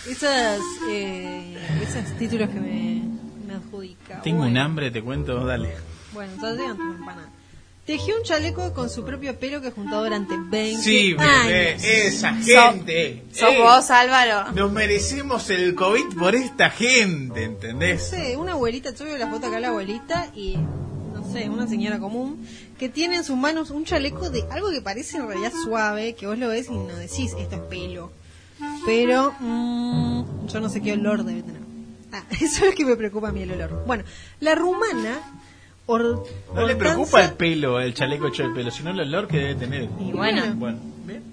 Esas, 0.08 0.60
eh, 0.90 1.58
esos 1.82 2.18
títulos 2.18 2.50
que 2.50 2.60
me, 2.60 3.02
me 3.46 3.54
adjudica. 3.56 4.22
Tengo 4.22 4.40
Bueno. 4.40 4.52
un 4.52 4.58
hambre, 4.58 4.92
te 4.92 5.02
cuento, 5.04 5.46
dale. 5.46 5.76
Bueno, 6.14 6.32
entonces 6.34 6.60
digan 6.60 6.78
tu 6.78 6.84
empanada. 6.84 7.30
Tejió 7.88 8.18
un 8.18 8.24
chaleco 8.24 8.74
con 8.74 8.90
su 8.90 9.06
propio 9.06 9.40
pelo 9.40 9.62
que 9.62 9.72
juntó 9.72 10.04
durante 10.04 10.36
20 10.38 10.82
Sí, 10.84 11.14
bebé, 11.14 11.70
años. 11.70 11.84
esa 11.86 12.34
gente. 12.36 13.24
¿Sos 13.32 13.54
Eh, 13.54 13.58
vos, 13.62 13.90
Álvaro? 13.90 14.52
Nos 14.52 14.74
merecemos 14.74 15.50
el 15.50 15.74
COVID 15.74 16.18
por 16.20 16.36
esta 16.36 16.70
gente, 16.70 17.46
¿entendés? 17.46 18.12
No 18.12 18.18
sé, 18.18 18.36
una 18.36 18.52
abuelita, 18.52 18.94
yo 18.94 19.06
veo 19.06 19.18
la 19.18 19.30
foto 19.30 19.48
acá 19.48 19.62
la 19.62 19.70
abuelita 19.70 20.28
y, 20.36 20.58
no 20.58 21.32
sé, 21.32 21.50
una 21.50 21.66
señora 21.66 21.98
común 21.98 22.46
que 22.78 22.90
tiene 22.90 23.16
en 23.16 23.24
sus 23.24 23.38
manos 23.38 23.70
un 23.72 23.86
chaleco 23.86 24.30
de 24.30 24.44
algo 24.52 24.70
que 24.70 24.82
parece 24.82 25.16
en 25.18 25.28
realidad 25.30 25.54
suave, 25.64 26.14
que 26.14 26.28
vos 26.28 26.38
lo 26.38 26.50
ves 26.50 26.68
y 26.70 26.74
no 26.74 26.94
decís, 26.98 27.34
esto 27.40 27.56
es 27.56 27.62
pelo. 27.70 28.12
Pero, 28.86 29.34
mm, 29.40 30.48
yo 30.48 30.60
no 30.60 30.68
sé 30.68 30.82
qué 30.82 30.92
olor 30.92 31.24
debe 31.24 31.42
tener. 31.42 31.62
Ah, 32.12 32.24
eso 32.32 32.66
es 32.66 32.70
lo 32.70 32.72
que 32.76 32.84
me 32.84 32.98
preocupa 32.98 33.30
a 33.30 33.32
mí 33.32 33.44
el 33.44 33.52
olor. 33.54 33.86
Bueno, 33.88 34.04
la 34.42 34.56
rumana... 34.56 35.20
Or- 35.88 36.24
No 36.54 36.68
le 36.68 36.76
preocupa 36.76 37.24
el 37.24 37.32
pelo, 37.34 37.80
el 37.80 37.94
chaleco 37.94 38.28
hecho 38.28 38.44
de 38.44 38.50
pelo, 38.50 38.70
sino 38.72 38.92
el 38.92 39.00
olor 39.00 39.28
que 39.28 39.38
debe 39.38 39.56
tener. 39.56 39.90
Y 40.00 40.12
bueno, 40.12 40.44
Bueno, 40.56 40.78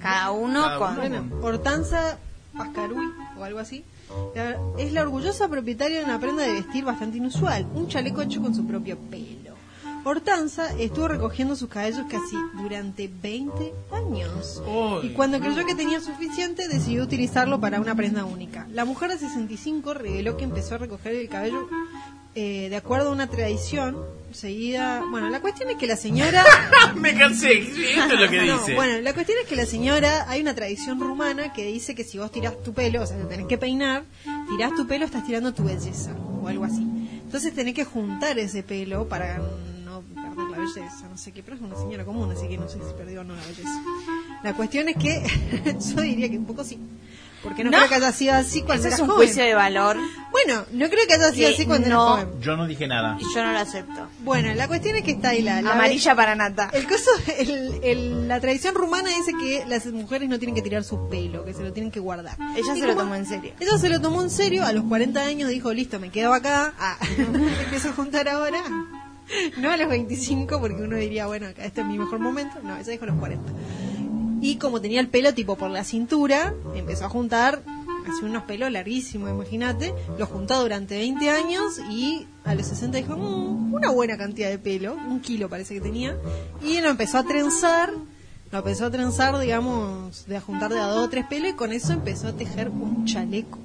cada 0.01 0.31
uno 0.31 0.63
Cada 0.63 0.79
con... 0.79 0.97
Bueno, 0.97 1.25
Hortanza 1.43 2.19
Pascaruy 2.57 3.07
o 3.39 3.45
algo 3.45 3.59
así. 3.59 3.85
la- 4.35 4.57
Es 4.79 4.93
la 4.93 5.03
orgullosa 5.03 5.49
propietaria 5.49 5.99
de 5.99 6.05
una 6.05 6.21
prenda 6.21 6.45
de 6.45 6.53
vestir 6.53 6.85
bastante 6.85 7.19
inusual, 7.19 7.67
un 7.75 7.89
chaleco 7.89 8.23
hecho 8.23 8.41
con 8.41 8.55
su 8.55 8.65
propio 8.67 8.97
pelo. 8.97 9.55
Hortanza 10.07 10.69
estuvo 10.79 11.09
recogiendo 11.09 11.57
sus 11.57 11.71
cabellos 11.71 12.03
casi 12.11 12.37
durante 12.63 13.09
20 13.23 13.73
años. 13.91 14.63
Y 15.03 15.09
cuando 15.11 15.41
creyó 15.41 15.65
que 15.65 15.75
tenía 15.75 15.99
suficiente, 16.01 16.69
decidió 16.69 17.03
utilizarlo 17.03 17.59
para 17.59 17.81
una 17.81 17.95
prenda 17.95 18.25
única. 18.27 18.67
La 18.71 18.85
mujer 18.85 19.11
de 19.11 19.19
65 19.19 19.95
reveló 19.95 20.37
que 20.37 20.45
empezó 20.45 20.75
a 20.75 20.79
recoger 20.79 21.15
el 21.15 21.29
cabello 21.31 21.67
eh, 22.35 22.69
de 22.69 22.77
acuerdo 22.77 23.09
a 23.09 23.13
una 23.13 23.29
tradición 23.29 23.97
seguida... 24.33 25.05
Bueno, 25.11 25.31
la 25.31 25.41
cuestión 25.41 25.71
es 25.71 25.77
que 25.77 25.87
la 25.87 25.97
señora... 25.97 26.45
Me 26.97 27.17
cansé, 27.17 27.59
esto 27.61 28.15
es 28.15 28.21
lo 28.21 28.29
que 28.29 28.43
No, 28.47 28.59
dice. 28.59 28.75
bueno, 28.75 29.01
la 29.01 29.15
cuestión 29.15 29.39
es 29.43 29.49
que 29.49 29.57
la 29.57 29.67
señora, 29.67 30.29
hay 30.29 30.41
una 30.41 30.55
tradición 30.55 31.01
rumana 31.01 31.53
que 31.53 31.65
dice 31.67 31.95
que 31.95 32.05
si 32.05 32.19
vos 32.19 32.31
tirás 32.33 32.61
tu 32.63 32.73
pelo, 32.73 33.03
o 33.03 33.07
sea, 33.07 33.17
te 33.17 33.25
tenés 33.25 33.47
que 33.47 33.59
peinar, 33.59 34.05
tirás 34.49 34.75
tu 34.75 34.87
pelo, 34.87 35.05
estás 35.05 35.25
tirando 35.25 35.55
tu 35.55 35.65
belleza, 35.65 36.13
o 36.43 36.49
algo 36.49 36.65
así. 36.65 36.83
Entonces 37.25 37.55
tenés 37.55 37.75
que 37.75 37.85
juntar 37.85 38.39
ese 38.39 38.63
pelo 38.63 39.09
para 39.09 39.39
no 39.85 40.03
perder 40.03 40.51
la 40.51 40.59
belleza, 40.59 41.09
no 41.09 41.17
sé 41.17 41.33
qué, 41.33 41.43
pero 41.43 41.57
es 41.57 41.63
una 41.63 41.77
señora 41.77 42.05
común, 42.05 42.31
así 42.33 42.49
que 42.49 42.59
no 42.59 42.69
sé 42.69 42.79
si 42.79 42.93
perdió 42.97 43.21
o 43.21 43.25
no 43.25 43.35
la 43.37 43.43
belleza. 43.43 43.83
La 44.43 44.55
cuestión 44.55 44.89
es 44.89 44.97
que 44.97 45.23
yo 45.95 46.01
diría 46.01 46.29
que 46.29 46.39
un 46.39 46.47
poco 46.47 46.65
sí. 46.65 46.79
Porque 47.45 47.63
no, 47.63 47.71
No. 47.71 47.77
creo 47.77 47.89
que 47.91 47.95
haya 47.97 48.11
sido 48.13 48.35
así 48.35 48.63
cuando 48.63 48.89
Eso 48.89 48.95
es 48.97 49.01
un 49.03 49.09
joven. 49.09 49.27
juicio 49.27 49.45
de 49.45 49.55
valor 49.55 49.97
Bueno, 50.33 50.65
no 50.73 50.89
creo 50.89 51.07
que 51.07 51.15
haya 51.15 51.31
sido 51.31 51.49
Que 51.49 51.55
así 51.55 51.67
cuando 51.67 51.89
no. 51.89 52.17
era 52.17 52.25
joven. 52.27 52.41
Yo 52.41 52.57
no 52.57 52.67
dije 52.67 52.89
nada. 52.89 53.17
y 53.21 53.35
yo 53.35 53.45
no 53.45 53.53
lo 53.53 53.59
acepto. 53.59 54.09
Bueno, 54.21 54.53
la 54.55 54.67
cuestión 54.67 54.97
es 54.97 55.05
que 55.05 55.13
está 55.13 55.29
ahí 55.29 55.43
la, 55.43 55.63
la 55.63 55.73
Amarilla 55.75 56.17
para 56.17 56.35
Nata. 56.35 56.71
El 56.73 56.87
coso, 56.89 57.11
el- 57.39 57.79
el- 57.85 58.27
la 58.29 58.41
tradición 58.41 58.75
rumana 58.75 59.11
dice 59.11 59.33
que 59.39 59.65
las 59.69 59.87
mujeres 59.87 60.29
no 60.29 60.39
tienen 60.39 60.55
que 60.57 60.63
tirar 60.63 60.83
su 60.83 61.09
pelo, 61.09 61.45
que 61.45 61.55
se 61.55 61.63
lo 61.63 61.73
tienen 61.73 61.93
que 61.93 62.01
guardar. 62.01 62.37
Ella 62.57 62.75
Y 62.75 62.81
se 62.81 62.87
lo 62.87 62.97
tomó 62.97 63.15
en 63.15 63.27
serio. 63.27 63.53
Ella 63.61 63.79
se 63.79 63.89
lo 63.89 64.01
tomó 64.01 64.23
en 64.23 64.31
serio, 64.31 64.65
a 64.65 64.73
los 64.73 64.85
40 64.85 65.23
años 65.23 65.51
dijo, 65.51 65.73
listo, 65.73 66.01
me 66.01 66.11
quedo 66.11 66.33
acá, 66.35 66.73
ah, 66.81 66.97
empiezo 67.63 67.91
a 67.91 67.93
juntar 67.93 68.29
ahora. 68.29 68.63
No 69.57 69.71
a 69.71 69.77
los 69.79 69.89
25, 69.89 70.61
porque 70.61 70.83
uno 70.83 70.97
diría, 70.97 71.27
bueno, 71.27 71.47
acá 71.47 71.65
este 71.65 71.81
es 71.81 71.87
mi 71.87 71.99
mejor 71.99 72.19
momento. 72.19 72.59
No, 72.63 72.77
ella 72.77 72.91
dijo 72.91 73.05
a 73.05 73.07
los 73.07 73.17
40. 73.19 73.53
Y 74.45 74.57
como 74.57 74.79
tenía 74.81 75.01
el 75.01 75.09
pelo 75.09 75.33
tipo 75.33 75.57
por 75.57 75.71
la 75.71 75.85
cintura, 75.85 76.53
empezó 76.75 77.07
a 77.07 77.09
juntar, 77.09 77.63
hacía 78.03 78.29
unos 78.29 78.43
pelos 78.43 78.71
larguísimos, 78.71 79.31
imagínate, 79.31 79.95
lo 80.19 80.27
juntó 80.27 80.61
durante 80.61 80.99
20 80.99 81.31
años 81.31 81.81
y 81.91 82.27
a 82.45 82.55
los 82.55 82.67
60 82.67 82.99
dijo, 82.99 83.17
"Mm, 83.17 83.73
una 83.73 83.91
buena 83.91 84.19
cantidad 84.19 84.51
de 84.51 84.59
pelo, 84.59 84.95
un 84.95 85.21
kilo 85.21 85.49
parece 85.49 85.73
que 85.73 85.81
tenía, 85.81 86.19
y 86.63 86.83
lo 86.83 86.91
empezó 86.91 87.17
a 87.17 87.25
trenzar, 87.25 87.95
lo 88.53 88.59
empezó 88.59 88.85
a 88.85 88.91
trenzar, 88.91 89.39
digamos, 89.39 90.27
de 90.27 90.37
a 90.37 90.43
juntar 90.43 90.75
de 90.75 90.81
a 90.81 90.89
dos 90.89 91.07
o 91.07 91.09
tres 91.09 91.25
pelos 91.25 91.49
y 91.51 91.55
con 91.55 91.73
eso 91.73 91.95
empezó 91.95 92.29
a 92.29 92.33
tejer 92.35 92.69
un 92.69 93.07
chaleco. 93.07 93.59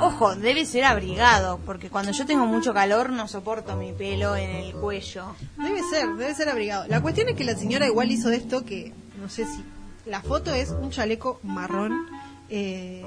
Ojo, 0.00 0.34
debe 0.34 0.64
ser 0.64 0.82
abrigado, 0.82 1.60
porque 1.64 1.90
cuando 1.90 2.10
yo 2.10 2.26
tengo 2.26 2.46
mucho 2.46 2.74
calor 2.74 3.10
no 3.10 3.28
soporto 3.28 3.76
mi 3.76 3.92
pelo 3.92 4.34
en 4.34 4.50
el 4.50 4.72
cuello. 4.72 5.36
Debe 5.58 5.80
ser, 5.88 6.08
debe 6.16 6.34
ser 6.34 6.48
abrigado. 6.48 6.86
La 6.88 7.00
cuestión 7.00 7.28
es 7.28 7.36
que 7.36 7.44
la 7.44 7.54
señora 7.54 7.86
igual 7.86 8.10
hizo 8.10 8.30
esto 8.30 8.64
que, 8.64 8.92
no 9.20 9.28
sé 9.28 9.44
si, 9.44 9.62
la 10.06 10.20
foto 10.22 10.52
es 10.54 10.70
un 10.70 10.90
chaleco 10.90 11.38
marrón, 11.42 12.06
eh, 12.50 13.04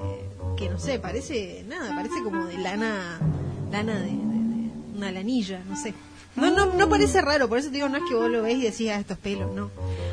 que 0.57 0.69
no 0.69 0.79
sé, 0.79 0.99
parece, 0.99 1.63
nada, 1.67 1.95
parece 1.95 2.21
como 2.23 2.45
de 2.45 2.57
lana, 2.57 3.19
lana 3.71 3.93
de, 3.99 4.05
de- 4.05 4.11
de 4.11 4.97
una 4.97 5.11
lanilla, 5.11 5.61
no 5.67 5.75
sé. 5.75 5.93
No, 6.35 6.51
no, 6.51 6.65
no 6.73 6.89
parece 6.89 7.21
raro, 7.21 7.47
por 7.47 7.59
eso 7.59 7.69
te 7.69 7.75
digo, 7.75 7.87
no 7.87 7.95
es 7.97 8.03
que 8.09 8.13
vos 8.15 8.29
lo 8.29 8.41
ves 8.41 8.55
y 8.57 8.61
decís, 8.63 8.89
ah, 8.91 8.99
estos 8.99 9.17
pelos, 9.17 9.53
no. 9.55 9.69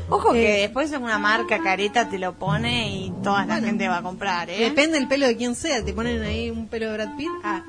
Ojo 0.09 0.31
que 0.31 0.57
Eh, 0.59 0.61
después 0.61 0.89
una 0.91 1.17
marca 1.19 1.59
careta 1.61 2.09
te 2.09 2.17
lo 2.17 2.33
pone 2.33 2.95
y 2.95 3.13
toda 3.21 3.45
la 3.45 3.59
gente 3.59 3.89
va 3.89 3.97
a 3.97 4.03
comprar, 4.03 4.49
¿eh? 4.49 4.57
Depende 4.59 4.99
del 4.99 5.07
pelo 5.09 5.27
de 5.27 5.35
quién 5.35 5.53
sea, 5.55 5.83
te 5.83 5.91
ponen 5.93 6.21
ahí 6.21 6.49
un 6.49 6.67
pelo 6.67 6.87
de 6.87 6.93
Brad 6.93 7.17
Pitt, 7.17 7.29
ah, 7.43 7.63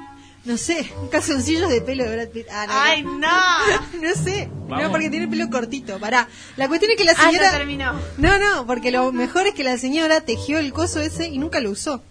no 0.44 0.56
sé, 0.58 0.92
un 1.00 1.08
calzoncillo 1.08 1.68
de 1.68 1.80
pelo 1.80 2.04
de 2.04 2.14
Brad 2.16 2.28
Pitt, 2.28 2.46
ah, 2.52 2.66
no, 2.66 2.72
¡Ay, 2.74 3.02
no. 3.02 3.18
no! 3.18 4.14
Sé, 4.14 4.48
Vamos. 4.68 4.84
no, 4.84 4.90
porque 4.90 5.08
tiene 5.10 5.24
el 5.24 5.30
pelo 5.30 5.48
cortito, 5.50 5.98
pará. 5.98 6.28
La 6.56 6.68
cuestión 6.68 6.90
es 6.92 6.96
que 6.98 7.04
la 7.04 7.12
Ah, 7.12 7.26
señora... 7.30 7.52
ya 7.52 7.58
terminó. 7.58 7.92
No, 8.18 8.38
no, 8.38 8.66
porque 8.66 8.90
lo 8.90 9.10
mejor 9.12 9.46
es 9.46 9.54
que 9.54 9.64
la 9.64 9.78
señora 9.78 10.20
tejió 10.20 10.58
el 10.58 10.72
coso 10.72 11.00
ese 11.00 11.28
y 11.28 11.38
nunca 11.38 11.60
lo 11.60 11.70
usó. 11.70 12.02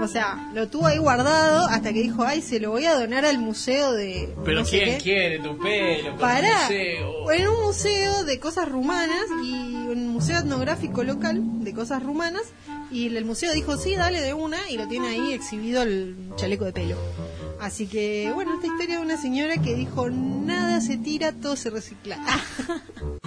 O 0.00 0.08
sea, 0.08 0.50
lo 0.54 0.68
tuvo 0.68 0.86
ahí 0.86 0.98
guardado 0.98 1.68
hasta 1.68 1.92
que 1.92 2.02
dijo, 2.02 2.24
ay, 2.24 2.42
se 2.42 2.58
lo 2.58 2.70
voy 2.70 2.86
a 2.86 2.94
donar 2.98 3.24
al 3.24 3.38
museo 3.38 3.92
de... 3.92 4.34
Pero 4.44 4.60
no 4.60 4.64
sé 4.64 4.70
¿quién 4.82 4.96
qué". 4.98 5.02
quiere 5.02 5.38
tu 5.38 5.56
pelo? 5.58 6.14
Un 6.14 6.18
museo? 6.18 7.30
en 7.32 7.48
un 7.48 7.62
museo 7.62 8.24
de 8.24 8.40
cosas 8.40 8.68
rumanas 8.68 9.22
y 9.44 9.52
un 9.52 10.08
museo 10.08 10.38
etnográfico 10.40 11.04
local 11.04 11.40
de 11.62 11.72
cosas 11.72 12.02
rumanas 12.02 12.42
y 12.90 13.14
el 13.14 13.24
museo 13.24 13.52
dijo 13.52 13.76
sí, 13.76 13.94
dale 13.94 14.20
de 14.20 14.34
una 14.34 14.68
y 14.70 14.76
lo 14.76 14.88
tiene 14.88 15.08
ahí 15.08 15.32
exhibido 15.34 15.82
el 15.82 16.16
chaleco 16.36 16.64
de 16.64 16.72
pelo. 16.72 16.96
Así 17.62 17.86
que 17.86 18.30
bueno, 18.34 18.54
esta 18.54 18.66
historia 18.66 18.96
de 18.96 19.02
una 19.02 19.16
señora 19.16 19.56
que 19.58 19.74
dijo 19.74 20.10
nada 20.10 20.80
se 20.80 20.96
tira, 20.98 21.32
todo 21.32 21.56
se 21.56 21.70
recicla. 21.70 22.18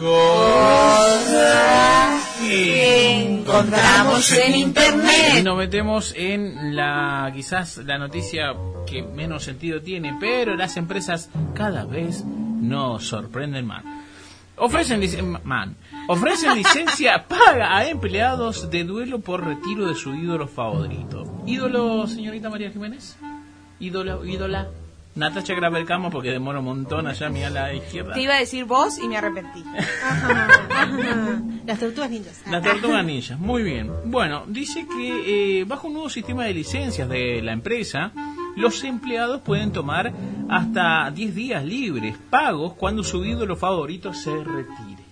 encontramos 2.42 4.32
en 4.34 4.56
Y 4.56 4.62
internet. 4.64 5.44
nos 5.44 5.58
metemos 5.58 6.14
en 6.16 6.76
la 6.76 7.32
quizás 7.34 7.78
la 7.78 7.98
noticia 7.98 8.54
que 8.86 9.02
menos 9.04 9.44
sentido 9.44 9.82
tiene, 9.82 10.16
pero 10.20 10.56
las 10.56 10.78
empresas 10.78 11.30
cada 11.54 11.86
vez 11.86 12.24
nos 12.26 13.08
sorprenden 13.08 13.66
más. 13.66 13.84
Ofrecen, 14.58 15.02
lic- 15.02 15.44
man, 15.44 15.76
ofrecen 16.08 16.56
licencia 16.56 17.28
paga 17.28 17.76
a 17.78 17.88
empleados 17.90 18.70
de 18.70 18.84
duelo 18.86 19.20
por 19.20 19.44
retiro 19.46 19.88
de 19.88 19.96
su 19.96 20.14
ídolo 20.16 20.48
favorito. 20.48 21.44
¿Ídolo, 21.46 22.08
señorita 22.08 22.50
María 22.50 22.72
Jiménez? 22.72 23.18
¿Ídolo, 23.80 24.26
ídola? 24.26 24.68
Natacha 25.16 25.54
Gravelcamo, 25.54 26.10
porque 26.12 26.30
demora 26.32 26.60
un 26.60 26.66
montón 26.66 27.08
allá 27.08 27.28
a 27.28 27.30
mi 27.30 27.42
ala 27.44 27.74
izquierda. 27.74 28.14
Te 28.14 28.22
iba 28.22 28.34
a 28.36 28.40
decir 28.40 28.66
vos 28.66 28.98
y 28.98 29.08
me 29.08 29.16
arrepentí. 29.18 29.64
Las 31.66 31.80
tortugas 31.80 32.10
ninjas. 32.10 32.42
Las 32.50 32.62
tortugas 32.64 33.04
ninjas, 33.06 33.40
muy 33.40 33.64
bien. 33.64 33.90
Bueno, 34.06 34.44
dice 34.48 34.86
que 34.88 35.62
eh, 35.62 35.64
bajo 35.64 35.88
un 35.88 35.94
nuevo 35.94 36.10
sistema 36.10 36.44
de 36.44 36.54
licencias 36.54 37.08
de 37.10 37.42
la 37.42 37.54
empresa, 37.54 38.12
los 38.58 38.84
empleados 38.84 39.42
pueden 39.42 39.72
tomar 39.72 40.12
hasta 40.50 41.10
10 41.12 41.34
días 41.36 41.64
libres, 41.64 42.16
pagos, 42.30 42.74
cuando 42.74 43.04
su 43.04 43.24
ídolo 43.26 43.56
favorito 43.56 44.14
se 44.14 44.32
retire. 44.36 45.04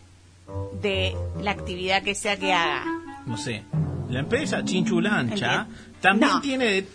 De 0.82 1.16
la 1.42 1.52
actividad 1.52 2.04
que 2.04 2.14
sea 2.14 2.38
que 2.38 2.54
haga. 2.54 2.84
No 3.26 3.38
sé, 3.38 3.64
la 4.10 4.20
empresa 4.20 4.64
Chinchulancha 4.64 5.66
también 6.02 6.32
No. 6.34 6.42
tiene 6.42 6.66
de- 6.66 6.88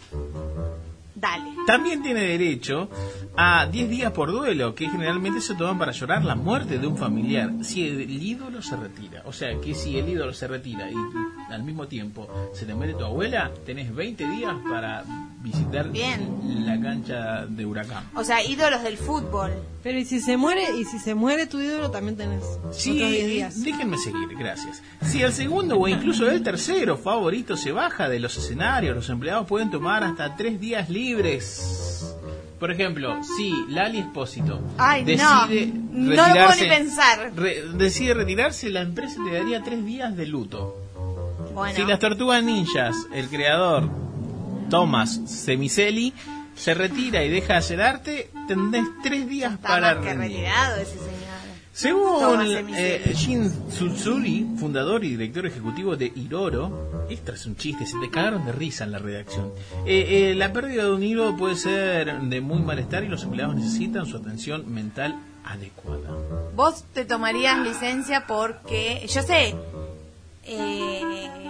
Dale. 1.21 1.51
también 1.67 2.03
tiene 2.03 2.21
derecho 2.21 2.89
a 3.37 3.67
10 3.67 3.89
días 3.91 4.13
por 4.13 4.31
duelo, 4.33 4.75
que 4.75 4.89
generalmente 4.91 5.41
se 5.41 5.55
toman 5.55 5.79
para 5.79 5.93
llorar 5.93 6.25
la 6.25 6.35
muerte 6.35 6.79
de 6.79 6.87
un 6.87 6.97
familiar, 6.97 7.53
si 7.63 7.87
el 7.89 8.11
ídolo 8.23 8.61
se 8.63 8.77
retira. 8.77 9.23
O 9.27 9.33
sea, 9.33 9.59
que 9.61 9.75
si 9.75 9.97
el 9.99 10.09
ídolo 10.09 10.33
se 10.33 10.49
retira 10.49 10.91
y, 10.91 10.95
y 10.95 11.53
al 11.53 11.63
mismo 11.63 11.87
tiempo 11.87 12.29
se 12.53 12.67
te 12.67 12.75
muere 12.75 12.95
tu 12.95 13.05
abuela, 13.05 13.51
tenés 13.65 13.95
20 13.95 14.29
días 14.29 14.55
para 14.69 15.05
visitar 15.41 15.91
Bien. 15.91 16.67
la 16.67 16.81
cancha 16.81 17.47
de 17.47 17.65
huracán. 17.65 18.05
O 18.17 18.25
sea, 18.25 18.43
ídolos 18.45 18.83
del 18.83 18.97
fútbol. 18.97 19.53
Pero 19.85 19.99
y 20.01 20.05
si 20.05 20.19
se 20.21 20.37
muere, 20.37 20.65
y 20.77 20.85
si 20.85 20.99
se 20.99 21.15
muere 21.15 21.47
tu 21.47 21.61
ídolo 21.61 21.91
también 21.93 22.17
tenés 22.17 22.43
Sí, 22.73 22.97
otros 22.97 23.11
10 23.11 23.27
días. 23.29 23.63
déjenme 23.63 23.97
seguir, 23.99 24.29
gracias. 24.37 24.83
Si 25.03 25.23
el 25.23 25.33
segundo 25.33 25.79
o 25.79 25.87
incluso 25.87 26.29
el 26.29 26.43
tercero 26.43 26.97
favorito 26.97 27.57
se 27.57 27.71
baja 27.71 28.09
de 28.09 28.19
los 28.19 28.37
escenarios, 28.37 28.97
los 28.97 29.09
empleados 29.09 29.47
pueden 29.47 29.71
tomar 29.71 30.03
hasta 30.03 30.35
tres 30.35 30.59
días 30.61 30.91
libres. 30.91 31.08
Por 32.59 32.71
ejemplo, 32.73 33.21
si 33.37 33.55
Lali 33.69 33.99
Espósito 33.99 34.61
Ay, 34.79 35.05
decide 35.05 35.67
no. 35.67 35.79
No 35.93 36.11
lo 36.11 36.17
puedo 36.17 36.27
retirarse, 36.49 36.63
ni 36.65 36.69
pensar. 36.69 37.33
re- 37.37 37.63
decide 37.75 38.15
retirarse, 38.15 38.69
la 38.71 38.81
empresa 38.81 39.23
le 39.23 39.33
daría 39.39 39.63
tres 39.63 39.85
días 39.85 40.17
de 40.17 40.27
luto. 40.27 40.77
Bueno. 41.55 41.75
Si 41.77 41.85
las 41.85 41.99
tortugas 42.01 42.43
ninjas, 42.43 42.97
el 43.13 43.29
creador 43.29 43.89
Thomas 44.71 45.21
Semicelli, 45.27 46.13
se 46.55 46.75
retira 46.75 47.23
y 47.25 47.31
deja 47.31 47.53
de 47.55 47.59
hacer 47.61 47.81
arte, 47.81 48.31
tendrás 48.49 48.87
tres 49.03 49.29
días 49.29 49.53
Está 49.55 49.69
para 49.69 49.95
más 49.95 50.05
que 50.05 50.15
rendir. 50.15 50.31
retirado 50.39 50.77
ese 50.81 50.95
señor. 50.95 51.18
Según 51.79 52.75
eh. 52.75 53.13
Shin 53.15 53.69
Tsutsuri, 53.69 54.49
fundador 54.59 55.05
y 55.05 55.11
director 55.11 55.47
ejecutivo 55.47 55.95
de 55.95 56.11
Iroro, 56.13 57.07
esto 57.09 57.31
es 57.31 57.47
un 57.47 57.55
chiste, 57.55 57.87
se 57.87 57.97
te 58.01 58.11
cagaron 58.11 58.45
de 58.45 58.51
risa 58.51 58.83
en 58.83 58.91
la 58.91 58.99
redacción. 58.99 59.53
Eh, 59.87 60.31
eh, 60.33 60.35
la 60.35 60.53
pérdida 60.53 60.87
de 60.87 60.93
un 60.93 61.05
hilo 61.05 61.37
puede 61.37 61.55
ser 61.55 62.21
de 62.21 62.41
muy 62.41 62.59
malestar 62.59 63.05
y 63.05 63.07
los 63.07 63.23
empleados 63.23 63.55
necesitan 63.55 64.07
su 64.07 64.17
atención 64.17 64.75
mental 64.75 65.21
adecuada. 65.45 66.11
Vos 66.57 66.83
te 66.93 67.05
tomarías 67.05 67.61
licencia 67.61 68.27
porque, 68.27 69.07
yo 69.09 69.23
sé, 69.23 69.55
eh, 70.47 71.48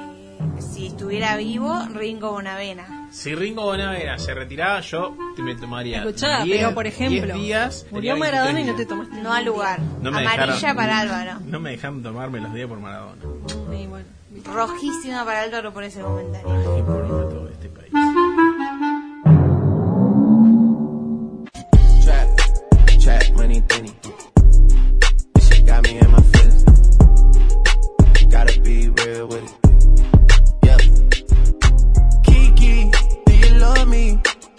si 0.59 0.87
estuviera 0.89 1.37
vivo, 1.37 1.79
Ringo 1.95 2.31
Bonavena. 2.33 3.09
Si 3.11 3.35
Ringo 3.35 3.63
Bonavera 3.65 4.19
se 4.19 4.35
retiraba, 4.35 4.81
yo 4.81 5.17
te 5.37 5.43
me 5.43 5.55
tomaría 5.55 5.99
Escuchá, 6.01 6.43
10 6.45 6.57
pero 6.59 6.75
por 6.75 6.87
ejemplo, 6.87 7.35
10 7.35 7.35
días. 7.35 7.87
murió 7.91 8.15
tenía 8.15 8.31
23 8.31 8.33
Maradona 8.33 8.61
y 8.61 8.65
no 8.65 8.75
te 8.77 8.87
tomaste 8.87 9.23
No 9.23 9.33
al 9.33 9.45
lugar. 9.45 9.81
No 10.03 10.11
me 10.11 10.19
Amarilla 10.21 10.53
dejaron- 10.55 10.77
para 10.77 10.99
Álvaro. 11.01 11.41
No 11.47 11.61
me 11.61 11.71
dejaron 11.71 12.03
tomarme 12.03 12.41
los 12.41 12.53
días 12.55 12.69
por 12.69 12.79
Maradona. 12.81 13.23
Bueno, 13.67 14.05
Rojísima 14.45 15.25
para 15.25 15.43
Álvaro 15.43 15.73
por 15.73 15.85
ese 15.85 16.01
comentario. 16.01 16.49
Todo 16.49 17.49
este 17.49 17.69
país. 17.71 17.93
Trap, 22.05 22.29
trap, 23.03 23.37
money, 23.37 23.61
penny. 23.63 23.93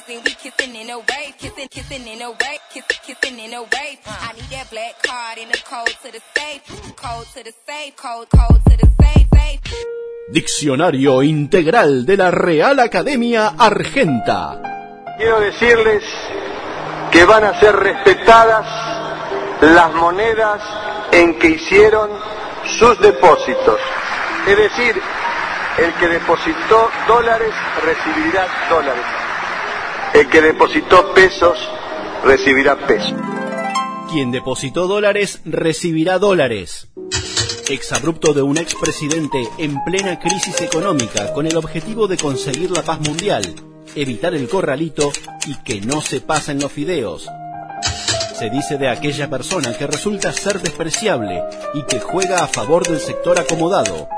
Bad 0.00 0.06
bitches 0.06 0.16
and 0.16 0.24
we 0.24 0.34
kissing 0.34 0.76
in 0.76 0.90
a 0.90 0.98
wave, 0.98 1.34
kissing, 1.38 1.68
kissing 1.68 2.06
in 2.06 2.22
a 2.22 2.30
wave, 2.30 2.60
kissing, 2.70 2.98
kissing 3.04 3.38
in 3.38 3.54
a 3.54 3.62
wave. 3.62 3.98
I 4.06 4.32
need 4.34 4.50
that 4.50 4.70
black 4.70 5.02
card 5.02 5.38
in 5.38 5.48
the 5.48 5.58
code 5.64 5.94
to 6.02 6.12
the 6.12 6.20
safe, 6.34 6.62
code 6.96 7.26
to 7.34 7.44
the 7.44 7.52
safe, 7.66 7.96
code, 7.96 8.28
code 8.30 8.60
to 8.64 8.76
the 8.76 8.90
safe, 9.00 9.26
safe. 9.32 9.60
Diccionario 10.32 11.22
Integral 11.22 12.04
de 12.04 12.16
la 12.16 12.30
Real 12.30 12.78
Academia 12.80 13.54
Argenta. 13.58 15.14
Quiero 15.16 15.40
decirles 15.40 16.02
que 17.10 17.24
van 17.24 17.44
a 17.44 17.58
ser 17.60 17.74
respetadas 17.76 18.66
las 19.62 19.94
monedas 19.94 20.60
en 21.12 21.38
que 21.38 21.50
hicieron 21.50 22.10
sus 22.78 23.00
depósitos. 23.00 23.80
Es 24.46 24.56
decir, 24.56 25.00
el 25.78 25.92
que 25.94 26.08
depositó 26.08 26.90
dólares 27.06 27.52
recibirá 27.82 28.46
dólares. 28.68 29.25
El 30.14 30.28
que 30.28 30.40
depositó 30.40 31.12
pesos 31.14 31.58
recibirá 32.24 32.86
pesos. 32.86 33.14
Quien 34.10 34.30
depositó 34.30 34.86
dólares 34.86 35.40
recibirá 35.44 36.18
dólares. 36.18 36.88
Exabrupto 37.68 38.32
de 38.32 38.42
un 38.42 38.56
expresidente 38.56 39.48
en 39.58 39.82
plena 39.84 40.18
crisis 40.18 40.60
económica 40.60 41.32
con 41.32 41.46
el 41.46 41.56
objetivo 41.56 42.06
de 42.06 42.16
conseguir 42.16 42.70
la 42.70 42.82
paz 42.82 43.00
mundial, 43.00 43.42
evitar 43.94 44.34
el 44.34 44.48
corralito 44.48 45.10
y 45.46 45.56
que 45.56 45.80
no 45.80 46.00
se 46.00 46.20
pasen 46.20 46.60
los 46.60 46.72
fideos. 46.72 47.28
Se 48.38 48.50
dice 48.50 48.78
de 48.78 48.88
aquella 48.88 49.28
persona 49.28 49.76
que 49.76 49.86
resulta 49.86 50.32
ser 50.32 50.60
despreciable 50.60 51.42
y 51.74 51.82
que 51.82 52.00
juega 52.00 52.44
a 52.44 52.48
favor 52.48 52.86
del 52.86 53.00
sector 53.00 53.38
acomodado. 53.40 54.08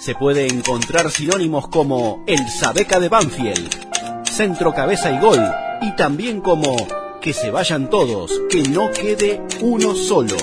Se 0.00 0.14
puede 0.14 0.46
encontrar 0.46 1.10
sinónimos 1.10 1.68
como 1.68 2.24
el 2.26 2.48
Sabeca 2.48 3.00
de 3.00 3.08
Banfield, 3.08 3.85
centro 4.36 4.74
cabeza 4.74 5.10
y 5.10 5.18
gol, 5.18 5.40
y 5.80 5.92
también 5.96 6.42
como 6.42 6.76
que 7.22 7.32
se 7.32 7.50
vayan 7.50 7.88
todos, 7.88 8.30
que 8.50 8.64
no 8.64 8.90
quede 8.90 9.40
uno 9.62 9.94
solo. 9.94 10.36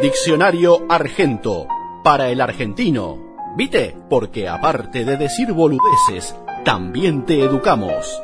Diccionario 0.00 0.86
Argento, 0.88 1.68
para 2.02 2.30
el 2.30 2.40
argentino. 2.40 3.18
¿Viste? 3.54 3.94
Porque 4.08 4.48
aparte 4.48 5.04
de 5.04 5.18
decir 5.18 5.52
boludeces, 5.52 6.34
también 6.64 7.26
te 7.26 7.44
educamos. 7.44 8.22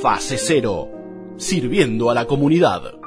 Fase 0.00 0.38
cero, 0.38 0.88
sirviendo 1.36 2.10
a 2.10 2.14
la 2.14 2.26
comunidad. 2.26 2.97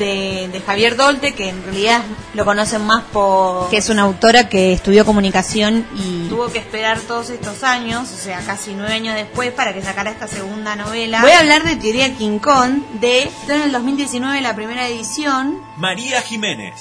De, 0.00 0.48
de 0.48 0.60
Javier 0.60 0.96
Dolte, 0.96 1.34
que 1.34 1.50
en 1.50 1.62
realidad 1.62 2.02
lo 2.34 2.44
conocen 2.44 2.84
más 2.84 3.04
por... 3.04 3.70
Que 3.70 3.76
es 3.76 3.88
una 3.88 4.02
autora 4.02 4.48
que 4.48 4.72
estudió 4.72 5.04
comunicación 5.04 5.86
y 5.94 6.28
Tuvo 6.28 6.50
que 6.50 6.58
esperar 6.58 6.98
todos 6.98 7.30
estos 7.30 7.62
años, 7.62 8.10
o 8.12 8.16
sea, 8.16 8.40
casi 8.40 8.74
nueve 8.74 8.94
años 8.94 9.14
después, 9.14 9.52
para 9.52 9.72
que 9.72 9.82
sacara 9.82 10.10
esta 10.10 10.26
segunda 10.26 10.74
novela. 10.74 11.20
Voy 11.20 11.30
a 11.30 11.38
hablar 11.40 11.62
de 11.62 11.76
Teoría 11.76 12.12
King 12.16 12.40
Kong, 12.40 12.82
de... 13.00 13.22
Está 13.22 13.54
en 13.54 13.62
el 13.62 13.72
2019 13.72 14.40
la 14.40 14.56
primera 14.56 14.88
edición. 14.88 15.60
María 15.76 16.20
Jiménez 16.22 16.74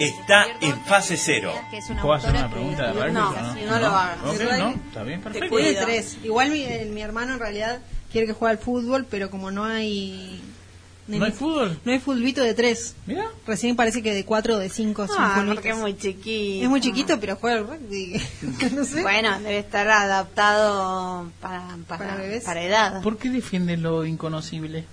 está 0.00 0.46
en 0.60 0.80
fase 0.80 1.16
cero. 1.16 1.52
¿Puedo 2.00 2.14
hacer 2.14 2.30
una 2.30 2.50
pregunta 2.50 2.86
de 2.86 2.98
Barbie? 2.98 3.12
No, 3.12 3.28
o 3.28 3.66
no 3.66 3.78
lo 3.78 3.86
hagas. 3.86 4.18
Ok, 4.24 4.40
Igual 4.40 4.58
no, 4.58 4.68
está 4.70 5.02
bien, 5.02 5.20
perfecto. 5.20 5.56
Tiene 5.56 5.74
tres. 5.74 6.16
Igual 6.24 6.50
mi, 6.50 6.66
mi 6.90 7.02
hermano 7.02 7.34
en 7.34 7.38
realidad 7.38 7.80
quiere 8.10 8.26
que 8.26 8.32
juegue 8.32 8.52
al 8.52 8.58
fútbol, 8.58 9.06
pero 9.08 9.30
como 9.30 9.50
no 9.50 9.64
hay... 9.64 10.40
¿No 11.18 11.24
hay 11.24 11.32
fútbol? 11.32 11.78
No 11.84 11.92
hay 11.92 11.98
fulbito 11.98 12.42
de 12.42 12.54
tres. 12.54 12.94
Mira. 13.06 13.24
Recién 13.46 13.76
parece 13.76 14.02
que 14.02 14.14
de 14.14 14.24
cuatro 14.24 14.54
o 14.54 14.58
de 14.58 14.68
cinco 14.68 15.06
Ah, 15.18 15.42
porque 15.46 15.70
es 15.70 15.76
muy 15.76 15.96
chiquito. 15.96 16.64
Es 16.64 16.70
muy 16.70 16.80
chiquito, 16.80 17.18
pero 17.20 17.36
juega 17.36 17.58
al 17.58 17.66
rugby. 17.66 18.20
no 18.74 18.84
sé. 18.84 19.02
Bueno, 19.02 19.38
debe 19.40 19.58
estar 19.58 19.88
adaptado 19.88 21.30
para, 21.40 21.66
para, 21.86 22.04
Para 22.04 22.16
bebés. 22.16 22.44
para 22.44 22.62
edad. 22.62 23.02
¿Por 23.02 23.18
qué 23.18 23.30
defiende 23.30 23.76
lo 23.76 24.04
inconocible? 24.04 24.84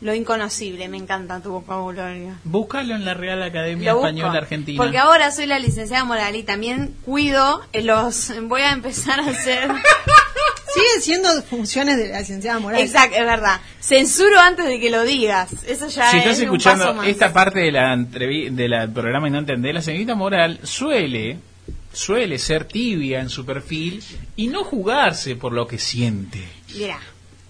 Lo 0.00 0.14
inconocible, 0.14 0.88
me 0.88 0.96
encanta 0.96 1.40
tu 1.40 1.50
vocabulario. 1.50 2.34
Búscalo 2.44 2.94
en 2.94 3.04
la 3.04 3.14
Real 3.14 3.42
Academia 3.42 3.90
Lo 3.90 3.96
busco, 3.96 4.08
Española 4.08 4.38
Argentina. 4.38 4.82
Porque 4.82 4.98
ahora 4.98 5.30
soy 5.32 5.46
la 5.46 5.58
licenciada 5.58 6.04
moral 6.04 6.36
y 6.36 6.44
también 6.44 6.94
cuido 7.04 7.62
los... 7.72 8.32
Voy 8.42 8.60
a 8.62 8.72
empezar 8.72 9.20
a 9.20 9.26
hacer... 9.26 9.68
Siguen 10.74 11.02
siendo 11.02 11.42
funciones 11.42 11.96
de 11.96 12.08
la 12.08 12.20
licenciada 12.20 12.58
Moral. 12.58 12.80
Exacto, 12.80 13.16
es 13.16 13.24
verdad. 13.24 13.60
Censuro 13.80 14.38
antes 14.38 14.66
de 14.66 14.78
que 14.78 14.90
lo 14.90 15.02
digas. 15.02 15.50
Eso 15.66 15.88
ya 15.88 16.10
si 16.10 16.18
es 16.18 16.24
estás 16.24 16.38
un 16.38 16.44
escuchando 16.44 16.84
paso 16.84 16.96
más. 16.96 17.08
esta 17.08 17.32
parte 17.32 17.60
de 17.60 17.72
la 17.72 17.96
de 17.96 18.68
la 18.68 18.86
programa 18.86 19.28
y 19.28 19.30
no 19.30 19.38
entendés, 19.38 19.72
la 19.74 19.80
señorita 19.80 20.14
Moral 20.14 20.60
suele 20.62 21.38
suele 21.92 22.38
ser 22.38 22.64
tibia 22.66 23.20
en 23.20 23.30
su 23.30 23.46
perfil 23.46 24.02
y 24.36 24.48
no 24.48 24.62
jugarse 24.62 25.36
por 25.36 25.52
lo 25.52 25.66
que 25.66 25.78
siente. 25.78 26.46
Mira, 26.76 27.00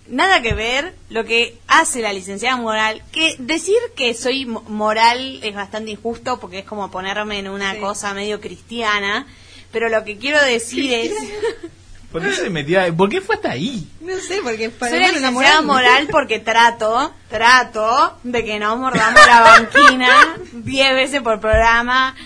nada 0.09 0.43
que 0.43 0.55
ver 0.55 0.95
lo 1.11 1.25
que 1.25 1.57
hace 1.67 2.01
la 2.01 2.13
licenciada 2.13 2.57
moral, 2.57 3.03
que 3.13 3.37
decir 3.39 3.77
que 3.97 4.15
soy 4.15 4.47
mo- 4.47 4.63
moral 4.63 5.41
es 5.43 5.55
bastante 5.55 5.91
injusto 5.91 6.41
porque 6.41 6.61
es 6.61 6.65
como 6.65 6.91
ponerme 6.91 7.39
en 7.39 7.49
una 7.49 7.79
cosa 7.79 8.15
medio 8.15 8.41
cristiana, 8.41 9.27
pero 9.73 9.89
lo 9.89 10.05
que 10.05 10.17
quiero 10.19 10.43
decir 10.43 10.93
es... 10.93 11.13
¿Por 12.13 12.23
qué 12.23 12.33
se 12.33 12.49
metió 12.49 12.81
ahí? 12.81 12.91
¿Por 12.91 13.11
qué 13.11 13.21
fue 13.21 13.35
hasta 13.35 13.51
ahí? 13.51 13.87
No 14.01 14.17
sé, 14.19 14.41
porque 14.43 14.71
para 14.71 14.93
Soy 14.93 15.01
la 15.01 15.09
licenciada 15.13 15.61
moral 15.61 16.09
porque 16.11 16.39
trato, 16.39 17.13
trato 17.29 18.17
de 18.23 18.45
que 18.47 18.59
no 18.59 18.79
mordamos 18.79 19.27
la 19.27 19.41
banquina 19.43 20.37
10 20.53 20.95
veces 20.95 21.21
por 21.21 21.39
programa, 21.39 22.17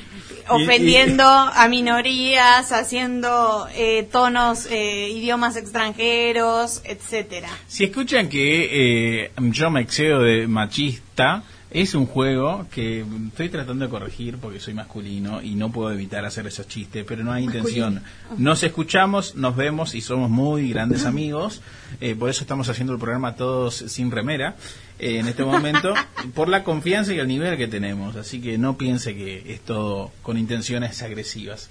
ofendiendo 0.48 1.24
a 1.24 1.68
minorías, 1.68 2.72
haciendo 2.72 3.66
eh, 3.74 4.08
tonos, 4.10 4.66
eh, 4.70 5.08
idiomas 5.10 5.56
extranjeros, 5.56 6.82
etcétera. 6.84 7.48
Si 7.66 7.84
escuchan 7.84 8.28
que 8.28 9.24
eh, 9.24 9.32
yo 9.36 9.70
me 9.70 9.80
excedo 9.80 10.22
de 10.22 10.46
machista, 10.46 11.42
es 11.74 11.94
un 11.94 12.06
juego 12.06 12.66
que 12.70 13.04
estoy 13.28 13.48
tratando 13.48 13.86
de 13.86 13.90
corregir 13.90 14.36
porque 14.36 14.60
soy 14.60 14.74
masculino 14.74 15.40
y 15.40 15.54
no 15.54 15.72
puedo 15.72 15.90
evitar 15.90 16.24
hacer 16.24 16.46
esos 16.46 16.68
chistes, 16.68 17.04
pero 17.06 17.24
no 17.24 17.32
hay 17.32 17.44
intención. 17.44 18.02
Nos 18.36 18.62
escuchamos, 18.62 19.34
nos 19.36 19.56
vemos 19.56 19.94
y 19.94 20.02
somos 20.02 20.28
muy 20.28 20.70
grandes 20.70 21.06
amigos. 21.06 21.62
eh, 22.00 22.14
por 22.14 22.28
eso 22.28 22.44
estamos 22.44 22.68
haciendo 22.68 22.92
el 22.92 22.98
programa 22.98 23.36
todos 23.36 23.74
sin 23.74 24.10
remera 24.10 24.56
eh, 24.98 25.18
en 25.18 25.28
este 25.28 25.44
momento, 25.44 25.94
por 26.34 26.48
la 26.48 26.62
confianza 26.62 27.14
y 27.14 27.18
el 27.18 27.28
nivel 27.28 27.56
que 27.56 27.68
tenemos. 27.68 28.16
Así 28.16 28.40
que 28.40 28.58
no 28.58 28.76
piense 28.76 29.14
que 29.14 29.54
es 29.54 29.60
todo 29.60 30.10
con 30.22 30.36
intenciones 30.36 31.02
agresivas. 31.02 31.70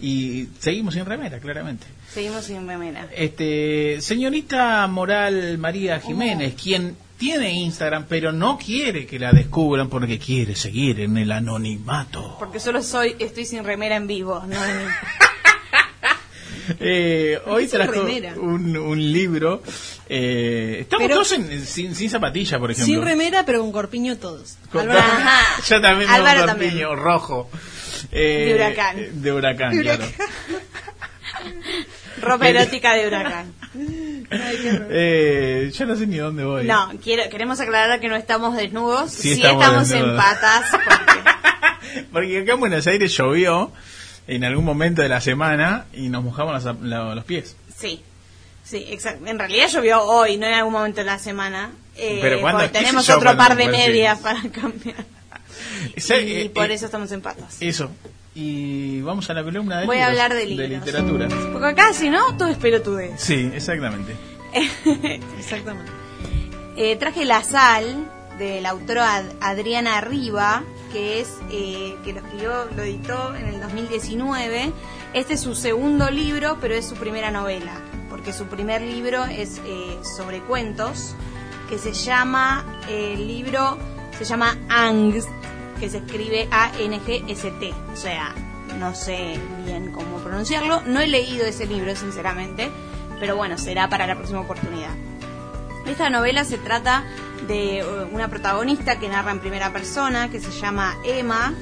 Y 0.00 0.48
seguimos 0.60 0.94
sin 0.94 1.06
remera, 1.06 1.40
claramente. 1.40 1.86
Seguimos 2.12 2.44
sin 2.44 2.68
remera. 2.68 3.08
Este, 3.16 4.00
señorita 4.00 4.86
Moral 4.86 5.58
María 5.58 5.98
Jiménez, 6.00 6.54
quien 6.54 6.96
tiene 7.18 7.50
Instagram, 7.52 8.06
pero 8.08 8.32
no 8.32 8.56
quiere 8.58 9.06
que 9.06 9.18
la 9.18 9.32
descubran 9.32 9.88
porque 9.88 10.18
quiere 10.18 10.54
seguir 10.54 11.00
en 11.00 11.16
el 11.18 11.32
anonimato. 11.32 12.36
Porque 12.38 12.60
solo 12.60 12.82
soy, 12.82 13.16
estoy 13.18 13.44
sin 13.44 13.64
remera 13.64 13.96
en 13.96 14.06
vivo, 14.06 14.42
no 14.46 14.64
en- 14.64 14.88
Eh, 16.80 17.40
hoy 17.46 17.66
trajo 17.66 18.02
un, 18.42 18.76
un 18.76 19.12
libro. 19.12 19.62
eh, 20.06 20.78
estamos 20.82 21.04
Pero- 21.04 21.14
todos 21.14 21.32
en- 21.32 21.64
sin, 21.66 21.94
sin 21.94 22.10
zapatilla, 22.10 22.58
por 22.58 22.70
ejemplo. 22.70 22.94
Sin 22.94 23.02
remera, 23.02 23.46
pero 23.46 23.60
con 23.60 23.72
corpiño 23.72 24.18
todos. 24.18 24.58
Con- 24.70 24.82
Álvaro 24.82 24.98
Ajá. 25.00 25.62
Yo 25.66 25.80
también 25.80 26.10
Álvaro 26.10 26.40
un 26.42 26.46
también. 26.46 26.70
corpiño 26.72 26.94
rojo. 26.94 27.50
Eh, 28.12 28.44
De 28.48 28.54
huracán. 28.54 29.22
De 29.22 29.32
huracán, 29.32 29.76
De 29.76 29.82
claro. 29.82 30.04
huracán. 30.04 30.26
Ropa 32.20 32.48
erótica 32.48 32.94
de 32.94 33.06
huracán. 33.06 33.54
Eh, 33.74 35.72
yo 35.74 35.86
no 35.86 35.96
sé 35.96 36.06
ni 36.06 36.16
dónde 36.16 36.44
voy. 36.44 36.64
No, 36.64 36.92
quiero, 37.02 37.28
queremos 37.30 37.60
aclarar 37.60 38.00
que 38.00 38.08
no 38.08 38.16
estamos 38.16 38.56
desnudos, 38.56 39.12
Sí 39.12 39.34
sí, 39.34 39.42
estamos 39.42 39.90
estamos, 39.90 39.90
en 39.92 40.16
patas. 40.16 40.70
Porque 42.12 42.40
acá 42.40 42.52
en 42.52 42.60
Buenos 42.60 42.86
Aires 42.86 43.16
llovió 43.16 43.72
en 44.26 44.44
algún 44.44 44.64
momento 44.64 45.02
de 45.02 45.08
la 45.08 45.20
semana 45.20 45.86
y 45.92 46.08
nos 46.08 46.22
mojamos 46.22 46.64
los, 46.64 46.80
los 46.80 47.24
pies. 47.24 47.56
Sí, 47.76 48.02
sí, 48.64 48.86
exacto. 48.90 49.26
En 49.26 49.38
realidad 49.38 49.68
llovió 49.68 50.02
hoy, 50.02 50.36
no 50.36 50.46
en 50.46 50.54
algún 50.54 50.72
momento 50.72 51.00
de 51.00 51.06
la 51.06 51.18
semana. 51.18 51.70
Eh, 51.96 52.18
Pero 52.22 52.40
porque 52.40 52.56
¿Qué 52.58 52.66
sé 52.66 52.72
tenemos 52.72 53.08
otro 53.10 53.36
par 53.36 53.56
de 53.56 53.68
medias 53.68 54.18
para 54.20 54.40
cambiar. 54.52 55.04
Sí, 55.96 56.14
y 56.14 56.32
eh, 56.42 56.50
por 56.54 56.70
eh, 56.70 56.74
eso 56.74 56.86
estamos 56.86 57.10
en 57.12 57.20
patas. 57.20 57.56
Eso. 57.60 57.90
Y 58.40 59.00
vamos 59.00 59.28
a 59.30 59.34
la 59.34 59.42
columna 59.42 59.80
de 59.80 59.86
Voy 59.86 59.96
a 59.96 60.08
libros, 60.10 60.22
hablar 60.22 60.38
de 60.38 60.46
libros. 60.46 60.68
literatura. 60.70 61.28
Porque 61.52 61.66
acá, 61.66 61.92
si 61.92 62.08
no, 62.08 62.36
todo 62.36 62.46
es 62.48 62.56
pelotudez. 62.56 63.20
Sí, 63.20 63.50
exactamente. 63.52 64.14
Exactamente. 65.38 65.90
Eh, 66.76 66.94
traje 66.96 67.24
La 67.24 67.42
Sal 67.42 68.08
de 68.38 68.60
la 68.60 68.70
autora 68.70 69.16
Ad- 69.16 69.32
Adriana 69.40 70.00
Riva, 70.00 70.62
que 70.92 71.20
es 71.20 71.34
eh, 71.50 71.96
que 72.04 72.12
lo 72.12 72.20
escribió, 72.20 72.64
lo 72.76 72.82
editó 72.84 73.34
en 73.34 73.46
el 73.48 73.60
2019. 73.60 74.72
Este 75.14 75.34
es 75.34 75.40
su 75.40 75.54
segundo 75.56 76.08
libro, 76.10 76.58
pero 76.60 76.74
es 76.74 76.86
su 76.86 76.94
primera 76.94 77.30
novela, 77.32 77.72
porque 78.08 78.32
su 78.32 78.44
primer 78.46 78.82
libro 78.82 79.24
es 79.24 79.60
eh, 79.66 79.98
sobre 80.16 80.40
cuentos, 80.42 81.16
que 81.68 81.76
se 81.78 81.92
llama, 81.92 82.64
el 82.88 83.26
libro 83.26 83.76
se 84.16 84.24
llama 84.24 84.56
Angst, 84.68 85.28
que 85.78 85.88
se 85.88 85.98
escribe 85.98 86.48
A-N-G-S-T, 86.50 87.74
o 87.92 87.96
sea, 87.96 88.34
no 88.78 88.94
sé 88.94 89.40
bien 89.64 89.92
cómo 89.92 90.18
pronunciarlo. 90.18 90.82
No 90.86 91.00
he 91.00 91.06
leído 91.06 91.46
ese 91.46 91.66
libro, 91.66 91.94
sinceramente, 91.96 92.70
pero 93.20 93.36
bueno, 93.36 93.58
será 93.58 93.88
para 93.88 94.06
la 94.06 94.14
próxima 94.14 94.40
oportunidad. 94.40 94.90
Esta 95.86 96.10
novela 96.10 96.44
se 96.44 96.58
trata 96.58 97.04
de 97.46 97.78
eh, 97.80 97.84
una 98.12 98.28
protagonista 98.28 98.98
que 98.98 99.08
narra 99.08 99.30
en 99.30 99.40
primera 99.40 99.72
persona, 99.72 100.30
que 100.30 100.40
se 100.40 100.50
llama 100.50 100.96
Emma. 101.04 101.54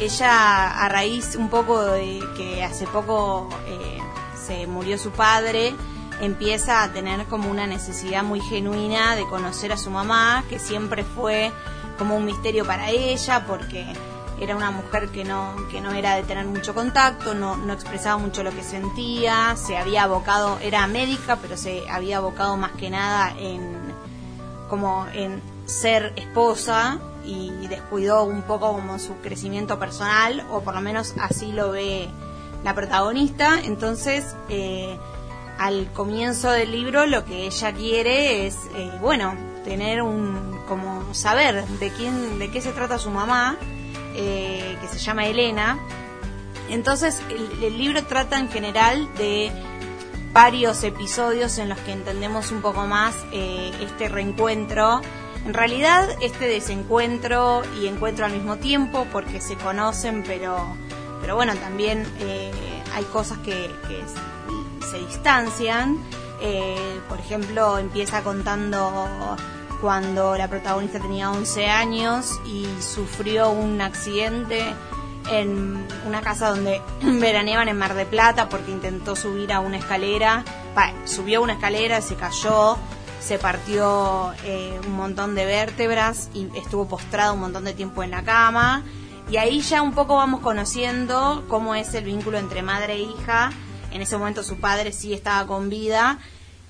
Ella, 0.00 0.84
a 0.84 0.88
raíz 0.88 1.36
un 1.36 1.48
poco 1.48 1.82
de 1.84 2.20
que 2.36 2.62
hace 2.62 2.86
poco 2.86 3.48
eh, 3.66 3.98
se 4.36 4.66
murió 4.66 4.98
su 4.98 5.10
padre, 5.10 5.74
empieza 6.20 6.82
a 6.82 6.92
tener 6.92 7.26
como 7.26 7.50
una 7.50 7.66
necesidad 7.66 8.22
muy 8.22 8.40
genuina 8.40 9.16
de 9.16 9.24
conocer 9.24 9.72
a 9.72 9.76
su 9.76 9.90
mamá, 9.90 10.44
que 10.48 10.58
siempre 10.58 11.04
fue 11.04 11.52
como 11.98 12.16
un 12.16 12.24
misterio 12.24 12.64
para 12.64 12.90
ella, 12.90 13.44
porque 13.46 13.86
era 14.40 14.56
una 14.56 14.70
mujer 14.70 15.08
que 15.10 15.24
no, 15.24 15.54
que 15.70 15.80
no 15.80 15.92
era 15.92 16.16
de 16.16 16.22
tener 16.24 16.46
mucho 16.46 16.74
contacto, 16.74 17.34
no, 17.34 17.56
no 17.56 17.72
expresaba 17.72 18.18
mucho 18.18 18.42
lo 18.42 18.50
que 18.50 18.62
sentía, 18.62 19.54
se 19.56 19.76
había 19.76 20.04
abocado, 20.04 20.58
era 20.60 20.86
médica, 20.86 21.36
pero 21.40 21.56
se 21.56 21.88
había 21.88 22.18
abocado 22.18 22.56
más 22.56 22.72
que 22.72 22.90
nada 22.90 23.34
en 23.38 23.94
como 24.68 25.06
en 25.12 25.40
ser 25.66 26.12
esposa 26.16 26.98
y 27.24 27.50
descuidó 27.68 28.24
un 28.24 28.42
poco 28.42 28.72
como 28.72 28.98
su 28.98 29.14
crecimiento 29.18 29.78
personal, 29.78 30.44
o 30.50 30.62
por 30.62 30.74
lo 30.74 30.80
menos 30.80 31.14
así 31.20 31.52
lo 31.52 31.70
ve 31.70 32.08
la 32.64 32.74
protagonista. 32.74 33.60
Entonces, 33.62 34.34
eh, 34.48 34.98
al 35.58 35.92
comienzo 35.92 36.50
del 36.50 36.72
libro 36.72 37.06
lo 37.06 37.24
que 37.24 37.46
ella 37.46 37.72
quiere 37.72 38.46
es, 38.46 38.56
eh, 38.74 38.90
bueno, 39.00 39.34
tener 39.64 40.02
un, 40.02 40.60
como 40.68 41.12
saber 41.14 41.64
de 41.64 41.90
quién, 41.90 42.38
de 42.38 42.50
qué 42.50 42.60
se 42.60 42.72
trata 42.72 42.98
su 42.98 43.10
mamá, 43.10 43.56
eh, 44.14 44.76
que 44.80 44.88
se 44.88 44.98
llama 44.98 45.26
Elena. 45.26 45.78
Entonces, 46.68 47.20
el, 47.60 47.76
libro 47.76 48.04
trata 48.04 48.38
en 48.38 48.48
general 48.48 49.12
de 49.16 49.50
varios 50.32 50.82
episodios 50.84 51.58
en 51.58 51.68
los 51.68 51.78
que 51.80 51.92
entendemos 51.92 52.50
un 52.50 52.62
poco 52.62 52.86
más 52.86 53.16
eh, 53.32 53.72
este 53.80 54.08
reencuentro. 54.08 55.00
En 55.46 55.52
realidad, 55.52 56.08
este 56.22 56.46
desencuentro 56.46 57.62
y 57.80 57.86
encuentro 57.86 58.24
al 58.24 58.32
mismo 58.32 58.56
tiempo, 58.56 59.06
porque 59.12 59.40
se 59.40 59.56
conocen, 59.56 60.22
pero, 60.26 60.56
pero 61.20 61.34
bueno, 61.36 61.54
también 61.56 62.06
eh, 62.20 62.50
hay 62.94 63.04
cosas 63.04 63.38
que, 63.38 63.70
se 64.90 64.98
distancian. 64.98 65.98
Por 67.08 67.18
ejemplo, 67.18 67.78
empieza 67.78 68.22
contando 68.22 69.36
cuando 69.84 70.34
la 70.34 70.48
protagonista 70.48 70.98
tenía 70.98 71.30
11 71.30 71.66
años 71.66 72.40
y 72.46 72.66
sufrió 72.80 73.50
un 73.50 73.82
accidente 73.82 74.64
en 75.30 75.86
una 76.06 76.22
casa 76.22 76.48
donde 76.48 76.80
veraneaban 77.02 77.68
en 77.68 77.76
Mar 77.76 77.92
de 77.92 78.06
Plata 78.06 78.48
porque 78.48 78.70
intentó 78.70 79.14
subir 79.14 79.52
a 79.52 79.60
una 79.60 79.76
escalera, 79.76 80.42
va, 80.74 80.90
subió 81.04 81.42
una 81.42 81.52
escalera, 81.52 82.00
se 82.00 82.14
cayó, 82.14 82.78
se 83.20 83.38
partió 83.38 84.32
eh, 84.44 84.80
un 84.86 84.96
montón 84.96 85.34
de 85.34 85.44
vértebras 85.44 86.30
y 86.32 86.48
estuvo 86.56 86.88
postrado 86.88 87.34
un 87.34 87.40
montón 87.40 87.64
de 87.64 87.74
tiempo 87.74 88.02
en 88.02 88.10
la 88.10 88.22
cama. 88.22 88.84
Y 89.30 89.36
ahí 89.36 89.60
ya 89.60 89.82
un 89.82 89.92
poco 89.92 90.16
vamos 90.16 90.40
conociendo 90.40 91.44
cómo 91.46 91.74
es 91.74 91.92
el 91.92 92.04
vínculo 92.04 92.38
entre 92.38 92.62
madre 92.62 92.94
e 92.94 93.00
hija. 93.00 93.52
En 93.90 94.00
ese 94.00 94.16
momento 94.16 94.42
su 94.42 94.56
padre 94.56 94.92
sí 94.92 95.12
estaba 95.12 95.46
con 95.46 95.68
vida. 95.68 96.20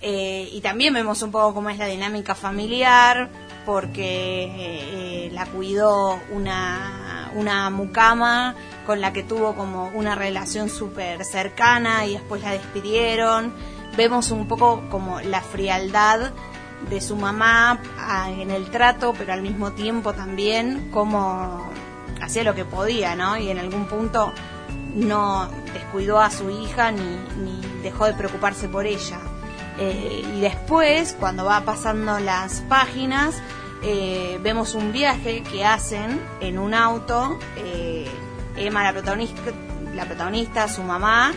Eh, 0.07 0.51
y 0.53 0.61
también 0.61 0.93
vemos 0.93 1.23
un 1.23 1.31
poco 1.31 1.55
cómo 1.55 1.71
es 1.71 1.79
la 1.79 1.87
dinámica 1.87 2.35
familiar, 2.35 3.31
porque 3.65 5.25
eh, 5.25 5.31
la 5.33 5.47
cuidó 5.47 6.21
una, 6.31 7.31
una 7.35 7.71
mucama 7.71 8.55
con 8.85 9.01
la 9.01 9.15
que 9.15 9.23
tuvo 9.23 9.55
como 9.55 9.89
una 9.95 10.15
relación 10.15 10.69
súper 10.69 11.25
cercana 11.25 12.05
y 12.05 12.13
después 12.13 12.43
la 12.43 12.51
despidieron. 12.51 13.55
Vemos 13.97 14.31
un 14.31 14.47
poco 14.47 14.83
como 14.91 15.21
la 15.21 15.41
frialdad 15.41 16.33
de 16.91 17.01
su 17.01 17.17
mamá 17.17 17.81
ah, 17.99 18.31
en 18.31 18.51
el 18.51 18.69
trato, 18.71 19.15
pero 19.17 19.33
al 19.33 19.41
mismo 19.41 19.73
tiempo 19.73 20.13
también 20.13 20.91
como 20.91 21.67
hacía 22.21 22.45
lo 22.45 22.55
que 22.55 22.67
podía, 22.67 23.17
¿no? 23.17 23.39
Y 23.39 23.49
en 23.49 23.59
algún 23.59 23.87
punto 23.87 24.35
no 24.95 25.49
descuidó 25.73 26.21
a 26.21 26.31
su 26.31 26.51
hija 26.51 26.91
ni 26.91 27.63
dejó 27.83 28.05
de 28.05 28.13
preocuparse 28.13 28.69
por 28.69 28.85
ella. 28.85 29.19
Eh, 29.79 30.25
y 30.37 30.41
después, 30.41 31.17
cuando 31.19 31.45
va 31.45 31.63
pasando 31.63 32.19
las 32.21 32.61
páginas, 32.69 33.43
eh, 33.83 34.39
vemos 34.43 34.75
un 34.75 34.93
viaje 34.93 35.43
que 35.43 35.65
hacen 35.65 36.21
en 36.41 36.59
un 36.59 36.75
auto, 36.75 37.39
eh, 37.57 38.09
Emma 38.57 38.85
la 38.85 38.93
protagonista, 38.93 39.43
la 39.95 40.05
protagonista, 40.05 40.69
su 40.69 40.83
mamá, 40.83 41.33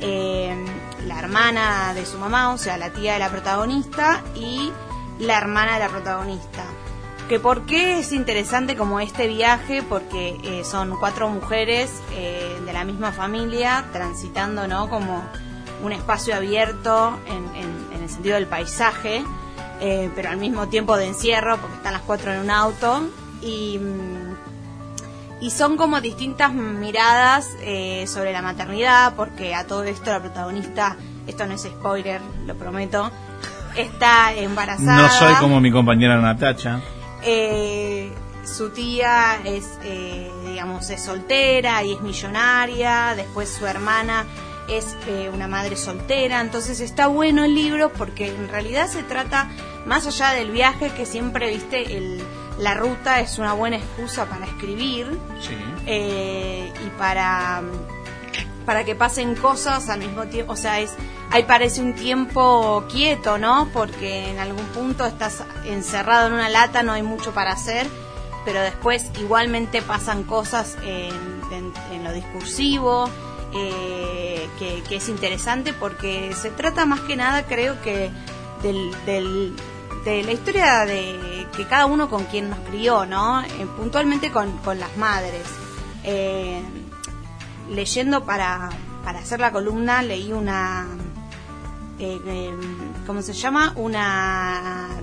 la 0.00 1.18
hermana 1.18 1.94
de 1.94 2.04
su 2.04 2.18
mamá, 2.18 2.52
o 2.52 2.58
sea, 2.58 2.76
la 2.76 2.90
tía 2.90 3.14
de 3.14 3.20
la 3.20 3.30
protagonista, 3.30 4.22
y 4.34 4.72
la 5.20 5.38
hermana 5.38 5.74
de 5.74 5.78
la 5.80 5.88
protagonista. 5.88 6.64
Que 7.28 7.38
por 7.38 7.64
qué 7.64 8.00
es 8.00 8.12
interesante 8.12 8.76
como 8.76 9.00
este 9.00 9.28
viaje, 9.28 9.82
porque 9.82 10.62
son 10.64 10.96
cuatro 10.98 11.28
mujeres 11.28 11.92
de 12.64 12.72
la 12.72 12.84
misma 12.84 13.12
familia 13.12 13.84
transitando, 13.92 14.66
¿no? 14.66 14.88
Como 14.88 15.22
un 15.82 15.92
espacio 15.92 16.34
abierto 16.34 17.18
en, 17.26 17.44
en- 17.56 17.86
en 17.96 18.02
el 18.02 18.08
sentido 18.10 18.34
del 18.36 18.46
paisaje, 18.46 19.24
eh, 19.80 20.10
pero 20.14 20.30
al 20.30 20.36
mismo 20.38 20.68
tiempo 20.68 20.96
de 20.96 21.06
encierro, 21.06 21.56
porque 21.58 21.76
están 21.76 21.92
las 21.92 22.02
cuatro 22.02 22.32
en 22.32 22.40
un 22.40 22.50
auto. 22.50 23.02
Y, 23.40 23.78
mm, 23.78 24.36
y 25.40 25.50
son 25.52 25.76
como 25.76 26.00
distintas 26.00 26.52
miradas 26.52 27.48
eh, 27.62 28.06
sobre 28.08 28.32
la 28.32 28.42
maternidad, 28.42 29.14
porque 29.14 29.54
a 29.54 29.66
todo 29.66 29.84
esto 29.84 30.10
la 30.10 30.20
protagonista, 30.20 30.96
esto 31.28 31.46
no 31.46 31.54
es 31.54 31.62
spoiler, 31.62 32.20
lo 32.44 32.56
prometo, 32.56 33.10
está 33.76 34.32
embarazada. 34.34 35.02
No 35.02 35.08
soy 35.08 35.34
como 35.34 35.60
mi 35.60 35.70
compañera 35.70 36.16
Natacha. 36.20 36.80
Eh, 37.22 38.12
su 38.44 38.70
tía 38.70 39.36
es, 39.44 39.78
eh, 39.84 40.28
digamos, 40.46 40.90
es 40.90 41.04
soltera 41.04 41.84
y 41.84 41.92
es 41.92 42.00
millonaria. 42.00 43.12
Después 43.14 43.48
su 43.48 43.64
hermana 43.66 44.24
es 44.68 44.96
eh, 45.06 45.30
una 45.32 45.48
madre 45.48 45.76
soltera. 45.76 46.40
Entonces 46.40 46.80
está 46.80 47.06
bueno 47.06 47.44
el 47.44 47.54
libro 47.54 47.92
porque 47.92 48.28
en 48.28 48.48
realidad 48.48 48.88
se 48.88 49.02
trata, 49.02 49.48
más 49.86 50.06
allá 50.06 50.30
del 50.30 50.50
viaje, 50.50 50.90
que 50.90 51.06
siempre, 51.06 51.48
viste, 51.50 51.96
el, 51.96 52.22
la 52.58 52.74
ruta 52.74 53.20
es 53.20 53.38
una 53.38 53.52
buena 53.52 53.76
excusa 53.76 54.26
para 54.26 54.44
escribir 54.46 55.06
eh, 55.86 56.72
y 56.84 56.90
para 56.98 57.62
para 58.66 58.84
que 58.84 58.94
pasen 58.94 59.34
cosas 59.34 59.88
al 59.88 60.00
mismo 60.00 60.24
tiempo, 60.26 60.52
o 60.52 60.56
sea, 60.56 60.78
es 60.80 60.92
ahí 61.30 61.44
parece 61.44 61.80
un 61.80 61.94
tiempo 61.94 62.84
quieto, 62.92 63.38
¿no? 63.38 63.70
Porque 63.72 64.28
en 64.30 64.38
algún 64.40 64.66
punto 64.66 65.06
estás 65.06 65.42
encerrado 65.64 66.26
en 66.26 66.34
una 66.34 66.50
lata, 66.50 66.82
no 66.82 66.92
hay 66.92 67.02
mucho 67.02 67.32
para 67.32 67.52
hacer, 67.52 67.86
pero 68.44 68.60
después 68.60 69.06
igualmente 69.18 69.80
pasan 69.80 70.22
cosas 70.24 70.76
en, 70.84 71.40
en- 71.50 71.72
en 71.94 72.04
lo 72.04 72.12
discursivo, 72.12 73.08
eh, 73.54 74.48
que, 74.58 74.82
que 74.88 74.96
es 74.96 75.08
interesante 75.08 75.72
porque 75.72 76.32
se 76.34 76.50
trata 76.50 76.84
más 76.86 77.00
que 77.00 77.16
nada, 77.16 77.44
creo 77.46 77.80
que, 77.82 78.10
del, 78.62 78.90
del- 79.06 79.54
de 80.04 80.22
la 80.22 80.32
historia 80.32 80.84
de 80.86 81.46
que 81.56 81.64
cada 81.66 81.86
uno 81.86 82.08
con 82.08 82.24
quien 82.26 82.48
nos 82.50 82.58
crió, 82.60 83.04
¿no? 83.04 83.42
Eh, 83.42 83.66
puntualmente 83.76 84.30
con, 84.30 84.50
con 84.58 84.78
las 84.78 84.96
madres. 84.96 85.42
Eh, 86.04 86.62
leyendo 87.70 88.24
para, 88.24 88.70
para 89.04 89.18
hacer 89.18 89.40
la 89.40 89.50
columna 89.52 90.00
leí 90.02 90.32
una, 90.32 90.86
eh, 91.98 92.54
¿cómo 93.06 93.20
se 93.22 93.32
llama? 93.34 93.72
Una... 93.76 94.88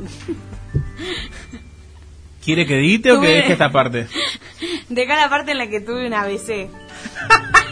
¿Quiere 2.43 2.65
que 2.65 2.77
edite 2.77 3.11
o 3.11 3.19
que 3.22 3.27
deje 3.27 3.53
esta 3.53 3.72
parte? 3.72 4.07
Deja 4.89 5.15
la 5.15 5.30
parte 5.30 5.51
en 5.51 5.57
la 5.57 5.67
que 5.67 5.81
tuve 5.81 6.05
una 6.07 6.22
ABC. 6.22 6.69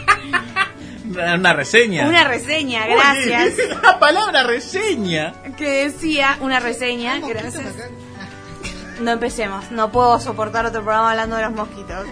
Una 1.04 1.52
reseña. 1.52 2.08
Una 2.08 2.24
reseña, 2.24 2.86
gracias. 2.86 3.54
Oye, 3.54 3.74
La 3.82 3.98
palabra 3.98 4.44
reseña. 4.44 5.34
que 5.56 5.84
decía 5.84 6.38
una 6.40 6.60
reseña, 6.60 7.20
gracias. 7.20 7.74
No 9.00 9.10
empecemos, 9.10 9.70
no 9.70 9.90
puedo 9.90 10.18
soportar 10.20 10.66
otro 10.66 10.82
programa 10.82 11.10
hablando 11.10 11.36
de 11.36 11.42
los 11.42 11.52
mosquitos. 11.52 12.04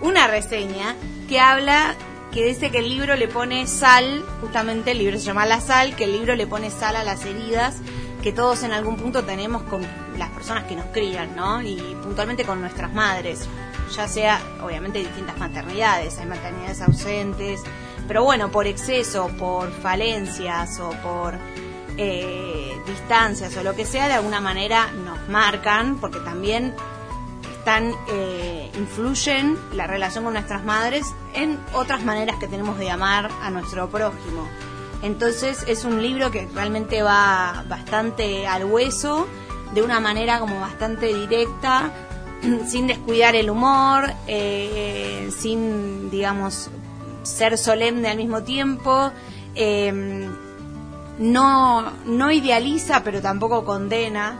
una 0.00 0.26
reseña 0.28 0.94
que 1.28 1.40
habla, 1.40 1.94
que 2.32 2.44
dice 2.44 2.70
que 2.70 2.78
el 2.78 2.88
libro 2.88 3.16
le 3.16 3.28
pone 3.28 3.66
sal, 3.66 4.24
justamente 4.40 4.92
el 4.92 4.98
libro 4.98 5.18
se 5.18 5.24
llama 5.24 5.46
La 5.46 5.60
sal, 5.60 5.96
que 5.96 6.04
el 6.04 6.12
libro 6.12 6.36
le 6.36 6.46
pone 6.46 6.70
sal 6.70 6.96
a 6.96 7.04
las 7.04 7.24
heridas 7.24 7.78
que 8.22 8.32
todos 8.32 8.62
en 8.62 8.72
algún 8.72 8.96
punto 8.96 9.24
tenemos 9.24 9.62
con 9.62 9.82
las 10.18 10.28
personas 10.30 10.64
que 10.64 10.76
nos 10.76 10.86
crían, 10.86 11.34
¿no? 11.36 11.62
Y 11.62 11.76
puntualmente 12.02 12.44
con 12.44 12.60
nuestras 12.60 12.92
madres, 12.92 13.48
ya 13.94 14.08
sea, 14.08 14.40
obviamente, 14.62 15.00
distintas 15.00 15.38
maternidades, 15.38 16.18
hay 16.18 16.26
maternidades 16.26 16.80
ausentes, 16.82 17.62
pero 18.06 18.24
bueno, 18.24 18.50
por 18.50 18.66
exceso, 18.66 19.28
por 19.38 19.70
falencias 19.70 20.80
o 20.80 20.90
por 21.02 21.34
eh, 21.96 22.80
distancias 22.86 23.56
o 23.56 23.62
lo 23.62 23.74
que 23.74 23.84
sea, 23.84 24.08
de 24.08 24.14
alguna 24.14 24.40
manera 24.40 24.90
nos 24.92 25.28
marcan, 25.28 25.98
porque 26.00 26.18
también 26.20 26.74
están 27.58 27.92
eh, 28.08 28.70
influyen 28.78 29.58
la 29.74 29.86
relación 29.86 30.24
con 30.24 30.32
nuestras 30.32 30.64
madres 30.64 31.06
en 31.34 31.58
otras 31.74 32.02
maneras 32.02 32.36
que 32.38 32.48
tenemos 32.48 32.78
de 32.78 32.90
amar 32.90 33.30
a 33.42 33.50
nuestro 33.50 33.90
prójimo. 33.90 34.48
Entonces 35.02 35.64
es 35.66 35.84
un 35.84 36.02
libro 36.02 36.30
que 36.30 36.48
realmente 36.54 37.02
va 37.02 37.64
bastante 37.68 38.46
al 38.46 38.64
hueso, 38.64 39.26
de 39.74 39.82
una 39.82 40.00
manera 40.00 40.40
como 40.40 40.58
bastante 40.60 41.14
directa, 41.14 41.92
sin 42.68 42.86
descuidar 42.86 43.34
el 43.36 43.50
humor, 43.50 44.10
eh, 44.26 45.30
sin, 45.36 46.10
digamos, 46.10 46.70
ser 47.22 47.56
solemne 47.58 48.08
al 48.08 48.16
mismo 48.16 48.42
tiempo. 48.42 49.10
eh, 49.54 50.28
no, 51.18 51.92
no 52.06 52.30
idealiza, 52.32 53.04
pero 53.04 53.20
tampoco 53.20 53.64
condena 53.66 54.38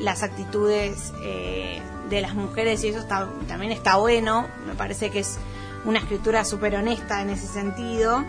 las 0.00 0.22
actitudes 0.22 1.12
eh, 1.24 1.80
de 2.10 2.20
las 2.20 2.34
mujeres 2.34 2.84
y 2.84 2.88
eso 2.88 3.04
también 3.48 3.72
está 3.72 3.96
bueno. 3.96 4.46
Me 4.66 4.74
parece 4.74 5.10
que 5.10 5.20
es 5.20 5.38
una 5.86 5.98
escritura 5.98 6.44
súper 6.44 6.76
honesta 6.76 7.22
en 7.22 7.30
ese 7.30 7.46
sentido. 7.46 8.22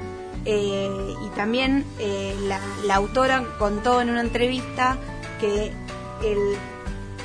Eh, 0.45 1.13
y 1.25 1.29
también 1.35 1.85
la, 2.47 2.59
la 2.85 2.95
autora 2.95 3.43
contó 3.59 3.99
en 3.99 4.09
una 4.09 4.21
entrevista 4.21 4.97
que 5.41 5.73
el- 6.23 6.55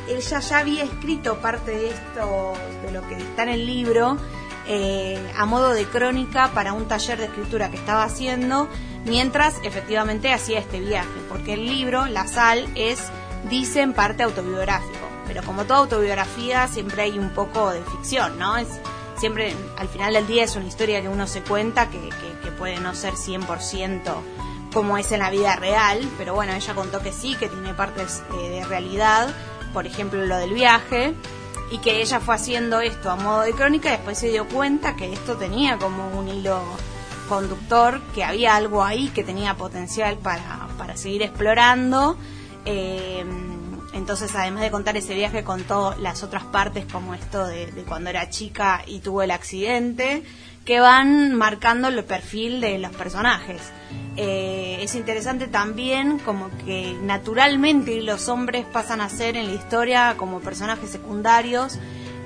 ella 0.08 0.40
ya 0.40 0.58
había 0.58 0.84
escrito 0.84 1.38
parte 1.38 1.70
de 1.72 1.90
esto, 1.90 2.52
de 2.84 2.92
lo 2.92 3.06
que 3.08 3.16
está 3.16 3.42
en 3.44 3.48
el 3.50 3.66
libro, 3.66 4.16
eh, 4.68 5.20
a 5.36 5.46
modo 5.46 5.70
de 5.70 5.84
crónica 5.86 6.50
para 6.52 6.72
un 6.72 6.86
taller 6.88 7.18
de 7.18 7.26
escritura 7.26 7.70
que 7.70 7.76
estaba 7.76 8.02
haciendo, 8.04 8.68
mientras 9.04 9.54
efectivamente 9.62 10.32
hacía 10.32 10.58
este 10.58 10.80
viaje, 10.80 11.08
porque 11.28 11.54
el 11.54 11.66
libro, 11.66 12.06
La 12.06 12.26
Sal, 12.26 12.66
es, 12.74 13.00
dice, 13.48 13.82
en 13.82 13.92
parte 13.92 14.22
autobiográfico, 14.24 15.06
pero 15.26 15.42
como 15.44 15.64
toda 15.64 15.80
autobiografía 15.80 16.66
siempre 16.68 17.02
hay 17.02 17.18
un 17.18 17.30
poco 17.30 17.70
de 17.70 17.82
ficción, 17.84 18.38
¿no? 18.38 18.56
Es, 18.56 18.68
siempre, 19.16 19.54
al 19.76 19.88
final 19.88 20.12
del 20.14 20.26
día 20.26 20.44
es 20.44 20.56
una 20.56 20.66
historia 20.66 21.00
que 21.00 21.08
uno 21.08 21.26
se 21.26 21.42
cuenta 21.42 21.88
que, 21.88 21.98
que- 22.00 22.36
que 22.42 22.50
puede 22.52 22.78
no 22.80 22.94
ser 22.94 23.14
100% 23.14 24.12
como 24.72 24.98
es 24.98 25.10
en 25.12 25.20
la 25.20 25.30
vida 25.30 25.56
real, 25.56 26.00
pero 26.18 26.34
bueno, 26.34 26.52
ella 26.52 26.74
contó 26.74 27.00
que 27.00 27.10
sí, 27.12 27.34
que 27.36 27.48
tiene 27.48 27.72
partes 27.72 28.22
eh, 28.42 28.48
de 28.50 28.64
realidad, 28.64 29.28
por 29.72 29.86
ejemplo 29.86 30.24
lo 30.24 30.36
del 30.36 30.54
viaje, 30.54 31.14
y 31.70 31.78
que 31.78 32.00
ella 32.00 32.20
fue 32.20 32.34
haciendo 32.34 32.80
esto 32.80 33.10
a 33.10 33.16
modo 33.16 33.40
de 33.42 33.52
crónica 33.52 33.88
y 33.88 33.92
después 33.92 34.18
se 34.18 34.28
dio 34.28 34.46
cuenta 34.46 34.96
que 34.96 35.12
esto 35.12 35.36
tenía 35.36 35.78
como 35.78 36.08
un 36.18 36.28
hilo 36.28 36.60
conductor, 37.28 38.00
que 38.14 38.22
había 38.22 38.54
algo 38.54 38.84
ahí 38.84 39.08
que 39.08 39.24
tenía 39.24 39.54
potencial 39.54 40.16
para, 40.18 40.68
para 40.78 40.96
seguir 40.96 41.22
explorando. 41.22 42.16
Eh, 42.64 43.24
entonces, 43.92 44.34
además 44.34 44.62
de 44.62 44.70
contar 44.70 44.96
ese 44.96 45.14
viaje, 45.14 45.42
contó 45.42 45.94
las 45.98 46.22
otras 46.22 46.44
partes 46.44 46.84
como 46.90 47.14
esto 47.14 47.46
de 47.46 47.84
cuando 47.88 48.10
era 48.10 48.28
chica 48.28 48.82
y 48.86 49.00
tuvo 49.00 49.22
el 49.22 49.30
accidente, 49.30 50.22
que 50.66 50.80
van 50.80 51.32
marcando 51.34 51.88
el 51.88 52.04
perfil 52.04 52.60
de 52.60 52.78
los 52.78 52.90
personajes. 52.90 53.62
Eh, 54.16 54.78
es 54.80 54.94
interesante 54.96 55.46
también 55.46 56.18
como 56.18 56.50
que 56.64 56.98
naturalmente 57.02 58.02
los 58.02 58.28
hombres 58.28 58.66
pasan 58.66 59.00
a 59.00 59.08
ser 59.08 59.36
en 59.36 59.46
la 59.46 59.52
historia 59.52 60.14
como 60.16 60.40
personajes 60.40 60.90
secundarios, 60.90 61.78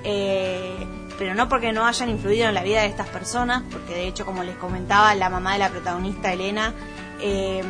eh, 0.05 0.75
pero 1.19 1.35
no 1.35 1.51
porque 1.51 1.73
no 1.73 1.85
hayan 1.85 2.09
influido 2.09 2.49
en 2.49 2.55
la 2.55 2.62
vida 2.62 2.81
de 2.81 2.87
estas 2.87 3.09
personas, 3.09 3.62
porque 3.71 3.93
de 3.93 4.09
hecho, 4.09 4.25
como 4.25 4.43
les 4.43 4.57
comentaba, 4.57 5.15
la 5.15 5.29
mamá 5.29 5.53
de 5.53 5.59
la 5.59 5.69
protagonista, 5.69 6.33
Elena, 6.33 6.73
eh, 7.21 7.62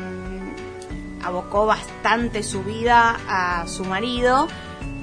abocó 1.25 1.67
bastante 1.67 2.45
su 2.45 2.63
vida 2.63 3.19
a 3.29 3.67
su 3.67 3.85
marido, 3.85 4.47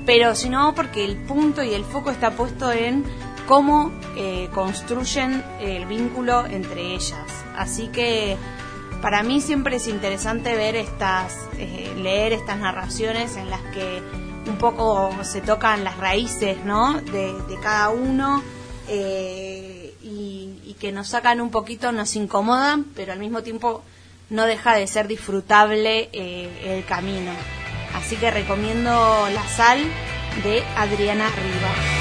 pero 0.05 0.33
sino 0.33 0.73
porque 0.75 1.03
el 1.03 1.17
punto 1.17 1.61
y 1.61 1.73
el 1.73 1.83
foco 1.83 2.09
está 2.09 2.31
puesto 2.31 2.71
en 2.71 3.03
cómo 3.47 3.91
eh, 4.17 4.49
construyen 4.53 5.43
el 5.59 5.85
vínculo 5.85 6.45
entre 6.45 6.93
ellas. 6.93 7.25
Así 7.55 7.87
que 7.87 8.37
para 9.01 9.23
mí 9.23 9.41
siempre 9.41 9.77
es 9.77 9.87
interesante 9.87 10.55
ver 10.55 10.75
estas, 10.75 11.33
eh, 11.57 11.93
leer 11.97 12.33
estas 12.33 12.57
narraciones 12.57 13.37
en 13.37 13.49
las 13.49 13.61
que 13.73 14.03
un 14.47 14.57
poco 14.57 15.11
se 15.23 15.41
tocan 15.41 15.83
las 15.83 15.97
raíces, 15.97 16.63
¿no? 16.63 17.01
De, 17.01 17.33
cada 17.63 17.89
uno 17.89 18.43
eh, 18.87 19.95
y, 20.03 20.75
que 20.79 20.91
nos 20.91 21.07
sacan 21.07 21.41
un 21.41 21.49
poquito, 21.49 21.91
nos 21.91 22.15
incomodan, 22.15 22.83
pero 22.95 23.11
al 23.11 23.17
mismo 23.17 23.41
tiempo 23.41 23.81
no 24.29 24.45
deja 24.45 24.75
de 24.75 24.85
ser 24.85 25.07
disfrutable 25.07 26.09
el 26.13 26.85
camino. 26.85 27.31
Así 27.95 28.15
que 28.15 28.29
recomiendo 28.29 28.91
La 29.33 29.47
Sal 29.47 29.79
de 30.43 30.63
Adriana 30.75 31.29
Riva. 31.29 31.96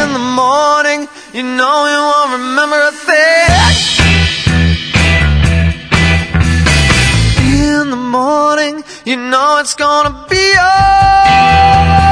In 0.00 0.12
the 0.12 0.18
morning, 0.18 1.08
you 1.32 1.42
know 1.42 1.76
you 1.92 2.00
won't 2.10 2.30
remember 2.38 2.80
a 2.80 2.92
thing. 3.08 3.48
In 7.70 7.90
the 7.90 7.96
morning, 7.96 8.84
you 9.04 9.16
know 9.16 9.58
it's 9.58 9.74
gonna 9.74 10.26
be 10.28 10.54
alright. 10.56 12.07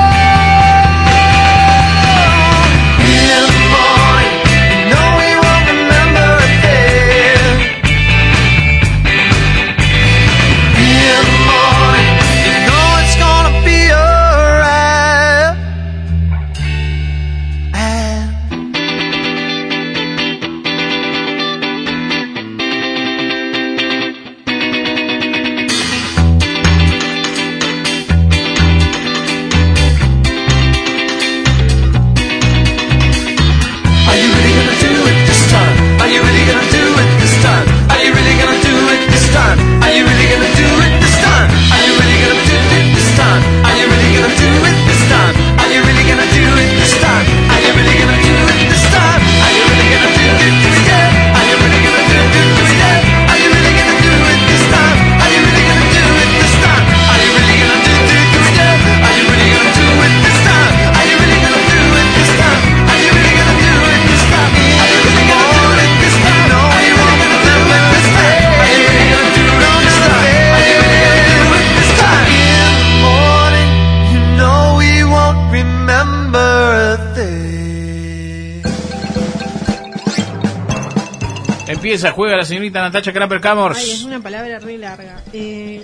Empieza, 81.96 82.14
juega 82.14 82.36
la 82.36 82.44
señorita 82.44 82.82
Natacha 82.82 83.10
Crapper 83.10 83.40
Camors. 83.40 83.78
Ay, 83.78 83.90
es 83.92 84.02
una 84.02 84.20
palabra 84.20 84.58
re 84.58 84.76
larga. 84.76 85.22
Eh, 85.32 85.82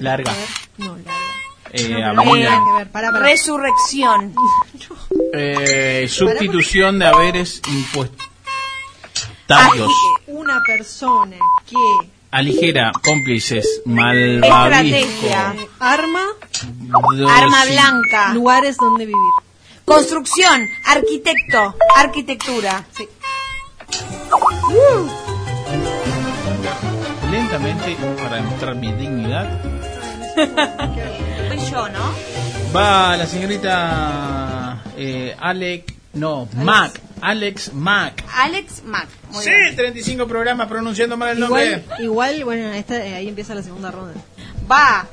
Larga. 0.00 0.32
a 0.32 0.34
ver, 0.34 0.48
No, 0.78 0.96
larga. 0.96 1.12
Eh, 1.72 1.88
No, 1.88 1.96
pero 1.96 2.20
avenida. 2.20 2.50
nada 2.50 2.64
que 2.64 2.78
ver, 2.78 2.90
pará, 2.90 3.12
pará. 3.12 3.24
Resurrección. 3.26 4.34
Eh, 5.34 6.08
sustitución 6.10 6.98
de 6.98 7.06
haberes 7.06 7.62
impuestos. 7.68 8.26
Una 10.26 10.60
persona 10.66 11.36
que 11.66 11.76
Aligera, 12.32 12.92
cómplices, 13.04 13.80
malvavisco. 13.86 14.46
Estrategia. 14.46 15.54
eh, 15.58 15.68
arma 15.80 16.24
Arma 17.30 17.64
blanca. 17.66 18.34
lugares 18.34 18.76
donde 18.76 19.06
vivir. 19.06 19.32
Construcción. 19.86 20.68
Arquitecto. 20.86 21.76
Arquitectura. 21.96 22.84
Sí. 22.94 23.08
Para 27.76 28.36
demostrar 28.36 28.74
mi 28.74 28.92
dignidad, 28.92 29.48
Soy 31.48 31.70
yo, 31.70 31.88
¿no? 31.88 32.12
va 32.76 33.16
la 33.16 33.26
señorita 33.26 34.82
eh, 34.96 35.34
Alec, 35.40 35.94
no, 36.14 36.48
Mac, 36.56 37.00
Alex 37.22 37.72
Mac. 37.72 38.22
Alex 38.34 38.82
Mac. 38.84 39.08
Muy 39.30 39.42
Sí, 39.42 39.50
bien. 39.50 39.74
35 39.76 40.26
programas 40.26 40.68
pronunciando 40.68 41.16
mal 41.16 41.30
el 41.30 41.40
nombre. 41.40 41.82
Igual, 41.98 42.02
igual, 42.02 42.44
bueno, 42.44 42.68
esta, 42.72 43.04
eh, 43.06 43.14
ahí 43.14 43.28
empieza 43.28 43.54
la 43.54 43.62
segunda 43.62 43.90
ronda. 43.90 44.20
Va. 44.70 45.06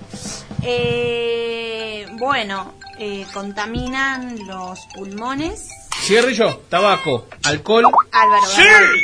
Eh, 0.62 2.08
bueno, 2.18 2.74
eh, 2.98 3.26
contaminan 3.34 4.38
los 4.48 4.80
pulmones. 4.94 5.70
Cigarrillo, 6.02 6.62
tabaco, 6.70 7.28
alcohol. 7.44 7.86
Álvaro. 8.12 8.46
¡Sí! 8.48 8.62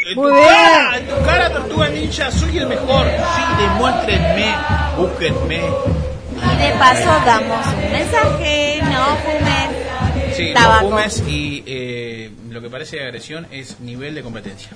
En 0.07 0.15
tu 0.15 0.21
Muy 0.21 0.31
cara, 0.31 0.97
en 0.97 1.07
tu 1.07 1.25
cara, 1.25 1.53
Tortuga 1.53 1.89
Ninja, 1.89 2.31
soy 2.31 2.57
el 2.57 2.67
mejor. 2.67 3.05
Sí, 3.05 3.63
demuéstrenme, 3.63 4.55
búsquenme. 4.97 5.57
Y 5.57 6.57
de 6.57 6.71
paso 6.79 7.05
damos 7.25 7.65
un 7.67 7.91
mensaje. 7.91 8.79
No 8.83 9.17
fumes. 9.17 10.35
Sí, 10.35 10.53
Tabaco. 10.53 10.83
no 10.83 10.89
fumes 10.89 11.23
y 11.27 11.63
eh, 11.67 12.31
lo 12.49 12.61
que 12.61 12.69
parece 12.69 13.01
agresión 13.03 13.47
es 13.51 13.79
nivel 13.79 14.15
de 14.15 14.23
competencia. 14.23 14.69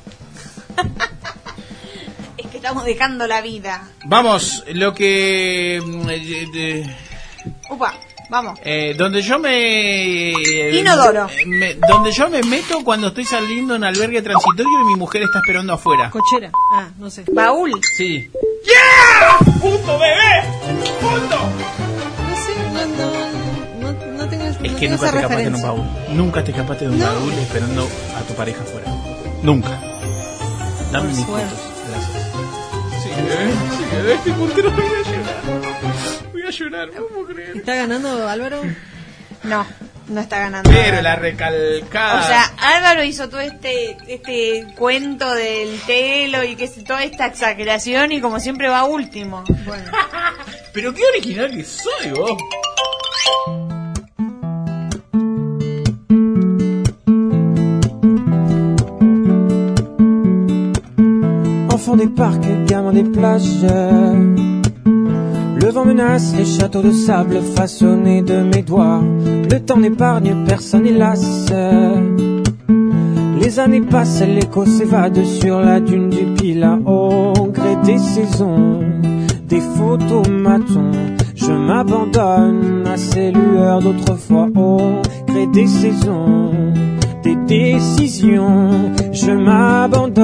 Es 2.37 2.47
que 2.47 2.55
estamos 2.57 2.85
dejando 2.85 3.27
la 3.27 3.41
vida. 3.41 3.89
Vamos, 4.05 4.63
lo 4.69 4.93
que... 4.93 5.81
mm, 5.85 6.09
eh, 6.09 6.47
eh, 6.55 6.95
Upa, 7.69 7.93
vamos. 8.29 8.59
eh, 8.63 8.93
donde 8.97 9.21
yo 9.21 9.39
me... 9.39 10.31
Inodoro. 10.73 11.27
eh, 11.29 11.45
me- 11.45 11.73
donde 11.75 12.11
yo 12.11 12.29
me 12.29 12.41
meto 12.43 12.83
cuando 12.83 13.07
estoy 13.07 13.25
saliendo 13.25 13.75
en 13.75 13.83
albergue 13.83 14.21
transitorio 14.21 14.81
y 14.81 14.85
mi 14.85 14.95
mujer 14.95 15.23
está 15.23 15.39
esperando 15.39 15.73
afuera. 15.73 16.09
Cochera. 16.09 16.51
Ah, 16.75 16.87
no 16.97 17.09
sé. 17.09 17.23
Baúl. 17.31 17.71
Sí. 17.97 18.29
¡Yeah! 18.65 19.37
¡Punto, 19.59 19.97
bebé! 19.99 20.43
¡Punto! 21.01 21.35
No 22.29 22.35
sé, 22.35 22.53
no, 22.73 22.85
no, 22.95 23.91
no, 23.93 24.17
no 24.17 24.29
tengo, 24.29 24.43
Es 24.45 24.59
no 24.59 24.77
que 24.79 24.89
nunca 24.89 25.11
te 25.11 25.17
escapaste 25.17 25.43
de 25.49 25.55
un 25.55 25.61
baúl. 25.61 25.83
Nunca 26.13 26.43
te 26.43 26.51
escapaste 26.51 26.85
de 26.85 26.91
un 26.91 26.99
No. 26.99 27.05
baúl 27.05 27.33
esperando 27.33 27.87
a 28.17 28.21
tu 28.27 28.33
pareja 28.35 28.61
afuera. 28.61 28.91
Nunca. 29.43 29.69
Dame 30.91 31.07
Por 31.07 31.17
mis 31.17 31.25
fotos. 31.25 31.41
Gracias. 31.89 33.03
Sí, 33.03 33.09
bebé. 33.09 33.51
Sí, 33.51 33.95
bebé. 33.95 34.13
Este 34.15 34.31
puntero 34.33 34.71
voy 34.71 34.83
a 34.85 35.09
llorar. 35.09 36.18
Voy 36.49 36.55
a 36.55 36.57
llorar, 36.57 36.89
no 36.95 37.05
puedo 37.05 37.25
creer. 37.27 37.57
¿Está 37.57 37.75
ganando 37.75 38.27
Álvaro? 38.27 38.63
No, 39.43 39.67
no 40.07 40.19
está 40.19 40.39
ganando. 40.39 40.67
Pero 40.67 40.99
la 40.99 41.15
recalcada. 41.15 42.21
O 42.21 42.27
sea, 42.27 42.75
Álvaro 42.75 43.03
hizo 43.03 43.29
todo 43.29 43.39
este 43.39 43.95
este 44.07 44.65
cuento 44.75 45.31
del 45.31 45.79
telo 45.81 46.43
y 46.43 46.55
que 46.55 46.63
es 46.63 46.83
toda 46.83 47.03
esta 47.03 47.27
exageración 47.27 48.11
y 48.13 48.19
como 48.19 48.39
siempre 48.39 48.67
va 48.67 48.83
último. 48.85 49.43
Bueno. 49.63 49.91
Pero 50.73 50.91
qué 50.91 51.03
original 51.05 51.51
que 51.51 51.63
soy 51.63 52.09
vos. 52.15 52.37
Enfant 61.71 61.97
des 61.97 62.07
parcs, 62.07 62.47
gamin 62.65 62.93
des 62.95 63.09
plages. 63.13 64.48
Le 65.61 65.71
vent 65.71 65.83
menace 65.85 66.33
les 66.37 66.45
châteaux 66.45 66.81
de 66.81 66.91
sable 66.91 67.41
façonnés 67.55 68.21
de 68.21 68.37
mes 68.41 68.61
doigts. 68.61 69.01
Le 69.51 69.59
temps 69.59 69.77
n'épargne 69.77 70.45
personne, 70.47 70.85
hélas. 70.87 71.51
Les 73.41 73.59
années 73.59 73.81
passent, 73.81 74.21
l'écho 74.21 74.65
s'évade 74.65 75.23
sur 75.25 75.59
la 75.59 75.79
dune 75.79 76.09
du 76.09 76.25
Pila 76.35 76.79
au 76.85 77.33
gré 77.51 77.75
des 77.83 77.97
saisons, 77.97 78.79
des 79.47 79.59
photomatons. 79.59 80.91
Je 81.35 81.51
m'abandonne 81.51 82.83
à 82.87 82.95
ces 82.95 83.31
lueurs 83.31 83.81
d'autrefois 83.81 84.47
au 84.55 84.79
gré 85.27 85.47
des 85.47 85.67
saisons, 85.67 86.51
des 87.23 87.35
décisions. 87.47 88.69
Je 89.11 89.31
m'abandonne 89.31 90.19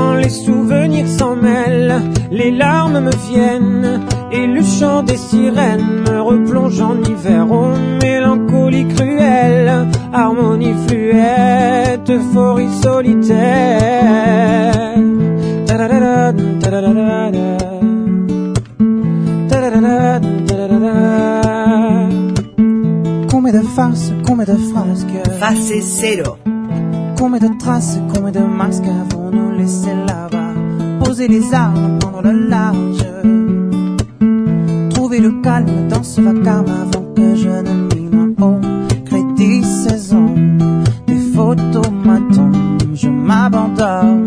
quand 0.00 0.14
les 0.14 0.30
souvenirs 0.30 1.08
s'en 1.08 1.36
mêlent, 1.36 2.00
les 2.30 2.50
larmes 2.50 3.00
me 3.00 3.14
viennent 3.28 4.00
et 4.32 4.46
le 4.46 4.62
chant 4.62 5.02
des 5.02 5.16
sirènes 5.16 6.04
me 6.06 6.20
replonge 6.20 6.80
en 6.80 6.96
hiver. 7.02 7.46
Oh 7.50 7.72
mélancolie 8.02 8.86
cruelle, 8.94 9.86
harmonie 10.12 10.74
fluette, 10.86 12.08
euphorie 12.08 12.74
solitaire. 12.82 14.00
Come 23.30 23.52
de 23.52 23.62
farces, 23.76 24.12
come 24.26 24.44
de 24.44 24.56
frasques. 24.70 25.22
Fase 25.40 25.80
cero. 25.80 26.49
Combien 27.20 27.50
de 27.50 27.58
traces, 27.58 27.98
combien 28.14 28.30
de 28.30 28.46
masques 28.46 28.82
vont 29.12 29.30
nous 29.30 29.50
laisser 29.50 29.92
là-bas. 29.94 30.54
Poser 31.04 31.28
les 31.28 31.52
armes, 31.52 31.98
prendre 31.98 32.22
le 32.22 32.48
large. 32.48 33.04
Trouver 34.88 35.20
le 35.20 35.42
calme 35.42 35.88
dans 35.88 36.02
ce 36.02 36.22
vacarme 36.22 36.70
avant 36.70 37.04
que 37.14 37.34
je 37.36 37.50
ne 37.50 37.94
mime 37.94 38.34
au 38.40 38.58
gré 39.04 39.22
des 39.36 39.62
saisons 39.62 40.34
Des 41.06 41.18
photomatons, 41.34 42.52
je 42.94 43.10
m'abandonne 43.10 44.19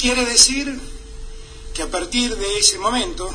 quiere 0.00 0.24
decir 0.24 0.80
que 1.74 1.82
a 1.82 1.88
partir 1.88 2.34
de 2.34 2.58
ese 2.58 2.78
momento 2.78 3.28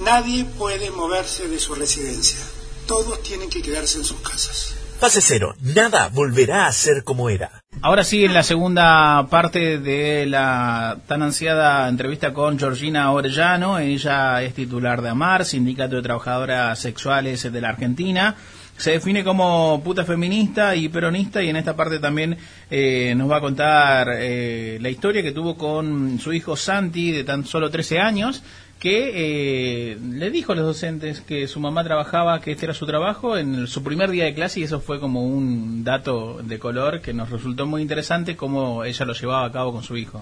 nadie 0.00 0.44
puede 0.44 0.90
moverse 0.90 1.46
de 1.46 1.60
su 1.60 1.74
residencia. 1.74 2.38
Todos 2.86 3.22
tienen 3.22 3.48
que 3.48 3.62
quedarse 3.62 3.98
en 3.98 4.04
sus 4.04 4.20
casas. 4.20 4.74
Fase 4.98 5.20
cero. 5.20 5.54
Nada 5.60 6.08
volverá 6.08 6.66
a 6.66 6.72
ser 6.72 7.04
como 7.04 7.30
era. 7.30 7.62
Ahora 7.80 8.02
sí, 8.02 8.24
en 8.24 8.34
la 8.34 8.42
segunda 8.42 9.28
parte 9.30 9.78
de 9.78 10.26
la 10.26 10.98
tan 11.06 11.22
ansiada 11.22 11.88
entrevista 11.88 12.34
con 12.34 12.58
Georgina 12.58 13.12
Orellano, 13.12 13.78
ella 13.78 14.42
es 14.42 14.54
titular 14.54 15.00
de 15.00 15.10
AMAR, 15.10 15.44
Sindicato 15.44 15.94
de 15.94 16.02
Trabajadoras 16.02 16.80
Sexuales 16.80 17.52
de 17.52 17.60
la 17.60 17.68
Argentina. 17.68 18.34
Se 18.78 18.92
define 18.92 19.24
como 19.24 19.82
puta 19.82 20.04
feminista 20.04 20.76
y 20.76 20.88
peronista 20.88 21.42
y 21.42 21.48
en 21.48 21.56
esta 21.56 21.74
parte 21.74 21.98
también 21.98 22.38
eh, 22.70 23.12
nos 23.16 23.28
va 23.28 23.38
a 23.38 23.40
contar 23.40 24.08
eh, 24.12 24.78
la 24.80 24.88
historia 24.88 25.20
que 25.20 25.32
tuvo 25.32 25.56
con 25.56 26.20
su 26.20 26.32
hijo 26.32 26.54
Santi 26.54 27.10
de 27.10 27.24
tan 27.24 27.44
solo 27.44 27.70
13 27.70 27.98
años, 27.98 28.40
que 28.78 29.92
eh, 29.92 29.98
le 30.12 30.30
dijo 30.30 30.52
a 30.52 30.54
los 30.54 30.64
docentes 30.64 31.20
que 31.20 31.48
su 31.48 31.58
mamá 31.58 31.82
trabajaba, 31.82 32.40
que 32.40 32.52
este 32.52 32.66
era 32.66 32.74
su 32.74 32.86
trabajo 32.86 33.36
en 33.36 33.66
su 33.66 33.82
primer 33.82 34.10
día 34.10 34.24
de 34.24 34.34
clase 34.34 34.60
y 34.60 34.62
eso 34.62 34.80
fue 34.80 35.00
como 35.00 35.24
un 35.24 35.82
dato 35.82 36.40
de 36.42 36.58
color 36.60 37.00
que 37.00 37.12
nos 37.12 37.30
resultó 37.30 37.66
muy 37.66 37.82
interesante 37.82 38.36
cómo 38.36 38.84
ella 38.84 39.04
lo 39.04 39.14
llevaba 39.14 39.46
a 39.46 39.52
cabo 39.52 39.72
con 39.72 39.82
su 39.82 39.96
hijo. 39.96 40.20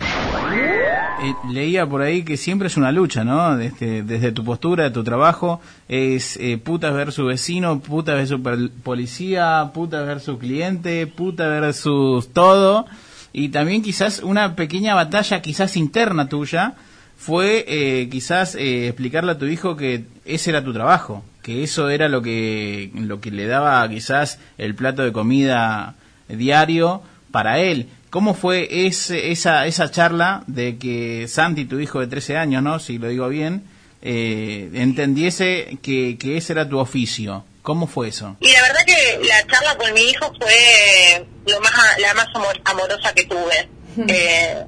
Eh, 1.23 1.35
leía 1.53 1.87
por 1.87 2.01
ahí 2.01 2.23
que 2.23 2.39
siempre 2.39 2.69
es 2.69 2.79
una 2.79 2.93
lucha, 2.93 3.25
¿no? 3.25 3.57
Desde, 3.57 4.03
desde 4.03 4.33
tu 4.33 4.43
postura, 4.43 4.85
de 4.85 4.91
tu 4.91 5.05
trabajo, 5.05 5.61
es 5.87 6.39
eh, 6.39 6.57
putas 6.57 6.95
versus 6.95 7.27
vecino, 7.27 7.81
putas 7.81 8.15
versus 8.15 8.41
policía, 8.83 9.71
putas 9.75 10.07
versus 10.07 10.39
cliente, 10.39 11.07
puta 11.07 11.47
versus 11.49 12.33
todo. 12.33 12.87
Y 13.35 13.51
también 13.51 13.83
quizás 13.83 14.21
una 14.21 14.57
pequeña 14.57 14.95
batalla 14.95 15.43
quizás 15.43 15.77
interna 15.77 16.27
tuya 16.31 16.75
fue 17.17 17.65
eh, 17.67 18.09
quizás 18.11 18.55
eh, 18.55 18.89
explicarle 18.89 19.33
a 19.33 19.39
tu 19.39 19.47
hijo 19.47 19.77
que 19.77 20.05
ese 20.25 20.51
era 20.51 20.63
tu 20.63 20.73
trabajo, 20.73 21.25
que 21.43 21.63
eso 21.63 21.89
era 21.91 22.09
lo 22.09 22.23
que, 22.23 22.91
lo 22.95 23.21
que 23.21 23.31
le 23.31 23.47
daba 23.47 23.89
quizás 23.89 24.39
el 24.59 24.75
plato 24.75 25.03
de 25.03 25.13
comida 25.13 25.95
diario 26.29 27.03
para 27.31 27.59
él. 27.59 27.89
¿Cómo 28.11 28.35
fue 28.35 28.87
ese, 28.87 29.31
esa, 29.33 29.67
esa 29.67 29.91
charla 29.91 30.43
de 30.47 30.77
que 30.79 31.27
Santi, 31.29 31.65
tu 31.65 31.81
hijo 31.81 32.01
de 32.01 32.07
13 32.07 32.37
años, 32.37 32.63
¿no? 32.63 32.79
si 32.79 32.99
lo 32.99 33.09
digo 33.09 33.29
bien, 33.29 33.65
eh, 34.03 34.71
entendiese 34.75 35.79
que, 35.83 36.17
que 36.19 36.37
ese 36.37 36.53
era 36.53 36.69
tu 36.69 36.79
oficio? 36.79 37.45
¿Cómo 37.63 37.87
fue 37.89 38.09
eso? 38.09 38.37
Y 38.41 38.53
la 38.53 38.63
verdad 38.63 38.81
que 38.87 39.27
la 39.27 39.45
charla 39.53 39.77
con 39.77 39.93
mi 39.93 40.03
hijo 40.03 40.33
fue 40.41 41.27
lo 41.49 41.61
más 41.61 41.73
la 42.01 42.15
más 42.15 42.27
amor- 42.35 42.61
amorosa 42.65 43.13
que 43.15 43.25
tuve. 43.25 43.69
Eh, 44.09 44.65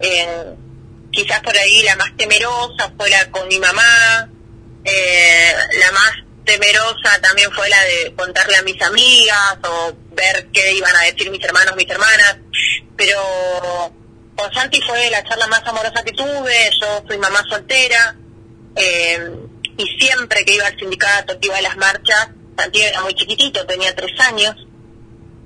eh, 0.00 0.26
quizás 1.18 1.40
por 1.40 1.56
ahí 1.58 1.82
la 1.82 1.96
más 1.96 2.16
temerosa 2.16 2.92
fue 2.96 3.10
la 3.10 3.28
con 3.32 3.48
mi 3.48 3.58
mamá. 3.58 4.30
Eh, 4.84 5.52
la 5.80 5.90
más 5.90 6.12
temerosa 6.44 7.20
también 7.20 7.50
fue 7.52 7.68
la 7.68 7.82
de 7.82 8.14
contarle 8.14 8.56
a 8.56 8.62
mis 8.62 8.80
amigas 8.80 9.58
o 9.64 9.92
ver 10.12 10.46
qué 10.52 10.74
iban 10.74 10.94
a 10.94 11.02
decir 11.02 11.28
mis 11.32 11.44
hermanos, 11.44 11.74
mis 11.76 11.90
hermanas. 11.90 12.36
Pero 12.96 13.20
con 14.36 14.54
Santi 14.54 14.80
fue 14.82 15.10
la 15.10 15.24
charla 15.24 15.48
más 15.48 15.62
amorosa 15.66 16.04
que 16.04 16.12
tuve. 16.12 16.70
Yo 16.80 17.02
soy 17.08 17.18
mamá 17.18 17.42
soltera. 17.48 18.14
Eh, 18.76 19.30
y 19.76 19.84
siempre 19.98 20.44
que 20.44 20.54
iba 20.54 20.66
al 20.66 20.78
sindicato, 20.78 21.40
que 21.40 21.48
iba 21.48 21.56
a 21.56 21.62
las 21.62 21.76
marchas, 21.76 22.28
Santi 22.56 22.80
era 22.80 23.02
muy 23.02 23.14
chiquitito, 23.14 23.64
tenía 23.66 23.94
tres 23.94 24.18
años, 24.20 24.54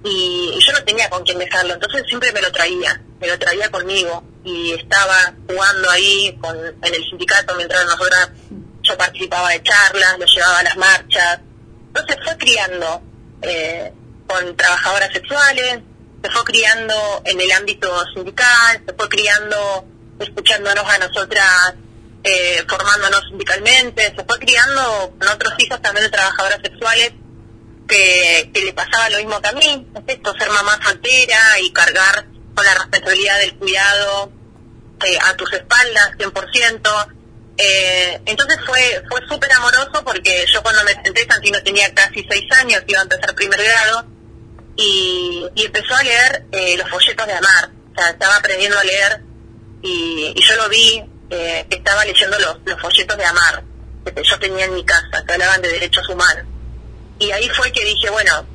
y, 0.05 0.59
yo 0.67 0.73
no 0.73 0.83
tenía 0.85 1.11
con 1.11 1.23
quién 1.23 1.39
dejarlo, 1.39 1.75
entonces 1.75 2.03
siempre 2.09 2.33
me 2.33 2.41
lo 2.41 2.51
traía, 2.51 3.03
me 3.21 3.27
lo 3.27 3.39
traía 3.39 3.71
conmigo, 3.71 4.25
y 4.45 4.73
estaba 4.73 5.35
jugando 5.49 5.91
ahí 5.91 6.37
con, 6.41 6.57
en 6.57 6.95
el 6.95 7.05
sindicato 7.05 7.55
mientras 7.57 7.85
nosotras, 7.85 8.31
yo 8.83 8.99
participaba 8.99 9.51
de 9.51 9.63
charlas, 9.63 10.19
lo 10.19 10.27
llevaba 10.27 10.59
a 10.59 10.63
las 10.63 10.77
marchas, 10.77 11.41
entonces 11.87 12.17
fue 12.25 12.37
criando 12.39 13.03
eh, 13.43 13.93
con 14.27 14.57
trabajadoras 14.57 15.13
sexuales, 15.13 15.79
se 16.23 16.31
fue 16.31 16.45
criando 16.45 17.23
en 17.25 17.41
el 17.41 17.53
ámbito 17.53 17.93
sindical, 18.15 18.83
se 18.87 18.93
fue 18.95 19.09
criando 19.09 19.87
escuchándonos 20.19 20.85
a 20.89 20.99
nosotras 20.99 21.75
eh, 22.25 22.65
formándonos 22.69 23.23
sindicalmente, 23.29 24.15
se 24.17 24.25
fue 24.25 24.39
criando 24.39 25.13
con 25.19 25.29
otros 25.29 25.55
hijos 25.59 25.83
también 25.83 26.05
de 26.05 26.11
trabajadoras 26.11 26.61
sexuales 26.63 27.13
que, 27.89 28.51
que 28.55 28.65
le 28.65 28.73
pasaba 28.73 29.11
lo 29.11 29.19
mismo 29.19 29.41
que 29.41 29.49
a 29.49 29.53
mí, 29.53 29.87
es 29.95 30.15
esto, 30.15 30.33
ser 30.39 30.49
mamá 30.51 30.79
soltera 30.85 31.61
y 31.61 31.73
cargar 31.73 32.32
con 32.55 32.65
la 32.65 32.75
responsabilidad 32.75 33.39
del 33.39 33.55
cuidado 33.57 34.33
eh, 35.05 35.19
a 35.21 35.35
tus 35.37 35.53
espaldas, 35.53 36.13
100%. 36.19 37.07
Eh, 37.59 38.21
entonces 38.25 38.57
fue 38.65 39.03
fue 39.11 39.21
súper 39.29 39.53
amoroso 39.53 40.03
porque 40.05 40.47
yo 40.53 40.63
cuando 40.63 40.83
me 40.85 40.93
senté, 40.93 41.27
Santino 41.29 41.63
tenía 41.63 41.93
casi 41.95 42.27
seis 42.29 42.45
años, 42.59 42.83
iba 42.87 43.01
a 43.01 43.03
empezar 43.03 43.35
primer 43.35 43.63
grado, 43.63 44.07
y, 44.77 45.47
y 45.55 45.65
empezó 45.65 45.95
a 45.95 46.03
leer 46.03 46.47
eh, 46.53 46.77
los 46.79 46.89
folletos 46.89 47.27
de 47.27 47.35
Amar, 47.35 47.71
o 47.93 47.95
sea, 47.95 48.11
estaba 48.11 48.37
aprendiendo 48.37 48.79
a 48.79 48.85
leer 48.85 49.21
y, 49.83 50.33
y 50.35 50.43
yo 50.43 50.57
lo 50.57 50.69
vi 50.69 51.05
eh, 51.31 51.67
estaba 51.71 52.05
leyendo 52.05 52.39
los, 52.39 52.59
los 52.67 52.81
folletos 52.81 53.17
de 53.17 53.25
Amar 53.25 53.65
que 54.05 54.23
yo 54.23 54.39
tenía 54.39 54.67
en 54.67 54.75
mi 54.75 54.85
casa, 54.85 55.25
que 55.27 55.33
hablaban 55.33 55.63
de 55.63 55.69
derechos 55.69 56.07
humanos. 56.09 56.45
Y 57.19 57.31
ahí 57.31 57.49
fue 57.51 57.73
que 57.73 57.85
dije, 57.85 58.11
bueno, 58.11 58.47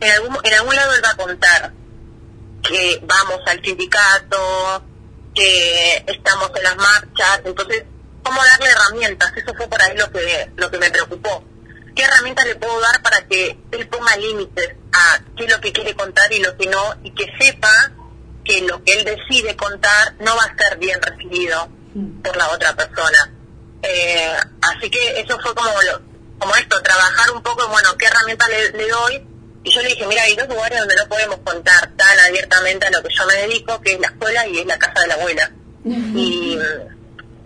en 0.00 0.10
algún, 0.12 0.38
en 0.44 0.54
algún 0.54 0.74
lado 0.74 0.94
él 0.94 1.02
va 1.04 1.10
a 1.10 1.16
contar 1.16 1.72
que 2.64 3.00
vamos 3.02 3.40
al 3.46 3.62
sindicato, 3.62 4.82
que 5.34 6.04
estamos 6.06 6.50
en 6.56 6.62
las 6.62 6.76
marchas, 6.76 7.40
entonces, 7.44 7.84
¿cómo 8.22 8.42
darle 8.42 8.70
herramientas? 8.70 9.32
Eso 9.36 9.54
fue 9.54 9.68
por 9.68 9.82
ahí 9.82 9.96
lo 9.96 10.10
que, 10.10 10.50
lo 10.56 10.70
que 10.70 10.78
me 10.78 10.90
preocupó. 10.90 11.44
¿Qué 11.94 12.02
herramientas 12.02 12.46
le 12.46 12.56
puedo 12.56 12.80
dar 12.80 13.02
para 13.02 13.26
que 13.26 13.56
él 13.70 13.88
ponga 13.88 14.16
límites 14.16 14.74
a 14.92 15.20
qué 15.36 15.44
es 15.44 15.52
lo 15.52 15.60
que 15.60 15.72
quiere 15.72 15.94
contar 15.94 16.32
y 16.32 16.40
lo 16.40 16.56
que 16.56 16.66
no, 16.66 16.96
y 17.04 17.10
que 17.12 17.26
sepa 17.38 17.92
que 18.44 18.62
lo 18.62 18.82
que 18.82 18.94
él 18.94 19.04
decide 19.04 19.56
contar 19.56 20.14
no 20.20 20.34
va 20.36 20.44
a 20.44 20.56
ser 20.56 20.78
bien 20.78 21.00
recibido 21.00 21.68
por 22.22 22.36
la 22.36 22.48
otra 22.48 22.74
persona? 22.74 23.32
Eh, 23.82 24.36
así 24.62 24.90
que 24.90 25.20
eso 25.20 25.38
fue 25.40 25.54
como 25.54 25.70
lo, 25.82 26.00
como 26.38 26.56
esto, 26.56 26.82
trabajar 26.82 27.30
un 27.32 27.42
poco, 27.42 27.68
bueno, 27.68 27.96
qué 27.96 28.06
herramientas 28.06 28.48
le, 28.48 28.70
le 28.72 28.88
doy. 28.88 29.26
Y 29.64 29.74
yo 29.74 29.80
le 29.80 29.88
dije, 29.88 30.06
mira, 30.06 30.22
hay 30.22 30.36
dos 30.36 30.46
lugares 30.46 30.78
donde 30.78 30.94
no 30.94 31.08
podemos 31.08 31.38
contar 31.38 31.90
tan 31.96 32.20
abiertamente 32.20 32.86
a 32.86 32.90
lo 32.90 33.02
que 33.02 33.14
yo 33.14 33.26
me 33.26 33.34
dedico, 33.34 33.80
que 33.80 33.94
es 33.94 34.00
la 34.00 34.08
escuela 34.08 34.46
y 34.46 34.58
es 34.58 34.66
la 34.66 34.78
casa 34.78 35.00
de 35.00 35.06
la 35.08 35.14
abuela. 35.14 35.50
Y, 35.86 36.58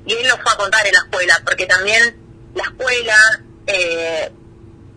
y 0.04 0.12
él 0.12 0.28
lo 0.28 0.36
fue 0.38 0.52
a 0.52 0.56
contar 0.56 0.86
en 0.86 0.94
la 0.94 1.00
escuela, 1.00 1.40
porque 1.44 1.66
también 1.66 2.16
la 2.54 2.64
escuela 2.64 3.16
eh, 3.68 4.32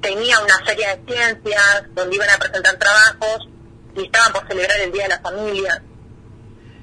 tenía 0.01 0.39
una 0.39 0.65
serie 0.65 0.87
de 0.87 1.13
ciencias 1.13 1.83
donde 1.93 2.15
iban 2.15 2.29
a 2.29 2.39
presentar 2.39 2.75
trabajos 2.77 3.47
y 3.95 4.05
estaban 4.05 4.33
por 4.33 4.47
celebrar 4.47 4.79
el 4.79 4.91
Día 4.91 5.03
de 5.03 5.09
la 5.09 5.19
Familia. 5.19 5.83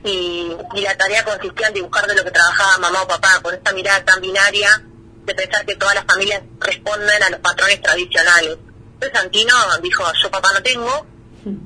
Y, 0.05 0.53
y 0.75 0.81
la 0.83 0.97
tarea 0.97 1.25
consistía 1.25 1.67
en 1.67 1.75
dibujar 1.75 2.07
de 2.07 2.15
lo 2.15 2.23
que 2.23 2.31
trabajaba 2.31 2.79
mamá 2.79 3.03
o 3.03 3.09
papá, 3.09 3.41
con 3.43 3.55
esta 3.55 3.73
mirada 3.73 4.05
tan 4.05 4.21
binaria 4.21 4.85
de 5.25 5.35
pensar 5.35 5.67
que 5.67 5.75
todas 5.75 5.97
las 5.97 6.05
familias 6.05 6.43
responden 6.61 7.23
a 7.25 7.31
los 7.31 7.41
patrones 7.41 7.83
tradicionales. 7.83 8.57
Entonces 9.01 9.21
Santino 9.21 9.55
dijo, 9.81 10.05
yo 10.21 10.29
papá 10.29 10.53
no 10.53 10.61
tengo, 10.61 11.07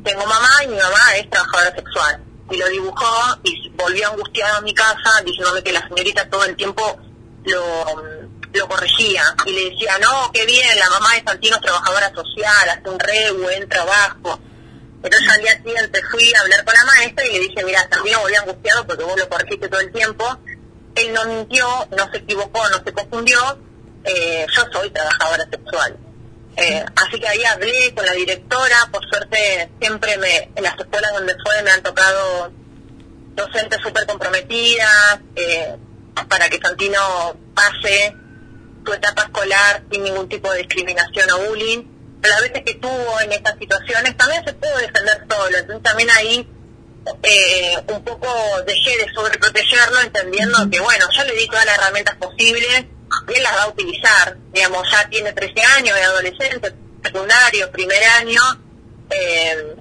tengo 0.05 0.27
mamá 0.27 0.51
y 0.65 0.69
mi 0.69 0.77
mamá 0.77 1.17
es 1.17 1.31
trabajadora 1.31 1.75
sexual. 1.75 2.23
Y 2.51 2.57
lo 2.59 2.69
dibujó 2.69 3.39
y 3.43 3.71
volvió 3.71 4.11
angustiado 4.11 4.59
a 4.59 4.61
mi 4.61 4.75
casa 4.75 5.23
diciéndome 5.25 5.63
que 5.63 5.73
la 5.73 5.89
señorita 5.89 6.29
todo 6.29 6.45
el 6.45 6.55
tiempo 6.57 6.99
lo, 7.45 8.03
lo 8.53 8.69
corregía 8.69 9.25
y 9.47 9.53
le 9.53 9.71
decía, 9.71 9.97
no, 9.99 10.31
qué 10.31 10.45
bien, 10.45 10.79
la 10.79 10.91
mamá 10.91 11.15
de 11.15 11.23
Santino 11.27 11.57
es 11.57 11.63
trabajadora 11.63 12.13
social, 12.15 12.69
hace 12.69 12.91
un 12.91 12.99
re 12.99 13.31
buen 13.31 13.67
trabajo. 13.67 14.39
Entonces 15.03 15.29
al 15.33 15.41
día 15.41 15.57
siguiente 15.57 16.03
fui 16.11 16.35
a 16.35 16.41
hablar 16.41 16.65
con 16.67 16.75
la 16.75 16.85
maestra 16.85 17.27
y 17.27 17.33
le 17.33 17.41
dije, 17.41 17.65
mira, 17.65 17.89
Santino 17.91 18.21
volvió 18.21 18.41
angustiado 18.41 18.87
porque 18.87 19.05
vos 19.05 19.19
lo 19.19 19.29
corregiste 19.31 19.69
todo 19.71 19.81
el 19.81 19.91
tiempo. 19.91 20.39
Él 20.97 21.15
no 21.15 21.25
mintió, 21.25 21.67
no 21.97 22.11
se 22.11 22.19
equivocó, 22.19 22.69
no 22.69 22.85
se 22.85 22.93
confundió. 22.93 23.41
Eh, 24.05 24.47
yo 24.55 24.63
soy 24.71 24.91
trabajadora 24.91 25.47
sexual. 25.51 25.97
Eh, 26.57 26.85
así 26.97 27.19
que 27.19 27.29
ahí 27.29 27.43
hablé 27.45 27.95
con 27.95 28.05
la 28.05 28.12
directora, 28.12 28.77
por 28.91 29.03
suerte 29.09 29.70
siempre 29.81 30.19
me, 30.19 30.51
en 30.55 30.62
las 30.62 30.79
escuelas 30.79 31.12
donde 31.15 31.35
fue 31.43 31.62
me 31.62 31.70
han 31.70 31.83
tocado 31.83 32.53
docentes 33.35 33.81
súper 33.83 34.07
comprometidas 34.07 35.20
eh, 35.37 35.77
para 36.29 36.51
que 36.51 36.59
Santino 36.59 37.37
pase 37.55 38.15
su 38.85 38.93
etapa 38.93 39.23
escolar 39.23 39.83
sin 39.91 40.05
ningún 40.05 40.29
tipo 40.29 40.51
de 40.53 40.59
discriminación 40.59 41.31
o 41.31 41.49
bullying. 41.49 41.85
Pero 42.20 42.35
las 42.35 42.43
veces 42.43 42.62
que 42.65 42.73
estuvo 42.73 43.20
en 43.20 43.33
estas 43.33 43.59
situaciones 43.59 44.16
también 44.16 44.45
se 44.45 44.53
pudo 44.53 44.77
defender 44.77 45.27
solo, 45.29 45.57
entonces 45.59 45.83
también 45.83 46.11
ahí 46.11 46.49
eh, 47.23 47.77
un 47.89 48.05
poco 48.05 48.29
dejé 48.65 48.97
de 48.99 49.12
sobreprotegerlo 49.12 50.01
entendiendo 50.01 50.70
que 50.70 50.81
bueno, 50.81 51.07
yo 51.16 51.24
le 51.24 51.35
di 51.35 51.47
todas 51.49 51.66
las 51.66 51.79
herramientas 51.79 52.16
posibles 52.16 52.85
él 53.34 53.43
las 53.43 53.56
va 53.56 53.62
a 53.64 53.68
utilizar, 53.68 54.36
digamos, 54.52 54.89
ya 54.90 55.09
tiene 55.09 55.32
13 55.32 55.62
años, 55.78 55.97
es 55.97 56.06
adolescente, 56.06 56.72
secundario, 57.02 57.70
primer 57.70 58.02
año, 58.20 58.40
eh, 59.10 59.76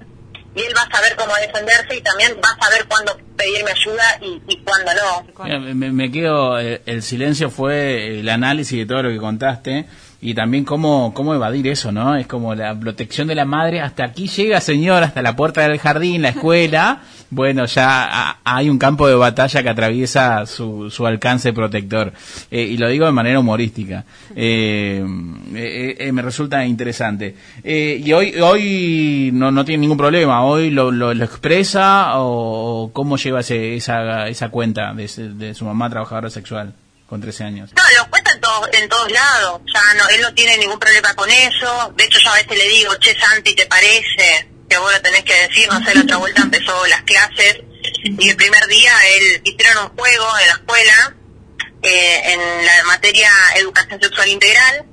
y 0.54 0.60
él 0.60 0.74
va 0.76 0.82
a 0.82 0.90
saber 0.90 1.16
cómo 1.16 1.34
defenderse 1.36 1.96
y 1.96 2.02
también 2.02 2.36
va 2.44 2.50
a 2.50 2.64
saber 2.64 2.86
cuándo 2.86 3.18
pedirme 3.36 3.70
ayuda 3.70 4.20
y, 4.20 4.56
cuándo 4.58 4.92
no. 4.94 5.74
Me, 5.74 5.90
me 5.90 6.12
quedo, 6.12 6.60
eh, 6.60 6.82
el 6.86 7.02
silencio 7.02 7.50
fue 7.50 8.20
el 8.20 8.28
análisis 8.28 8.78
de 8.78 8.86
todo 8.86 9.04
lo 9.04 9.10
que 9.10 9.18
contaste 9.18 9.86
y 10.24 10.34
también 10.34 10.64
cómo, 10.64 11.12
cómo 11.14 11.34
evadir 11.34 11.66
eso, 11.66 11.90
¿no? 11.92 12.14
Es 12.16 12.26
como 12.28 12.54
la 12.54 12.78
protección 12.78 13.26
de 13.28 13.34
la 13.34 13.44
madre, 13.44 13.80
hasta 13.80 14.04
aquí 14.04 14.28
llega, 14.28 14.60
señor, 14.60 15.02
hasta 15.02 15.20
la 15.20 15.34
puerta 15.34 15.62
del 15.68 15.78
jardín, 15.80 16.22
la 16.22 16.28
escuela, 16.28 17.00
bueno, 17.30 17.66
ya 17.66 18.04
ha- 18.30 18.38
hay 18.44 18.70
un 18.70 18.78
campo 18.78 19.08
de 19.08 19.16
batalla 19.16 19.62
que 19.62 19.68
atraviesa 19.68 20.46
su, 20.46 20.90
su 20.90 21.06
alcance 21.06 21.52
protector. 21.52 22.12
Eh, 22.50 22.62
y 22.62 22.76
lo 22.76 22.88
digo 22.88 23.04
de 23.04 23.10
manera 23.12 23.40
humorística. 23.40 24.04
Eh, 24.36 25.04
eh, 25.54 25.96
eh, 25.98 26.12
me 26.12 26.22
resulta 26.22 26.64
interesante. 26.64 27.34
Y 27.64 28.12
hoy 28.12 28.34
hoy 28.40 29.30
no, 29.32 29.50
no 29.50 29.64
tiene 29.64 29.80
ningún 29.80 29.98
problema, 29.98 30.44
hoy 30.44 30.70
lo, 30.70 30.90
lo, 30.92 31.12
lo 31.14 31.24
expresa 31.24 32.12
o 32.20 32.90
cómo 32.92 33.16
lleva 33.16 33.40
ese, 33.40 33.74
esa, 33.76 34.28
esa 34.28 34.48
cuenta 34.50 34.92
de, 34.94 35.08
su 35.54 35.64
mamá 35.64 35.90
trabajadora 35.90 36.30
sexual. 36.30 36.74
con 37.08 37.20
13 37.20 37.44
años. 37.44 37.70
No, 37.76 37.82
lo 38.04 38.08
cuenta 38.10 38.30
en, 38.31 38.31
en 38.72 38.88
todos 38.88 39.10
lados. 39.10 39.60
Ya 39.72 39.94
no, 39.94 40.08
él 40.08 40.20
no 40.20 40.34
tiene 40.34 40.58
ningún 40.58 40.78
problema 40.78 41.14
con 41.14 41.30
eso. 41.30 41.92
De 41.96 42.04
hecho, 42.04 42.18
yo 42.18 42.30
a 42.30 42.34
veces 42.34 42.56
le 42.56 42.68
digo, 42.68 42.94
che, 42.96 43.18
Santi, 43.18 43.54
¿te 43.54 43.66
parece 43.66 44.48
que 44.68 44.78
vos 44.78 44.92
lo 44.92 45.00
tenés 45.02 45.24
que 45.24 45.34
decir? 45.48 45.68
No 45.68 45.84
sé, 45.84 45.94
la 45.94 46.02
otra 46.02 46.16
vuelta 46.16 46.42
empezó 46.42 46.86
las 46.86 47.02
clases 47.02 47.60
y 48.04 48.28
el 48.28 48.36
primer 48.36 48.66
día 48.66 48.92
él 49.16 49.42
hicieron 49.44 49.84
un 49.84 49.96
juego 49.96 50.26
en 50.38 50.46
la 50.46 50.52
escuela, 50.52 51.16
eh, 51.82 52.32
en 52.32 52.66
la 52.66 52.84
materia 52.84 53.30
educación 53.56 54.00
sexual 54.00 54.28
integral. 54.28 54.86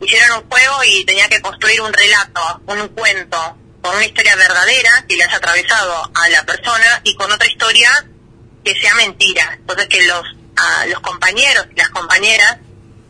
Hicieron 0.00 0.42
un 0.42 0.48
juego 0.48 0.84
y 0.84 1.04
tenía 1.04 1.28
que 1.28 1.40
construir 1.40 1.80
un 1.80 1.92
relato, 1.92 2.62
un 2.66 2.88
cuento, 2.88 3.58
con 3.82 3.96
una 3.96 4.04
historia 4.04 4.36
verdadera 4.36 5.04
que 5.08 5.16
le 5.16 5.24
haya 5.24 5.36
atravesado 5.36 6.10
a 6.14 6.28
la 6.28 6.44
persona 6.44 7.00
y 7.04 7.14
con 7.16 7.30
otra 7.32 7.48
historia 7.48 7.90
que 8.64 8.78
sea 8.80 8.94
mentira. 8.94 9.54
Entonces 9.54 9.88
que 9.88 10.02
los 10.02 10.22
los 10.88 11.00
compañeros 11.00 11.66
y 11.72 11.78
las 11.78 11.88
compañeras 11.90 12.58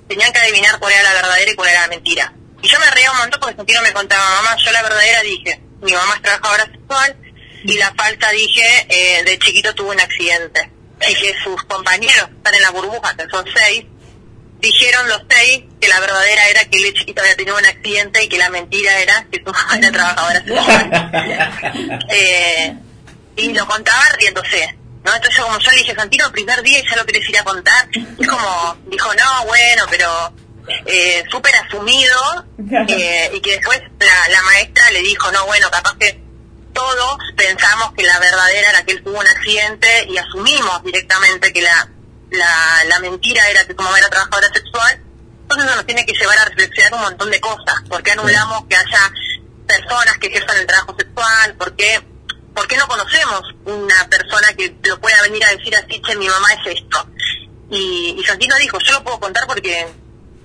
tenían 0.09 0.32
que 0.32 0.39
adivinar 0.39 0.78
cuál 0.78 0.93
era 0.93 1.02
la 1.02 1.14
verdadera 1.14 1.51
y 1.51 1.55
cuál 1.55 1.68
era 1.68 1.82
la 1.82 1.89
mentira. 1.89 2.32
Y 2.62 2.68
yo 2.68 2.78
me 2.80 2.90
reía 2.90 3.12
un 3.12 3.18
montón 3.18 3.40
porque 3.40 3.56
Santino 3.56 3.82
me 3.82 3.93
contaba, 3.93 4.43
mamá, 4.43 4.56
yo 4.64 4.72
la 4.72 4.82
verdadera 4.82 5.22
dije, 5.22 5.60
mi 5.82 5.93
mamá 5.93 6.14
es 6.16 6.22
trabajadora 6.22 6.64
sexual, 6.64 7.16
y 7.64 7.72
la 7.74 7.93
falsa 7.94 8.30
dije, 8.30 8.86
eh, 8.89 9.22
de 9.24 9.39
chiquito 9.39 9.74
tuvo 9.74 9.90
un 9.90 10.01
accidente. 10.01 10.70
Y 11.09 11.14
que 11.14 11.35
sus 11.44 11.62
compañeros, 11.64 12.28
están 12.36 12.55
en 12.55 12.62
la 12.62 12.70
burbuja, 12.70 13.16
que 13.16 13.28
son 13.30 13.44
seis, 13.55 13.85
dijeron 14.60 15.09
los 15.09 15.22
seis 15.28 15.64
que 15.80 15.89
la 15.89 16.01
verdadera 16.01 16.48
era 16.48 16.64
que 16.64 16.82
de 16.82 16.93
chiquito 16.93 17.22
había 17.22 17.36
tenido 17.36 17.56
un 17.56 17.66
accidente 17.66 18.24
y 18.24 18.28
que 18.28 18.39
la 18.39 18.51
mentira 18.51 18.98
era 18.98 19.26
que 19.30 19.39
su 19.44 19.52
mamá 19.52 19.78
era 19.78 19.93
trabajadora 19.93 20.44
sexual. 20.44 22.01
eh, 22.10 22.74
y 23.36 23.52
lo 23.52 23.66
contaba 23.66 24.02
riéndose. 24.18 24.76
¿No? 25.04 25.14
Entonces 25.14 25.42
como 25.42 25.58
yo 25.58 25.70
le 25.70 25.76
dije, 25.78 25.94
Santino, 25.94 26.26
el 26.26 26.32
primer 26.32 26.62
día 26.62 26.80
y 26.80 26.88
ya 26.88 26.96
lo 26.96 27.06
querés 27.06 27.28
ir 27.28 27.38
a 27.38 27.44
contar. 27.44 27.88
Y 27.92 28.24
como, 28.24 28.76
dijo, 28.86 29.14
no, 29.14 29.46
bueno, 29.46 29.84
pero 29.90 30.32
eh, 30.86 31.24
súper 31.30 31.54
asumido. 31.56 32.46
eh, 32.88 33.30
y 33.34 33.40
que 33.40 33.52
después 33.52 33.80
la, 33.98 34.28
la 34.30 34.42
maestra 34.42 34.90
le 34.90 35.00
dijo, 35.00 35.30
no, 35.32 35.46
bueno, 35.46 35.70
capaz 35.70 35.96
que 35.98 36.20
todos 36.72 37.18
pensamos 37.36 37.92
que 37.96 38.04
la 38.04 38.18
verdadera 38.18 38.70
era 38.70 38.84
que 38.84 38.92
él 38.92 39.02
tuvo 39.02 39.18
un 39.18 39.26
accidente 39.26 40.06
y 40.08 40.16
asumimos 40.16 40.82
directamente 40.84 41.52
que 41.52 41.60
la, 41.60 41.90
la, 42.30 42.84
la 42.88 43.00
mentira 43.00 43.48
era 43.48 43.66
que 43.66 43.74
mamá 43.74 43.98
era 43.98 44.08
trabajadora 44.08 44.48
sexual. 44.54 45.02
Entonces 45.42 45.66
eso 45.66 45.76
nos 45.76 45.86
tiene 45.86 46.04
que 46.04 46.12
llevar 46.12 46.38
a 46.38 46.44
reflexionar 46.44 46.94
un 46.94 47.00
montón 47.00 47.30
de 47.30 47.40
cosas. 47.40 47.82
¿Por 47.88 48.02
qué 48.02 48.12
anulamos 48.12 48.64
que 48.68 48.76
haya 48.76 49.12
personas 49.66 50.18
que 50.18 50.26
ejerzan 50.28 50.58
el 50.58 50.66
trabajo 50.66 50.94
sexual? 50.98 51.54
¿Por 51.54 51.74
qué, 51.74 52.00
por 52.59 52.66
qué 52.66 52.76
no 52.76 52.89
conocemos 52.89 53.40
una 53.66 54.09
persona 54.10 54.52
que 54.55 54.74
lo 54.82 55.01
pueda 55.01 55.22
venir 55.22 55.44
a 55.44 55.51
decir 55.55 55.76
así, 55.76 56.02
che, 56.05 56.16
mi 56.16 56.26
mamá 56.28 56.48
es 56.55 56.76
esto? 56.76 57.06
Y, 57.70 58.16
y 58.18 58.24
Santino 58.24 58.56
dijo, 58.56 58.78
yo 58.80 58.93
lo 58.94 59.05
puedo 59.05 59.20
contar 59.20 59.47
porque 59.47 59.86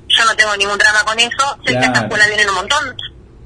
yo 0.07 0.25
no 0.25 0.35
tengo 0.35 0.55
ningún 0.57 0.77
drama 0.77 1.03
con 1.05 1.19
eso. 1.19 1.57
Sé 1.65 1.71
que 1.71 1.77
a 1.79 1.81
esta 1.87 2.01
escuela 2.01 2.27
vienen 2.27 2.49
un 2.49 2.55
montón 2.55 2.95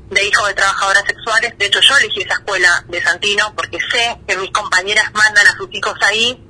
de 0.10 0.26
hijos 0.28 0.48
de 0.50 0.54
trabajadoras 0.54 1.04
sexuales. 1.08 1.58
De 1.58 1.66
hecho, 1.68 1.80
yo 1.80 1.98
elegí 1.98 2.22
esa 2.24 2.34
escuela 2.34 2.84
de 2.90 3.02
Santino 3.02 3.54
porque 3.56 3.78
sé 3.90 4.18
que 4.28 4.36
mis 4.36 4.52
compañeras 4.52 5.14
mandan 5.14 5.48
a 5.48 5.56
sus 5.56 5.70
hijos 5.72 5.94
ahí, 6.02 6.44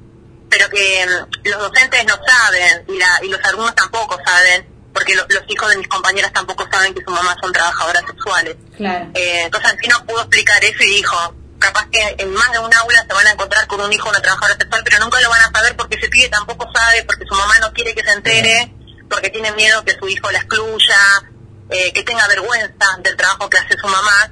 pero 0.50 0.70
que 0.70 1.06
mm, 1.06 1.50
los 1.50 1.60
docentes 1.60 2.04
no 2.06 2.16
saben 2.26 2.86
y, 2.88 2.98
la, 2.98 3.20
y 3.22 3.28
los 3.30 3.44
alumnos 3.44 3.76
tampoco 3.76 4.18
saben, 4.26 4.68
porque 4.94 5.14
lo- 5.14 5.26
los 5.30 5.44
hijos 5.50 5.70
de 5.70 5.78
mis 5.78 5.88
compañeras 5.88 6.34
tampoco 6.34 6.68
saben 6.72 6.96
que 6.96 7.04
sus 7.04 7.14
mamás 7.14 7.36
son 7.42 7.52
trabajadoras 7.54 8.04
sexuales. 8.08 8.56
Claro. 8.76 9.06
Eh, 9.14 9.44
entonces 9.44 9.70
Santino 9.70 10.04
pudo 10.06 10.22
explicar 10.22 10.64
eso 10.64 10.84
y 10.84 10.88
dijo, 10.88 11.36
capaz 11.60 11.88
que 11.92 12.16
en 12.18 12.34
más 12.34 12.52
de 12.52 12.60
un 12.60 12.74
aula 12.74 13.06
se 13.08 13.14
van 13.14 13.28
a 13.28 13.32
encontrar 13.32 13.68
con 13.68 13.82
un 13.82 13.92
hijo 13.92 14.06
de 14.06 14.10
una 14.12 14.22
trabajadora 14.22 14.58
sexual, 14.60 14.82
pero 14.84 15.00
nunca 15.00 15.20
lo 15.22 15.30
van 15.30 15.42
a 15.42 15.52
saber 15.52 15.76
porque 15.76 15.96
ese 15.96 16.10
pibe 16.10 16.30
tampoco 16.30 16.68
sabe, 16.74 17.04
porque 17.04 17.26
su 17.28 17.36
mamá 17.36 17.58
no 17.60 17.72
quiere 17.74 17.94
que 17.96 18.04
se 18.04 18.12
entere, 18.12 18.74
porque 19.10 19.30
tiene 19.30 19.52
miedo 19.54 19.84
que 19.84 19.98
su 19.98 20.08
hijo 20.08 20.32
la 20.32 20.40
excluya, 20.40 20.98
eh, 21.70 21.92
que 21.94 22.04
tenga 22.04 22.28
vergüenza 22.28 22.98
del 23.00 23.16
trabajo 23.18 23.50
que 23.50 23.58
hace 23.58 23.78
su 23.78 23.88
mamá. 23.88 24.32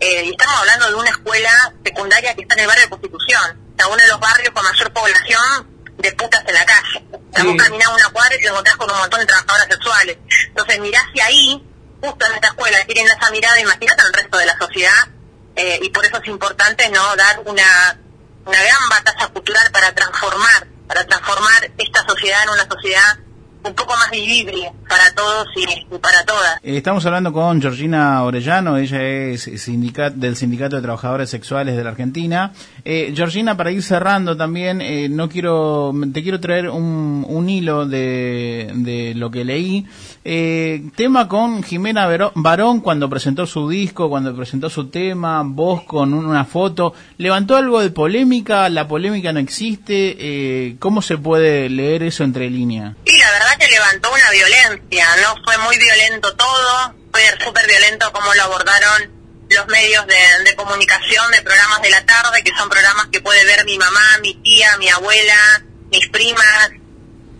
Eh, 0.00 0.24
y 0.24 0.30
estamos 0.30 0.56
hablando 0.56 0.88
de 0.88 0.94
una 0.94 1.10
escuela 1.10 1.72
secundaria 1.84 2.34
que 2.34 2.42
está 2.42 2.54
en 2.54 2.60
el 2.60 2.66
barrio 2.66 2.84
de 2.84 2.90
Constitución, 2.90 3.72
o 3.72 3.76
sea, 3.76 3.86
uno 3.86 3.96
de 3.96 4.08
los 4.08 4.20
barrios 4.20 4.50
con 4.52 4.64
mayor 4.64 4.92
población 4.92 5.74
de 5.98 6.12
putas 6.12 6.42
en 6.46 6.54
la 6.54 6.66
calle. 6.66 7.04
O 7.12 7.34
sea, 7.34 7.44
vos 7.44 7.56
caminás 7.56 7.88
una 7.88 8.08
cuadra 8.10 8.34
y 8.34 8.40
te 8.40 8.48
encontrás 8.48 8.76
con 8.76 8.90
un 8.90 8.98
montón 8.98 9.20
de 9.20 9.26
trabajadoras 9.26 9.66
sexuales. 9.68 10.18
Entonces 10.48 10.80
mirás 10.80 11.04
si 11.14 11.20
ahí, 11.20 11.66
justo 12.02 12.26
en 12.26 12.32
esta 12.34 12.48
escuela, 12.48 12.84
tienen 12.86 13.06
esa 13.06 13.30
mirada, 13.30 13.60
imagínate 13.60 14.02
al 14.02 14.12
resto 14.12 14.38
de 14.38 14.46
la 14.46 14.58
sociedad, 14.58 15.08
eh, 15.56 15.80
y 15.82 15.90
por 15.90 16.04
eso 16.04 16.18
es 16.22 16.28
importante 16.28 16.88
no 16.90 17.16
dar 17.16 17.40
una, 17.44 17.98
una 18.46 18.58
gran 18.62 18.88
batalla 18.90 19.28
cultural 19.28 19.70
para 19.72 19.94
transformar, 19.94 20.66
para 20.86 21.04
transformar 21.06 21.70
esta 21.78 22.06
sociedad 22.06 22.42
en 22.44 22.50
una 22.50 22.68
sociedad 22.68 23.18
un 23.66 23.74
poco 23.74 23.94
más 23.96 24.10
vivible 24.10 24.72
para 24.88 25.10
todos 25.14 25.48
y, 25.56 25.84
para 25.96 26.24
todas. 26.24 26.56
Eh, 26.62 26.76
Estamos 26.76 27.04
hablando 27.06 27.32
con 27.32 27.60
Georgina 27.62 28.22
Orellano, 28.22 28.76
ella 28.76 29.02
es 29.02 29.42
sindicat 29.56 30.12
del 30.14 30.36
Sindicato 30.36 30.76
de 30.76 30.82
Trabajadores 30.82 31.30
Sexuales 31.30 31.74
de 31.76 31.82
la 31.82 31.90
Argentina. 31.90 32.52
Eh, 32.84 33.12
Georgina, 33.16 33.56
para 33.56 33.70
ir 33.70 33.82
cerrando 33.82 34.36
también, 34.36 34.82
eh, 34.82 35.08
no 35.08 35.28
quiero, 35.30 35.92
te 36.12 36.22
quiero 36.22 36.40
traer 36.40 36.68
un, 36.68 37.24
un 37.26 37.48
hilo 37.48 37.86
de, 37.86 38.70
de 38.74 39.14
lo 39.14 39.30
que 39.30 39.44
leí. 39.44 39.86
Eh, 40.26 40.80
tema 40.96 41.28
con 41.28 41.62
Jimena 41.62 42.08
Barón 42.34 42.80
cuando 42.80 43.10
presentó 43.10 43.46
su 43.46 43.68
disco, 43.68 44.08
cuando 44.08 44.34
presentó 44.34 44.70
su 44.70 44.88
tema, 44.88 45.42
vos 45.44 45.82
con 45.84 46.14
una 46.14 46.46
foto. 46.46 46.94
¿Levantó 47.18 47.56
algo 47.56 47.82
de 47.82 47.90
polémica? 47.90 48.70
¿La 48.70 48.88
polémica 48.88 49.32
no 49.34 49.40
existe? 49.40 50.16
Eh, 50.18 50.76
¿Cómo 50.78 51.02
se 51.02 51.18
puede 51.18 51.68
leer 51.68 52.02
eso 52.02 52.24
entre 52.24 52.48
líneas? 52.48 52.96
Y 53.04 53.18
la 53.18 53.30
verdad 53.32 53.58
que 53.58 53.68
levantó 53.68 54.10
una 54.12 54.30
violencia, 54.30 55.06
¿no? 55.22 55.42
Fue 55.44 55.58
muy 55.58 55.76
violento 55.76 56.34
todo, 56.36 56.94
fue 57.12 57.22
súper 57.44 57.66
violento 57.66 58.10
como 58.12 58.32
lo 58.32 58.42
abordaron 58.44 59.12
los 59.50 59.66
medios 59.66 60.06
de, 60.06 60.44
de 60.44 60.56
comunicación 60.56 61.30
de 61.32 61.42
programas 61.42 61.82
de 61.82 61.90
la 61.90 62.04
tarde, 62.06 62.42
que 62.42 62.52
son 62.56 62.70
programas 62.70 63.08
que 63.12 63.20
puede 63.20 63.44
ver 63.44 63.66
mi 63.66 63.76
mamá, 63.76 64.18
mi 64.22 64.34
tía, 64.36 64.78
mi 64.78 64.88
abuela, 64.88 65.62
mis 65.92 66.08
primas, 66.08 66.70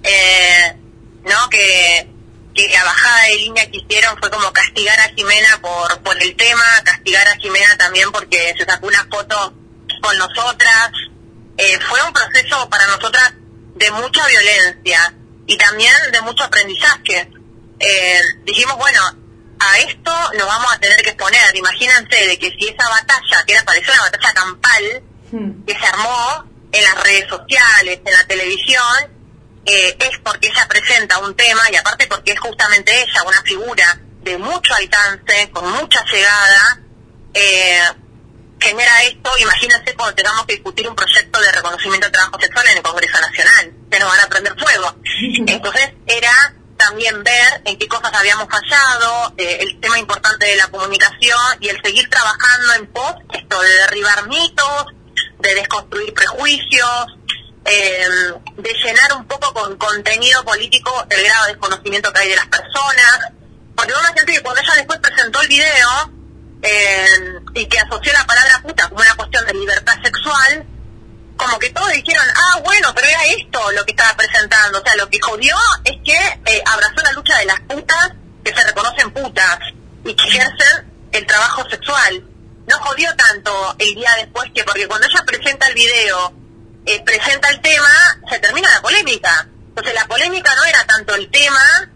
eh, 0.03 0.77
¿no? 1.25 1.49
Que, 1.49 2.14
que 2.55 2.69
la 2.69 2.85
bajada 2.85 3.23
de 3.25 3.37
línea 3.37 3.71
que 3.71 3.79
hicieron 3.79 4.17
fue 4.19 4.31
como 4.31 4.53
castigar 4.53 4.99
a 5.01 5.09
Jimena 5.15 5.61
por, 5.61 6.01
por 6.03 6.23
el 6.23 6.37
tema, 6.37 6.63
castigar 6.85 7.27
a 7.27 7.37
Jimena 7.37 7.77
también 7.77 8.11
porque 8.13 8.55
se 8.57 8.65
sacó 8.65 8.87
una 8.87 9.05
foto 9.11 9.55
con 10.01 10.17
nosotras. 10.19 10.91
Eh, 11.57 11.79
fue 11.89 12.03
un 12.03 12.13
proceso 12.13 12.69
para 12.69 12.87
nosotras 12.87 13.35
de 13.75 13.91
mucha 13.91 14.27
violencia 14.27 15.15
y 15.47 15.57
también 15.57 15.93
de 16.13 16.21
mucho 16.21 16.45
aprendizaje. 16.45 17.29
Eh, 17.81 18.21
dijimos, 18.45 18.77
bueno, 18.77 19.01
a 19.59 19.79
esto 19.79 20.13
nos 20.39 20.47
vamos 20.47 20.73
a 20.73 20.79
tener 20.79 20.97
que 21.03 21.11
exponer. 21.11 21.57
Imagínense 21.57 22.27
de 22.27 22.39
que 22.39 22.51
si 22.51 22.69
esa 22.69 22.89
batalla, 22.89 23.45
que 23.47 23.53
era 23.53 23.65
pareció 23.65 23.93
una 23.93 24.03
batalla 24.03 24.33
campal, 24.35 25.03
que 25.67 25.75
se 25.75 25.87
armó 25.87 26.45
en 26.71 26.85
las 26.85 27.03
redes 27.03 27.29
sociales, 27.29 28.01
en 28.05 28.13
la 28.13 28.25
televisión, 28.27 29.14
eh, 29.67 29.97
es 29.99 30.19
porque 30.23 30.49
ella 30.49 30.67
presenta 30.69 31.19
un 31.19 31.35
tema 31.35 31.63
y 31.71 31.77
aparte 31.77 32.07
porque 32.07 32.33
es 32.33 32.41
justamente 32.41 33.03
ella 33.03 33.23
una 33.27 33.43
figura 33.43 33.99
de 34.23 34.39
mucho 34.39 34.75
alcance, 34.75 35.51
con 35.51 35.71
mucha 35.73 36.05
llegada, 36.05 36.81
eh, 37.35 37.83
genera 38.61 39.03
esto, 39.03 39.31
imagínense 39.39 39.95
cuando 39.95 40.15
tengamos 40.15 40.47
que 40.47 40.55
discutir 40.55 40.89
un 40.89 40.95
proyecto 40.95 41.41
de 41.41 41.53
reconocimiento 41.53 42.07
de 42.07 42.13
trabajo 42.13 42.41
sexual 42.41 42.67
en 42.69 42.77
el 42.79 42.83
Congreso 42.83 43.21
Nacional, 43.21 43.73
que 43.91 43.99
nos 43.99 44.09
van 44.09 44.21
a 44.21 44.27
prender 44.29 44.59
fuego. 44.59 44.95
Entonces 45.47 45.93
era 46.07 46.55
también 46.77 47.23
ver 47.23 47.63
en 47.65 47.79
qué 47.79 47.87
cosas 47.87 48.13
habíamos 48.15 48.49
fallado, 48.49 49.35
eh, 49.37 49.59
el 49.61 49.81
tema 49.81 49.99
importante 49.99 50.47
de 50.47 50.57
la 50.57 50.69
comunicación 50.69 51.39
y 51.61 51.69
el 51.69 51.81
seguir 51.83 52.09
trabajando 52.11 52.75
en 52.75 52.87
pos 52.89 53.15
esto 53.33 53.61
de 53.61 53.71
derribar 53.71 54.29
mitos, 54.29 54.87
de 55.41 55.55
desconstruir 55.55 56.13
prejuicios, 56.15 57.07
eh, 57.65 58.07
de 58.57 58.73
llenar 58.85 59.13
un 59.15 59.27
poco 59.27 59.53
con 59.55 59.77
contenido 59.77 60.45
político 60.45 61.07
el 61.11 61.25
grado 61.25 61.47
de 61.47 61.53
desconocimiento 61.53 62.13
que 62.13 62.21
hay 62.21 62.29
de 62.29 62.37
las 62.37 62.47
personas. 62.47 63.33
Porque 63.75 63.93
uno 63.93 64.09
siente 64.15 64.33
que 64.33 64.41
cuando 64.43 64.61
ella 64.61 64.75
después 64.77 64.99
presentó 65.01 65.41
el 65.41 65.49
video 65.49 66.13
eh, 66.63 67.07
y 67.55 67.67
que 67.67 67.79
asoció 67.79 68.13
la 68.13 68.25
palabra 68.25 68.63
puta 68.63 68.89
como 68.89 69.01
una 69.01 69.15
cuestión 69.17 69.45
de 69.47 69.55
libertad 69.55 69.95
sexual, 70.03 70.67
como 71.37 71.59
que 71.59 71.71
todos 71.71 71.91
dijeron, 71.93 72.25
ah, 72.35 72.61
bueno, 72.65 72.93
pero 72.95 73.09
era 73.09 73.25
esto 73.27 73.73
lo 73.73 73.85
que 73.85 73.93
estaba 73.93 74.17
presentando. 74.17 74.79
O 74.79 74.83
sea, 74.85 74.95
lo 74.97 75.09
que 75.11 75.21
jodió 75.21 75.57
es 75.85 75.97
que 76.05 76.17
eh, 76.47 76.63
abrazó 76.67 77.03
la 77.03 77.13
lucha 77.13 77.39
de 77.39 77.47
las 77.47 77.61
putas 77.61 78.13
que 78.45 78.55
se 78.55 78.65
reconocen 78.65 79.11
putas 79.13 79.59
y 80.05 80.15
que 80.15 80.29
ejercen 80.29 80.93
el 81.13 81.27
trabajo 81.27 81.69
sexual. 81.69 82.25
No 82.67 82.79
jodió 82.79 83.15
tanto 83.17 83.75
el 83.79 83.95
día 83.95 84.11
después 84.19 84.51
que, 84.55 84.65
porque 84.65 84.87
cuando 84.87 85.07
ella 85.07 85.25
presenta 85.27 85.67
el 85.67 85.75
video, 85.75 86.33
eh, 86.87 87.03
presenta 87.05 87.49
el 87.51 87.61
tema, 87.61 87.89
se 88.31 88.39
termina 88.39 88.71
la 88.73 88.83
polémica. 88.83 89.49
Entonces 89.69 89.95
la 89.95 90.07
polémica 90.07 90.55
no 90.55 90.65
era 90.65 90.85
tanto 90.87 91.15
el 91.15 91.31
tema, 91.31 91.91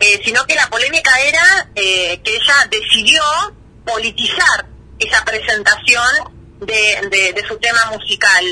eh, 0.00 0.20
sino 0.24 0.44
que 0.46 0.54
la 0.54 0.68
polémica 0.68 1.18
era 1.20 1.68
eh, 1.74 2.20
que 2.22 2.36
ella 2.36 2.68
decidió 2.70 3.22
politizar 3.84 4.66
esa 4.98 5.24
presentación 5.24 6.08
de, 6.60 7.08
de, 7.10 7.32
de 7.32 7.48
su 7.48 7.56
tema 7.58 7.86
musical. 7.92 8.44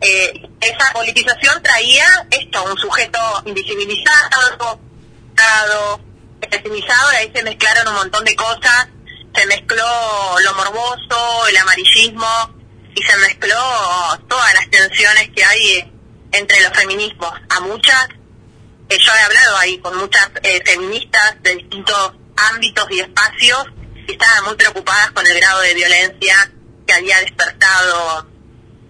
eh, 0.00 0.48
esa 0.60 0.92
politización 0.92 1.62
traía 1.62 2.04
esto, 2.30 2.64
un 2.64 2.76
sujeto 2.78 3.18
invisibilizado, 3.46 4.80
pesimizado, 6.50 7.12
y 7.12 7.16
ahí 7.16 7.32
se 7.34 7.42
mezclaron 7.42 7.88
un 7.88 7.94
montón 7.94 8.24
de 8.24 8.34
cosas, 8.36 8.88
se 9.34 9.46
mezcló 9.46 10.38
lo 10.44 10.54
morboso, 10.54 11.46
el 11.48 11.56
amarillismo, 11.56 12.54
y 12.94 13.02
se 13.02 13.16
mezcló 13.18 13.56
todas 14.28 14.54
las 14.54 14.68
tensiones 14.70 15.30
que 15.34 15.44
hay 15.44 15.92
entre 16.32 16.60
los 16.62 16.72
feminismos. 16.72 17.32
A 17.48 17.60
muchas, 17.60 18.08
eh, 18.88 18.96
yo 18.98 19.12
he 19.14 19.20
hablado 19.22 19.56
ahí 19.58 19.78
con 19.78 19.96
muchas 19.98 20.28
eh, 20.42 20.60
feministas 20.64 21.36
de 21.42 21.56
distintos 21.56 22.12
ámbitos 22.52 22.86
y 22.90 23.00
espacios, 23.00 23.64
y 24.06 24.12
estaban 24.12 24.44
muy 24.44 24.54
preocupadas 24.56 25.10
con 25.12 25.26
el 25.26 25.34
grado 25.36 25.60
de 25.62 25.74
violencia 25.74 26.50
que 26.86 26.92
había 26.94 27.18
despertado 27.20 28.28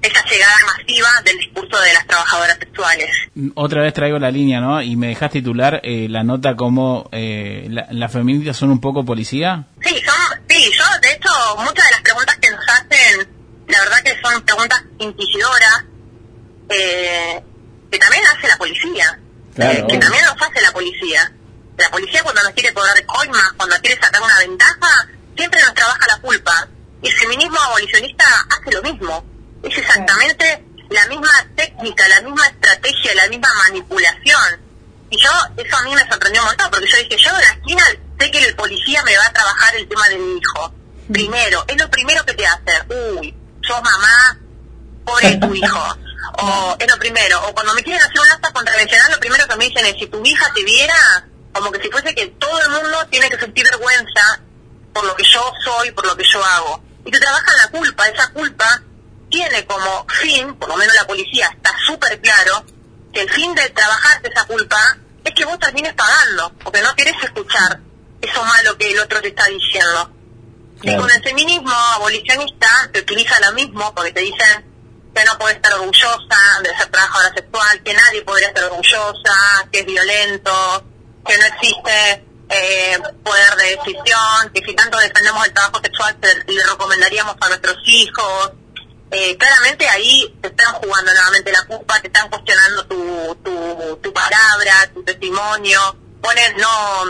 esa 0.03 0.23
llegada 0.27 0.55
masiva 0.67 1.09
del 1.25 1.39
discurso 1.39 1.81
de 1.81 1.93
las 1.95 2.07
trabajadoras 2.07 2.59
sexuales. 2.59 3.09
Otra 3.55 3.81
vez 3.83 3.95
traigo 3.95 4.19
la 4.19 4.31
línea, 4.31 4.61
¿no? 4.61 4.83
Y 4.83 4.97
me 4.97 5.07
dejas 5.09 5.31
titular 5.31 5.81
eh, 5.83 6.09
la 6.11 6.23
nota 6.25 6.57
como 6.57 7.09
eh, 7.13 7.67
la- 7.71 7.87
las 7.91 8.13
feministas 8.13 8.57
son 8.57 8.71
un 8.71 8.81
poco 8.81 9.05
policía. 9.05 9.65
Sí, 9.83 9.95
son, 10.05 10.41
sí, 10.49 10.71
yo 10.77 10.85
de 11.01 11.13
hecho 11.13 11.31
muchas 11.59 11.87
de 11.87 11.91
las 11.93 12.03
preguntas 12.03 12.37
que 12.37 12.51
nos 12.51 12.61
hacen, 12.69 13.29
la 13.69 13.81
verdad 13.81 14.03
que 14.05 14.21
son 14.21 14.43
preguntas 14.43 14.83
inquisidoras, 14.99 15.85
eh, 16.69 17.43
que 17.91 17.99
también 17.99 18.23
hace 18.27 18.49
la 18.49 18.57
policía, 18.57 19.19
Claro. 19.55 19.73
eh, 19.79 19.85
que 19.89 19.99
también 19.99 20.25
nos 20.25 20.35
hace 20.41 20.61
la 20.61 20.73
policía. 20.73 21.33
La 21.77 21.91
policía 21.91 22.23
cuando 22.23 22.43
nos 22.43 22.53
quiere 22.53 22.73
cobrar 22.73 23.05
coimas, 23.07 23.53
cuando 23.57 23.77
quiere 23.81 24.01
sacar 24.01 24.23
una 24.23 24.39
ventaja, 24.39 25.09
siempre 25.37 25.61
nos 25.61 25.75
trabaja 25.75 26.07
la 26.07 26.19
culpa. 26.21 26.69
Y 27.03 27.09
el 27.09 27.15
feminismo 27.17 27.59
abolicionista 27.61 28.25
hace 28.49 28.71
lo 28.73 28.83
mismo. 28.83 29.25
Es 29.63 29.77
exactamente 29.77 30.65
la 30.91 31.07
misma 31.07 31.31
técnica, 31.57 32.07
la 32.09 32.21
misma 32.23 32.47
estrategia, 32.47 33.15
la 33.15 33.29
misma 33.29 33.49
manipulación. 33.69 34.61
Y 35.11 35.21
yo, 35.21 35.31
eso 35.57 35.77
a 35.77 35.83
mí 35.83 35.95
me 35.95 36.09
sorprendió 36.09 36.43
un 36.43 36.49
montón, 36.49 36.71
porque 36.71 36.87
yo 36.89 36.97
dije, 36.99 37.17
yo 37.19 37.33
de 37.37 37.43
la 37.43 37.51
esquina 37.53 37.85
sé 38.19 38.31
que 38.31 38.39
el 38.45 38.55
policía 38.57 39.03
me 39.05 39.17
va 39.17 39.27
a 39.27 39.33
trabajar 39.33 39.77
el 39.77 39.89
tema 39.89 40.09
de 40.09 40.19
mi 40.19 40.39
hijo. 40.39 40.75
Primero, 41.13 41.65
es 41.69 41.77
lo 41.77 41.91
primero 41.91 42.25
que 42.25 42.35
te 42.35 42.47
hace. 42.47 42.83
Uy, 43.19 43.35
sos 43.67 43.83
mamá, 43.83 44.39
pobre 45.05 45.37
tu 45.37 45.55
hijo. 45.55 45.99
O 46.39 46.77
es 46.79 46.91
lo 46.91 46.99
primero. 46.99 47.47
O 47.49 47.55
cuando 47.55 47.75
me 47.75 47.83
quieren 47.83 48.03
hacer 48.03 48.21
un 48.21 48.29
acta 48.29 48.53
contravencional, 48.53 49.13
lo 49.13 49.21
primero 49.21 49.47
que 49.47 49.57
me 49.57 49.67
dicen 49.67 49.87
es, 49.87 49.97
si 49.99 50.07
tu 50.07 50.25
hija 50.25 50.53
te 50.55 50.65
viera, 50.65 51.27
como 51.53 51.71
que 51.71 51.81
si 51.81 51.91
fuese 51.91 52.15
que 52.15 52.27
todo 52.27 52.61
el 52.63 52.71
mundo 52.71 53.07
tiene 53.11 53.29
que 53.29 53.39
sentir 53.39 53.65
vergüenza 53.65 54.41
por 54.93 55.05
lo 55.05 55.15
que 55.15 55.25
yo 55.25 55.53
soy, 55.65 55.91
por 55.93 56.07
lo 56.07 56.17
que 56.17 56.25
yo 56.33 56.45
hago. 56.45 56.83
Y 57.05 57.11
te 57.11 57.19
trabajan 57.19 57.57
la 57.57 57.69
culpa. 57.69 58.09
Esa 58.09 58.29
culpa 58.29 58.83
tiene 59.31 59.67
como 59.67 60.07
fin, 60.09 60.55
por 60.57 60.69
lo 60.69 60.77
menos 60.77 60.95
la 60.95 61.07
policía 61.07 61.49
está 61.49 61.75
súper 61.87 62.21
claro, 62.21 62.65
que 63.13 63.23
el 63.23 63.31
fin 63.31 63.55
de 63.55 63.69
trabajarte 63.71 64.29
esa 64.29 64.45
culpa 64.45 64.97
es 65.25 65.35
que 65.35 65.45
vos 65.45 65.59
termines 65.59 65.95
pagando, 65.95 66.53
porque 66.63 66.83
no 66.83 66.95
querés 66.95 67.17
escuchar 67.23 67.81
eso 68.21 68.45
malo 68.45 68.77
que 68.79 68.91
el 68.91 68.99
otro 68.99 69.21
te 69.21 69.29
está 69.29 69.45
diciendo. 69.47 70.11
Y 70.93 70.97
con 70.97 71.11
el 71.11 71.23
feminismo 71.23 71.73
abolicionista 71.95 72.69
te 72.93 73.01
utiliza 73.01 73.39
lo 73.41 73.53
mismo, 73.53 73.95
porque 73.95 74.13
te 74.13 74.21
dicen 74.21 74.73
que 75.15 75.25
no 75.25 75.39
puedes 75.39 75.57
estar 75.57 75.73
orgullosa 75.75 76.39
de 76.63 76.77
ser 76.77 76.87
trabajadora 76.91 77.33
sexual, 77.35 77.83
que 77.83 77.95
nadie 77.95 78.23
podría 78.23 78.49
estar 78.49 78.65
orgullosa, 78.65 79.35
que 79.71 79.81
es 79.81 79.87
violento, 79.87 80.85
que 81.27 81.39
no 81.39 81.45
existe 81.47 82.25
eh, 82.51 82.99
poder 83.23 83.57
de 83.57 83.77
decisión, 83.77 84.51
que 84.53 84.63
si 84.65 84.75
tanto 84.75 84.99
defendemos 84.99 85.47
el 85.47 85.53
trabajo 85.55 85.81
sexual 85.83 86.17
te- 86.21 86.53
le 86.53 86.67
recomendaríamos 86.67 87.37
a 87.41 87.49
nuestros 87.49 87.77
hijos. 87.87 88.53
Eh, 89.11 89.37
claramente 89.37 89.89
ahí 89.89 90.37
te 90.43 90.49
están 90.49 90.75
jugando 90.75 91.13
nuevamente 91.13 91.53
la 91.53 91.63
culpa, 91.67 92.01
te 92.01 92.09
están 92.09 92.29
cuestionando 92.29 92.85
tu, 92.87 93.35
tu, 93.45 93.97
tu 94.03 94.13
palabra, 94.13 94.91
tu 94.93 95.05
testimonio, 95.05 95.97
ponen, 96.21 96.57
no, 96.57 97.05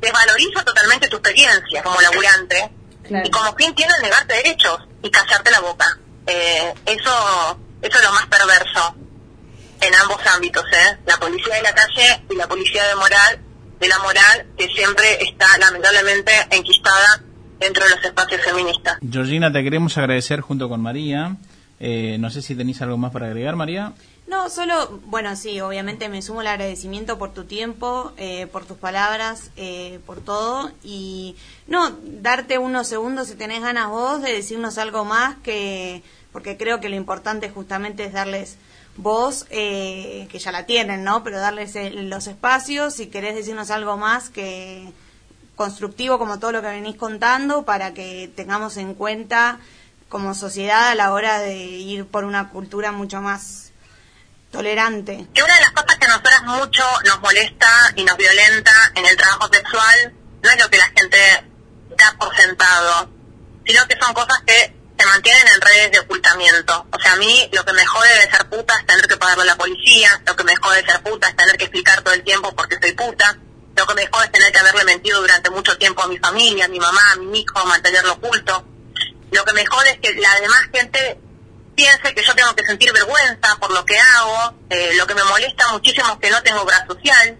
desvaloriza 0.00 0.64
totalmente 0.64 1.08
tu 1.08 1.16
experiencia 1.18 1.82
como 1.82 2.00
laburante 2.00 2.70
y 3.24 3.30
como 3.30 3.54
fin 3.56 3.74
tiene 3.74 3.92
negarte 4.02 4.34
derechos 4.34 4.78
y 5.02 5.10
callarte 5.10 5.50
la 5.50 5.60
boca. 5.60 5.98
Eh, 6.26 6.72
eso, 6.86 7.58
eso 7.82 7.98
es 7.98 8.04
lo 8.04 8.12
más 8.12 8.26
perverso 8.26 8.94
en 9.80 9.94
ambos 9.94 10.20
ámbitos, 10.34 10.64
¿eh? 10.72 10.98
La 11.06 11.16
policía 11.16 11.54
de 11.56 11.62
la 11.62 11.74
calle 11.74 12.22
y 12.30 12.36
la 12.36 12.46
policía 12.46 12.84
de 12.86 12.94
moral, 12.94 13.40
de 13.80 13.88
la 13.88 13.98
moral, 14.00 14.46
que 14.56 14.68
siempre 14.68 15.22
está 15.22 15.46
lamentablemente 15.58 16.32
enquistada 16.50 17.22
dentro 17.58 17.84
de 17.84 17.90
los 17.90 18.04
espacios 18.04 18.42
feministas. 18.42 18.98
Georgina, 19.08 19.52
te 19.52 19.62
queremos 19.62 19.96
agradecer 19.96 20.40
junto 20.40 20.68
con 20.68 20.80
María. 20.80 21.36
Eh, 21.78 22.16
no 22.18 22.30
sé 22.30 22.42
si 22.42 22.54
tenéis 22.54 22.82
algo 22.82 22.98
más 22.98 23.10
para 23.10 23.26
agregar, 23.26 23.56
María. 23.56 23.92
No, 24.30 24.48
solo, 24.48 25.00
bueno, 25.06 25.34
sí, 25.34 25.60
obviamente 25.60 26.08
me 26.08 26.22
sumo 26.22 26.40
el 26.40 26.46
agradecimiento 26.46 27.18
por 27.18 27.34
tu 27.34 27.46
tiempo, 27.46 28.12
eh, 28.16 28.46
por 28.46 28.64
tus 28.64 28.76
palabras, 28.78 29.50
eh, 29.56 29.98
por 30.06 30.20
todo. 30.20 30.70
Y 30.84 31.34
no, 31.66 31.90
darte 32.04 32.56
unos 32.58 32.86
segundos 32.86 33.26
si 33.26 33.34
tenés 33.34 33.60
ganas 33.60 33.88
vos 33.88 34.22
de 34.22 34.32
decirnos 34.32 34.78
algo 34.78 35.04
más, 35.04 35.34
que 35.42 36.04
porque 36.32 36.56
creo 36.56 36.78
que 36.78 36.88
lo 36.88 36.94
importante 36.94 37.50
justamente 37.50 38.04
es 38.04 38.12
darles 38.12 38.56
voz, 38.96 39.46
eh, 39.50 40.28
que 40.30 40.38
ya 40.38 40.52
la 40.52 40.64
tienen, 40.64 41.02
¿no? 41.02 41.24
Pero 41.24 41.40
darles 41.40 41.74
el- 41.74 42.08
los 42.08 42.28
espacios, 42.28 42.94
si 42.94 43.08
querés 43.08 43.34
decirnos 43.34 43.72
algo 43.72 43.96
más 43.96 44.30
que 44.30 44.92
constructivo 45.56 46.20
como 46.20 46.38
todo 46.38 46.52
lo 46.52 46.62
que 46.62 46.68
venís 46.68 46.94
contando, 46.94 47.64
para 47.64 47.94
que 47.94 48.30
tengamos 48.36 48.76
en 48.76 48.94
cuenta 48.94 49.58
como 50.08 50.34
sociedad 50.34 50.88
a 50.90 50.94
la 50.94 51.12
hora 51.12 51.40
de 51.40 51.56
ir 51.66 52.06
por 52.06 52.22
una 52.24 52.50
cultura 52.50 52.92
mucho 52.92 53.20
más 53.20 53.69
tolerante. 54.50 55.26
que 55.32 55.42
una 55.42 55.54
de 55.54 55.60
las 55.60 55.72
cosas 55.72 55.96
que 55.96 56.06
a 56.06 56.08
nosotras 56.08 56.42
mucho 56.42 56.84
nos 57.04 57.20
molesta 57.20 57.92
y 57.96 58.04
nos 58.04 58.16
violenta 58.16 58.72
en 58.94 59.06
el 59.06 59.16
trabajo 59.16 59.48
sexual 59.52 60.14
no 60.42 60.50
es 60.50 60.60
lo 60.60 60.68
que 60.70 60.78
la 60.78 60.86
gente 60.96 61.18
da 61.96 62.16
por 62.18 62.34
sentado, 62.36 63.10
sino 63.66 63.86
que 63.86 63.96
son 64.00 64.12
cosas 64.14 64.42
que 64.46 64.74
se 64.98 65.06
mantienen 65.06 65.46
en 65.48 65.60
redes 65.60 65.92
de 65.92 66.00
ocultamiento. 66.00 66.86
O 66.92 67.00
sea, 67.00 67.12
a 67.12 67.16
mí 67.16 67.48
lo 67.52 67.64
que 67.64 67.72
me 67.72 67.86
jode 67.86 68.08
de 68.08 68.30
ser 68.30 68.48
puta 68.48 68.74
es 68.78 68.86
tener 68.86 69.06
que 69.06 69.16
pagarle 69.16 69.42
a 69.42 69.46
la 69.46 69.56
policía, 69.56 70.20
lo 70.26 70.36
que 70.36 70.44
me 70.44 70.56
jode 70.56 70.82
de 70.82 70.92
ser 70.92 71.02
puta 71.02 71.28
es 71.28 71.36
tener 71.36 71.56
que 71.56 71.64
explicar 71.64 72.02
todo 72.02 72.14
el 72.14 72.24
tiempo 72.24 72.54
porque 72.54 72.78
soy 72.80 72.92
puta, 72.92 73.38
lo 73.76 73.86
que 73.86 73.94
me 73.94 74.06
jode 74.06 74.26
es 74.26 74.32
tener 74.32 74.52
que 74.52 74.58
haberle 74.58 74.84
mentido 74.84 75.20
durante 75.20 75.50
mucho 75.50 75.78
tiempo 75.78 76.02
a 76.02 76.08
mi 76.08 76.18
familia, 76.18 76.66
a 76.66 76.68
mi 76.68 76.78
mamá, 76.78 77.00
a 77.12 77.16
mi 77.16 77.40
hijo, 77.40 77.64
mantenerlo 77.66 78.14
oculto. 78.14 78.66
Lo 79.30 79.44
que 79.44 79.52
me 79.52 79.64
jode 79.64 79.90
es 79.90 80.00
que 80.00 80.14
la 80.14 80.34
demás 80.40 80.62
gente 80.72 81.20
piense 81.74 82.14
que 82.14 82.22
yo 82.22 82.34
tengo 82.34 82.54
que 82.54 82.64
sentir 82.64 82.92
vergüenza 82.92 83.56
por 83.60 83.70
lo 83.72 83.84
que 83.84 83.98
hago, 83.98 84.54
eh, 84.70 84.92
lo 84.94 85.06
que 85.06 85.14
me 85.14 85.24
molesta 85.24 85.68
muchísimo 85.72 86.12
es 86.12 86.18
que 86.18 86.30
no 86.30 86.42
tengo 86.42 86.62
obra 86.62 86.84
social, 86.86 87.38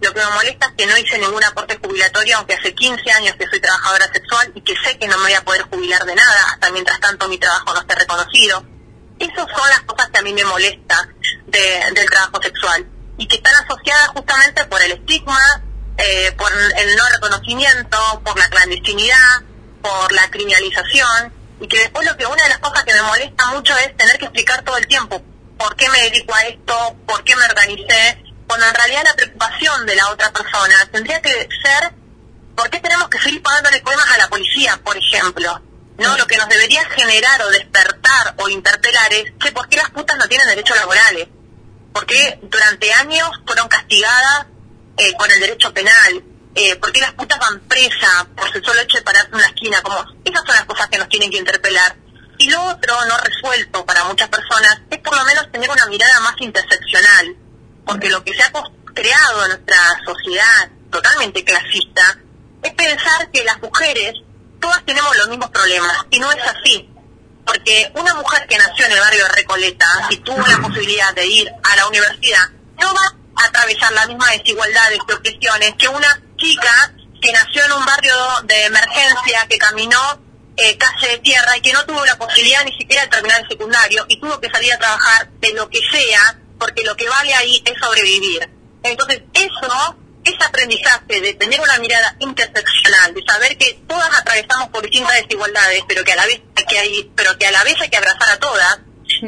lo 0.00 0.14
que 0.14 0.20
me 0.20 0.30
molesta 0.30 0.66
es 0.68 0.72
que 0.76 0.86
no 0.86 0.96
hice 0.96 1.18
ningún 1.18 1.42
aporte 1.44 1.78
jubilatorio, 1.82 2.36
aunque 2.38 2.54
hace 2.54 2.74
15 2.74 3.10
años 3.12 3.34
que 3.36 3.46
soy 3.48 3.60
trabajadora 3.60 4.06
sexual 4.12 4.52
y 4.54 4.60
que 4.62 4.74
sé 4.84 4.98
que 4.98 5.08
no 5.08 5.16
me 5.18 5.24
voy 5.24 5.32
a 5.34 5.44
poder 5.44 5.62
jubilar 5.62 6.04
de 6.04 6.14
nada 6.14 6.50
hasta 6.52 6.70
mientras 6.70 7.00
tanto 7.00 7.28
mi 7.28 7.38
trabajo 7.38 7.74
no 7.74 7.80
esté 7.80 7.94
reconocido. 7.96 8.64
Esas 9.18 9.46
son 9.56 9.68
las 9.68 9.80
cosas 9.82 10.08
que 10.10 10.18
a 10.18 10.22
mí 10.22 10.32
me 10.32 10.44
molesta 10.44 11.08
de- 11.46 11.82
del 11.94 12.08
trabajo 12.08 12.40
sexual 12.42 12.86
y 13.16 13.26
que 13.26 13.36
están 13.36 13.54
asociadas 13.56 14.08
justamente 14.08 14.64
por 14.66 14.80
el 14.80 14.92
estigma, 14.92 15.62
eh, 15.96 16.32
por 16.38 16.52
el 16.52 16.96
no 16.96 17.04
reconocimiento, 17.14 18.22
por 18.24 18.38
la 18.38 18.48
clandestinidad, 18.48 19.42
por 19.82 20.12
la 20.12 20.30
criminalización 20.30 21.32
y 21.60 21.68
que 21.68 21.78
después 21.78 22.06
lo 22.06 22.16
que 22.16 22.26
una 22.26 22.42
de 22.42 22.50
las 22.50 22.58
cosas 22.58 22.84
que 22.84 22.94
me 22.94 23.02
molesta 23.02 23.46
mucho 23.48 23.76
es 23.78 23.96
tener 23.96 24.18
que 24.18 24.26
explicar 24.26 24.62
todo 24.62 24.76
el 24.76 24.86
tiempo 24.86 25.22
por 25.58 25.74
qué 25.76 25.88
me 25.90 26.00
dedico 26.02 26.34
a 26.34 26.42
esto, 26.42 26.96
por 27.06 27.24
qué 27.24 27.34
me 27.36 27.44
organicé, 27.44 28.22
cuando 28.46 28.66
en 28.66 28.74
realidad 28.74 29.02
la 29.04 29.14
preocupación 29.14 29.86
de 29.86 29.96
la 29.96 30.08
otra 30.10 30.32
persona 30.32 30.88
tendría 30.92 31.20
que 31.20 31.30
ser 31.30 31.92
por 32.54 32.70
qué 32.70 32.80
tenemos 32.80 33.08
que 33.08 33.18
seguir 33.18 33.42
pagándole 33.42 33.82
coimas 33.82 34.10
a 34.10 34.18
la 34.18 34.28
policía, 34.28 34.80
por 34.82 34.96
ejemplo. 34.96 35.62
No, 35.98 36.16
lo 36.16 36.26
que 36.28 36.36
nos 36.36 36.48
debería 36.48 36.84
generar 36.90 37.42
o 37.42 37.50
despertar 37.50 38.34
o 38.38 38.48
interpelar 38.48 39.12
es, 39.12 39.32
che, 39.42 39.50
¿por 39.50 39.68
qué 39.68 39.76
las 39.76 39.90
putas 39.90 40.16
no 40.16 40.28
tienen 40.28 40.46
derechos 40.46 40.76
laborales? 40.76 41.26
Porque 41.92 42.38
durante 42.42 42.92
años 42.92 43.28
fueron 43.44 43.66
castigadas 43.66 44.46
eh, 44.96 45.12
con 45.18 45.28
el 45.30 45.40
derecho 45.40 45.74
penal. 45.74 46.22
Eh, 46.54 46.76
¿Por 46.76 46.92
qué 46.92 47.00
las 47.00 47.12
putas 47.12 47.38
van 47.38 47.60
presas 47.60 48.26
por 48.36 48.54
el 48.54 48.64
solo 48.64 48.80
hecho 48.80 48.98
de 48.98 49.04
pararse 49.04 49.30
una 49.32 49.46
esquina? 49.46 49.82
Como, 49.82 50.04
esas 50.24 50.44
son 50.44 50.54
las 50.54 50.64
cosas 50.64 50.88
que 50.88 50.98
nos 50.98 51.08
tienen 51.08 51.30
que 51.30 51.38
interpelar. 51.38 51.96
Y 52.38 52.50
lo 52.50 52.62
otro, 52.64 52.94
no 53.06 53.16
resuelto 53.18 53.84
para 53.84 54.04
muchas 54.04 54.28
personas, 54.28 54.80
es 54.90 54.98
por 54.98 55.16
lo 55.16 55.24
menos 55.24 55.50
tener 55.50 55.68
una 55.70 55.86
mirada 55.86 56.20
más 56.20 56.34
interseccional. 56.38 57.36
Porque 57.84 58.10
lo 58.10 58.22
que 58.24 58.34
se 58.34 58.42
ha 58.42 58.52
creado 58.94 59.42
en 59.44 59.48
nuestra 59.50 60.00
sociedad 60.04 60.70
totalmente 60.90 61.44
clasista 61.44 62.18
es 62.62 62.72
pensar 62.74 63.30
que 63.30 63.44
las 63.44 63.60
mujeres 63.60 64.14
todas 64.60 64.84
tenemos 64.84 65.16
los 65.16 65.28
mismos 65.28 65.50
problemas. 65.50 65.92
Y 66.10 66.18
no 66.18 66.30
es 66.32 66.42
así. 66.42 66.90
Porque 67.44 67.90
una 67.94 68.14
mujer 68.14 68.46
que 68.46 68.58
nació 68.58 68.86
en 68.86 68.92
el 68.92 69.00
barrio 69.00 69.24
de 69.24 69.30
Recoleta 69.30 69.86
y 70.10 70.16
tuvo 70.18 70.46
la 70.46 70.58
posibilidad 70.58 71.14
de 71.14 71.26
ir 71.26 71.50
a 71.62 71.76
la 71.76 71.88
universidad, 71.88 72.50
no 72.78 72.94
va 72.94 73.14
a 73.36 73.46
atravesar 73.46 73.92
las 73.92 74.08
mismas 74.08 74.30
desigualdades 74.32 74.98
y 75.08 75.12
opresiones 75.12 75.74
que 75.78 75.88
una 75.88 76.20
chica 76.38 76.94
que 77.20 77.32
nació 77.32 77.64
en 77.66 77.72
un 77.72 77.84
barrio 77.84 78.14
de 78.44 78.64
emergencia, 78.66 79.46
que 79.48 79.58
caminó 79.58 80.00
eh, 80.56 80.76
calle 80.78 81.08
de 81.08 81.18
tierra 81.18 81.56
y 81.56 81.60
que 81.60 81.72
no 81.72 81.84
tuvo 81.84 82.04
la 82.04 82.16
posibilidad 82.16 82.64
ni 82.64 82.72
siquiera 82.78 83.02
de 83.02 83.08
terminar 83.08 83.40
el 83.42 83.48
secundario 83.48 84.04
y 84.08 84.18
tuvo 84.20 84.40
que 84.40 84.50
salir 84.50 84.72
a 84.72 84.78
trabajar 84.78 85.28
de 85.40 85.52
lo 85.52 85.68
que 85.68 85.80
sea, 85.92 86.38
porque 86.58 86.82
lo 86.84 86.96
que 86.96 87.08
vale 87.08 87.34
ahí 87.34 87.62
es 87.64 87.74
sobrevivir. 87.80 88.48
Entonces, 88.82 89.22
eso, 89.34 89.96
ese 90.24 90.44
aprendizaje 90.44 91.20
de 91.20 91.34
tener 91.34 91.60
una 91.60 91.78
mirada 91.78 92.16
interseccional, 92.20 93.14
de 93.14 93.22
saber 93.26 93.56
que 93.58 93.80
todas 93.88 94.10
atravesamos 94.18 94.68
por 94.70 94.82
distintas 94.82 95.14
desigualdades, 95.22 95.82
pero 95.88 96.02
que 96.04 96.12
a 96.12 96.16
la 96.16 96.26
vez 96.26 96.40
hay 96.56 96.64
que, 96.64 96.78
hay- 96.78 97.10
pero 97.16 97.36
que 97.38 97.46
a 97.46 97.50
la 97.52 97.62
vez 97.64 97.76
hay 97.80 97.88
que 97.90 97.96
abrazar 97.96 98.30
a 98.30 98.38
todas, 98.38 98.78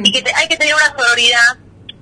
y 0.05 0.13
que 0.13 0.23
te- 0.23 0.35
hay 0.35 0.49
que 0.49 0.57
tener 0.57 0.75
una 0.75 0.95
sororidad 0.97 1.57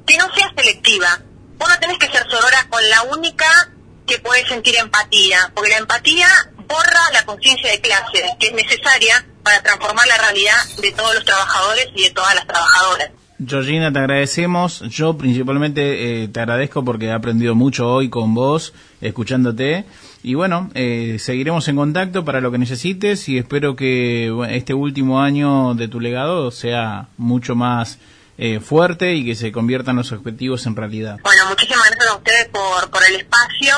que 0.07 0.17
no 0.17 0.33
sea 0.35 0.51
selectiva. 0.57 1.21
Vos 1.59 1.69
no 1.69 1.79
tenés 1.81 1.99
que 1.99 2.09
ser 2.11 2.25
sorora 2.31 2.67
con 2.71 2.89
la 2.89 3.03
única 3.03 3.71
que 4.09 4.19
puede 4.19 4.45
sentir 4.47 4.75
empatía, 4.77 5.53
porque 5.55 5.71
la 5.71 5.79
empatía 5.79 6.27
borra 6.67 7.01
la 7.13 7.25
conciencia 7.25 7.71
de 7.71 7.81
clase, 7.81 8.25
que 8.41 8.47
es 8.49 8.53
necesaria 8.55 9.25
para 9.43 9.63
transformar 9.63 10.07
la 10.09 10.19
realidad 10.19 10.57
de 10.83 10.91
todos 10.93 11.15
los 11.15 11.25
trabajadores 11.25 11.89
y 11.95 12.03
de 12.05 12.11
todas 12.11 12.35
las 12.35 12.47
trabajadoras. 12.47 13.11
Georgina, 13.47 13.93
te 13.93 13.99
agradecemos. 14.01 14.81
Yo 14.89 15.17
principalmente 15.17 16.25
eh, 16.25 16.29
te 16.29 16.41
agradezco 16.41 16.85
porque 16.85 17.07
he 17.07 17.13
aprendido 17.13 17.55
mucho 17.55 17.89
hoy 17.89 18.11
con 18.11 18.35
vos, 18.35 18.73
escuchándote. 19.01 19.85
Y 20.25 20.35
bueno, 20.35 20.71
eh, 20.75 21.19
seguiremos 21.21 21.69
en 21.69 21.77
contacto 21.77 22.25
para 22.25 22.41
lo 22.41 22.51
que 22.51 22.59
necesites 22.59 23.29
y 23.29 23.39
espero 23.39 23.77
que 23.77 24.35
este 24.51 24.75
último 24.75 25.21
año 25.21 25.75
de 25.75 25.87
tu 25.87 26.01
legado 26.01 26.51
sea 26.51 27.09
mucho 27.17 27.55
más 27.55 28.01
eh, 28.39 28.61
fuerte 28.61 29.15
y 29.15 29.25
que 29.25 29.35
se 29.35 29.51
conviertan 29.53 29.97
los 29.97 30.13
objetivos 30.13 30.65
en 30.67 30.77
realidad. 30.77 31.19
Bueno, 31.23 31.47
muchísimas 31.49 31.85
gracias 31.91 32.09
a 32.09 32.17
ustedes 32.17 32.49
por, 32.49 32.91
por 32.91 33.05
el 33.05 33.17
espacio 33.17 33.75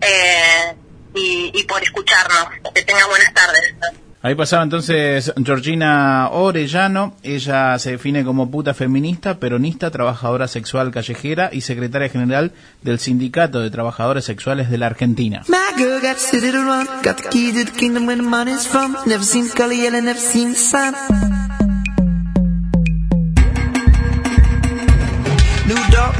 eh, 0.00 0.74
y, 1.14 1.52
y 1.54 1.62
por 1.62 1.82
escucharnos. 1.82 2.48
Que 2.74 2.82
tengan 2.82 3.08
buenas 3.08 3.32
tardes. 3.32 3.74
Ahí 4.20 4.34
pasaba 4.34 4.62
entonces 4.62 5.34
Georgina 5.44 6.30
Orellano. 6.30 7.14
Ella 7.22 7.78
se 7.78 7.90
define 7.90 8.24
como 8.24 8.50
puta 8.50 8.72
feminista, 8.72 9.38
peronista, 9.38 9.90
trabajadora 9.90 10.48
sexual 10.48 10.90
callejera 10.90 11.50
y 11.52 11.60
secretaria 11.60 12.08
general 12.08 12.52
del 12.80 12.98
Sindicato 12.98 13.60
de 13.60 13.70
Trabajadores 13.70 14.24
Sexuales 14.24 14.70
de 14.70 14.78
la 14.78 14.86
Argentina. 14.86 15.42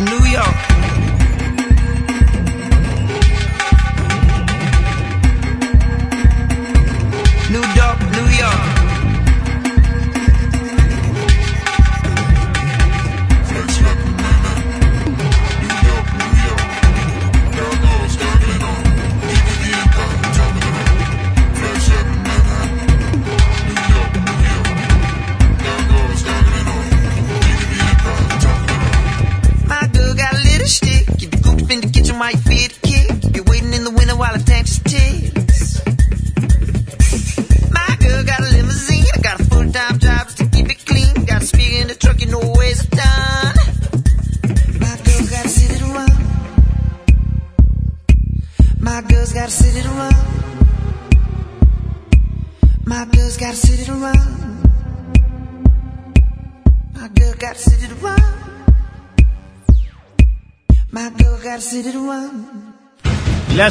New 0.01 0.25
York, 0.27 0.73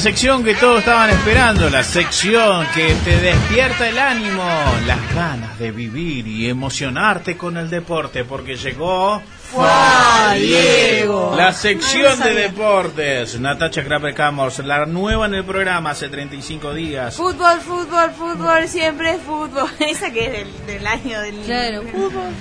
sección 0.04 0.44
que 0.44 0.54
todos 0.56 0.80
estaban 0.80 1.10
esperando, 1.12 1.70
la 1.70 1.82
sección 1.82 2.68
que 2.76 2.94
te 3.06 3.22
despierta 3.22 3.88
el 3.88 3.98
ánimo, 3.98 4.44
las 4.86 5.16
ganas 5.16 5.58
de 5.58 5.72
vivir 5.72 6.28
y 6.28 6.50
emocionarte 6.50 7.38
con 7.38 7.56
el 7.56 7.70
deporte, 7.70 8.26
porque 8.26 8.58
llegó 8.58 9.22
¡Fua, 9.54 10.34
Diego! 10.36 11.36
la 11.38 11.54
sección 11.54 12.18
No 12.18 12.26
de 12.26 12.34
deportes. 12.34 13.40
Natacha 13.40 13.84
Kraper 13.84 14.16
Camors, 14.16 14.58
la 14.66 14.88
nueva 14.88 15.28
en 15.28 15.36
el 15.36 15.46
programa 15.46 15.92
hace 15.92 16.10
35 16.10 16.74
días. 16.74 17.16
Fútbol, 17.16 17.60
fútbol, 17.62 18.10
fútbol, 18.18 18.68
siempre 18.68 19.12
es 19.12 19.22
fútbol. 19.22 19.70
Esa 19.80 20.12
que 20.12 20.26
es 20.26 20.32
del, 20.32 20.66
del 20.66 20.88
año 20.88 21.22
del... 21.22 21.36
Claro, 21.42 21.84
fútbol. 21.92 22.34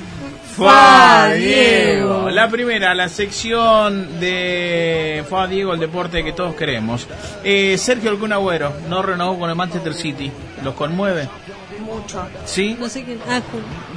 Fua 0.57 1.33
Diego. 1.35 2.31
La 2.31 2.49
primera, 2.49 2.95
la 2.95 3.11
sección 3.11 4.19
de 4.19 5.23
Fua 5.29 5.47
Diego, 5.47 5.75
el 5.75 5.81
deporte 5.81 6.25
que 6.25 6.33
todos 6.33 6.55
queremos. 6.55 7.07
Eh, 7.45 7.77
Sergio 7.77 8.09
Alcún 8.09 8.33
Agüero 8.33 8.73
no 8.89 9.03
renovó 9.03 9.39
con 9.39 9.51
el 9.51 9.57
Manchester 9.57 9.93
City. 9.93 10.33
¿Los 10.63 10.75
conmueve? 10.75 11.29
Mucho. 11.81 12.27
¿Sí? 12.47 12.77
No 12.79 12.89
sé 12.89 13.05
quién. 13.05 13.21
Ah. 13.29 13.41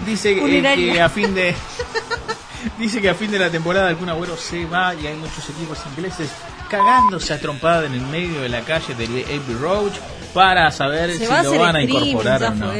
Dice 0.05 0.31
eh, 0.31 0.75
que 0.75 1.01
a 1.01 1.07
fin 1.07 1.33
de 1.33 1.53
dice 2.79 3.01
que 3.01 3.09
a 3.09 3.15
fin 3.15 3.31
de 3.31 3.39
la 3.39 3.49
temporada 3.49 3.89
algún 3.89 4.09
agüero 4.09 4.37
se 4.37 4.65
va 4.65 4.93
y 4.95 5.07
hay 5.07 5.15
muchos 5.15 5.49
equipos 5.49 5.79
ingleses 5.91 6.29
cagándose 6.69 7.33
a 7.33 7.39
trompada 7.39 7.85
en 7.85 7.93
el 7.93 8.01
medio 8.01 8.41
de 8.41 8.49
la 8.49 8.61
calle 8.61 8.95
de 8.95 9.05
Abbey 9.05 9.55
Road 9.59 9.91
para 10.33 10.69
saber 10.71 11.11
Se 11.11 11.19
si 11.19 11.25
va 11.25 11.43
lo 11.43 11.59
van 11.59 11.75
a 11.75 11.81
incorporar 11.81 12.43
o 12.43 12.55
no. 12.55 12.71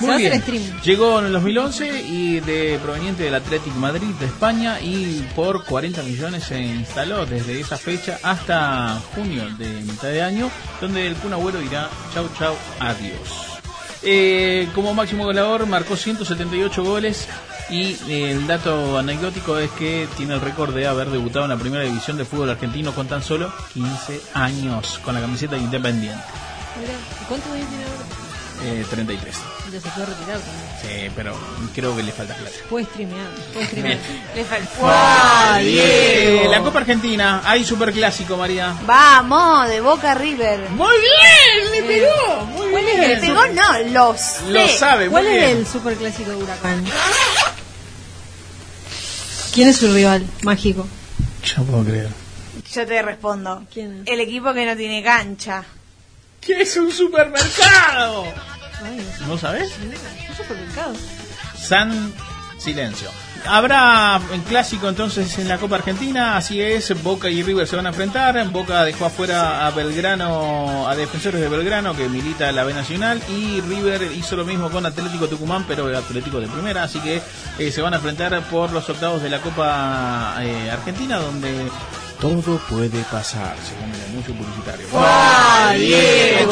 Muy 0.00 0.18
bien. 0.18 0.42
Llegó 0.84 1.18
en 1.18 1.26
el 1.26 1.32
2011 1.32 2.02
y 2.02 2.40
de 2.40 2.78
proveniente 2.80 3.24
del 3.24 3.34
Athletic 3.34 3.74
Madrid 3.74 4.14
de 4.20 4.26
España 4.26 4.80
y 4.80 5.26
por 5.34 5.64
40 5.64 6.02
millones 6.02 6.44
se 6.44 6.60
instaló 6.60 7.26
desde 7.26 7.60
esa 7.60 7.76
fecha 7.76 8.18
hasta 8.22 9.00
junio 9.14 9.48
de 9.58 9.66
mitad 9.82 10.08
de 10.08 10.22
año, 10.22 10.50
donde 10.80 11.06
el 11.06 11.16
Kun 11.16 11.32
Agüero 11.32 11.58
dirá 11.58 11.88
chau 12.14 12.28
chau 12.38 12.54
adiós. 12.78 13.58
Eh, 14.02 14.68
como 14.74 14.94
máximo 14.94 15.24
goleador 15.24 15.66
marcó 15.66 15.96
178 15.96 16.84
goles 16.84 17.26
y 17.70 17.98
eh, 18.08 18.30
el 18.30 18.46
dato 18.46 18.98
anecdótico 18.98 19.58
es 19.58 19.70
que 19.72 20.08
tiene 20.16 20.34
el 20.34 20.40
récord 20.40 20.74
de 20.74 20.86
haber 20.86 21.10
debutado 21.10 21.44
en 21.44 21.50
la 21.50 21.56
primera 21.56 21.84
división 21.84 22.16
de 22.16 22.24
fútbol 22.24 22.50
argentino 22.50 22.92
con 22.94 23.06
tan 23.08 23.22
solo 23.22 23.52
15 23.74 24.20
años 24.34 25.00
con 25.04 25.14
la 25.14 25.20
camiseta 25.20 25.56
de 25.56 25.62
Independiente. 25.62 26.22
Mirá, 26.80 26.92
¿y 26.92 27.24
¿Cuánto 27.26 27.52
años 27.52 27.68
tiene 27.68 27.84
ahora? 27.84 28.04
Eh, 28.60 28.84
33. 28.90 29.36
Ya 29.72 29.80
se 29.80 29.88
puede 29.90 30.06
retirar 30.06 30.38
también. 30.40 30.66
Sí, 31.08 31.12
pero 31.14 31.36
creo 31.74 31.94
que 31.94 32.02
le 32.02 32.10
falta 32.10 32.34
plata. 32.34 32.56
Puede 32.68 32.86
streamear. 32.86 33.28
Puede 33.52 33.66
streamear. 33.66 33.98
Le 34.34 34.44
faltó. 34.44 34.70
¡Fua, 34.80 35.58
Diego! 35.60 36.50
La 36.50 36.60
Copa 36.60 36.78
Argentina, 36.80 37.42
hay 37.44 37.62
superclásico, 37.64 38.36
María. 38.36 38.74
Vamos, 38.84 39.68
de 39.68 39.80
Boca 39.80 40.14
River. 40.14 40.70
Muy 40.70 40.94
bien, 40.98 41.70
le 41.72 41.82
pegó. 41.84 42.44
Muy 42.46 42.70
¿Cuál 42.70 42.84
bien. 42.84 43.00
es 43.04 43.10
el 43.10 43.20
pegó? 43.20 43.46
No, 43.46 43.78
los 43.92 44.40
Lo 44.48 44.66
sabe, 44.68 45.04
muy 45.04 45.10
¿Cuál 45.12 45.26
es 45.26 45.32
bien. 45.34 45.56
el 45.58 45.66
superclásico 45.66 46.30
de 46.30 46.36
Huracán? 46.36 46.84
¿Quién 49.58 49.70
es 49.70 49.78
su 49.78 49.92
rival 49.92 50.24
mágico? 50.42 50.86
Yo 51.42 51.64
puedo 51.64 51.82
creer. 51.82 52.08
Yo 52.72 52.86
te 52.86 53.02
respondo. 53.02 53.64
¿Quién 53.74 54.02
es? 54.02 54.06
El 54.06 54.20
equipo 54.20 54.54
que 54.54 54.64
no 54.64 54.76
tiene 54.76 55.02
cancha. 55.02 55.64
¿Qué 56.40 56.62
es 56.62 56.76
un 56.76 56.92
supermercado? 56.92 58.22
Ay, 58.84 59.04
¿No 59.26 59.36
sabes? 59.36 59.68
un 59.80 60.36
supermercado. 60.36 60.92
San 61.60 62.14
Silencio. 62.56 63.10
Habrá 63.46 64.20
un 64.32 64.40
clásico 64.42 64.88
entonces 64.88 65.38
en 65.38 65.48
la 65.48 65.58
Copa 65.58 65.76
Argentina, 65.76 66.36
así 66.36 66.60
es, 66.60 67.02
Boca 67.02 67.30
y 67.30 67.42
River 67.42 67.66
se 67.66 67.76
van 67.76 67.86
a 67.86 67.90
enfrentar, 67.90 68.48
Boca 68.50 68.84
dejó 68.84 69.06
afuera 69.06 69.66
a 69.66 69.70
Belgrano, 69.70 70.88
a 70.88 70.94
Defensores 70.94 71.40
de 71.40 71.48
Belgrano 71.48 71.96
que 71.96 72.08
milita 72.08 72.52
la 72.52 72.64
B 72.64 72.74
Nacional 72.74 73.22
y 73.28 73.60
River 73.62 74.10
hizo 74.16 74.36
lo 74.36 74.44
mismo 74.44 74.70
con 74.70 74.84
Atlético 74.84 75.28
Tucumán, 75.28 75.64
pero 75.66 75.96
Atlético 75.96 76.40
de 76.40 76.48
primera, 76.48 76.82
así 76.82 77.00
que 77.00 77.22
eh, 77.58 77.70
se 77.70 77.80
van 77.80 77.94
a 77.94 77.96
enfrentar 77.96 78.40
por 78.48 78.72
los 78.72 78.88
octavos 78.88 79.22
de 79.22 79.30
la 79.30 79.40
Copa 79.40 80.36
eh, 80.40 80.70
Argentina 80.70 81.16
donde 81.16 81.70
todo 82.20 82.58
puede 82.68 83.02
pasar, 83.04 83.56
según 83.62 83.94
el 83.94 84.10
anuncio 84.10 84.34
publicitario. 84.34 84.86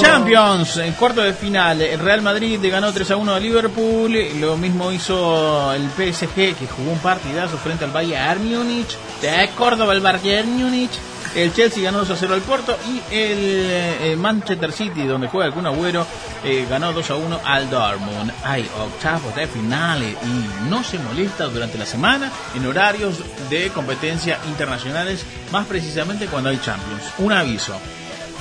Champions, 0.01 0.77
en 0.77 0.93
cuarto 0.93 1.23
de 1.23 1.33
final, 1.33 1.83
el 1.83 1.99
Real 1.99 2.23
Madrid 2.23 2.61
ganó 2.63 2.93
3 2.93 3.11
a 3.11 3.17
1 3.17 3.35
a 3.35 3.41
Liverpool, 3.41 4.17
lo 4.41 4.57
mismo 4.57 4.93
hizo 4.93 5.73
el 5.73 5.89
PSG 5.91 6.55
que 6.57 6.67
jugó 6.69 6.93
un 6.93 6.99
partidazo 6.99 7.57
frente 7.59 7.85
al 7.85 7.91
Bayern 7.91 8.49
Múnich, 8.49 8.97
de 9.21 9.51
Córdoba 9.57 9.93
el 9.93 10.01
Bayern 10.01 10.49
Múnich, 10.57 10.93
El 11.37 11.53
Chelsea 11.53 11.83
ganó 11.83 11.99
2 11.99 12.11
a 12.13 12.17
0 12.17 12.33
al 12.33 12.41
Porto 12.41 12.79
y 12.89 13.15
el 13.15 13.69
eh, 13.71 14.17
Manchester 14.19 14.73
City, 14.73 15.05
donde 15.05 15.29
juega 15.29 15.47
el 15.47 15.53
Kun 15.53 15.67
Agüero, 15.67 16.07
eh, 16.43 16.67
ganó 16.69 16.95
2 16.95 17.11
a 17.11 17.15
1 17.17 17.41
al 17.45 17.69
Dortmund. 17.69 18.33
Hay 18.43 18.67
octavos 18.81 19.37
de 19.37 19.47
finales 19.47 20.17
y 20.25 20.71
no 20.71 20.83
se 20.83 20.99
molesta 20.99 21.45
durante 21.45 21.77
la 21.77 21.85
semana 21.85 22.33
en 22.55 22.65
horarios 22.65 23.19
de 23.51 23.69
competencia 23.69 24.39
internacionales, 24.49 25.27
más 25.53 25.67
precisamente 25.67 26.25
cuando 26.25 26.49
hay 26.49 26.59
Champions. 26.59 27.03
Un 27.19 27.33
aviso. 27.35 27.79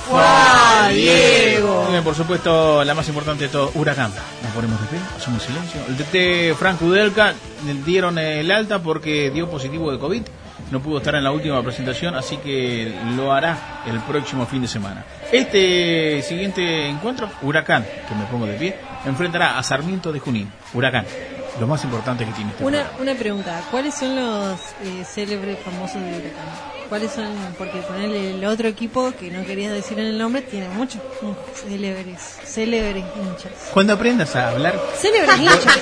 ¡Guau, 0.08 0.90
Diego! 0.90 1.88
Y, 1.94 2.00
por 2.00 2.14
supuesto, 2.14 2.82
la 2.82 2.94
más 2.94 3.06
importante 3.08 3.44
de 3.44 3.50
todo, 3.50 3.72
Huracán. 3.74 4.10
Nos 4.42 4.52
ponemos 4.52 4.80
de 4.80 4.86
pie, 4.86 4.98
hacemos 5.14 5.42
silencio. 5.42 5.80
El 5.86 5.98
DT 5.98 6.58
Frank 6.58 6.80
Udelka 6.80 7.34
dieron 7.84 8.16
el 8.16 8.50
alta 8.50 8.78
porque 8.78 9.30
dio 9.30 9.50
positivo 9.50 9.92
de 9.92 9.98
COVID. 9.98 10.22
No 10.70 10.80
pudo 10.80 10.98
estar 10.98 11.14
en 11.14 11.22
la 11.24 11.30
última 11.30 11.62
presentación, 11.62 12.16
así 12.16 12.38
que 12.38 12.92
lo 13.16 13.32
hará 13.32 13.82
el 13.86 14.00
próximo 14.00 14.46
fin 14.46 14.62
de 14.62 14.68
semana. 14.68 15.04
Este 15.30 16.22
siguiente 16.22 16.88
encuentro, 16.88 17.28
Huracán, 17.42 17.84
que 18.08 18.14
me 18.14 18.24
pongo 18.24 18.46
de 18.46 18.54
pie, 18.54 18.76
enfrentará 19.04 19.58
a 19.58 19.62
Sarmiento 19.62 20.10
de 20.12 20.18
Junín. 20.18 20.50
Huracán, 20.74 21.06
lo 21.60 21.66
más 21.68 21.84
importante 21.84 22.24
que 22.24 22.32
tiene 22.32 22.50
este 22.50 22.64
Una, 22.64 22.78
programa. 22.82 23.02
una 23.12 23.14
pregunta, 23.18 23.60
¿cuáles 23.70 23.94
son 23.94 24.16
los 24.16 24.60
eh, 24.82 25.04
célebres 25.04 25.58
famosos 25.60 26.00
de 26.02 26.08
Huracán? 26.08 26.76
¿Cuáles 26.88 27.12
son? 27.12 27.32
Porque 27.58 27.78
ponerle 27.80 28.30
el 28.34 28.44
otro 28.44 28.66
equipo 28.68 29.12
que 29.18 29.30
no 29.30 29.44
querías 29.44 29.72
decir 29.72 29.98
en 30.00 30.06
el 30.06 30.18
nombre 30.18 30.42
tiene 30.42 30.68
muchos 30.68 31.00
mm, 31.22 31.68
célebres, 31.68 32.38
célebres 32.44 33.04
hinchas. 33.16 33.70
Cuando 33.72 33.92
aprendas 33.92 34.34
a 34.36 34.50
hablar 34.50 34.74
Célebres 34.96 35.36
hinchas. 35.38 35.78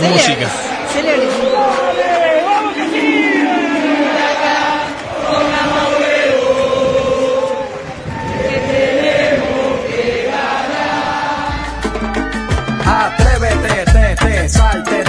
música, 0.00 0.48
Célebres 0.92 1.28
hinchas. 1.34 3.13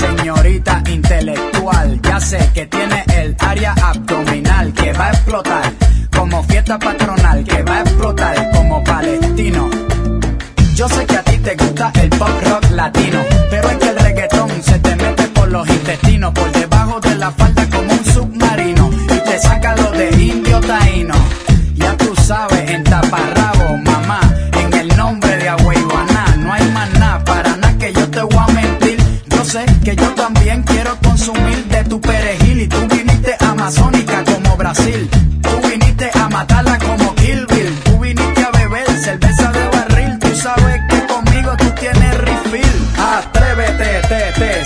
Señorita 0.00 0.82
intelectual, 0.88 2.00
ya 2.00 2.18
sé 2.20 2.50
que 2.54 2.64
tiene 2.64 3.04
el 3.18 3.36
área 3.38 3.74
abdominal 3.74 4.72
que 4.72 4.94
va 4.94 5.08
a 5.08 5.10
explotar 5.10 5.72
como 6.16 6.42
fiesta 6.44 6.78
patronal, 6.78 7.44
que 7.44 7.62
va 7.62 7.76
a 7.76 7.80
explotar 7.82 8.50
como 8.50 8.82
palestino. 8.82 9.68
Yo 10.74 10.88
sé 10.88 11.04
que 11.04 11.16
a 11.16 11.22
ti 11.22 11.36
te 11.36 11.54
gusta 11.54 11.92
el 12.00 12.08
pop 12.08 12.30
rock 12.44 12.70
latino, 12.70 13.18
pero 13.50 13.68
es 13.68 13.76
que 13.76 13.88
el 13.90 13.98
reggaetón 13.98 14.50
se 14.62 14.78
te 14.78 14.96
mete 14.96 15.24
por 15.28 15.48
los 15.50 15.68
intestinos, 15.68 16.32
por 16.32 16.50
debajo 16.50 16.98
de 17.00 17.14
la 17.16 17.30
falda 17.32 17.69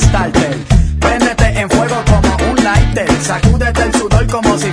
Starter. 0.00 0.56
Préndete 0.98 1.60
en 1.60 1.70
fuego 1.70 2.02
como 2.06 2.50
un 2.50 2.56
lighter, 2.64 3.08
sacúdete 3.22 3.82
el 3.82 3.92
sudor 3.94 4.26
como 4.26 4.58
si 4.58 4.68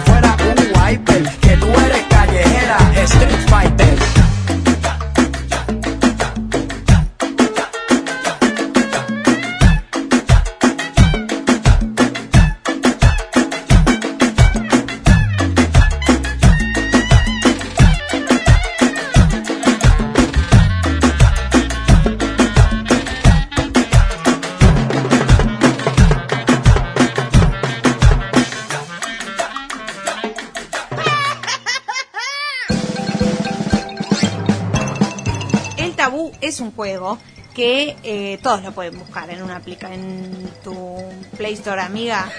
Es 36.41 36.59
un 36.59 36.71
juego 36.71 37.17
que 37.53 37.97
eh, 38.03 38.39
todos 38.43 38.61
lo 38.63 38.71
pueden 38.71 38.99
buscar 38.99 39.29
en 39.29 39.41
una 39.41 39.57
aplica 39.57 39.93
en 39.93 40.47
tu 40.63 40.95
Play 41.37 41.53
Store 41.53 41.81
amiga 41.81 42.29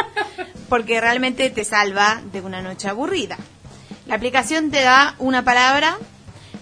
porque 0.68 1.00
realmente 1.00 1.50
te 1.50 1.64
salva 1.64 2.22
de 2.32 2.40
una 2.40 2.62
noche 2.62 2.88
aburrida. 2.88 3.36
La 4.06 4.14
aplicación 4.14 4.70
te 4.70 4.82
da 4.82 5.16
una 5.18 5.44
palabra, 5.44 5.98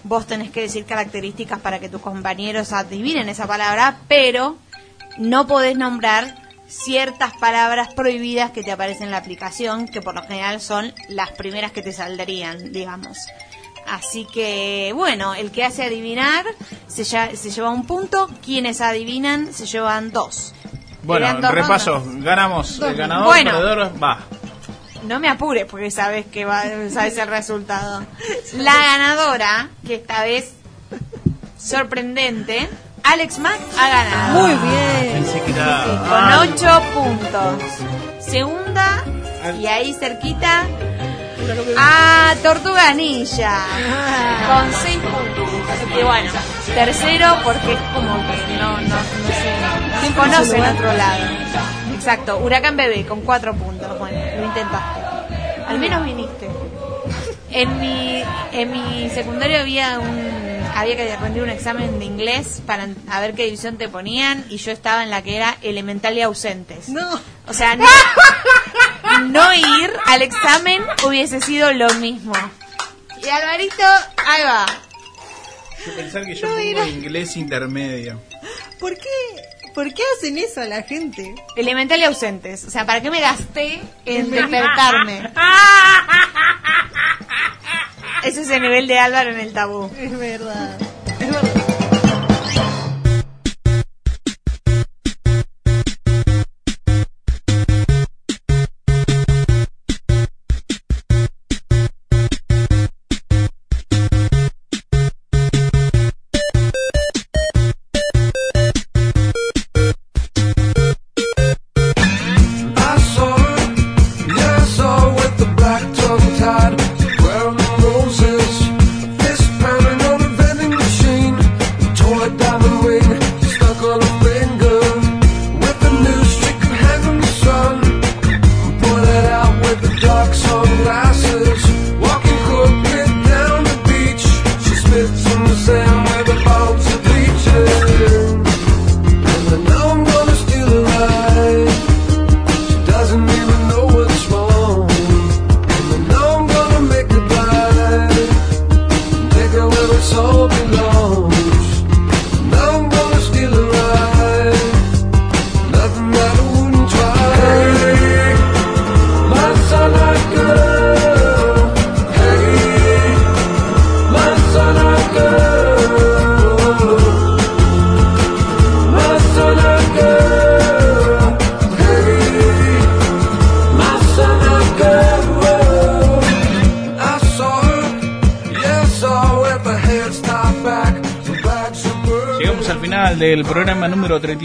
vos 0.03 0.27
tenés 0.27 0.51
que 0.51 0.61
decir 0.61 0.85
características 0.85 1.59
para 1.59 1.79
que 1.79 1.89
tus 1.89 2.01
compañeros 2.01 2.73
adivinen 2.73 3.29
esa 3.29 3.47
palabra, 3.47 3.99
pero 4.07 4.57
no 5.17 5.47
podés 5.47 5.77
nombrar 5.77 6.35
ciertas 6.67 7.33
palabras 7.37 7.93
prohibidas 7.93 8.51
que 8.51 8.63
te 8.63 8.71
aparecen 8.71 9.05
en 9.05 9.11
la 9.11 9.17
aplicación, 9.17 9.87
que 9.87 10.01
por 10.01 10.15
lo 10.15 10.23
general 10.23 10.59
son 10.59 10.93
las 11.09 11.31
primeras 11.31 11.71
que 11.71 11.81
te 11.81 11.93
saldrían, 11.93 12.71
digamos. 12.71 13.17
Así 13.87 14.25
que, 14.25 14.91
bueno, 14.95 15.33
el 15.33 15.51
que 15.51 15.63
hace 15.63 15.83
adivinar 15.83 16.45
se, 16.87 17.03
lleva 17.03 17.69
un 17.69 17.85
punto, 17.85 18.29
quienes 18.43 18.81
adivinan 18.81 19.53
se 19.53 19.65
llevan 19.65 20.11
dos. 20.11 20.53
Bueno, 21.03 21.33
dos 21.41 21.51
repaso, 21.51 21.99
rondas. 21.99 22.23
ganamos 22.23 22.79
Dos 22.79 22.89
el 22.89 22.95
ganador, 22.95 23.25
Bueno. 23.25 23.51
perdedor, 23.51 24.03
va. 24.03 24.19
No 25.07 25.19
me 25.19 25.27
apures 25.27 25.65
porque 25.65 25.91
sabes 25.91 26.25
que 26.25 26.45
va, 26.45 26.63
sabes 26.89 27.17
el 27.17 27.27
resultado. 27.27 28.05
La 28.57 28.73
ganadora, 28.75 29.69
que 29.85 29.95
esta 29.95 30.23
vez 30.23 30.53
sorprendente, 31.57 32.69
Alex 33.03 33.39
Mack 33.39 33.59
ha 33.77 33.89
ganado. 33.89 34.39
Muy 34.41 34.55
bien. 34.69 35.13
Pensé 35.23 35.41
que 35.41 35.51
era... 35.51 35.83
Con 35.83 35.97
Ah, 36.09 36.45
8 36.53 36.81
puntos. 36.93 37.63
Segunda, 38.25 39.03
y 39.59 39.65
ahí 39.67 39.93
cerquita, 39.93 40.63
a 41.77 42.35
Tortuga 42.41 42.93
Ninja. 42.93 43.65
Con 44.47 44.73
6 44.73 44.97
puntos. 44.97 45.99
Y 45.99 46.03
bueno, 46.03 46.31
tercero 46.73 47.37
porque 47.43 47.73
es 47.73 47.79
como 47.93 48.15
que 48.27 48.57
no, 48.57 48.77
no, 48.81 48.81
no 48.81 48.97
se, 50.01 50.07
se 50.07 50.13
conoce 50.13 50.57
en 50.57 50.65
otro 50.65 50.93
lado. 50.93 51.23
Exacto, 51.95 52.37
Huracán 52.39 52.75
Bebé 52.75 53.05
con 53.05 53.21
4 53.21 53.53
puntos. 53.53 53.97
Bueno, 53.99 54.19
lo 54.37 54.45
intentaste. 54.45 55.01
Al 55.67 55.79
menos 55.79 56.05
viniste. 56.05 56.49
En 57.51 57.79
mi, 57.79 58.23
en 58.51 58.71
mi 58.71 59.09
secundario 59.09 59.59
había 59.59 59.99
un 59.99 60.52
había 60.75 60.95
que 60.95 61.15
rendir 61.17 61.43
un 61.43 61.49
examen 61.49 61.99
de 61.99 62.05
inglés 62.05 62.61
para 62.65 62.87
a 63.09 63.19
ver 63.21 63.33
qué 63.33 63.45
división 63.45 63.77
te 63.77 63.89
ponían 63.89 64.45
y 64.49 64.57
yo 64.57 64.71
estaba 64.71 65.03
en 65.03 65.09
la 65.09 65.21
que 65.21 65.35
era 65.35 65.57
elemental 65.61 66.17
y 66.17 66.21
ausentes. 66.21 66.89
No. 66.89 67.19
O 67.47 67.53
sea, 67.53 67.75
no, 67.75 67.85
no 69.27 69.53
ir 69.53 69.93
al 70.05 70.21
examen 70.21 70.81
hubiese 71.05 71.41
sido 71.41 71.71
lo 71.73 71.89
mismo. 71.95 72.33
Y 73.21 73.29
Alvarito, 73.29 73.83
ahí 74.25 74.43
va. 74.43 74.65
Yo 75.85 75.95
pensar 75.95 76.25
que 76.25 76.35
yo 76.35 76.47
No, 76.47 76.53
pongo 76.55 76.67
era- 76.69 76.87
inglés 76.87 77.35
intermedio. 77.37 78.21
¿Por 78.79 78.97
qué? 78.97 79.09
¿Por 79.73 79.93
qué 79.93 80.03
hacen 80.17 80.37
eso 80.37 80.61
a 80.61 80.65
la 80.65 80.83
gente? 80.83 81.35
Elemental 81.55 81.99
y 81.99 82.03
ausentes. 82.03 82.63
O 82.65 82.69
sea, 82.69 82.85
¿para 82.85 83.01
qué 83.01 83.09
me 83.09 83.19
gasté 83.19 83.81
en 84.05 84.29
despertarme? 84.31 85.31
Ese 88.23 88.41
es 88.41 88.49
el 88.49 88.61
nivel 88.61 88.87
de 88.87 88.99
Álvaro 88.99 89.31
en 89.31 89.39
el 89.39 89.51
tabú. 89.51 89.89
Es 89.97 90.17
verdad. 90.17 90.79
I 91.23 91.72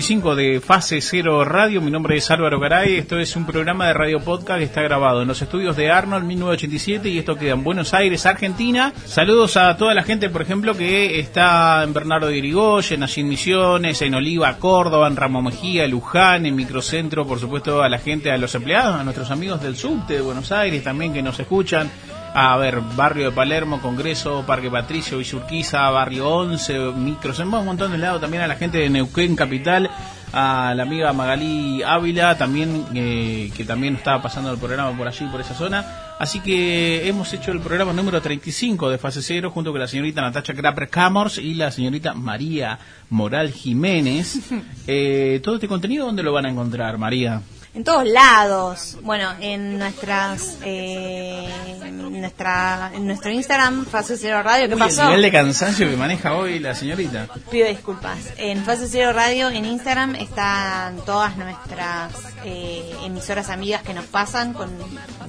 de 0.09 0.63
Fase 0.63 1.03
Cero 1.03 1.45
Radio. 1.45 1.83
Mi 1.83 1.91
nombre 1.91 2.17
es 2.17 2.31
Álvaro 2.31 2.59
Garay. 2.59 2.97
Esto 2.97 3.19
es 3.19 3.37
un 3.37 3.45
programa 3.45 3.89
de 3.89 3.93
radio 3.93 4.21
podcast 4.21 4.59
que 4.59 4.65
está 4.65 4.81
grabado 4.81 5.21
en 5.21 5.29
los 5.29 5.43
estudios 5.43 5.77
de 5.77 5.91
Arnold 5.91 6.25
1987 6.25 7.11
y 7.11 7.19
esto 7.19 7.37
queda 7.37 7.53
en 7.53 7.63
Buenos 7.63 7.93
Aires, 7.93 8.25
Argentina. 8.25 8.95
Saludos 9.05 9.59
a 9.59 9.77
toda 9.77 9.93
la 9.93 10.03
gente, 10.03 10.31
por 10.31 10.41
ejemplo, 10.41 10.75
que 10.75 11.21
está 11.21 11.85
en 11.85 11.93
Bernardo 11.93 12.29
de 12.29 12.39
Irigoyen, 12.39 13.03
allí 13.03 13.21
en 13.21 13.29
Misiones, 13.29 14.01
en 14.01 14.15
Oliva, 14.15 14.57
Córdoba, 14.57 15.09
en 15.09 15.17
Ramo 15.17 15.43
Mejía, 15.43 15.87
Luján, 15.87 16.47
en 16.47 16.57
Microcentro, 16.57 17.27
por 17.27 17.39
supuesto, 17.39 17.83
a 17.83 17.89
la 17.91 17.99
gente, 17.99 18.33
a 18.33 18.39
los 18.39 18.55
empleados, 18.55 18.99
a 18.99 19.05
nuestros 19.05 19.31
amigos 19.31 19.61
del 19.61 19.77
subte 19.77 20.15
de 20.15 20.21
Buenos 20.23 20.51
Aires 20.53 20.83
también 20.83 21.13
que 21.13 21.23
nos 21.23 21.39
escuchan 21.39 21.91
a 22.35 22.57
ver, 22.57 22.81
Barrio 22.97 23.27
de 23.27 23.33
Palermo, 23.33 23.81
Congreso, 23.81 24.45
Parque 24.47 24.71
Patricio, 24.71 25.19
Villurquiza, 25.19 25.89
Barrio 25.91 26.29
11, 26.29 26.93
Micros, 26.93 27.41
en 27.41 27.53
un 27.53 27.65
montón 27.65 27.93
de 27.93 27.99
lados, 27.99 28.21
también 28.21 28.43
a 28.43 28.47
la 28.47 28.57
gente 28.57 28.79
de 28.79 28.91
Neuquén 28.91 29.35
Capital, 29.35 29.91
a 30.33 30.75
la 30.77 30.83
amiga 30.83 31.13
Magalí 31.13 31.83
Ávila, 31.83 32.37
también 32.37 32.85
eh, 32.95 33.51
que 33.57 33.65
también 33.65 33.97
estaba 33.97 34.23
pasando 34.23 34.53
el 34.53 34.59
programa 34.59 34.97
por 34.97 35.09
allí, 35.09 35.27
por 35.27 35.41
esa 35.41 35.55
zona. 35.55 35.85
Así 36.19 36.41
que 36.41 37.09
hemos 37.09 37.33
hecho 37.33 37.53
el 37.53 37.61
programa 37.61 37.93
número 37.93 38.21
35 38.21 38.91
de 38.91 38.99
Fase 38.99 39.23
Cero 39.23 39.51
junto 39.51 39.71
con 39.71 39.81
la 39.81 39.87
señorita 39.87 40.21
Natacha 40.21 40.53
Grapper 40.53 40.89
Camors 40.89 41.39
y 41.39 41.55
la 41.55 41.71
señorita 41.71 42.15
María 42.15 42.79
Moral 43.11 43.53
Jiménez. 43.53 44.39
Eh, 44.91 45.41
todo 45.45 45.57
este 45.57 45.69
contenido, 45.69 46.07
¿dónde 46.07 46.23
lo 46.23 46.33
van 46.33 46.47
a 46.47 46.51
encontrar, 46.51 46.97
María? 46.97 47.43
En 47.79 47.85
todos 47.85 48.09
lados. 48.09 48.97
Bueno, 49.03 49.31
en 49.41 49.79
nuestras, 49.79 50.59
eh, 50.65 51.49
en 51.85 52.21
nuestra, 52.21 52.91
en 52.93 53.07
nuestro 53.07 53.31
Instagram, 53.31 53.87
Fase 53.87 54.17
Cero 54.17 54.43
Radio. 54.43 54.67
¿Qué 54.67 54.75
Uy, 54.75 54.81
pasó? 54.81 55.03
El 55.03 55.09
nivel 55.11 55.23
de 55.23 55.31
cansancio 55.31 55.89
que 55.89 55.97
maneja 55.97 56.35
hoy 56.35 56.59
la 56.59 56.75
señorita. 56.75 57.29
Pido 57.49 57.69
disculpas. 57.69 58.19
En 58.37 58.65
Fase 58.65 58.89
Cero 58.91 59.13
Radio, 59.13 59.49
en 59.51 59.65
Instagram, 59.65 60.17
están 60.17 60.97
todas 61.07 61.37
nuestras 61.37 62.15
eh, 62.45 62.97
emisoras 63.05 63.49
amigas 63.49 63.83
que 63.85 63.95
nos 63.95 64.07
pasan 64.07 64.55
con 64.55 64.77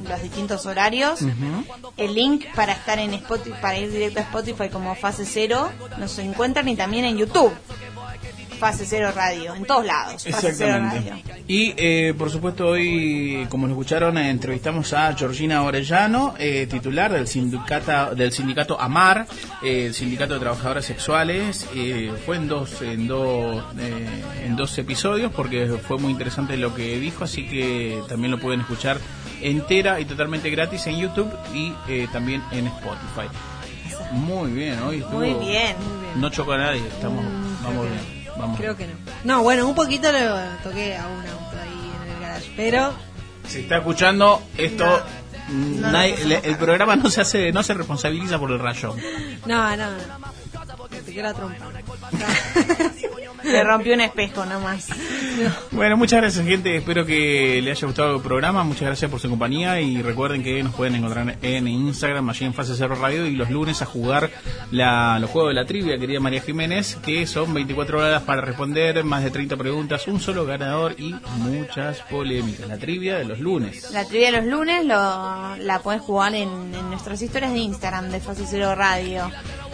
los 0.10 0.22
distintos 0.24 0.66
horarios. 0.66 1.20
El 1.98 2.16
link 2.16 2.46
para 2.56 2.74
estar 2.74 2.98
en 2.98 3.14
Spotify, 3.14 3.58
para 3.62 3.78
ir 3.78 3.92
directo 3.92 4.22
a 4.22 4.24
Spotify 4.24 4.70
como 4.70 4.96
Fase 4.96 5.24
Cero, 5.24 5.72
nos 6.00 6.18
encuentran 6.18 6.68
y 6.68 6.76
también 6.76 7.06
en 7.06 7.16
YouTube. 7.16 7.54
Fase 8.60 8.86
Cero 8.86 9.12
Radio, 9.16 9.56
en 9.56 9.66
todos 9.66 9.86
lados. 9.86 10.24
Fase 10.30 10.54
Cero 10.54 10.78
Radio. 10.82 10.98
Exactamente. 11.00 11.44
Y 11.48 11.74
eh, 11.78 12.14
por 12.18 12.30
supuesto 12.30 12.68
hoy, 12.68 13.48
como 13.50 13.66
lo 13.68 13.74
escucharon, 13.74 14.18
entrevistamos 14.18 14.94
a 14.94 15.14
Georgina 15.16 15.64
Orellano, 15.64 16.36
eh, 16.38 16.68
titular 16.70 17.12
del 17.12 17.28
sindicato 17.28 18.14
del 18.16 18.32
sindicato 18.32 18.80
AMAR, 18.80 19.26
eh, 19.64 19.86
el 19.88 19.94
sindicato 19.94 20.34
de 20.36 20.40
trabajadoras 20.42 20.86
sexuales. 20.86 21.68
eh, 21.76 22.12
fue 22.26 22.36
en 22.36 22.48
dos 22.48 22.82
en 22.82 23.08
dos 23.08 23.64
eh, 23.80 24.08
en 24.46 24.56
dos 24.56 24.78
episodios 24.78 25.32
porque 25.32 25.68
fue 25.88 25.98
muy 25.98 26.12
interesante 26.12 26.58
lo 26.58 26.76
que 26.76 27.00
dijo, 27.00 27.24
así 27.24 27.48
que 27.48 28.00
también 28.08 28.32
lo 28.32 28.40
pueden 28.40 28.60
escuchar 28.62 28.98
entera 29.42 30.00
y 30.02 30.06
totalmente 30.06 30.50
gratis 30.50 30.86
en 30.88 30.98
YouTube 31.00 31.32
y 31.54 31.74
eh, 31.88 32.08
también 32.12 32.44
en 32.52 32.68
Spotify. 32.68 33.28
Muy 34.12 34.52
bien, 34.52 34.80
hoy 34.82 34.98
estuvo- 34.98 35.20
Muy 35.20 35.34
bien. 35.48 35.76
No 36.18 36.30
chocó 36.30 36.54
a 36.54 36.58
nadie, 36.58 36.86
estamos 36.88 37.24
vamos 37.64 37.88
bien. 37.88 38.19
Vamos 38.40 38.58
Creo 38.60 38.76
que 38.76 38.88
no. 38.88 38.94
No, 39.26 39.44
bueno, 39.44 39.68
un 39.68 39.76
poquito 39.76 40.12
lo 40.12 40.20
toqué 40.64 40.96
a 40.98 41.06
un 41.08 41.20
auto 41.28 41.58
ahí 41.62 41.92
en 42.06 42.12
el 42.16 42.22
garage, 42.22 42.52
pero 42.56 42.94
Si 43.48 43.60
está 43.60 43.78
escuchando 43.78 44.42
esto, 44.58 44.86
mm, 45.50 45.82
No, 45.82 45.92
nadie- 45.92 46.16
no, 46.18 46.22
no, 46.24 46.28
le- 46.30 46.42
el 46.50 46.56
programa 46.58 46.96
no 46.96 47.10
se 47.10 47.22
hace, 47.22 47.52
no 47.52 47.62
se 47.64 47.74
responsabiliza 47.74 48.40
por 48.40 48.52
el 48.52 48.60
rayo. 48.60 48.96
no, 49.46 49.76
no, 49.76 49.92
no. 49.92 49.98
Te 50.90 51.22
la 51.22 51.34
trompa. 51.34 51.56
Le 53.44 53.64
rompió 53.64 53.94
un 53.94 54.02
espejo 54.02 54.46
nomás. 54.46 54.90
Bueno, 55.72 55.96
muchas 55.96 56.22
gracias 56.22 56.46
gente, 56.46 56.76
espero 56.76 57.06
que 57.06 57.62
le 57.62 57.72
haya 57.72 57.88
gustado 57.88 58.18
el 58.18 58.22
programa, 58.22 58.64
muchas 58.64 58.84
gracias 58.84 59.10
por 59.10 59.20
su 59.20 59.30
compañía 59.30 59.80
y 59.80 60.02
recuerden 60.02 60.44
que 60.44 60.62
nos 60.62 60.74
pueden 60.76 60.96
encontrar 60.96 61.38
en 61.42 61.68
Instagram, 61.68 62.30
allí 62.30 62.46
en 62.46 62.54
Fase 62.54 62.76
Cerro 62.76 62.96
Radio 62.96 63.26
y 63.26 63.36
los 63.36 63.50
lunes 63.50 63.82
a 63.82 63.86
jugar 63.86 64.30
la, 64.72 65.20
los 65.20 65.30
juegos 65.30 65.52
de 65.52 65.56
la 65.56 65.66
trivia, 65.66 65.98
querida 65.98 66.20
María 66.20 66.42
Jiménez, 66.42 66.98
que 67.04 67.26
son 67.26 67.54
24 67.54 68.00
horas 68.00 68.24
para 68.24 68.42
responder, 68.42 69.04
más 69.04 69.24
de 69.24 69.32
30 69.32 69.56
preguntas, 69.56 70.08
un 70.08 70.20
solo 70.20 70.46
ganador 70.46 70.96
y 70.98 71.16
muchas 71.38 72.00
polémicas. 72.02 72.68
La 72.68 72.78
trivia 72.78 73.18
de 73.18 73.26
los 73.26 73.40
lunes. 73.40 73.90
La 73.92 74.06
trivia 74.06 74.32
de 74.32 74.42
los 74.42 74.46
lunes 74.46 74.84
lo, 74.86 75.56
la 75.56 75.80
puedes 75.82 76.02
jugar 76.02 76.36
en, 76.36 76.50
en 76.50 76.90
nuestras 76.90 77.22
historias 77.22 77.54
de 77.54 77.60
Instagram 77.60 78.10
de 78.10 78.20
Fase 78.20 78.44
Cero 78.48 78.76
Radio. 78.76 79.32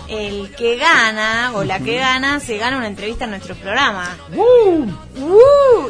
El 0.09 0.53
que 0.55 0.77
gana 0.77 1.51
o 1.55 1.63
la 1.63 1.79
que 1.79 1.97
gana 1.97 2.39
se 2.39 2.57
gana 2.57 2.77
una 2.77 2.87
entrevista 2.87 3.25
en 3.25 3.31
nuestro 3.31 3.55
programa. 3.55 4.15
¡Uh! 4.35 4.85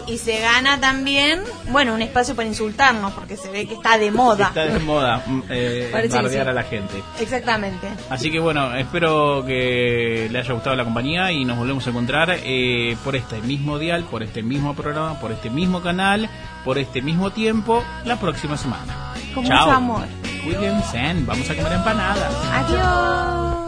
Y 0.08 0.18
se 0.18 0.40
gana 0.40 0.80
también, 0.80 1.42
bueno, 1.70 1.94
un 1.94 2.02
espacio 2.02 2.36
para 2.36 2.48
insultarnos 2.48 3.14
porque 3.14 3.38
se 3.38 3.50
ve 3.50 3.68
que 3.68 3.74
está 3.74 3.98
de 3.98 4.12
moda. 4.12 4.48
Está 4.48 4.66
de 4.66 4.80
moda 4.80 5.24
mm, 5.26 5.42
eh, 5.50 6.10
sí. 6.10 6.38
a 6.38 6.44
la 6.44 6.64
gente. 6.64 7.02
Exactamente. 7.20 7.88
Así 8.10 8.32
que 8.32 8.40
bueno, 8.40 8.76
espero 8.76 9.44
que 9.46 10.28
le 10.32 10.40
haya 10.40 10.54
gustado 10.54 10.76
la 10.76 10.84
compañía 10.84 11.32
y 11.32 11.46
nos 11.46 11.58
volvemos 11.58 11.86
a 11.88 11.90
encontrar 11.90 12.38
eh, 12.44 12.96
por 13.04 13.16
este 13.16 13.42
mismo 13.42 13.80
dial, 13.80 14.04
por 14.04 14.24
este 14.24 14.44
mismo 14.44 14.76
programa, 14.76 15.20
por 15.20 15.32
este 15.32 15.50
mismo 15.50 15.82
canal, 15.82 16.30
por 16.64 16.78
este 16.78 17.02
mismo 17.02 17.32
tiempo, 17.32 17.84
la 18.06 18.20
próxima 18.20 18.58
semana. 18.58 19.14
Con 19.34 19.46
Chao. 19.46 19.66
mucho 19.66 19.72
amor. 19.72 20.08
Cuídense, 20.44 21.16
vamos 21.26 21.50
a 21.50 21.56
comer 21.56 21.74
empanadas. 21.74 22.34
Adiós. 22.54 23.65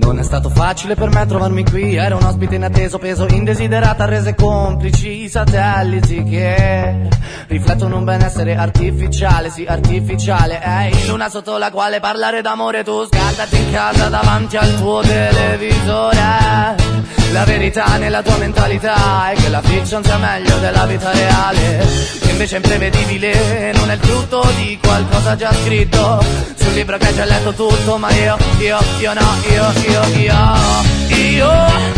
Non 0.00 0.18
è 0.18 0.22
stato 0.22 0.50
facile 0.50 0.94
per 0.94 1.08
me 1.08 1.26
trovarmi 1.26 1.64
qui. 1.64 1.96
Era 1.96 2.16
un 2.16 2.22
ospite 2.22 2.56
inatteso, 2.56 2.98
peso 2.98 3.26
indesiderata 3.26 4.04
Rese 4.04 4.34
complici 4.34 5.24
i 5.24 5.28
satelliti 5.28 6.22
che 6.22 7.08
Riflettono 7.46 7.96
un 7.96 8.04
benessere 8.04 8.54
artificiale, 8.54 9.50
sì 9.50 9.64
artificiale 9.66 10.60
È 10.60 10.90
in 10.92 11.06
luna 11.06 11.28
sotto 11.28 11.56
la 11.56 11.70
quale 11.70 11.98
parlare 12.00 12.42
d'amore 12.42 12.84
Tu 12.84 13.06
scaldati 13.06 13.56
in 13.56 13.72
casa 13.72 14.08
davanti 14.08 14.56
al 14.56 14.76
tuo 14.76 15.00
televisore. 15.00 16.87
La 17.32 17.44
verità 17.44 17.96
nella 17.96 18.22
tua 18.22 18.36
mentalità 18.36 19.30
È 19.30 19.34
che 19.34 19.48
la 19.48 19.60
fiction 19.62 20.02
sia 20.02 20.16
meglio 20.16 20.58
della 20.58 20.86
vita 20.86 21.10
reale. 21.12 21.86
Che 22.20 22.30
invece 22.30 22.54
è 22.54 22.58
imprevedibile 22.58 23.72
Non 23.74 23.90
è 23.90 23.94
il 23.94 24.00
frutto 24.00 24.46
di 24.56 24.78
qualcosa 24.82 25.36
già 25.36 25.52
scritto. 25.52 26.22
Sul 26.54 26.72
libro 26.72 26.96
che 26.98 27.06
hai 27.06 27.14
già 27.14 27.24
letto 27.24 27.52
tutto 27.52 27.98
Ma 27.98 28.10
io, 28.12 28.36
io, 28.58 28.78
io 28.98 29.12
no, 29.12 29.36
io, 29.50 29.72
io, 29.90 30.04
io 30.16 31.16
Io 31.16 31.97